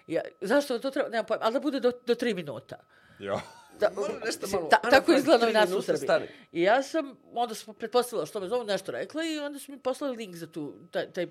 Ja, 0.07 0.20
zašto 0.41 0.78
to 0.78 0.91
treba? 0.91 1.09
Nemam 1.09 1.26
pojma, 1.26 1.45
ali 1.45 1.53
da 1.53 1.61
bude 1.61 1.80
do, 1.80 1.93
do 2.07 2.14
tri 2.14 2.34
minuta. 2.34 2.76
Jo. 3.18 3.41
Da, 3.80 3.91
Moram 3.97 4.20
nešto 4.24 4.47
malo- 4.47 4.68
ta, 4.68 4.78
Ana 4.82 4.91
tako 4.91 5.12
izgleda 5.12 5.39
tri 5.39 5.47
novinarstvo 5.47 5.78
u 5.78 5.82
Srbiji. 5.82 6.28
I 6.53 6.62
ja 6.62 6.82
sam, 6.82 7.16
onda 7.32 7.55
sam 7.55 7.74
pretpostavila 7.74 8.26
što 8.26 8.41
me 8.41 8.49
zovu, 8.49 8.64
nešto 8.64 8.93
rekla 8.93 9.24
i 9.24 9.39
onda 9.39 9.59
su 9.59 9.72
mi 9.72 9.78
poslali 9.78 10.16
link 10.16 10.36
za 10.36 10.47
tu, 10.47 10.74
taj, 10.91 11.12
taj 11.12 11.26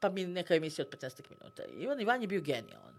pa 0.00 0.08
mi 0.08 0.26
neka 0.26 0.54
emisija 0.54 0.86
od 0.92 0.98
15 1.00 1.22
minuta. 1.30 1.64
I 1.64 1.82
Ivan 1.82 2.00
Ivan 2.00 2.22
je 2.22 2.28
bio 2.28 2.40
genijalan. 2.40 2.94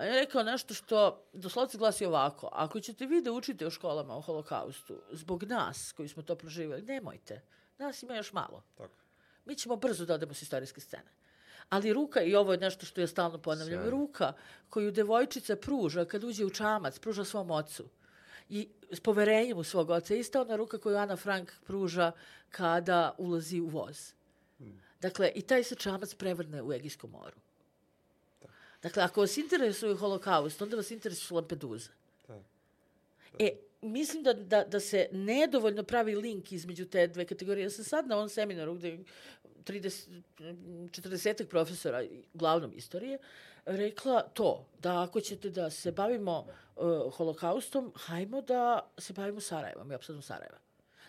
A 0.00 0.04
je 0.04 0.20
rekao 0.20 0.42
nešto 0.42 0.74
što 0.74 1.24
doslovce 1.32 1.78
glasi 1.78 2.06
ovako. 2.06 2.48
Ako 2.52 2.80
ćete 2.80 3.06
vi 3.06 3.22
da 3.22 3.32
učite 3.32 3.66
u 3.66 3.70
školama 3.70 4.16
o 4.16 4.20
holokaustu, 4.20 4.94
zbog 5.12 5.44
nas 5.44 5.92
koji 5.92 6.08
smo 6.08 6.22
to 6.22 6.34
proživjeli, 6.34 6.82
nemojte. 6.82 7.42
Nas 7.78 8.02
ima 8.02 8.14
još 8.14 8.32
malo. 8.32 8.62
Tako. 8.74 8.94
Mi 9.44 9.56
ćemo 9.56 9.76
brzo 9.76 10.04
da 10.04 10.14
odemo 10.14 10.34
s 10.34 10.42
istorijske 10.42 10.80
scene. 10.80 11.10
Ali 11.68 11.92
ruka, 11.92 12.22
i 12.22 12.34
ovo 12.34 12.52
je 12.52 12.58
nešto 12.58 12.86
što 12.86 13.00
ja 13.00 13.06
stalno 13.06 13.38
ponavljam, 13.38 13.82
Sjajno. 13.82 13.90
ruka 13.90 14.32
koju 14.70 14.92
devojčica 14.92 15.56
pruža 15.56 16.04
kad 16.04 16.24
uđe 16.24 16.44
u 16.44 16.50
čamac, 16.50 16.98
pruža 16.98 17.24
svom 17.24 17.50
ocu. 17.50 17.84
I 18.48 18.68
s 18.90 19.00
poverenjem 19.00 19.58
u 19.58 19.64
svog 19.64 19.90
oca. 19.90 20.14
Ista 20.14 20.40
ona 20.40 20.56
ruka 20.56 20.78
koju 20.78 20.96
Ana 20.96 21.16
Frank 21.16 21.52
pruža 21.66 22.12
kada 22.50 23.14
ulazi 23.18 23.60
u 23.60 23.66
voz. 23.66 24.12
Dakle, 25.00 25.32
i 25.34 25.42
taj 25.42 25.64
se 25.64 25.74
čamac 25.74 26.14
prevrne 26.14 26.62
u 26.62 26.72
Egijskom 26.72 27.10
moru. 27.10 27.36
Dakle, 28.82 29.02
ako 29.02 29.20
vas 29.20 29.36
interesuje 29.36 29.94
holokaust, 29.94 30.62
onda 30.62 30.76
vas 30.76 30.90
interesuje 30.90 31.36
Lampedusa. 31.36 31.90
Da. 32.28 32.40
E, 33.38 33.50
mislim 33.82 34.22
da, 34.22 34.32
da, 34.32 34.64
da 34.64 34.80
se 34.80 35.08
nedovoljno 35.12 35.82
pravi 35.82 36.14
link 36.16 36.52
između 36.52 36.86
te 36.86 37.06
dve 37.06 37.24
kategorije. 37.24 37.64
Ja 37.64 37.70
sam 37.70 37.84
sad 37.84 38.06
na 38.06 38.16
ovom 38.16 38.28
seminaru 38.28 38.74
gde 38.74 38.98
30, 39.64 40.22
40 40.38 41.44
profesora, 41.44 42.04
uglavnom 42.34 42.72
istorije, 42.74 43.18
rekla 43.64 44.22
to, 44.22 44.66
da 44.78 45.02
ako 45.02 45.20
ćete 45.20 45.50
da 45.50 45.70
se 45.70 45.92
bavimo 45.92 46.46
uh, 46.76 47.14
holokaustom, 47.14 47.92
hajmo 47.96 48.42
da 48.42 48.90
se 48.98 49.12
bavimo 49.12 49.40
Sarajevom 49.40 49.92
i 49.92 49.94
opsadom 49.94 50.22
Sarajeva. 50.22 50.58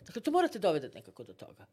Dakle, 0.08 0.22
to 0.22 0.32
morate 0.32 0.60
dovedati 0.60 0.96
nekako 0.96 1.24
do 1.24 1.34
toga. 1.34 1.66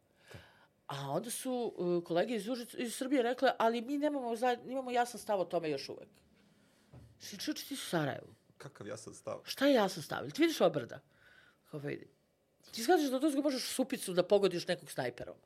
A 0.89 1.11
onda 1.11 1.30
su 1.30 1.74
uh, 1.76 2.05
kolege 2.05 2.34
iz, 2.34 2.49
Užic, 2.49 2.74
iz 2.74 2.95
Srbije 2.95 3.22
rekle, 3.22 3.53
ali 3.59 3.80
mi 3.80 3.99
nemamo, 3.99 4.36
zajed, 4.36 4.66
nemamo 4.66 4.91
jasan 4.91 5.20
stav 5.20 5.41
o 5.41 5.45
tome 5.45 5.70
još 5.70 5.89
uvek. 5.89 6.09
Si 7.18 7.39
čuči, 7.39 7.68
ti 7.68 7.76
su 7.76 7.82
u 7.86 7.91
Sarajevu. 7.91 8.34
Kakav 8.59 8.86
jasan 8.86 9.14
stav. 9.14 9.41
Šta 9.45 9.66
je 9.66 9.74
jasan 9.74 10.03
stav? 10.03 10.22
Ili 10.22 10.32
Ti 10.32 10.43
vidiš 10.43 10.61
obrda? 10.61 11.01
Kao 11.70 11.80
vidi. 11.80 12.09
Ti 12.72 12.82
shvatiš 12.82 13.11
da 13.11 13.20
toga 13.20 13.41
možeš 13.41 13.62
supicu 13.62 14.12
da 14.12 14.22
pogodiš 14.22 14.66
nekog 14.66 14.91
snajperom. 14.91 15.36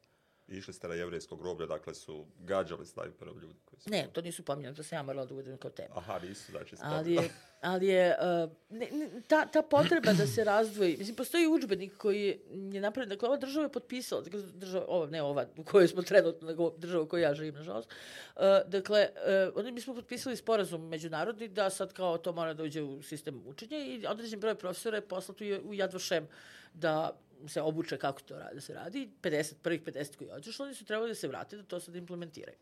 Išli 0.53 0.75
ste 0.75 0.89
na 0.89 0.95
jevrijsko 0.95 1.37
groblje, 1.37 1.67
dakle 1.67 1.95
su 1.95 2.25
gađali 2.39 2.87
snajperom 2.87 3.39
ljudi 3.39 3.55
koji 3.65 3.81
su... 3.81 3.91
Ne, 3.91 4.09
to 4.13 4.21
nisu 4.21 4.43
pominjali, 4.45 4.77
to 4.77 4.83
sam 4.83 4.97
ja 4.97 5.03
morala 5.03 5.27
da 5.27 5.35
uvedem 5.35 5.57
kao 5.57 5.71
tema. 5.71 5.95
Aha, 5.97 6.19
nisu, 6.19 6.51
znači 6.51 6.77
Ali 6.83 7.15
je, 7.15 7.31
ali 7.61 7.87
je 7.87 8.17
uh, 8.45 8.53
ne, 8.71 8.89
ne, 8.93 9.11
ta, 9.29 9.47
ta 9.47 9.63
potreba 9.63 10.13
da 10.13 10.27
se 10.27 10.45
razdvoji, 10.45 10.97
mislim, 10.99 11.17
postoji 11.17 11.47
udžbenik 11.47 11.97
koji 11.97 12.41
je 12.73 12.81
napravljen, 12.81 13.09
dakle, 13.09 13.29
ova 13.29 13.37
država 13.37 13.65
je 13.65 13.73
potpisala, 13.73 14.21
dakle, 14.21 14.41
država, 14.43 14.85
ova, 14.89 15.07
ne 15.07 15.23
ova 15.23 15.47
u 15.57 15.65
kojoj 15.65 15.89
smo 15.89 16.03
trenutno, 16.03 16.49
nego 16.49 16.71
država 16.77 17.03
u 17.03 17.09
kojoj 17.09 17.23
ja 17.23 17.35
živim, 17.35 17.55
nažalost, 17.55 17.89
uh, 18.37 18.43
dakle, 18.67 19.09
uh, 19.51 19.57
oni 19.57 19.73
mi 19.73 19.81
smo 19.81 19.95
potpisali 19.95 20.37
sporazum 20.37 20.89
međunarodni 20.89 21.49
da 21.49 21.71
sad 21.71 21.93
kao 21.93 22.19
to 22.19 22.33
mora 22.33 22.55
da 22.55 22.63
uđe 22.63 22.83
u 22.83 23.03
sistem 23.03 23.43
učenja 23.47 23.79
i 23.79 24.07
određen 24.07 24.41
broj 24.41 24.55
profesora 24.55 24.97
je 24.97 25.09
poslato 25.09 25.45
u 25.45 25.75
Yad 25.75 25.93
Vashem 25.93 26.29
da 26.75 27.19
se 27.49 27.63
obuče 27.63 27.99
kako 27.99 28.21
to 28.21 28.35
da 28.53 28.61
se 28.61 28.75
radi. 28.75 29.11
50, 29.23 29.55
prvih 29.63 29.83
50 29.83 30.17
koji 30.17 30.29
je 30.29 30.35
otišlo, 30.35 30.65
oni 30.65 30.75
su 30.75 30.85
trebali 30.85 31.11
da 31.11 31.15
se 31.15 31.29
vrate, 31.29 31.57
da 31.57 31.63
to 31.63 31.81
sad 31.81 31.97
implementiraju. 31.97 32.57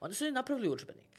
Onda 0.00 0.14
su 0.14 0.24
oni 0.24 0.32
napravili 0.32 0.68
učbenik. 0.68 1.16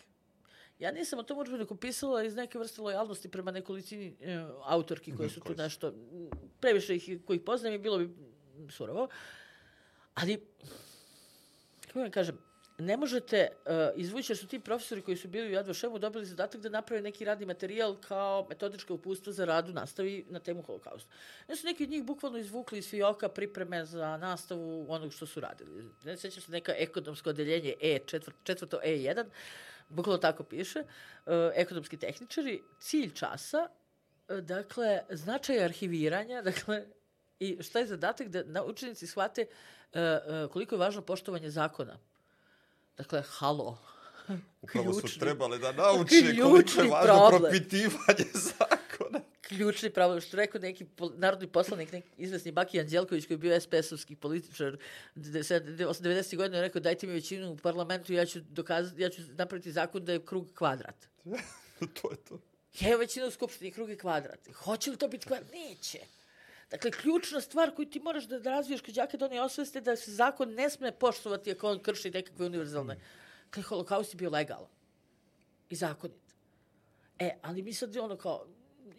Ja 0.79 0.91
nisam 0.91 1.19
o 1.19 1.23
tom 1.23 1.39
učbeniku 1.39 1.75
pisala 1.75 2.23
iz 2.23 2.35
neke 2.35 2.59
vrste 2.59 2.81
lojalnosti 2.81 3.31
prema 3.31 3.51
nekolicini 3.51 4.15
e, 4.21 4.45
autorki 4.63 5.15
koje 5.15 5.29
su 5.29 5.39
tu 5.39 5.45
Koji 5.45 5.57
nešto, 5.57 5.93
previše 6.59 6.95
ih 6.95 7.19
kojih 7.25 7.41
poznajem 7.41 7.75
i 7.75 7.83
bilo 7.83 7.97
bi 7.97 8.09
surovo. 8.69 9.07
Ali, 10.13 10.45
kako 11.87 11.99
vam 11.99 12.11
kažem, 12.11 12.37
ne 12.77 12.97
možete 12.97 13.47
uh, 13.65 13.71
izvući, 13.95 14.31
jer 14.31 14.37
su 14.37 14.47
ti 14.47 14.59
profesori 14.59 15.01
koji 15.01 15.17
su 15.17 15.27
bili 15.27 15.47
u 15.47 15.51
Jad 15.51 15.67
Vašemu 15.67 15.99
dobili 15.99 16.25
zadatak 16.25 16.61
da 16.61 16.69
naprave 16.69 17.01
neki 17.01 17.25
radni 17.25 17.45
materijal 17.45 17.95
kao 18.01 18.45
metodičko 18.49 18.93
upustvo 18.93 19.33
za 19.33 19.45
rad 19.45 19.69
u 19.69 19.73
nastavi 19.73 20.25
na 20.29 20.39
temu 20.39 20.61
holokausta. 20.61 21.09
Ne 21.47 21.55
su 21.55 21.67
neki 21.67 21.83
od 21.83 21.89
njih 21.89 22.03
bukvalno 22.03 22.37
izvukli 22.37 22.79
iz 22.79 22.89
fioka 22.89 23.29
pripreme 23.29 23.85
za 23.85 24.17
nastavu 24.17 24.85
onog 24.89 25.13
što 25.13 25.25
su 25.25 25.39
radili. 25.39 25.89
Ne 26.03 26.17
sećam 26.17 26.41
se 26.41 26.51
neka 26.51 26.73
ekonomsko 26.77 27.29
odeljenje 27.29 27.73
E, 27.81 27.99
četvr, 28.05 28.33
četvrto 28.43 28.79
E1, 28.85 29.25
bukvalno 29.89 30.17
tako 30.17 30.43
piše, 30.43 30.79
uh, 30.79 31.33
ekonomski 31.55 31.97
tehničari, 31.97 32.61
cilj 32.79 33.13
časa, 33.13 33.67
uh, 34.29 34.37
dakle, 34.37 35.01
značaj 35.09 35.63
arhiviranja, 35.63 36.41
dakle, 36.51 36.85
i 37.39 37.57
šta 37.63 37.79
je 37.79 37.87
zadatak 37.87 38.27
da 38.27 38.63
učenici 38.63 39.07
shvate 39.07 39.45
uh, 39.45 39.99
uh, 39.99 40.51
koliko 40.51 40.75
je 40.75 40.79
važno 40.79 41.01
poštovanje 41.01 41.49
zakona. 41.49 41.97
Dakle, 42.97 43.23
halo. 43.29 43.77
Upravo 44.61 44.93
su 44.93 44.99
ključni- 44.99 45.19
trebali 45.19 45.59
da 45.59 45.71
nauče 45.71 46.15
koliko 46.43 46.81
je 46.81 46.89
važno 46.89 47.29
problem. 47.29 47.51
propitivanje 47.51 48.25
zakona. 48.49 49.19
ključni 49.41 49.89
problem, 49.89 50.21
što 50.21 50.37
rekao 50.37 50.61
neki 50.61 50.85
narodni 51.15 51.47
poslanik, 51.47 51.91
neki 51.91 52.07
izvesni 52.17 52.51
Baki 52.51 52.79
Anđelković, 52.79 53.27
koji 53.27 53.35
je 53.35 53.39
bio 53.39 53.55
SPS-ovski 53.55 54.15
političar, 54.15 54.77
90. 55.15 56.35
godina 56.35 56.57
je 56.57 56.61
rekao 56.61 56.81
dajte 56.81 57.07
mi 57.07 57.13
većinu 57.13 57.51
u 57.51 57.57
parlamentu, 57.57 58.13
ja 58.13 58.25
ću, 58.25 58.39
dokazati, 58.41 59.01
ja 59.01 59.09
ću 59.09 59.21
napraviti 59.27 59.71
zakon 59.71 60.05
da 60.05 60.11
je 60.11 60.25
krug 60.25 60.47
kvadrat. 60.55 60.95
to 62.01 62.11
je 62.11 62.17
to. 62.17 62.39
Ja 62.79 62.87
imam 62.87 62.99
većinu 62.99 63.27
u 63.27 63.31
skupštini, 63.31 63.71
krug 63.71 63.89
je 63.89 63.97
kvadrat. 63.97 64.39
Hoće 64.53 64.91
li 64.91 64.97
to 64.97 65.07
biti 65.07 65.27
kvadrat? 65.27 65.51
Neće. 65.51 65.99
Dakle, 66.71 66.91
ključna 66.91 67.41
stvar 67.41 67.75
koju 67.75 67.89
ti 67.89 67.99
moraš 67.99 68.25
da, 68.27 68.37
razviješ 68.37 68.81
kod 68.81 68.93
đaka 68.93 69.17
da 69.17 69.25
oni 69.25 69.39
osveste 69.39 69.81
da 69.81 69.95
se 69.95 70.11
zakon 70.11 70.53
ne 70.53 70.69
sme 70.69 70.91
poštovati 70.91 71.51
ako 71.51 71.69
on 71.69 71.79
krši 71.79 72.11
nekakve 72.11 72.45
univerzalne. 72.45 72.99
Dakle, 73.45 73.63
holokaust 73.63 74.13
je 74.13 74.17
bio 74.17 74.29
legalan 74.29 74.69
i 75.69 75.75
zakonit. 75.75 76.35
E, 77.19 77.37
ali 77.41 77.61
mi 77.61 77.73
sad 77.73 77.97
ono 77.97 78.17
kao, 78.17 78.47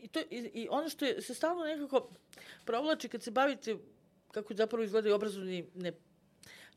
i, 0.02 0.08
to, 0.08 0.20
i, 0.20 0.50
i 0.54 0.68
ono 0.70 0.88
što 0.88 1.04
je, 1.04 1.22
se 1.22 1.34
stalno 1.34 1.64
nekako 1.64 2.10
provlači 2.64 3.08
kad 3.08 3.22
se 3.22 3.30
bavite 3.30 3.76
kako 4.30 4.54
zapravo 4.54 4.84
izgledaju 4.84 5.14
obrazovni 5.14 5.70
ne, 5.74 5.92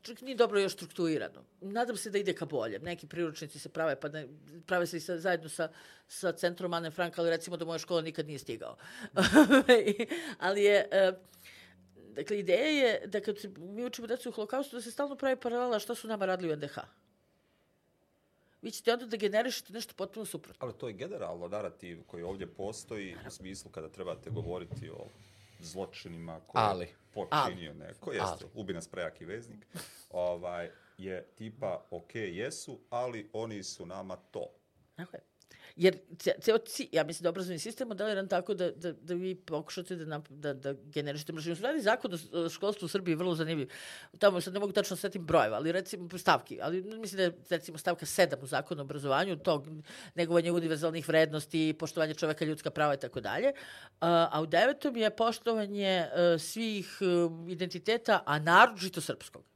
čak 0.02 0.20
nije 0.20 0.36
dobro 0.36 0.60
još 0.60 0.72
strukturirano. 0.72 1.44
Nadam 1.60 1.96
se 1.96 2.10
da 2.10 2.18
ide 2.18 2.34
ka 2.34 2.46
boljem. 2.46 2.82
Neki 2.82 3.06
priručnici 3.06 3.58
se 3.58 3.68
prave, 3.68 4.00
pa 4.00 4.08
ne, 4.08 4.28
prave 4.66 4.86
se 4.86 4.96
i 4.96 5.00
sa, 5.00 5.18
zajedno 5.18 5.48
sa, 5.48 5.68
sa 6.08 6.32
centrom 6.32 6.74
Anne 6.74 6.90
Frank, 6.90 7.18
ali 7.18 7.30
recimo 7.30 7.56
da 7.56 7.64
moja 7.64 7.78
škola 7.78 8.02
nikad 8.02 8.26
nije 8.26 8.38
stigao. 8.38 8.76
ali 10.46 10.62
je, 10.62 10.88
e, 10.90 11.12
dakle, 11.96 12.38
ideja 12.38 12.66
je 12.66 13.06
da 13.06 13.20
kad 13.20 13.38
se, 13.38 13.48
mi 13.58 13.84
učimo 13.84 14.06
decu 14.06 14.28
u 14.28 14.32
holokaustu, 14.32 14.76
da 14.76 14.82
se 14.82 14.90
stalno 14.90 15.16
pravi 15.16 15.36
paralela 15.36 15.78
šta 15.78 15.94
su 15.94 16.08
nama 16.08 16.26
radili 16.26 16.52
u 16.52 16.56
NDH. 16.56 16.78
Vi 18.62 18.70
ćete 18.70 18.92
onda 18.92 19.06
da 19.06 19.16
generišete 19.16 19.72
nešto 19.72 19.94
potpuno 19.96 20.26
suprotno. 20.26 20.66
Ali 20.66 20.78
to 20.78 20.88
je 20.88 20.94
generalno 20.94 21.48
narativ 21.48 22.02
koji 22.06 22.22
ovdje 22.22 22.46
postoji 22.46 23.16
u 23.26 23.30
smislu 23.30 23.70
kada 23.70 23.88
trebate 23.88 24.30
govoriti 24.30 24.90
o 24.90 25.06
zločinima 25.64 26.40
koje 26.46 26.64
Ali. 26.64 26.84
je 26.84 26.96
počinio 27.12 27.74
neko, 27.74 28.12
jeste, 28.12 28.44
Ali. 28.44 28.50
ubi 28.54 28.72
nas 28.72 28.88
prejaki 28.88 29.24
veznik, 29.24 29.66
ovaj, 30.10 30.70
je 30.98 31.26
tipa, 31.34 31.86
ok, 31.90 32.14
jesu, 32.14 32.80
ali 32.90 33.30
oni 33.32 33.62
su 33.62 33.86
nama 33.86 34.16
to. 34.16 34.46
Tako 34.96 35.16
je. 35.16 35.31
Jer 35.76 35.98
ce- 36.18 36.40
ceo 36.40 36.58
ci, 36.58 36.88
ja 36.92 37.04
mislim 37.04 37.22
da 37.22 37.28
obrazovni 37.28 37.58
sistem 37.58 37.88
modeliran 37.88 38.28
tako 38.28 38.54
da, 38.54 38.70
da, 38.70 38.92
da 38.92 39.14
vi 39.14 39.34
pokušate 39.34 39.96
da, 39.96 40.20
da, 40.28 40.54
da 40.54 40.74
generišete 40.84 41.32
mržnju. 41.32 41.56
Radi 41.60 41.80
zakon 41.80 42.14
o 42.32 42.48
školstvu 42.48 42.86
u 42.86 42.88
Srbiji 42.88 43.14
vrlo 43.14 43.34
zanimljiv. 43.34 43.68
Tamo 44.18 44.40
sad 44.40 44.54
ne 44.54 44.60
mogu 44.60 44.72
tačno 44.72 44.96
setim 44.96 45.26
brojeva, 45.26 45.56
ali 45.56 45.72
recimo 45.72 46.08
stavki, 46.18 46.58
ali 46.62 46.82
mislim 46.82 47.16
da 47.16 47.22
je 47.22 47.32
recimo 47.50 47.78
stavka 47.78 48.06
7 48.06 48.42
u 48.42 48.46
zakonu 48.46 48.80
o 48.80 48.84
obrazovanju, 48.84 49.36
tog 49.36 49.66
negovanje 50.14 50.52
univerzalnih 50.52 51.08
vrednosti, 51.08 51.74
poštovanje 51.78 52.14
čoveka, 52.14 52.44
ljudska 52.44 52.70
prava 52.70 52.94
i 52.94 53.00
tako 53.00 53.20
dalje. 53.20 53.52
A 54.00 54.22
a 54.32 54.40
u 54.40 54.46
devetom 54.46 54.96
je 54.96 55.10
poštovanje 55.10 55.86
e, 55.86 56.38
svih 56.38 56.98
e, 57.00 57.04
identiteta, 57.52 58.22
a 58.26 58.38
naročito 58.38 59.00
srpskog. 59.00 59.51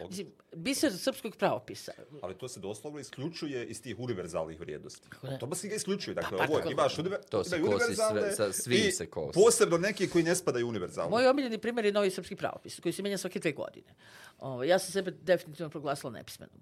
Mislim, 0.00 0.26
biser 0.54 0.92
srpskog 0.94 1.36
pravopisa. 1.36 1.92
Ali 2.22 2.34
to 2.34 2.48
se 2.48 2.60
doslovno 2.60 2.98
isključuje 3.00 3.66
iz 3.66 3.82
tih 3.82 3.98
univerzalnih 3.98 4.60
vrijednosti. 4.60 5.08
To 5.40 5.46
baš 5.46 5.62
ga 5.62 5.74
isključuje. 5.74 6.14
Dakle, 6.14 6.38
Pa, 6.38 6.44
ovo 6.44 6.70
imaš 6.70 6.98
univer, 6.98 7.18
To 7.20 7.44
se 7.44 7.62
kosi 7.62 7.94
sve- 7.94 8.32
sa 8.32 8.52
svim 8.52 8.92
se 8.92 9.06
kosi. 9.06 9.34
posebno 9.34 9.78
neki 9.78 10.08
koji 10.08 10.24
ne 10.24 10.34
spadaju 10.34 10.68
univerzalno. 10.68 11.10
Moj 11.10 11.26
omiljeni 11.26 11.58
primjer 11.58 11.84
je 11.84 11.92
novi 11.92 12.10
srpski 12.10 12.36
pravopis, 12.36 12.80
koji 12.80 12.92
se 12.92 13.02
menja 13.02 13.18
svake 13.18 13.38
dve 13.38 13.52
godine. 13.52 13.94
Ovo, 14.38 14.64
ja 14.64 14.78
sam 14.78 14.92
sebe 14.92 15.10
definitivno 15.12 15.70
proglasila 15.70 16.12
nepismenom. 16.12 16.56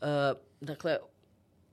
Uh, 0.00 0.06
dakle, 0.60 0.98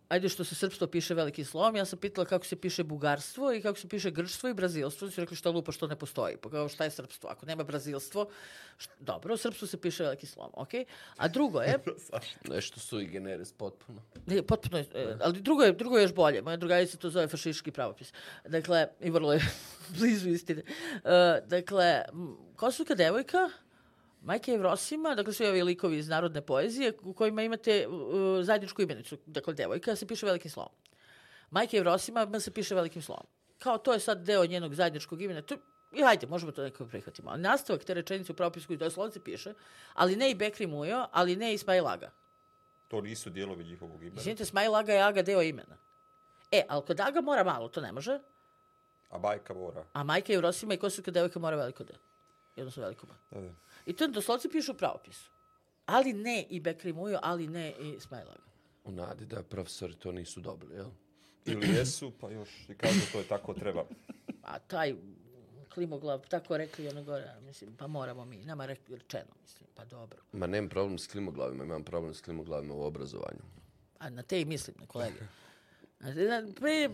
ajde 0.08 0.30
što 0.30 0.44
se 0.44 0.56
srpstvo 0.56 0.88
piše 0.88 1.14
velikim 1.14 1.46
slovom, 1.46 1.76
ja 1.76 1.86
sam 1.86 2.00
pitala 2.00 2.26
kako 2.26 2.46
se 2.46 2.56
piše 2.56 2.84
bugarstvo 2.84 3.54
i 3.54 3.62
kako 3.62 3.80
se 3.80 3.88
piše 3.88 4.12
grčstvo 4.12 4.50
i 4.50 4.54
brazilstvo. 4.54 5.06
Oni 5.06 5.12
su 5.12 5.22
rekli 5.22 5.38
što 5.38 5.52
lupa 5.52 5.72
što 5.72 5.88
ne 5.88 5.96
postoji. 5.96 6.38
Pa 6.38 6.50
kao 6.50 6.70
šta 6.70 6.84
je 6.84 6.92
srpstvo? 6.92 7.30
Ako 7.30 7.46
nema 7.46 7.64
brazilstvo, 7.64 8.28
št, 8.78 8.90
dobro, 9.00 9.38
srpstvo 9.38 9.68
se 9.68 9.82
piše 9.82 10.04
velikim 10.04 10.30
slovom, 10.30 10.52
ok? 10.54 10.70
A 11.18 11.28
drugo 11.28 11.62
je, 11.62 11.76
Nešto 12.56 12.80
su 12.80 13.02
i 13.02 13.08
generis 13.08 13.52
potpuno. 13.52 14.02
Ne, 14.26 14.44
potpuno 14.44 14.78
je, 14.78 14.88
ali 15.22 15.42
drugo 15.42 15.64
je, 15.64 15.72
drugo 15.72 15.98
je 15.98 16.04
još 16.04 16.14
bolje. 16.14 16.42
Moja 16.42 16.58
drugarica 16.58 16.98
to 16.98 17.10
zove 17.10 17.28
fašistički 17.28 17.72
pravopis. 17.72 18.14
Dakle, 18.48 18.88
i 19.02 19.10
vrlo 19.10 19.34
je 19.34 19.42
blizu 19.98 20.30
istine. 20.30 20.64
Uh, 20.94 21.02
dakle, 21.48 22.04
m, 22.14 22.38
Kosovska 22.56 22.96
devojka, 22.96 23.50
Majka 24.26 24.52
Evrosima, 24.52 25.16
dakle 25.16 25.34
svi 25.34 25.48
ovi 25.48 25.64
likovi 25.64 25.98
iz 25.98 26.08
narodne 26.08 26.42
poezije 26.42 26.94
u 27.04 27.14
kojima 27.14 27.44
imate 27.44 27.88
uh, 27.88 28.44
zajedničku 28.44 28.82
imenicu, 28.82 29.18
dakle 29.26 29.54
devojka 29.54 29.96
se 29.96 30.08
piše 30.08 30.26
velikim 30.26 30.52
slovom. 30.52 30.72
Majka 31.50 31.78
Evrosima 31.78 32.40
se 32.40 32.52
piše 32.52 32.76
velikim 32.76 33.02
slovom. 33.02 33.26
Kao 33.60 33.78
to 33.78 33.94
je 33.94 34.00
sad 34.00 34.26
deo 34.26 34.46
njenog 34.46 34.76
zajedničkog 34.76 35.22
imena. 35.22 35.42
To, 35.42 35.56
I 35.92 36.02
hajde, 36.02 36.28
možemo 36.28 36.52
to 36.52 36.64
nekako 36.64 36.86
prihvatimo. 36.86 37.30
Ali 37.30 37.42
nastavak 37.42 37.84
te 37.84 37.94
rečenice 37.94 38.32
u 38.32 38.36
propisku 38.36 38.74
i 38.74 38.78
doslovce 38.78 39.20
piše, 39.20 39.54
ali 39.94 40.16
ne 40.16 40.32
i 40.32 40.36
Bekri 40.36 40.68
Mujo, 40.68 41.08
ali 41.12 41.36
ne 41.36 41.52
i 41.52 41.54
Ismail 41.54 41.88
Aga. 41.88 42.12
To 42.88 43.02
nisu 43.02 43.30
dijelovi 43.30 43.64
njihovog 43.64 44.02
imena. 44.02 44.22
Izvinite, 44.22 44.46
Smajl 44.46 44.76
Aga 44.76 44.94
je 44.94 45.02
Aga 45.02 45.22
deo 45.22 45.42
imena. 45.42 45.78
E, 46.52 46.64
ali 46.70 46.86
kod 46.86 47.00
Aga 47.00 47.22
mora 47.22 47.44
malo, 47.44 47.70
to 47.70 47.82
ne 47.82 47.92
može. 47.92 48.20
A 49.10 49.18
bajka 49.18 49.54
mora. 49.54 49.86
A 49.94 50.04
majka 50.04 50.34
je 50.34 50.36
Eurosima 50.36 50.74
i 50.74 50.78
Kosovska 50.78 51.12
devojka 51.12 51.40
mora 51.40 51.56
veliko 51.56 51.84
D. 51.84 51.94
Jednostavno 52.56 52.86
veliko 52.86 53.08
B. 53.08 53.14
Da, 53.32 53.42
da. 53.42 53.54
I 53.86 53.94
to 53.94 54.08
doslovci 54.08 54.50
pišu 54.50 54.72
u 54.72 54.76
pravopisu. 54.76 55.32
Ali 55.86 56.14
ne 56.14 56.46
i 56.50 56.60
Bekri 56.60 56.94
Mujo, 56.94 57.20
ali 57.24 57.48
ne 57.48 57.74
i 57.80 58.00
Smajl 58.00 58.30
Aga. 58.30 58.44
U 58.84 58.92
nadi 58.92 59.26
da 59.26 59.44
profesori 59.44 59.96
to 59.96 60.12
nisu 60.12 60.42
dobili, 60.42 60.76
jel? 60.76 60.90
Ili 61.46 61.68
jesu, 61.78 62.12
pa 62.22 62.32
još 62.32 62.70
i 62.70 62.76
kažu 62.76 63.00
to 63.12 63.20
je 63.20 63.28
tako 63.28 63.54
treba. 63.54 63.86
A 64.44 64.60
taj 64.60 64.96
klimoglav, 65.74 66.28
tako 66.28 66.58
rekli 66.58 66.88
ono 66.88 67.04
gore, 67.04 67.36
mislim, 67.42 67.76
pa 67.76 67.88
moramo 67.88 68.26
mi, 68.26 68.46
nama 68.46 68.66
rečeno, 68.66 69.32
mislim, 69.42 69.70
pa 69.76 69.86
dobro. 69.86 70.20
Ma 70.32 70.48
nemam 70.48 70.70
problem 70.70 70.98
s 70.98 71.08
klimoglavima, 71.08 71.64
imam 71.64 71.84
problem 71.84 72.14
s 72.14 72.22
klimoglavima 72.22 72.74
u 72.74 72.82
obrazovanju. 72.82 73.42
A 74.00 74.10
na 74.10 74.24
te 74.24 74.42
i 74.42 74.46
mislim, 74.46 74.76
na 74.80 74.86
kolege. 74.86 75.20
Pre 76.60 76.90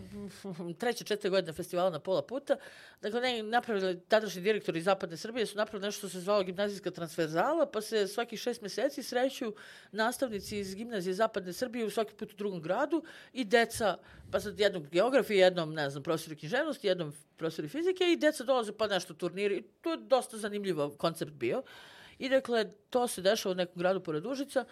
treće, 0.78 1.04
četiri 1.04 1.30
godine 1.30 1.52
festivala 1.52 1.90
na 1.90 1.98
pola 1.98 2.22
puta, 2.22 2.56
dakle, 3.02 3.20
ne, 3.20 3.42
napravili, 3.42 4.00
tadašnji 4.00 4.42
direktori 4.42 4.82
Zapadne 4.82 5.16
Srbije 5.16 5.46
su 5.46 5.56
napravili 5.56 5.86
nešto 5.86 5.98
što 5.98 6.08
se 6.08 6.20
zvalo 6.20 6.42
gimnazijska 6.42 6.90
transverzala, 6.90 7.66
pa 7.66 7.80
se 7.80 8.06
svaki 8.06 8.36
šest 8.36 8.62
meseci 8.62 9.02
sreću 9.02 9.54
nastavnici 9.92 10.58
iz 10.58 10.74
gimnazije 10.74 11.14
Zapadne 11.14 11.52
Srbije 11.52 11.84
u 11.84 11.90
svaki 11.90 12.14
put 12.14 12.32
u 12.32 12.36
drugom 12.36 12.62
gradu 12.62 13.02
i 13.32 13.44
deca, 13.44 13.98
pa 14.30 14.40
sad 14.40 14.60
jednom 14.60 14.86
geografiji, 14.90 15.38
jednom, 15.38 15.74
ne 15.74 15.90
znam, 15.90 16.02
profesori 16.02 16.36
književnosti, 16.36 16.86
jednom 16.86 17.12
profesori 17.36 17.68
fizike 17.68 18.04
i 18.12 18.16
deca 18.16 18.44
dolaze 18.44 18.72
pa 18.72 18.86
nešto 18.86 19.14
turniri. 19.14 19.62
To 19.80 19.90
je 19.90 19.96
dosta 19.96 20.38
zanimljivo 20.38 20.90
koncept 20.90 21.32
bio. 21.32 21.62
I 22.18 22.28
dakle, 22.28 22.70
to 22.90 23.08
se 23.08 23.22
dešava 23.22 23.52
u 23.52 23.56
nekom 23.56 23.78
gradu 23.78 24.00
pored 24.00 24.26
Užica 24.26 24.64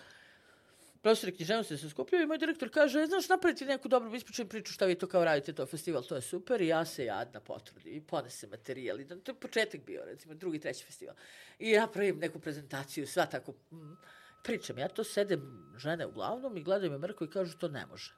profesori 1.03 1.33
književnosti 1.37 1.77
se 1.77 1.91
skupljaju 1.91 2.23
i 2.23 2.27
moj 2.27 2.39
direktor 2.39 2.71
kaže, 2.71 3.01
"E, 3.01 3.07
znaš, 3.07 3.29
napraviti 3.29 3.65
neku 3.65 3.89
dobru 3.89 4.15
ispričanu 4.15 4.49
priču 4.49 4.73
šta 4.73 4.87
vi 4.87 4.95
to 4.95 5.07
kao 5.07 5.25
radite, 5.25 5.53
to 5.53 5.67
festival, 5.67 6.03
to 6.03 6.15
je 6.15 6.23
super 6.23 6.61
i 6.61 6.67
ja 6.67 6.85
se 6.85 7.05
jadna 7.05 7.41
potrudim 7.41 7.97
i 7.97 8.01
ponese 8.01 8.47
materijal 8.47 9.01
i 9.01 9.05
da, 9.05 9.17
to 9.17 9.31
je 9.33 9.37
početak 9.41 9.81
bio, 9.81 10.05
recimo, 10.05 10.35
drugi, 10.35 10.59
treći 10.61 10.85
festival. 10.85 11.15
I 11.59 11.71
ja 11.71 11.87
pravim 11.87 12.19
neku 12.19 12.39
prezentaciju, 12.39 13.07
sva 13.07 13.27
tako, 13.27 13.53
mm, 13.53 13.97
pričam, 14.43 14.79
ja 14.79 14.89
to 14.89 15.05
sedem 15.05 15.73
žene 15.77 16.07
uglavnom 16.07 16.57
i 16.57 16.63
gledaju 16.63 16.93
me 16.93 16.99
mrko 16.99 17.25
i 17.25 17.31
kažu 17.31 17.59
to 17.59 17.69
ne 17.69 17.87
može. 17.87 18.15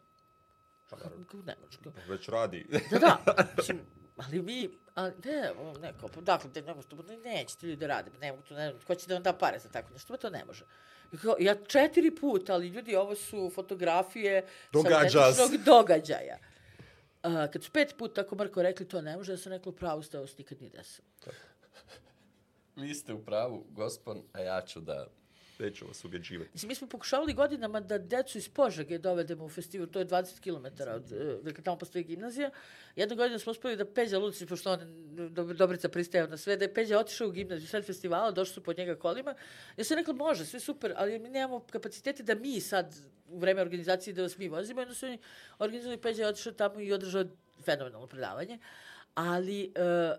Kako 0.91 1.37
ne 1.37 1.57
može? 1.65 1.79
Kao, 1.83 1.93
Već 2.09 2.29
radi. 2.29 2.67
Da, 2.91 2.99
da. 2.99 3.47
Mislim, 3.57 3.81
ali 4.17 4.43
mi, 4.43 4.71
a, 4.95 5.11
ne, 5.25 5.53
o, 5.59 5.79
neko, 5.79 6.09
pa 6.09 6.21
dakle, 6.21 6.51
da 6.51 6.61
ne 6.61 6.75
ne, 7.09 7.17
nećete 7.17 7.67
ljudi 7.67 7.81
da 7.81 7.87
rade, 7.87 8.11
ne 8.21 8.33
mogu 8.33 8.43
to, 8.43 8.55
ne, 8.55 8.75
ko 8.87 8.95
će 8.95 9.07
da 9.07 9.15
vam 9.15 9.23
da 9.23 9.33
pare 9.33 9.59
za 9.59 9.69
tako 9.69 9.93
nešto, 9.93 10.13
pa 10.13 10.17
to 10.17 10.31
ne 10.31 10.45
može. 10.45 10.65
Ja 11.39 11.55
četiri 11.67 12.11
puta, 12.11 12.55
ali 12.55 12.69
ljudi, 12.69 12.97
ovo 12.97 13.15
su 13.15 13.51
fotografije 13.55 14.47
Događa 14.73 15.33
sa 15.33 15.49
se. 15.49 15.59
događaja. 15.59 16.39
A, 17.23 17.47
kad 17.53 17.63
su 17.65 17.71
pet 17.71 17.95
puta 17.99 18.15
tako 18.23 18.35
Marko 18.35 18.63
rekli 18.63 18.89
to 18.89 19.01
ne 19.01 19.17
može, 19.17 19.33
ja 19.33 19.37
sam 19.37 19.53
rekla 19.53 19.71
u 19.71 19.77
pravu 19.77 20.03
ste, 20.03 20.19
ovo 20.19 20.27
se 20.27 20.35
nikad 20.39 20.61
nije 20.61 20.71
desilo. 20.71 21.07
Vi 22.77 22.95
ste 22.95 23.13
u 23.13 23.25
pravu, 23.25 23.65
gospon, 23.71 24.23
a 24.33 24.41
ja 24.41 24.61
ću 24.61 24.81
da... 24.81 25.07
Neću 25.63 25.87
vas 25.87 26.05
ubjeđivati. 26.05 26.51
Mislim, 26.53 26.69
mi 26.69 26.75
smo 26.75 26.89
pokušavali 26.89 27.35
godinama 27.35 27.81
da 27.81 27.99
decu 27.99 28.39
iz 28.39 28.49
Požege 28.49 28.99
dovedemo 28.99 29.45
u 29.45 29.49
festival, 29.49 29.87
to 29.87 29.99
je 29.99 30.07
20 30.07 30.41
km 30.41 30.67
od, 30.91 31.05
dakle 31.43 31.65
tamo 31.65 31.79
postoji 31.79 32.05
gimnazija. 32.05 32.51
Jednu 32.97 33.17
godinu 33.17 33.39
smo 33.39 33.51
uspeli 33.51 33.77
da 33.77 33.85
Peđa 33.85 34.19
Lucić, 34.19 34.49
pošto 34.49 34.73
on 34.73 34.81
Dob- 35.15 35.53
Dobrica 35.53 35.89
pristaje 35.89 36.29
na 36.29 36.37
sve, 36.37 36.57
da 36.57 36.65
je 36.65 36.75
Peđa 36.75 36.99
otišao 36.99 37.29
u 37.29 37.31
gimnaziju 37.31 37.69
sred 37.69 37.85
festivala, 37.87 38.31
došli 38.31 38.55
su 38.55 38.63
pod 38.63 38.79
njega 38.79 38.97
kolima. 38.97 39.35
Ja 39.77 39.85
sam 39.85 39.97
rekla, 39.97 40.15
može, 40.15 40.47
sve 40.47 40.61
super, 40.61 40.93
ali 40.97 41.19
mi 41.19 41.29
nemamo 41.29 41.61
kapacitete 41.61 42.23
da 42.23 42.35
mi 42.35 42.61
sad 42.61 42.95
u 43.29 43.39
vreme 43.39 43.61
organizacije 43.61 44.15
da 44.15 44.23
vas 44.23 44.39
mi 44.39 44.49
vozimo. 44.49 44.81
Jedno 44.81 44.95
su 44.95 45.07
oni 45.07 45.19
organizovali, 45.59 46.01
Peđa 46.01 46.23
je 46.23 46.29
otišao 46.29 46.53
tamo 46.53 46.81
i 46.81 46.93
održao 46.93 47.25
fenomenalno 47.65 48.07
predavanje. 48.07 48.59
Ali, 49.15 49.65
e, 49.65 49.71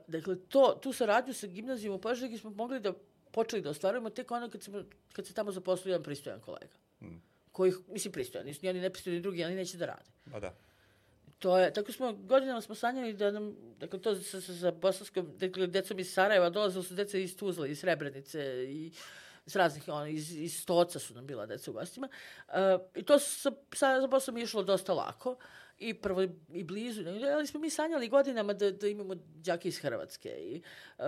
dakle, 0.08 0.36
to, 0.50 0.80
tu 0.82 0.94
saradnju 0.94 1.34
sa 1.34 1.48
gimnazijom 1.48 1.96
u 1.96 2.02
Požegi 2.02 2.38
smo 2.38 2.50
mogli 2.50 2.80
da 2.80 2.94
počeli 3.34 3.62
da 3.62 3.70
ostvarujemo 3.70 4.10
tek 4.10 4.32
ono 4.32 4.50
kad, 4.50 4.64
smo, 4.64 4.84
kad 5.14 5.28
se 5.28 5.34
tamo 5.34 5.52
zaposlio 5.52 5.92
jedan 5.92 6.04
pristojan 6.04 6.40
kolega. 6.40 6.76
Koji, 7.52 7.74
mislim, 7.88 8.12
pristojan, 8.12 8.46
nisu 8.46 8.60
ni 8.64 8.70
oni 8.70 8.82
nepristojni 8.82 9.22
drugi, 9.22 9.44
ali 9.44 9.56
neće 9.56 9.78
da 9.78 9.86
rade. 9.86 10.12
Pa 10.32 10.40
da. 10.40 10.54
To 11.40 11.58
je, 11.58 11.74
tako 11.74 11.92
smo, 11.92 12.14
godinama 12.14 12.62
smo 12.62 12.76
sanjali 12.76 13.14
da 13.14 13.32
nam, 13.32 13.56
dakle, 13.80 14.02
to 14.02 14.16
sa, 14.16 14.42
sa, 14.42 14.54
sa 14.54 14.72
bosanskom, 14.72 15.38
dakle, 15.38 15.68
decom 15.68 16.00
iz 16.00 16.14
Sarajeva, 16.14 16.50
dolazili 16.50 16.84
su 16.84 16.96
deca 16.96 17.18
iz 17.18 17.38
Tuzla, 17.38 17.68
iz 17.68 17.80
Srebrenice 17.80 18.66
i 18.70 18.92
s 19.46 19.56
raznih, 19.56 19.84
ono, 19.88 20.08
iz, 20.08 20.32
iz 20.32 20.62
Stoca 20.62 21.00
su 21.00 21.14
nam 21.14 21.28
bila 21.28 21.46
deca 21.46 21.72
u 21.72 21.74
gostima. 21.74 22.10
Uh, 22.48 22.54
I 22.96 23.04
to 23.04 23.20
sa, 23.20 23.52
sa, 23.74 24.02
sa 24.02 24.08
Bosom 24.08 24.38
je 24.38 24.44
išlo 24.44 24.64
dosta 24.64 24.94
lako. 24.94 25.36
I 25.78 25.94
prvo 25.94 26.22
i- 26.50 26.64
blizu, 26.64 27.04
ali 27.36 27.48
smo 27.48 27.60
mi 27.60 27.70
sanjali 27.70 28.10
godinama 28.10 28.54
da, 28.54 28.72
da 28.72 28.88
imamo 28.88 29.16
đake 29.16 29.68
iz 29.68 29.80
Hrvatske. 29.80 30.30
I, 30.30 30.62
uh, 30.98 31.06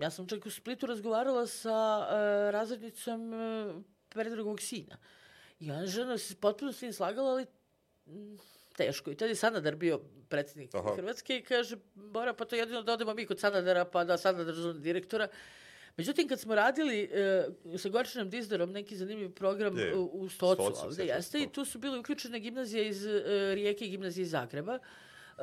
ja 0.00 0.10
sam 0.10 0.26
čak 0.28 0.46
u 0.46 0.50
Splitu 0.50 0.86
razgovarala 0.86 1.46
sa 1.46 1.98
uh, 2.00 2.14
razrednicom 2.50 3.32
uh, 3.32 3.82
Predragovog 4.08 4.60
sina. 4.60 4.96
I 5.60 5.70
ona 5.70 5.86
žena 5.86 6.18
se 6.18 6.34
potpuno 6.34 6.72
s 6.72 6.82
njim 6.82 6.92
slagala, 6.92 7.30
ali 7.30 7.46
teško. 8.76 9.10
I 9.10 9.16
tad 9.16 9.28
je 9.28 9.34
Sanadar 9.34 9.76
bio 9.76 10.00
predsjednik 10.28 10.74
Aha. 10.74 10.94
Hrvatske 10.96 11.36
i 11.36 11.42
kaže, 11.42 11.76
Bora, 11.94 12.32
pa 12.32 12.44
to 12.44 12.56
jedino 12.56 12.82
da 12.82 12.92
odemo 12.92 13.14
mi 13.14 13.26
kod 13.26 13.40
Sanadara, 13.40 13.84
pa 13.84 14.04
da 14.04 14.18
Sanadar 14.18 14.54
zove 14.54 14.78
direktora. 14.78 15.28
Međutim, 16.00 16.28
kad 16.28 16.40
smo 16.40 16.54
radili 16.54 17.02
e, 17.02 17.78
sa 17.78 17.88
Gorčinom 17.88 18.30
Dizdarom 18.30 18.72
neki 18.72 18.96
zanimljiv 18.96 19.30
program 19.30 19.78
Je, 19.78 19.96
u, 19.96 20.10
u 20.12 20.28
Stocu, 20.28 20.62
Stocu, 20.62 20.84
ovde 20.84 20.96
se 20.96 21.06
jeste, 21.06 21.42
i 21.42 21.52
tu 21.52 21.64
su 21.64 21.78
bile 21.78 21.98
uključene 21.98 22.40
gimnazije 22.40 22.88
iz 22.88 23.06
e, 23.06 23.22
Rijeke 23.54 23.84
i 23.84 23.90
gimnazije 23.90 24.22
iz 24.22 24.30
Zagreba. 24.30 24.78
E, 24.78 25.42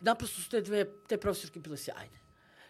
naprosto 0.00 0.40
su 0.40 0.50
te 0.50 0.60
dve, 0.60 0.86
te 1.08 1.16
profesorke 1.16 1.60
bile 1.60 1.76
sjajne. 1.76 2.20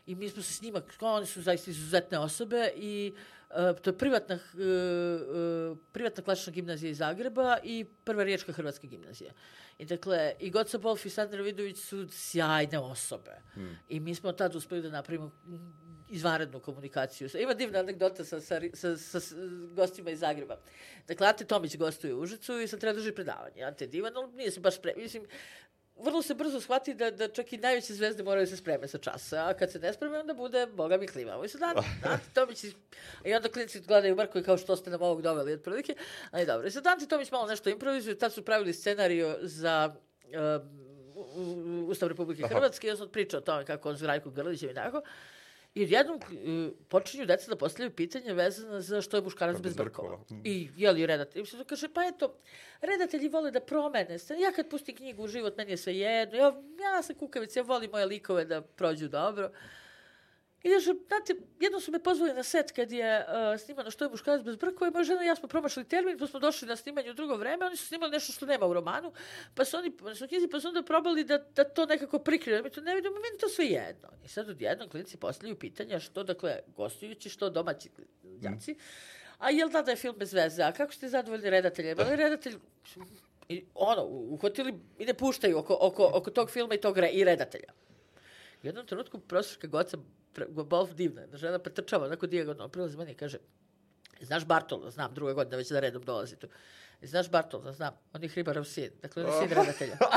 I 0.06 0.14
mi 0.14 0.28
smo 0.28 0.42
se 0.42 0.52
s 0.52 0.62
njima, 0.62 0.82
oni 1.00 1.26
su 1.26 1.42
zaista 1.42 1.70
izuzetne 1.70 2.18
osobe 2.18 2.72
i 2.76 3.12
e, 3.50 3.74
to 3.82 3.90
je 3.90 3.98
privatna, 3.98 4.34
e, 4.34 4.38
e, 4.38 5.74
privatna 5.92 6.22
klasična 6.24 6.52
gimnazija 6.52 6.90
iz 6.90 6.98
Zagreba 6.98 7.58
i 7.64 7.84
prva 8.04 8.24
riječka 8.24 8.52
hrvatska 8.52 8.86
gimnazija. 8.86 9.32
I 9.78 9.84
dakle, 9.84 10.34
i 10.40 10.50
Goca 10.50 10.78
Bolf 10.78 11.06
i 11.06 11.10
Sandra 11.10 11.42
Vidović 11.42 11.78
su 11.78 12.08
sjajne 12.10 12.78
osobe. 12.78 13.42
I 13.88 14.00
mi 14.00 14.14
smo 14.14 14.32
tad 14.32 14.54
uspeli 14.54 14.82
da 14.82 14.90
napravimo 14.90 15.30
izvanrednu 16.10 16.60
komunikaciju. 16.60 17.28
Ima 17.38 17.54
divna 17.54 17.78
anegdota 17.78 18.24
sa, 18.24 18.40
sa, 18.40 18.60
sa, 18.74 18.96
sa, 18.96 19.20
s 19.20 19.34
gostima 19.74 20.10
iz 20.10 20.20
Zagreba. 20.20 20.56
Dakle, 21.08 21.26
Ante 21.26 21.44
Tomić 21.44 21.76
gostuje 21.76 22.14
u 22.14 22.20
Užicu 22.20 22.60
i 22.60 22.68
sad 22.68 22.80
treba 22.80 22.98
drži 22.98 23.12
predavanje. 23.12 23.62
Ante 23.62 23.84
je 23.84 23.88
divan, 23.88 24.16
ali 24.16 24.32
nije 24.32 24.50
se 24.50 24.60
baš 24.60 24.76
spremio. 24.76 25.02
Mislim, 25.02 25.26
vrlo 25.96 26.22
se 26.22 26.34
brzo 26.34 26.60
shvati 26.60 26.94
da, 26.94 27.10
da 27.10 27.28
čak 27.28 27.52
i 27.52 27.58
najveće 27.58 27.94
zvezde 27.94 28.22
moraju 28.22 28.46
se 28.46 28.56
spreme 28.56 28.88
sa 28.88 28.98
časa, 28.98 29.48
a 29.48 29.54
kad 29.54 29.72
se 29.72 29.78
ne 29.78 29.92
spreme, 29.92 30.18
onda 30.18 30.34
bude, 30.34 30.66
boga 30.66 30.96
mi 30.96 31.06
klima. 31.06 31.44
I 31.44 31.48
sad, 31.48 31.62
Ante, 31.62 31.88
Ante 32.12 32.26
Tomić, 32.34 32.64
i 33.24 33.34
onda 33.34 33.48
klinici 33.48 33.80
gledaju 33.80 34.16
Marko 34.16 34.38
i 34.38 34.42
kao 34.42 34.58
što 34.58 34.76
ste 34.76 34.90
nam 34.90 35.02
ovog 35.02 35.22
doveli, 35.22 35.52
otprilike. 35.52 35.94
Ali 36.30 36.46
dobro, 36.46 36.66
i 36.66 36.70
sad 36.70 36.86
Ante 36.86 37.06
Tomić 37.06 37.30
malo 37.30 37.46
nešto 37.46 37.70
improvizuje, 37.70 38.18
tad 38.18 38.32
su 38.32 38.44
pravili 38.44 38.72
scenario 38.72 39.38
za 39.42 39.94
um, 41.34 41.86
Ustav 41.88 42.08
Republike 42.08 42.48
Hrvatske, 42.48 42.86
ja 42.86 42.96
sam 42.96 43.08
pričao 43.08 43.38
o 43.38 43.40
tome 43.40 43.64
kako 43.64 43.88
on 43.88 43.98
s 43.98 44.02
Rajkom 44.02 44.34
Grlićem 44.34 44.70
i 44.70 44.74
tako. 44.74 45.02
I 45.74 45.82
jednom 45.92 46.16
uh, 46.16 46.72
počinju 46.88 47.26
deca 47.26 47.50
da 47.50 47.56
postavljaju 47.56 47.94
pitanje 47.96 48.34
vezano 48.34 48.80
za 48.80 49.02
što 49.02 49.16
je 49.16 49.22
muškarac 49.22 49.56
bez 49.56 49.62
bez 49.62 49.76
brkova. 49.76 50.08
brkova. 50.08 50.40
I 50.44 50.68
je 50.76 50.92
li 50.92 51.06
redatelj? 51.06 51.42
I 51.42 51.46
se 51.46 51.64
kaže, 51.66 51.88
pa 51.88 52.04
eto, 52.04 52.34
redatelji 52.80 53.28
vole 53.28 53.50
da 53.50 53.60
promene. 53.60 54.16
Ja 54.40 54.52
kad 54.56 54.70
pustim 54.70 54.96
knjigu 54.96 55.22
u 55.22 55.28
život, 55.28 55.56
meni 55.56 55.70
je 55.70 55.76
sve 55.76 55.96
jedno. 55.96 56.38
Ja, 56.38 56.44
ja 56.94 57.02
sam 57.02 57.16
kukavica, 57.16 57.60
ja 57.60 57.64
volim 57.64 57.90
moje 57.90 58.06
likove 58.06 58.44
da 58.44 58.60
prođu 58.62 59.08
dobro. 59.08 59.50
I 60.62 60.68
još, 60.68 60.84
znate, 60.84 61.34
jednom 61.60 61.80
su 61.80 61.92
me 61.92 61.98
pozvali 61.98 62.34
na 62.34 62.42
set 62.42 62.72
kad 62.72 62.92
je 62.92 63.18
uh, 63.18 63.60
snimano 63.60 63.90
što 63.90 64.04
je 64.04 64.10
muškarac 64.10 64.42
bez 64.42 64.56
brkova 64.56 64.88
i 64.88 64.90
moja 64.90 65.04
žena 65.04 65.24
i 65.24 65.26
ja 65.26 65.36
smo 65.36 65.48
promašali 65.48 65.88
termin, 65.88 66.18
pa 66.18 66.26
smo 66.26 66.40
došli 66.40 66.68
na 66.68 66.76
snimanje 66.76 67.10
u 67.10 67.14
drugo 67.14 67.36
vreme, 67.36 67.66
oni 67.66 67.76
su 67.76 67.86
snimali 67.86 68.12
nešto 68.12 68.32
što 68.32 68.46
nema 68.46 68.66
u 68.66 68.72
romanu, 68.72 69.12
pa 69.54 69.64
su 69.64 69.76
oni, 69.76 69.96
pa 69.96 70.14
su 70.14 70.28
knjizi, 70.28 70.48
pa 70.48 70.60
su 70.60 70.68
onda 70.68 70.82
probali 70.82 71.24
da, 71.24 71.38
da 71.38 71.64
to 71.64 71.86
nekako 71.86 72.18
prikriju. 72.18 72.62
Mi 72.64 72.70
to 72.70 72.80
ne 72.80 72.94
vidimo, 72.94 73.14
meni 73.14 73.38
to 73.40 73.48
sve 73.48 73.66
jedno. 73.66 74.08
I 74.24 74.28
sad 74.28 74.48
odjednom 74.48 74.88
klinici 74.88 75.16
postavljaju 75.16 75.58
pitanja 75.58 76.00
što, 76.00 76.24
dakle, 76.24 76.58
gostujući, 76.76 77.28
što 77.28 77.50
domaći 77.50 77.88
đaci, 78.22 78.76
a 79.38 79.50
jel 79.50 79.68
da 79.68 79.82
da 79.82 79.90
je 79.90 79.96
film 79.96 80.16
bez 80.18 80.32
veze, 80.32 80.62
a 80.62 80.72
kako 80.72 80.92
ste 80.92 81.08
zadovoljni 81.08 81.50
redateljem? 81.50 81.98
Ali 82.00 82.16
redatelj, 82.16 82.58
i 83.48 83.64
ono, 83.74 84.04
uhvatili 84.04 84.74
i 84.98 85.04
ne 85.04 85.14
puštaju 85.14 85.58
oko, 85.58 85.78
oko, 85.80 86.10
oko 86.14 86.30
tog 86.30 86.50
filma 86.50 86.74
i 86.74 86.80
tog 86.80 86.98
re, 86.98 87.08
i 87.08 87.24
redatelja. 87.24 87.72
U 88.62 88.66
jednom 88.66 88.86
trenutku 88.86 89.18
profesorka 89.18 89.66
Goca 89.66 89.98
Bolf 90.48 90.90
divna, 90.94 91.20
jedna 91.20 91.38
žena 91.38 91.58
pretrčava 91.58 92.06
onako 92.06 92.26
dijagonalno, 92.26 92.68
prilazi 92.68 92.96
meni 92.96 93.12
i 93.12 93.14
kaže, 93.14 93.38
znaš 94.20 94.44
Bartola, 94.44 94.90
znam, 94.90 95.14
druga 95.14 95.32
godina 95.32 95.56
već 95.56 95.68
da 95.68 95.80
redom 95.80 96.02
dolazi 96.02 96.36
tu. 96.36 96.48
Znaš 97.02 97.30
Bartola, 97.30 97.72
znam, 97.72 97.98
on 98.12 98.22
je 98.22 98.28
Hribarov 98.28 98.64
sin, 98.64 98.90
dakle 99.02 99.24
on 99.24 99.32
je 99.32 99.40
sin 99.40 99.50
redatelja. 99.58 99.96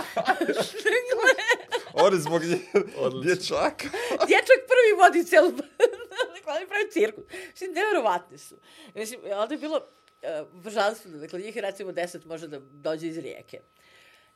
On 1.94 2.14
je 2.14 2.20
zbog 2.20 2.42
nje, 2.44 2.60
dječaka. 3.24 3.88
Dječak 4.28 4.60
prvi 4.72 4.92
vodi 5.00 5.24
celu... 5.24 5.52
dakle, 6.36 6.54
oni 6.58 6.68
pravi 6.68 6.92
cirkus. 6.92 7.24
Mislim, 7.52 7.74
nevjerovatni 7.74 8.38
su. 8.38 8.56
Mislim, 8.96 9.20
onda 9.36 9.54
je 9.54 9.60
bilo... 9.60 9.78
uh, 9.78 10.64
božanstveno. 10.64 11.18
Dakle, 11.18 11.40
njih 11.40 11.58
recimo 11.58 11.92
deset 11.92 12.26
može 12.26 12.48
da 12.48 12.60
dođe 12.60 13.08
iz 13.08 13.18
rijeke. 13.18 13.60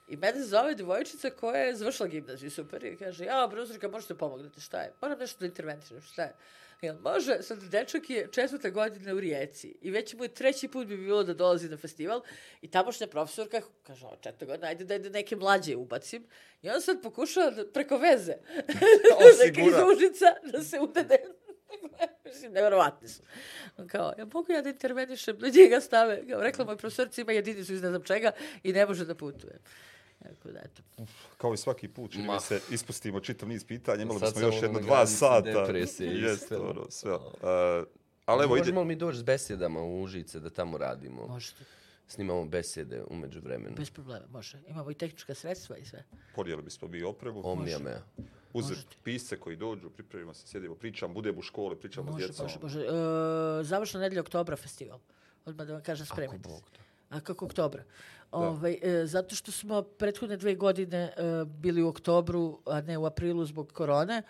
I 0.07 0.17
mene 0.17 0.43
zove 0.43 0.75
devojčica 0.75 1.29
koja 1.29 1.61
je 1.61 1.75
završila 1.75 2.09
gimnaziju, 2.09 2.51
super, 2.51 2.83
i 2.83 2.97
kaže, 2.97 3.25
ja, 3.25 3.47
profesorka, 3.51 3.87
možete 3.87 4.15
pomognete, 4.15 4.61
šta 4.61 4.81
je? 4.81 4.93
Moram 5.01 5.19
nešto 5.19 5.39
da 5.39 5.45
interventišem, 5.45 6.01
šta 6.01 6.21
je? 6.21 6.33
Jel 6.81 6.95
može, 7.03 7.41
sad 7.41 7.63
dečak 7.63 8.09
je 8.09 8.27
četvrta 8.31 8.69
godina 8.69 9.13
u 9.13 9.19
Rijeci 9.19 9.77
i 9.81 9.91
već 9.91 10.13
mu 10.13 10.23
je 10.23 10.33
treći 10.33 10.67
put 10.67 10.87
bi 10.87 10.97
bilo 10.97 11.23
da 11.23 11.33
dolazi 11.33 11.69
na 11.69 11.77
festival 11.77 12.21
i 12.61 12.71
tamošnja 12.71 13.07
profesorka 13.07 13.61
kaže, 13.83 14.05
o, 14.05 14.15
četvrta 14.15 14.45
godina, 14.45 14.67
ajde 14.67 14.85
da, 14.85 14.97
da 14.97 15.09
neke 15.09 15.35
mlađe 15.35 15.75
ubacim. 15.75 16.27
I 16.61 16.69
on 16.69 16.81
sad 16.81 17.01
pokušava 17.01 17.49
da, 17.51 17.71
preko 17.71 17.97
veze, 17.97 18.33
neka 19.45 19.61
iz 19.61 19.73
Užica, 19.93 20.25
da 20.51 20.63
se 20.63 20.79
udede 20.79 21.17
Mislim, 22.25 22.51
nevjerovatni 22.51 23.07
su. 23.07 23.23
On 23.77 23.87
kao, 23.87 24.13
ja 24.17 24.25
mogu 24.33 24.51
ja 24.51 24.61
da 24.61 24.69
intervenišem, 24.69 25.37
da 25.37 25.47
njega 25.49 25.81
stave. 25.81 26.27
Kao, 26.29 26.41
rekla 26.41 26.65
moj 26.65 26.77
profesorci 26.77 27.21
ima 27.21 27.31
jedinicu 27.31 27.73
iz 27.73 27.81
ne 27.81 27.89
znam 27.89 28.03
čega 28.03 28.31
i 28.63 28.73
ne 28.73 28.85
može 28.85 29.05
da 29.05 29.15
putuje. 29.15 29.59
Tako 30.35 30.51
da, 30.51 30.59
eto. 30.59 30.81
Kao 31.37 31.53
i 31.53 31.57
svaki 31.57 31.87
put, 31.87 32.11
čini 32.11 32.27
mi 32.33 32.39
se, 32.39 32.61
ispustimo 32.71 33.19
čitav 33.19 33.49
niz 33.49 33.65
pitanja, 33.65 34.01
imali 34.03 34.19
bismo 34.19 34.41
još 34.41 34.61
jedno 34.61 34.79
dva 34.79 35.05
sata. 35.07 35.41
depresije 35.41 36.21
Jeste, 36.21 36.57
ono, 36.57 36.85
sve. 36.89 37.15
Uh, 37.15 37.21
ali 38.25 38.43
evo, 38.43 38.55
ide, 38.55 38.61
Možemo 38.61 38.81
li 38.81 38.87
mi 38.87 38.95
doći 38.95 39.17
s 39.17 39.23
besedama 39.23 39.81
u 39.81 40.01
Užice 40.01 40.39
da 40.39 40.49
tamo 40.49 40.77
radimo? 40.77 41.27
Možete. 41.27 41.63
Snimamo 42.07 42.45
besede 42.45 43.03
umeđu 43.09 43.39
vremenu. 43.41 43.75
Bez 43.75 43.89
problema, 43.89 44.25
može. 44.29 44.59
Imamo 44.67 44.91
i 44.91 44.93
tehnička 44.93 45.33
sredstva 45.35 45.77
i 45.77 45.85
sve. 45.85 46.03
podijeli 46.35 46.61
bismo 46.61 46.87
mi 46.87 47.03
opremu, 47.03 47.41
Omnija 47.43 47.79
me. 47.79 48.01
uzeti 48.53 48.73
možete. 48.79 48.95
pisce 49.03 49.37
koji 49.39 49.55
dođu, 49.55 49.89
pripremimo 49.89 50.33
se, 50.33 50.47
sjedimo, 50.47 50.75
pričam, 50.75 51.13
budemo 51.13 51.39
u 51.39 51.41
školi, 51.41 51.75
pričamo 51.75 52.11
s 52.11 52.13
Može, 52.13 52.25
djecom. 52.25 52.45
može, 52.45 52.59
može. 52.61 52.79
E, 52.81 53.63
završna 53.63 53.99
nedelja 53.99 54.21
oktobra 54.21 54.55
festival. 54.55 54.99
Odmah 55.45 55.67
da 55.67 55.73
vam 55.73 55.83
kažem, 55.83 56.05
spremite 56.05 56.43
se. 56.43 56.49
Bog 56.49 56.63
da. 56.77 56.86
A 57.09 57.19
kako 57.19 57.45
oktobra? 57.45 57.83
Ovaj, 58.31 58.79
e, 58.81 59.05
zato 59.05 59.35
što 59.35 59.51
smo 59.51 59.81
prethodne 59.81 60.37
dve 60.37 60.55
godine 60.55 60.97
e, 60.97 61.45
bili 61.45 61.83
u 61.83 61.87
oktobru, 61.87 62.59
a 62.65 62.81
ne 62.81 62.97
u 62.97 63.05
aprilu 63.05 63.45
zbog 63.45 63.71
korone. 63.71 64.23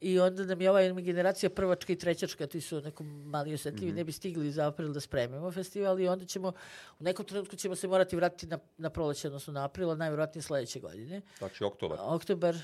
I 0.00 0.20
onda 0.20 0.44
nam 0.44 0.60
je 0.60 0.70
ova 0.70 1.00
generacija 1.00 1.50
prvačka 1.50 1.92
i 1.92 1.96
trećačka, 1.96 2.46
ti 2.46 2.60
su 2.60 2.80
neko 2.80 3.04
mali 3.04 3.54
osjetljivi, 3.54 3.92
ne 3.92 4.04
bi 4.04 4.12
stigli 4.12 4.50
za 4.50 4.66
april 4.66 4.92
da 4.92 5.00
spremimo 5.00 5.50
festival 5.52 6.00
i 6.00 6.08
onda 6.08 6.24
ćemo, 6.24 6.52
u 7.00 7.04
nekom 7.04 7.26
trenutku 7.26 7.56
ćemo 7.56 7.76
se 7.76 7.88
morati 7.88 8.16
vratiti 8.16 8.46
na, 8.46 8.58
na 8.78 8.90
proleće, 8.90 9.28
odnosno 9.28 9.52
na 9.52 9.64
april, 9.64 9.90
a 9.90 9.94
najvjerojatnije 9.94 10.42
sledeće 10.42 10.80
godine. 10.80 11.20
Znači, 11.38 11.64
oktobar. 11.64 11.98
Oktobar, 12.00 12.56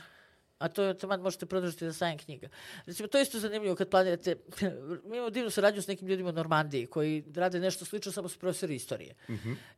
a 0.59 0.69
to 0.69 0.83
je 0.83 0.99
taman 0.99 1.21
možete 1.21 1.47
produžiti 1.47 1.87
za 1.87 1.93
sajam 1.93 2.19
knjiga. 2.19 2.49
Recimo, 2.87 3.09
to 3.09 3.19
je 3.19 3.23
isto 3.23 3.39
zanimljivo 3.39 3.77
kad 3.77 3.89
planirate, 3.89 4.37
mi 5.05 5.17
imamo 5.17 5.31
divnu 5.31 5.51
saradnju 5.51 5.83
s 5.83 5.87
nekim 5.87 6.09
ljudima 6.09 6.29
u 6.29 6.33
Normandiji 6.33 6.87
koji 6.87 7.25
rade 7.35 7.61
nešto 7.61 7.85
slično, 7.85 8.13
samo 8.13 8.29
su 8.29 8.39
profesori 8.39 8.75
istorije. 8.75 9.15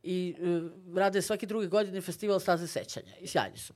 I 0.03 0.35
uh, 0.39 0.97
rade 0.97 1.21
svake 1.21 1.45
druge 1.45 1.67
godine 1.67 2.01
festival 2.01 2.39
staze 2.39 2.67
sećanja 2.67 3.17
i 3.19 3.27
sjajni 3.27 3.57
su. 3.57 3.73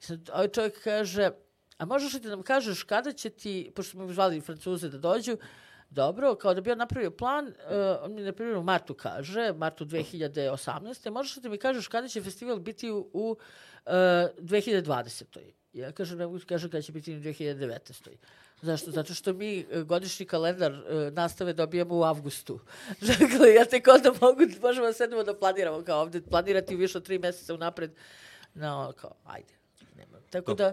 Sad, 0.00 0.30
ovaj 0.32 0.48
čovjek 0.48 0.82
kaže, 0.82 1.30
a 1.78 1.84
možeš 1.84 2.14
li 2.14 2.20
da 2.20 2.28
nam 2.28 2.42
kažeš 2.42 2.82
kada 2.82 3.12
će 3.12 3.30
ti, 3.30 3.72
pošto 3.74 3.90
smo 3.90 4.12
zvali 4.12 4.40
Francuze 4.40 4.88
da 4.88 4.98
dođu, 4.98 5.36
Dobro, 5.90 6.34
kao 6.34 6.54
da 6.54 6.60
bi 6.60 6.70
on 6.70 6.78
napravio 6.78 7.10
plan, 7.10 7.46
uh, 7.46 7.52
on 8.02 8.14
mi 8.14 8.22
na 8.22 8.32
primjer 8.32 8.56
u 8.56 8.62
martu 8.62 8.94
kaže, 8.94 9.52
martu 9.52 9.84
2018. 9.84 11.10
Možeš 11.10 11.36
li 11.36 11.42
da 11.42 11.48
mi 11.48 11.58
kažeš 11.58 11.88
kada 11.88 12.08
će 12.08 12.22
festival 12.22 12.58
biti 12.58 12.90
u, 12.90 13.10
u 13.12 13.30
uh, 13.30 13.92
2020. 13.92 15.38
Ja 15.78 15.92
kažem, 15.92 16.18
ne 16.18 16.26
mogu 16.26 16.38
kažem 16.48 16.70
kada 16.70 16.82
će 16.82 16.92
biti 16.92 17.16
u 17.16 17.20
2019. 17.20 18.08
Zašto? 18.62 18.90
Zato 18.90 19.14
što 19.14 19.32
mi 19.32 19.58
e, 19.58 19.82
godišnji 19.82 20.26
kalendar 20.26 20.72
e, 20.72 21.10
nastave 21.10 21.52
dobijamo 21.52 21.98
u 21.98 22.02
avgustu. 22.02 22.60
Dakle, 23.18 23.54
ja 23.54 23.64
tek 23.64 23.88
onda 23.88 24.12
mogu, 24.20 24.40
možemo 24.62 24.86
da 24.86 24.92
sedemo 24.92 25.22
da 25.22 25.38
planiramo 25.38 25.82
kao 25.82 26.00
ovde, 26.00 26.22
planirati 26.22 26.76
više 26.76 26.98
od 26.98 27.04
tri 27.04 27.18
meseca 27.18 27.54
unapred. 27.54 27.90
No, 28.54 28.92
kao, 28.96 29.14
ajde. 29.24 29.54
Nema. 29.96 30.18
Tako 30.30 30.54
da, 30.54 30.72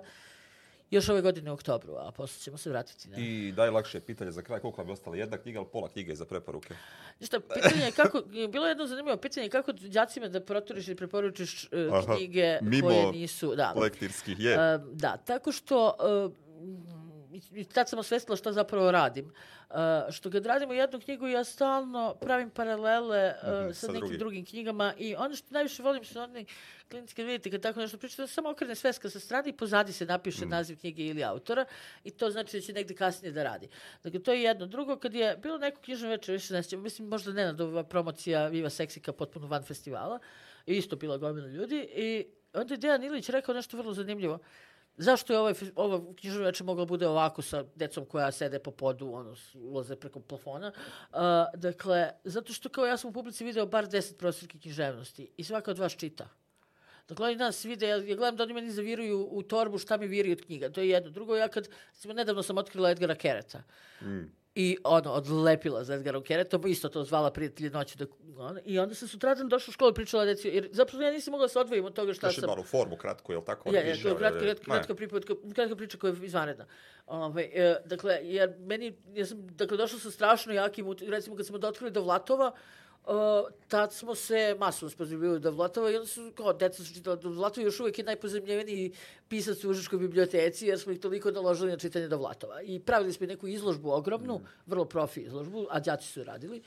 još 0.92 1.10
ove 1.10 1.22
godine 1.22 1.52
u 1.52 1.54
oktobru, 1.54 1.94
a 1.98 2.12
posle 2.12 2.42
ćemo 2.42 2.58
se 2.58 2.70
vratiti. 2.70 3.10
Na... 3.10 3.18
I 3.18 3.54
najlakše 3.58 4.00
pitanje 4.00 4.32
za 4.32 4.42
kraj, 4.42 4.60
koliko 4.60 4.82
vam 4.82 4.88
je 4.90 4.94
ostala 4.94 5.16
jedna 5.16 5.38
knjiga, 5.38 5.60
ali 5.60 5.68
pola 5.72 5.90
knjige 5.90 6.16
za 6.16 6.26
preporuke. 6.26 6.76
Ništa, 7.20 7.40
pitanje 7.40 7.86
je 7.86 7.92
kako, 7.92 8.22
je 8.42 8.48
bilo 8.48 8.68
jedno 8.68 8.88
zanimljivo 8.88 9.18
pitanje 9.18 9.50
kako 9.50 9.72
đacima 9.72 10.28
da 10.28 10.40
proturiš 10.40 10.88
ili 10.88 10.98
preporučiš 10.98 11.64
uh, 11.64 11.94
Aha, 11.94 12.16
knjige 12.16 12.60
mimo 12.62 12.88
koje 12.88 13.12
nisu... 13.12 13.56
Da, 13.56 13.74
Lektirskih 13.76 14.40
je. 14.40 14.54
E, 14.54 14.80
da, 14.92 15.18
tako 15.18 15.52
što 15.52 15.96
e, 16.00 16.46
i- 17.52 17.66
tad 17.66 17.90
sam 17.90 18.00
osvestila 18.00 18.38
šta 18.38 18.52
zapravo 18.52 18.92
radim. 18.92 19.34
E, 19.70 19.74
što 20.12 20.32
kad 20.32 20.46
radimo 20.46 20.74
jednu 20.74 21.00
knjigu, 21.00 21.28
ja 21.28 21.44
stalno 21.44 22.16
pravim 22.16 22.50
paralele 22.50 23.18
e, 23.18 23.34
Mhm, 23.44 23.68
sa 23.68 23.74
sa 23.76 23.88
nekim 23.88 24.00
drugim. 24.00 24.20
drugim 24.20 24.46
knjigama 24.46 24.94
i 24.98 25.16
ono 25.16 25.36
što 25.36 25.48
najviše 25.50 25.84
volim 25.84 26.06
su 26.06 26.20
oni 26.20 26.46
klinici 26.90 27.16
kad 27.16 27.26
vidite 27.26 27.52
kad 27.52 27.62
tako 27.62 27.80
nešto 27.80 27.98
pričate, 27.98 28.22
da 28.22 28.28
samo 28.28 28.50
okrene 28.50 28.76
sveska 28.76 29.10
sa 29.10 29.20
strane 29.20 29.50
i 29.50 29.54
pozadi 29.54 29.94
se 29.94 30.06
napiše 30.06 30.46
naziv 30.46 30.78
knjige 30.78 31.04
ili 31.04 31.24
autora 31.24 31.66
i 32.04 32.12
to 32.12 32.32
znači 32.32 32.58
da 32.58 32.62
će 32.62 32.74
negde 32.74 32.94
kasnije 32.96 33.32
da 33.32 33.44
radi. 33.44 33.68
Dakle, 34.04 34.20
to 34.20 34.34
je 34.34 34.42
jedno. 34.42 34.66
Drugo, 34.66 34.98
kad 34.98 35.14
je 35.14 35.38
bilo 35.38 35.58
neko 35.58 35.82
knjižno 35.82 36.10
večer, 36.10 36.34
više 36.34 36.54
ne 36.54 36.64
sjećam, 36.64 36.82
mislim 36.82 37.08
možda 37.08 37.34
Nenadova 37.34 37.84
promocija 37.84 38.48
Viva 38.48 38.70
Seksika 38.70 39.14
potpuno 39.14 39.48
van 39.48 39.64
festivala, 39.64 40.20
i 40.66 40.74
isto 40.74 40.96
bila 40.96 41.18
gomila 41.18 41.48
ljudi 41.48 41.80
i 41.86 42.26
onda 42.54 42.74
je 42.74 42.78
Dejan 42.78 43.04
Ilić 43.04 43.30
rekao 43.30 43.56
nešto 43.56 43.78
vrlo 43.78 43.94
zanimljivo. 43.94 44.40
Zašto 44.98 45.34
je 45.34 45.40
ovaj, 45.40 45.54
fe- 45.54 45.72
ovo 45.76 46.14
knjižno 46.14 46.42
veče 46.44 46.64
moglo 46.64 46.86
bude 46.86 47.08
ovako 47.08 47.42
sa 47.42 47.64
decom 47.76 48.06
koja 48.06 48.32
sede 48.32 48.60
po 48.60 48.72
podu, 48.72 49.12
ono, 49.14 49.36
ulaze 49.54 49.96
preko 49.96 50.20
plafona? 50.20 50.72
Uh, 51.12 51.18
dakle, 51.56 52.12
zato 52.24 52.54
što 52.54 52.70
kao 52.70 52.86
ja 52.86 52.98
sam 52.98 53.10
u 53.10 53.14
publici 53.14 53.44
video 53.44 53.66
bar 53.66 53.88
10 53.88 54.18
profesorki 54.18 54.60
književnosti 54.60 55.32
i 55.38 55.44
svaka 55.44 55.72
od 55.72 55.78
vas 55.80 55.96
čita. 55.96 56.30
Dakle, 57.08 57.26
oni 57.26 57.36
nas 57.36 57.66
vide, 57.66 57.88
ja, 57.88 57.96
ja 57.96 58.16
gledam 58.16 58.36
da 58.36 58.44
oni 58.44 58.54
meni 58.54 58.72
zaviruju 58.72 59.28
u 59.32 59.44
torbu 59.44 59.78
šta 59.78 59.98
mi 59.98 60.08
viri 60.08 60.32
od 60.32 60.42
knjiga. 60.46 60.70
To 60.70 60.82
je 60.82 60.90
jedno. 60.90 61.10
Drugo, 61.10 61.36
ja 61.36 61.48
kad, 61.48 61.70
nedavno 62.06 62.44
sam 62.44 62.58
otkrila 62.58 62.92
Edgara 62.92 63.16
Kereta. 63.16 63.64
I 64.56 64.78
ono, 64.84 65.12
odlepila 65.12 65.84
za 65.84 65.94
Edgarom 65.94 66.24
Keretom, 66.24 66.68
isto 66.68 66.90
to 66.90 67.04
zvala 67.04 67.32
prijatelje 67.32 67.70
noću. 67.70 67.98
Da, 67.98 68.06
ono, 68.38 68.60
I 68.66 68.80
onda 68.80 68.96
sam 68.96 69.08
sutradan 69.08 69.50
došla 69.50 69.72
u 69.72 69.74
školu 69.74 69.92
i 69.92 69.94
pričala 69.94 70.26
deci, 70.26 70.48
jer 70.48 70.70
zapravo 70.72 71.04
ja 71.04 71.12
nisam 71.12 71.32
mogla 71.32 71.46
da 71.46 71.50
se 71.50 71.60
odvojim 71.60 71.86
od 71.86 71.94
toga 71.94 72.14
šta 72.14 72.28
Još 72.28 72.36
sam... 72.36 72.48
malo 72.48 72.64
formu 72.64 72.98
kratko, 72.98 73.32
je 73.32 73.38
li 73.38 73.46
tako? 73.46 73.70
Ja, 73.74 73.82
ja, 73.82 73.96
to 74.02 74.08
je 74.08 74.18
kratka, 74.18 74.40
kratka, 74.40 74.64
kratka, 74.64 74.96
pripovetka, 74.96 75.34
kratka 75.56 75.76
priča 75.76 75.98
koja 75.98 76.14
je 76.14 76.26
izvanredna. 76.26 76.66
Ove, 77.08 77.50
e, 77.54 77.76
dakle, 77.86 78.20
jer 78.24 78.54
meni, 78.60 78.98
ja 79.14 79.26
sam, 79.26 79.48
dakle, 79.48 79.78
došla 79.78 80.00
sa 80.00 80.12
strašno 80.12 80.54
jakim, 80.54 80.96
recimo 81.08 81.36
kad 81.36 81.46
smo 81.46 81.58
otkrili 81.64 81.92
do 81.92 82.02
Vlatova, 82.02 82.52
Uh, 83.08 83.14
tad 83.68 83.94
smo 83.94 84.16
se 84.16 84.56
masovno 84.60 84.90
spoznali 84.90 85.40
do 85.40 85.52
Vlatova 85.52 85.92
i 85.92 85.96
onda 85.96 86.08
su, 86.08 86.32
kao, 86.36 86.54
deca 86.54 86.84
su 86.84 86.94
čitala 86.94 87.16
do 87.16 87.30
Vlatova, 87.30 87.66
još 87.66 87.80
uvijek 87.80 87.98
je 87.98 88.06
najpozemljeveniji 88.06 88.94
pisac 89.30 89.64
u 89.64 89.70
Užičkoj 89.70 90.00
biblioteci, 90.00 90.68
jer 90.68 90.80
smo 90.80 90.92
ih 90.92 91.00
toliko 91.00 91.32
naložili 91.32 91.72
na 91.72 91.78
čitanje 91.78 92.08
do 92.08 92.18
Vlatova. 92.18 92.62
I 92.62 92.80
pravili 92.80 93.14
smo 93.14 93.24
i 93.24 93.28
neku 93.28 93.48
izložbu 93.48 93.92
ogromnu, 93.92 94.42
vrlo 94.66 94.86
profi 94.86 95.22
izložbu, 95.22 95.68
a 95.70 95.80
đaci 95.80 96.08
su 96.08 96.20
je 96.20 96.24
radili, 96.24 96.62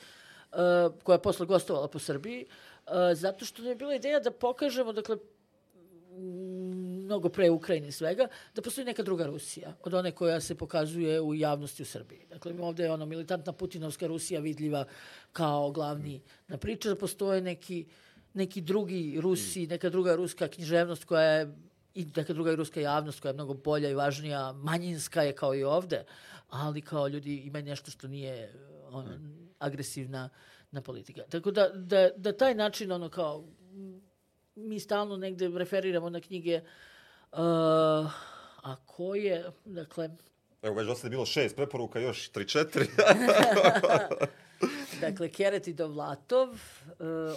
uh, 0.52 0.58
koja 1.02 1.14
je 1.14 1.22
posle 1.22 1.46
gostovala 1.46 1.88
po 1.88 1.98
Srbiji, 1.98 2.46
uh, 2.46 2.92
zato 3.14 3.44
što 3.44 3.62
nam 3.62 3.70
je 3.70 3.76
bila 3.76 3.94
ideja 3.94 4.20
da 4.20 4.30
pokažemo, 4.30 4.92
dakle, 4.92 5.16
mnogo 7.08 7.28
pre 7.28 7.50
Ukrajine 7.50 7.88
i 7.88 7.92
svega, 7.92 8.28
da 8.54 8.62
postoji 8.62 8.84
neka 8.84 9.02
druga 9.02 9.26
Rusija 9.26 9.72
od 9.82 9.94
one 9.94 10.12
koja 10.12 10.40
se 10.40 10.54
pokazuje 10.54 11.20
u 11.20 11.34
javnosti 11.34 11.82
u 11.82 11.86
Srbiji. 11.86 12.26
Dakle, 12.30 12.52
ovde 12.60 12.84
je 12.84 12.92
ono 12.92 13.06
militantna 13.06 13.52
putinovska 13.52 14.06
Rusija 14.06 14.40
vidljiva 14.40 14.84
kao 15.32 15.70
glavni 15.72 16.20
na 16.48 16.58
priča, 16.58 16.92
da 16.92 16.96
postoje 16.96 17.40
neki, 17.40 17.86
neki 18.34 18.60
drugi 18.60 19.20
Rusi, 19.20 19.66
neka 19.66 19.90
druga 19.90 20.16
ruska 20.16 20.48
književnost 20.48 21.04
koja 21.04 21.22
je 21.22 21.54
i 21.94 22.06
neka 22.16 22.32
druga 22.32 22.54
ruska 22.54 22.80
javnost 22.80 23.20
koja 23.20 23.30
je 23.30 23.34
mnogo 23.40 23.54
bolja 23.54 23.90
i 23.90 23.94
važnija, 23.94 24.52
manjinska 24.52 25.22
je 25.22 25.32
kao 25.32 25.54
i 25.54 25.64
ovde, 25.64 26.04
ali 26.48 26.80
kao 26.80 27.08
ljudi 27.08 27.36
imaju 27.36 27.64
nešto 27.64 27.90
što 27.90 28.08
nije 28.08 28.52
ono, 28.90 29.18
agresivna 29.58 30.28
na 30.70 30.82
politika. 30.82 31.22
Tako 31.30 31.50
da, 31.50 31.68
da, 31.68 32.10
da 32.16 32.36
taj 32.36 32.54
način 32.54 32.92
ono 32.92 33.08
kao 33.08 33.44
mi 34.54 34.80
stalno 34.80 35.16
negde 35.16 35.48
referiramo 35.48 36.10
na 36.10 36.20
knjige 36.20 36.60
uh, 36.62 36.68
a 37.32 38.76
koje, 38.86 39.52
dakle, 39.64 40.10
Evo, 40.62 40.74
već 40.74 40.86
do 40.86 40.94
sada 40.94 41.06
je 41.06 41.10
bilo 41.10 41.26
šest 41.26 41.56
preporuka, 41.56 42.00
još 42.00 42.28
tri, 42.28 42.48
četiri. 42.48 42.86
dakle, 45.00 45.28
Keret 45.28 45.68
i 45.68 45.74
Dovlatov, 45.74 46.48
uh, 46.48 46.56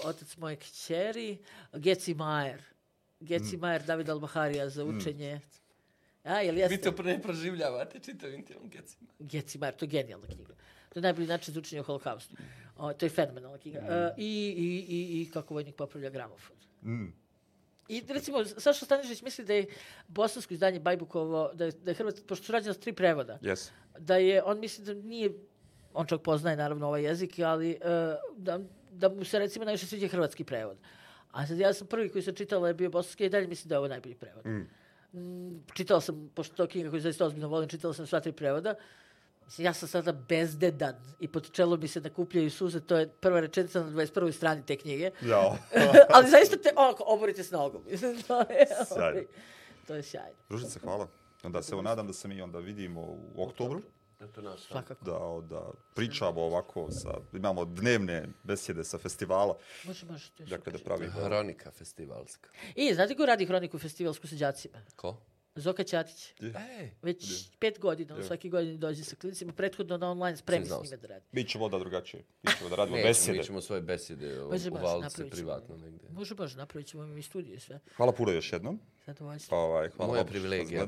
otac 0.04 0.38
moje 0.38 0.56
kćeri, 0.56 1.38
Geci 1.74 2.14
Majer, 2.14 2.62
Geci 3.20 3.58
Majer, 3.58 3.84
David 3.84 4.10
Albaharija 4.10 4.70
za 4.70 4.86
učenje. 4.86 5.40
A, 6.24 6.42
jel 6.42 6.58
jeste? 6.58 6.76
Vi 6.76 6.96
to 6.96 7.04
ne 7.04 7.22
proživljavate 7.22 8.00
čitavim 8.00 8.46
tim 8.46 8.58
gecima. 8.64 9.10
Geci 9.20 9.58
Majer, 9.58 9.76
to 9.76 9.86
je 9.86 9.90
genijalna 9.90 10.28
knjiga. 10.28 10.54
To 10.90 11.00
je 11.00 11.04
najbolji 11.04 11.28
način 11.28 11.54
za 11.54 11.60
učenje 11.60 11.82
o 11.82 11.84
holokaustu. 11.84 12.36
O, 12.78 12.94
to 12.94 13.06
je 13.06 13.10
fenomenalna 13.10 13.58
knjiga. 13.58 13.80
Uh, 13.80 14.18
i, 14.18 14.56
i, 14.58 14.96
i, 14.96 15.22
I 15.22 15.32
kako 15.32 15.54
vojnik 15.54 15.76
popravlja 15.76 16.10
gramofon. 16.10 16.58
I 17.92 18.04
recimo, 18.08 18.46
Saša 18.46 18.86
Stanišić 18.86 19.22
misli 19.22 19.46
da 19.46 19.54
je 19.54 19.66
bosansko 20.08 20.54
izdanje 20.54 20.80
Bajbukovo, 20.80 21.52
da 21.54 21.66
je, 21.66 21.72
da 21.72 21.92
je 21.92 21.96
Hrvat, 21.96 22.22
pošto 22.28 22.46
su 22.46 22.52
rađena 22.52 22.74
s 22.74 22.80
tri 22.80 22.94
prevoda, 22.94 23.40
yes. 23.42 23.70
da 24.00 24.16
je, 24.16 24.44
on 24.44 24.60
misli 24.60 24.86
da 24.86 24.94
nije 24.94 25.32
on 25.94 26.08
čak 26.08 26.22
poznaje 26.22 26.58
naravno 26.58 26.88
ovaj 26.88 27.04
jezik, 27.04 27.40
ali 27.40 27.72
e, 27.72 27.78
da, 28.38 28.60
da 28.92 29.10
mu 29.10 29.26
se 29.26 29.40
recimo 29.40 29.66
najviše 29.66 29.86
sviđa 29.86 30.08
hrvatski 30.08 30.44
prevod. 30.44 30.78
A 31.32 31.48
sad 31.48 31.60
ja 31.60 31.74
sam 31.74 31.88
prvi 31.88 32.10
koji 32.10 32.22
sam 32.22 32.36
čitala 32.36 32.68
je 32.68 32.74
bio 32.74 32.90
bosanski 32.90 33.26
i 33.26 33.30
dalje 33.30 33.48
mislim 33.48 33.70
da 33.70 33.76
je 33.76 33.80
ovo 33.80 33.88
najbolji 33.88 34.16
prevod. 34.16 34.46
Mm, 35.14 35.64
čitala 35.74 36.02
sam, 36.02 36.32
pošto 36.36 36.56
to 36.56 36.68
knjiga 36.68 36.90
koju 36.90 37.02
zaista 37.02 37.26
ozbiljno 37.26 37.48
volim, 37.48 37.70
čitala 37.70 37.94
sam 37.94 38.08
sva 38.08 38.20
tri 38.20 38.32
prevoda. 38.32 38.76
Mislim, 39.52 39.66
ja 39.66 39.74
sam 39.74 39.88
sada 39.90 40.12
bezdedan 40.12 40.96
i 41.20 41.28
pod 41.28 41.52
čelo 41.52 41.78
mi 41.78 41.88
se 41.88 42.02
nakupljaju 42.02 42.52
suze, 42.52 42.80
to 42.80 42.98
je 42.98 43.08
prva 43.08 43.40
rečenica 43.40 43.84
na 43.84 43.92
21. 43.92 44.32
strani 44.32 44.66
te 44.66 44.78
knjige. 44.78 45.12
Jao. 45.22 45.58
Ali 46.14 46.30
zaista 46.30 46.58
te, 46.58 46.70
onako, 46.76 47.04
oborite 47.08 47.44
s 47.44 47.52
nogom. 47.52 47.84
Mislim, 47.92 48.22
to 48.28 48.40
je, 48.40 48.68
Sjajno. 48.88 49.06
ovaj, 49.06 49.26
to 49.88 49.96
je 49.96 50.04
sjajno. 50.04 50.38
Ružice, 50.50 50.80
hvala. 50.80 51.08
Onda 51.44 51.62
se 51.62 51.74
evo 51.74 51.82
nadam 51.82 52.08
da 52.08 52.14
se 52.14 52.28
mi 52.28 52.42
onda 52.42 52.60
vidimo 52.60 53.02
u 53.02 53.44
oktobru. 53.44 53.82
Eto 54.22 54.42
nas. 54.42 54.62
Svakako. 54.62 55.06
Da, 55.06 55.48
da 55.56 55.72
pričamo 55.96 56.42
ovako, 56.42 56.92
sa, 56.92 57.18
imamo 57.34 57.66
dnevne 57.66 58.28
besjede 58.44 58.84
sa 58.84 58.98
festivala, 58.98 59.58
Može, 59.84 60.06
može. 60.06 60.32
To 60.32 60.44
je 60.44 60.48
dakle 60.48 60.74
da 60.74 60.80
pravimo... 60.80 61.12
Hronika 61.12 61.72
festivalska. 61.72 62.50
I, 62.76 62.94
znate 62.94 63.16
ko 63.16 63.26
radi 63.26 63.46
hroniku 63.46 63.80
festivalsku 63.80 64.28
sa 64.28 64.36
đacima? 64.36 64.78
Ko? 64.96 65.18
Zoka 65.56 65.84
Ćatić. 65.84 66.34
Ej, 66.42 66.92
Već 67.02 67.50
pet 67.60 67.80
godina, 67.80 68.16
on 68.16 68.24
svaki 68.24 68.50
godin 68.50 68.80
dođe 68.80 69.04
sa 69.04 69.16
klincima, 69.16 69.54
prethodno 69.54 69.98
na 69.98 70.12
online 70.12 70.38
spremi 70.38 70.66
s 70.66 70.70
njime 70.84 70.98
da 70.98 71.08
radi. 71.08 71.26
Mi 71.32 71.44
ćemo 71.44 71.70
da 71.70 71.80
drugačije. 71.80 72.24
Mi 72.44 72.52
ćemo 72.58 72.70
da 72.70 72.76
radimo 72.76 72.98
nećemo, 72.98 73.10
besjede. 73.10 73.38
mi 73.38 73.44
ćemo 73.44 73.62
svoje 73.62 73.82
besjede 73.82 74.42
u, 74.42 74.48
u 74.48 74.50
baš, 74.50 74.82
Valce 74.82 75.30
privatno 75.30 75.78
negdje. 75.78 76.10
Može, 76.10 76.36
može, 76.36 76.58
napravit 76.58 76.88
ćemo 76.88 77.06
mi 77.06 77.22
studiju 77.22 77.56
i 77.56 77.60
sve. 77.60 77.80
Hvala 77.98 78.12
puno 78.12 78.32
još 78.32 78.54
jednom. 78.54 78.80
Zadovoljstvo. 79.06 79.58
Ovaj, 79.58 79.90
hvala 79.90 80.12
Moja 80.12 80.26
privilegija, 80.26 80.86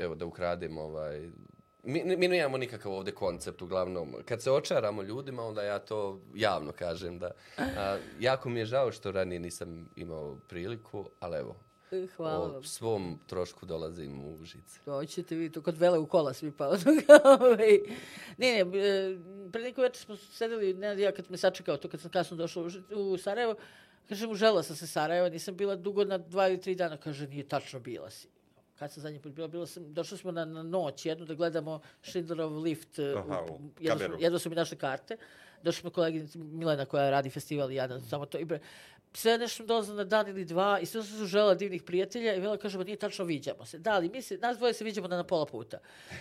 evo 0.00 0.14
da 0.14 0.26
ukradem 0.26 0.78
ovaj... 0.78 1.30
Mi, 1.86 2.16
mi 2.16 2.28
nemamo 2.28 2.58
nikakav 2.58 2.92
ovdje 2.92 3.14
koncept, 3.14 3.62
uglavnom. 3.62 4.14
Kad 4.24 4.42
se 4.42 4.50
očaramo 4.50 5.02
ljudima, 5.02 5.42
onda 5.42 5.62
ja 5.62 5.78
to 5.78 6.20
javno 6.34 6.72
kažem 6.72 7.18
da... 7.18 7.30
A, 7.58 7.98
jako 8.20 8.48
mi 8.48 8.60
je 8.60 8.66
žao 8.66 8.92
što 8.92 9.12
ranije 9.12 9.38
nisam 9.38 9.90
imao 9.96 10.38
priliku, 10.48 11.10
ali 11.20 11.38
evo, 11.38 11.56
Hvala 12.16 12.44
o 12.46 12.52
vam. 12.52 12.64
svom 12.64 13.18
trošku 13.26 13.66
dolazim 13.66 14.24
u 14.24 14.34
Užice. 14.42 14.80
Doćete 14.86 15.34
vi 15.36 15.52
to 15.52 15.62
kod 15.62 15.78
vele 15.78 15.98
u 15.98 16.06
kola 16.06 16.32
svi 16.32 16.50
pa 16.50 16.70
ne, 17.58 17.78
ne, 18.38 18.58
e, 18.60 18.64
pre 19.52 19.62
neko 19.62 19.82
večer 19.82 20.02
smo 20.04 20.16
sedeli, 20.16 20.74
ne, 20.74 21.00
ja 21.00 21.12
kad 21.12 21.30
me 21.30 21.36
sačekao 21.36 21.76
to 21.76 21.88
kad 21.88 22.00
sam 22.00 22.10
kasno 22.10 22.36
došla 22.36 22.62
u, 22.62 23.12
u 23.12 23.18
Sarajevo, 23.18 23.54
kažem, 24.08 24.30
užela 24.30 24.62
sam 24.62 24.76
se 24.76 24.86
Sarajeva, 24.86 25.28
nisam 25.28 25.56
bila 25.56 25.76
dugo 25.76 26.04
na 26.04 26.18
dva 26.18 26.48
ili 26.48 26.60
tri 26.60 26.74
dana, 26.74 26.96
kaže, 26.96 27.28
nije 27.28 27.48
tačno 27.48 27.80
bila 27.80 28.10
si. 28.10 28.28
Kad 28.78 28.92
sam 28.92 29.02
zadnji 29.02 29.20
put 29.20 29.32
bila, 29.32 29.48
bila 29.48 29.66
sam, 29.66 29.94
došli 29.94 30.18
smo 30.18 30.32
na, 30.32 30.44
na 30.44 30.62
noć 30.62 31.06
jednu 31.06 31.24
da 31.26 31.34
gledamo 31.34 31.80
Schindlerov 32.02 32.58
lift, 32.58 32.98
e, 32.98 33.14
Aha, 33.16 33.40
u 33.50 33.60
jedno, 33.80 33.98
smo, 33.98 34.06
kameru. 34.06 34.16
jedno 34.20 34.38
su 34.38 34.50
mi 34.50 34.56
našle 34.56 34.78
karte, 34.78 35.16
došli 35.62 35.80
smo 35.80 35.90
koleginici 35.90 36.38
Milena 36.38 36.84
koja 36.84 37.10
radi 37.10 37.30
festival 37.30 37.70
i 37.72 37.74
Jana, 37.74 38.00
samo 38.00 38.26
to, 38.26 38.38
i 38.38 38.44
bre, 38.44 38.58
nešto 39.38 39.64
dolazim 39.64 39.96
na 39.96 40.04
dan 40.04 40.28
ili 40.28 40.44
dva 40.44 40.78
i 40.82 40.86
sve 40.86 41.02
se 41.02 41.26
žela 41.26 41.54
divnih 41.54 41.82
prijatelja 41.82 42.34
i 42.34 42.40
Vela 42.40 42.56
kaže, 42.56 42.78
ba 42.78 42.84
nije 42.84 42.96
tačno 42.96 43.24
viđamo 43.24 43.66
se. 43.66 43.78
Da, 43.78 43.92
ali 43.92 44.08
mi 44.08 44.22
se, 44.22 44.36
nas 44.36 44.56
dvoje 44.56 44.74
se 44.74 44.84
viđamo 44.84 45.08
na, 45.08 45.16
na 45.16 45.24
pola 45.24 45.46
puta. 45.46 45.78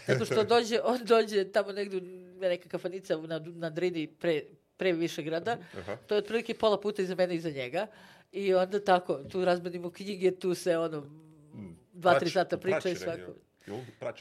Tako 0.07 0.25
što 0.25 0.43
dođe, 0.43 0.79
on 0.83 0.99
dođe 1.05 1.51
tamo 1.51 1.71
negdje 1.71 1.99
u 1.99 2.03
neka 2.39 2.69
kafanica 2.69 3.17
na, 3.17 3.39
na 3.39 3.69
Drini 3.69 4.07
pre, 4.07 4.41
pre 4.77 4.93
Višegrada. 4.93 5.57
Aha. 5.77 5.95
To 5.95 6.15
je 6.15 6.19
otprilike 6.19 6.53
pola 6.53 6.79
puta 6.79 7.01
iza 7.01 7.15
mene 7.15 7.33
i 7.33 7.37
iza 7.37 7.49
njega. 7.49 7.87
I 8.31 8.53
onda 8.53 8.83
tako, 8.83 9.23
tu 9.31 9.45
razmenimo 9.45 9.91
knjige, 9.91 10.31
tu 10.31 10.55
se 10.55 10.77
ono, 10.77 11.05
dva, 11.93 12.19
tri 12.19 12.29
Prač- 12.29 12.33
sata 12.33 12.57
priča 12.57 12.89
i 12.89 12.95
svako. 12.95 13.33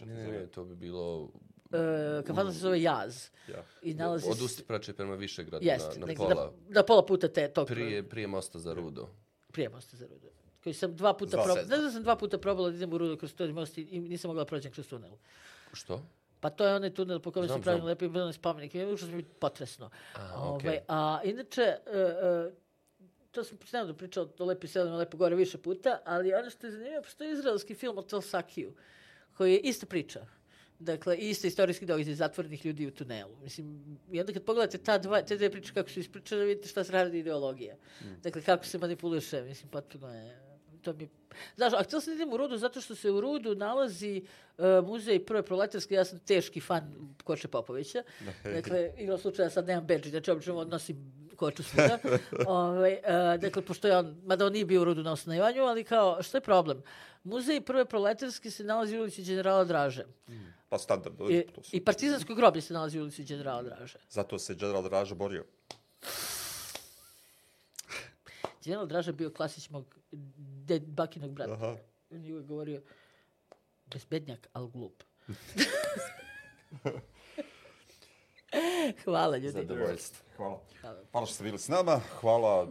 Ne, 0.05 0.29
ne, 0.29 0.47
to 0.47 0.65
bi 0.65 0.75
bilo 0.75 1.31
E, 1.73 2.23
kafana 2.27 2.53
se 2.53 2.59
zove 2.59 2.83
Jaz. 2.83 3.29
Ja. 3.49 3.65
I 3.83 3.95
nalazi 3.95 4.29
od 4.31 4.39
se... 4.39 4.45
Usti 4.45 4.63
prače 4.65 4.93
prema 4.93 5.15
Višegradu 5.15 5.67
Jest, 5.67 5.99
na, 6.01 6.07
na 6.07 6.15
pola. 6.15 6.35
na, 6.35 6.51
na 6.69 6.83
pola 6.83 7.07
puta 7.07 7.29
te, 7.29 7.49
tog 7.49 7.69
Prije, 7.69 8.09
prije 8.09 8.27
mosta 8.27 8.59
za 8.59 8.75
Rudo. 8.75 9.09
prije 9.53 9.69
mosta 9.69 9.97
za 9.97 10.07
Rudo. 10.07 10.29
Koji 10.63 10.75
sam 10.75 10.97
dva 10.97 11.15
puta 11.15 11.31
probala, 11.31 11.61
sam. 11.61 11.69
ne 11.69 11.79
da 11.79 11.91
sam 11.91 12.03
dva 12.03 12.17
puta 12.17 12.39
probala 12.39 12.71
da 12.71 12.77
idem 12.77 12.93
u 12.93 12.99
Rudo 12.99 13.17
kroz 13.17 13.35
to 13.35 13.47
most 13.47 13.79
i 13.79 14.01
nisam 14.01 14.29
mogla 14.29 14.41
da 14.45 14.47
prođem 14.47 14.73
kroz 14.73 14.89
tunel. 14.89 15.13
Što? 15.73 16.03
Pa 16.41 16.51
to 16.51 16.67
je 16.67 16.75
onaj 16.75 16.95
tunel 16.95 17.21
po 17.21 17.31
kome 17.31 17.47
Znam, 17.47 17.59
se 17.59 17.63
pravi 17.63 17.79
znam. 17.79 17.87
lepi 17.87 18.09
bilni 18.09 18.33
spomenik. 18.33 18.75
Je 18.75 18.93
ušlo 18.93 19.09
mi 19.09 19.23
potresno. 19.23 19.91
A, 20.15 20.51
okej. 20.55 20.69
Ovaj, 20.69 20.81
a 20.89 21.21
inače, 21.25 21.63
e, 21.63 22.51
to 23.31 23.45
sam 23.45 23.59
snadno 23.65 23.95
pričala 23.95 24.29
o 24.39 24.45
Lepi 24.45 24.67
selima, 24.67 24.97
Lepo 24.97 25.17
gore 25.17 25.37
više 25.37 25.59
puta, 25.59 25.99
ali 26.05 26.35
ono 26.35 26.51
što 26.51 26.67
je 26.67 26.71
zanimljivo, 26.73 27.03
postoji 27.03 27.33
izraelski 27.33 27.75
film 27.75 27.99
o 27.99 28.03
Telsakiju, 28.03 28.75
koji 29.37 29.53
je 29.53 29.61
ista 29.61 29.87
priča. 29.87 30.27
Dakle, 30.83 31.17
isto 31.17 31.47
istorijski 31.47 31.87
događaj 31.87 32.15
zatvorenih 32.15 32.67
ljudi 32.67 32.87
u 32.87 32.91
tunelu. 32.91 33.37
Mislim, 33.43 33.99
i 34.13 34.21
onda 34.21 34.33
kad 34.33 34.43
pogledate 34.43 34.79
ta 34.79 34.99
dva, 34.99 35.23
te 35.23 35.37
dve 35.37 35.51
priče 35.51 35.73
kako 35.75 35.91
su 35.91 36.01
ispričane, 36.01 36.45
vidite 36.45 36.69
šta 36.69 36.85
se 36.85 36.93
radi 36.93 37.19
ideologija. 37.19 37.77
Dakle, 38.23 38.43
kako 38.43 38.67
se 38.67 38.79
manipuliše, 38.79 39.43
mislim, 39.43 39.71
potpuno 39.71 40.15
je... 40.15 40.41
To 40.83 40.93
mi... 40.93 41.09
Znaš, 41.57 41.73
a 41.73 41.83
htjela 41.83 42.01
sam 42.01 42.11
da 42.11 42.15
idem 42.15 42.33
u 42.33 42.37
Rudu 42.37 42.59
zato 42.59 42.81
što 42.81 42.95
se 42.95 43.11
u 43.11 43.21
Rudu 43.21 43.55
nalazi 43.55 44.23
uh, 44.59 44.65
muzej 44.87 45.25
prve 45.25 45.43
proletarske, 45.43 45.95
ja 45.95 46.05
sam 46.05 46.19
teški 46.19 46.61
fan 46.61 47.15
Koče 47.25 47.49
Popovića. 47.49 48.03
Dakle, 48.45 48.91
igrom 48.99 49.19
slučaja 49.19 49.51
sad 49.51 49.67
nemam 49.67 49.87
bedž, 49.87 50.09
znači 50.09 50.31
obično 50.31 50.57
odnosim 50.57 51.22
koču 51.37 51.63
svuda. 51.63 51.99
ovaj, 52.47 52.93
uh, 52.93 53.41
dakle, 53.41 53.63
pošto 53.63 53.89
je 53.89 53.97
on, 53.97 54.17
mada 54.25 54.47
on 54.47 54.53
nije 54.53 54.65
bio 54.65 54.81
u 54.81 54.85
Rudu 54.85 55.03
na 55.03 55.13
osnivanju, 55.13 55.63
ali 55.63 55.85
kao, 55.85 56.23
što 56.23 56.37
je 56.37 56.41
problem? 56.41 56.83
Muzej 57.25 57.61
prve 57.61 57.85
proletarske 57.85 58.51
se 58.51 58.65
nalazi 58.65 58.99
u 58.99 59.01
ulici 59.01 59.25
Generala 59.25 59.65
Draže. 59.65 60.05
Pa 60.69 60.79
standard, 60.79 61.15
I, 61.31 61.47
to 61.55 61.63
su. 61.63 61.77
I 61.77 61.85
partizansko 61.85 62.35
groblje 62.35 62.63
se 62.63 62.75
nalazi 62.75 62.99
u 62.99 63.03
ulici 63.03 63.25
Generala 63.25 63.63
Draže. 63.63 63.99
Zato 64.09 64.39
se 64.39 64.55
General 64.55 64.83
Draža 64.83 65.15
borio. 65.15 65.45
General 68.65 68.87
Draža 68.87 69.13
bio 69.13 69.31
klasić 69.31 69.71
mog 69.71 69.99
ded, 70.67 70.83
bakinog 70.83 71.31
brata. 71.31 71.53
Aha. 71.53 71.77
On 72.11 72.25
je 72.25 72.33
uvijek 72.33 72.47
govorio, 72.47 72.83
bezbednjak, 73.87 74.49
al 74.53 74.67
glup. 74.67 75.03
Hvala 79.05 79.37
ljudi. 79.37 79.51
Zadovoljstvo. 79.51 80.25
Hvala. 80.37 80.61
Hvala 81.11 81.27
što 81.27 81.35
ste 81.35 81.45
bili 81.45 81.59
s 81.59 81.69
nama, 81.69 82.01
hvala 82.13 82.69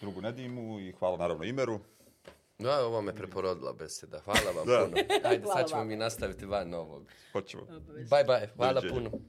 drugu 0.00 0.20
Nedimu 0.20 0.80
i 0.80 0.92
hvala 0.92 1.16
naravno 1.16 1.44
Imeru. 1.44 1.80
Da, 2.58 2.80
ovo 2.80 3.02
me 3.02 3.14
preporodila 3.14 3.72
beseda. 3.72 4.20
Hvala 4.20 4.40
vam 4.56 4.66
Da. 4.66 4.84
puno. 4.84 4.96
Ajde, 5.24 5.42
Hvala 5.42 5.56
sad 5.56 5.68
ćemo 5.68 5.78
vam. 5.78 5.88
mi 5.88 5.96
nastaviti 5.96 6.46
van 6.46 6.74
ovog. 6.74 7.02
Hoćemo. 7.32 7.62
Bye 7.88 8.26
bye, 8.26 8.48
hvala 8.48 8.72
Doviđenja. 8.72 9.10
puno. 9.10 9.24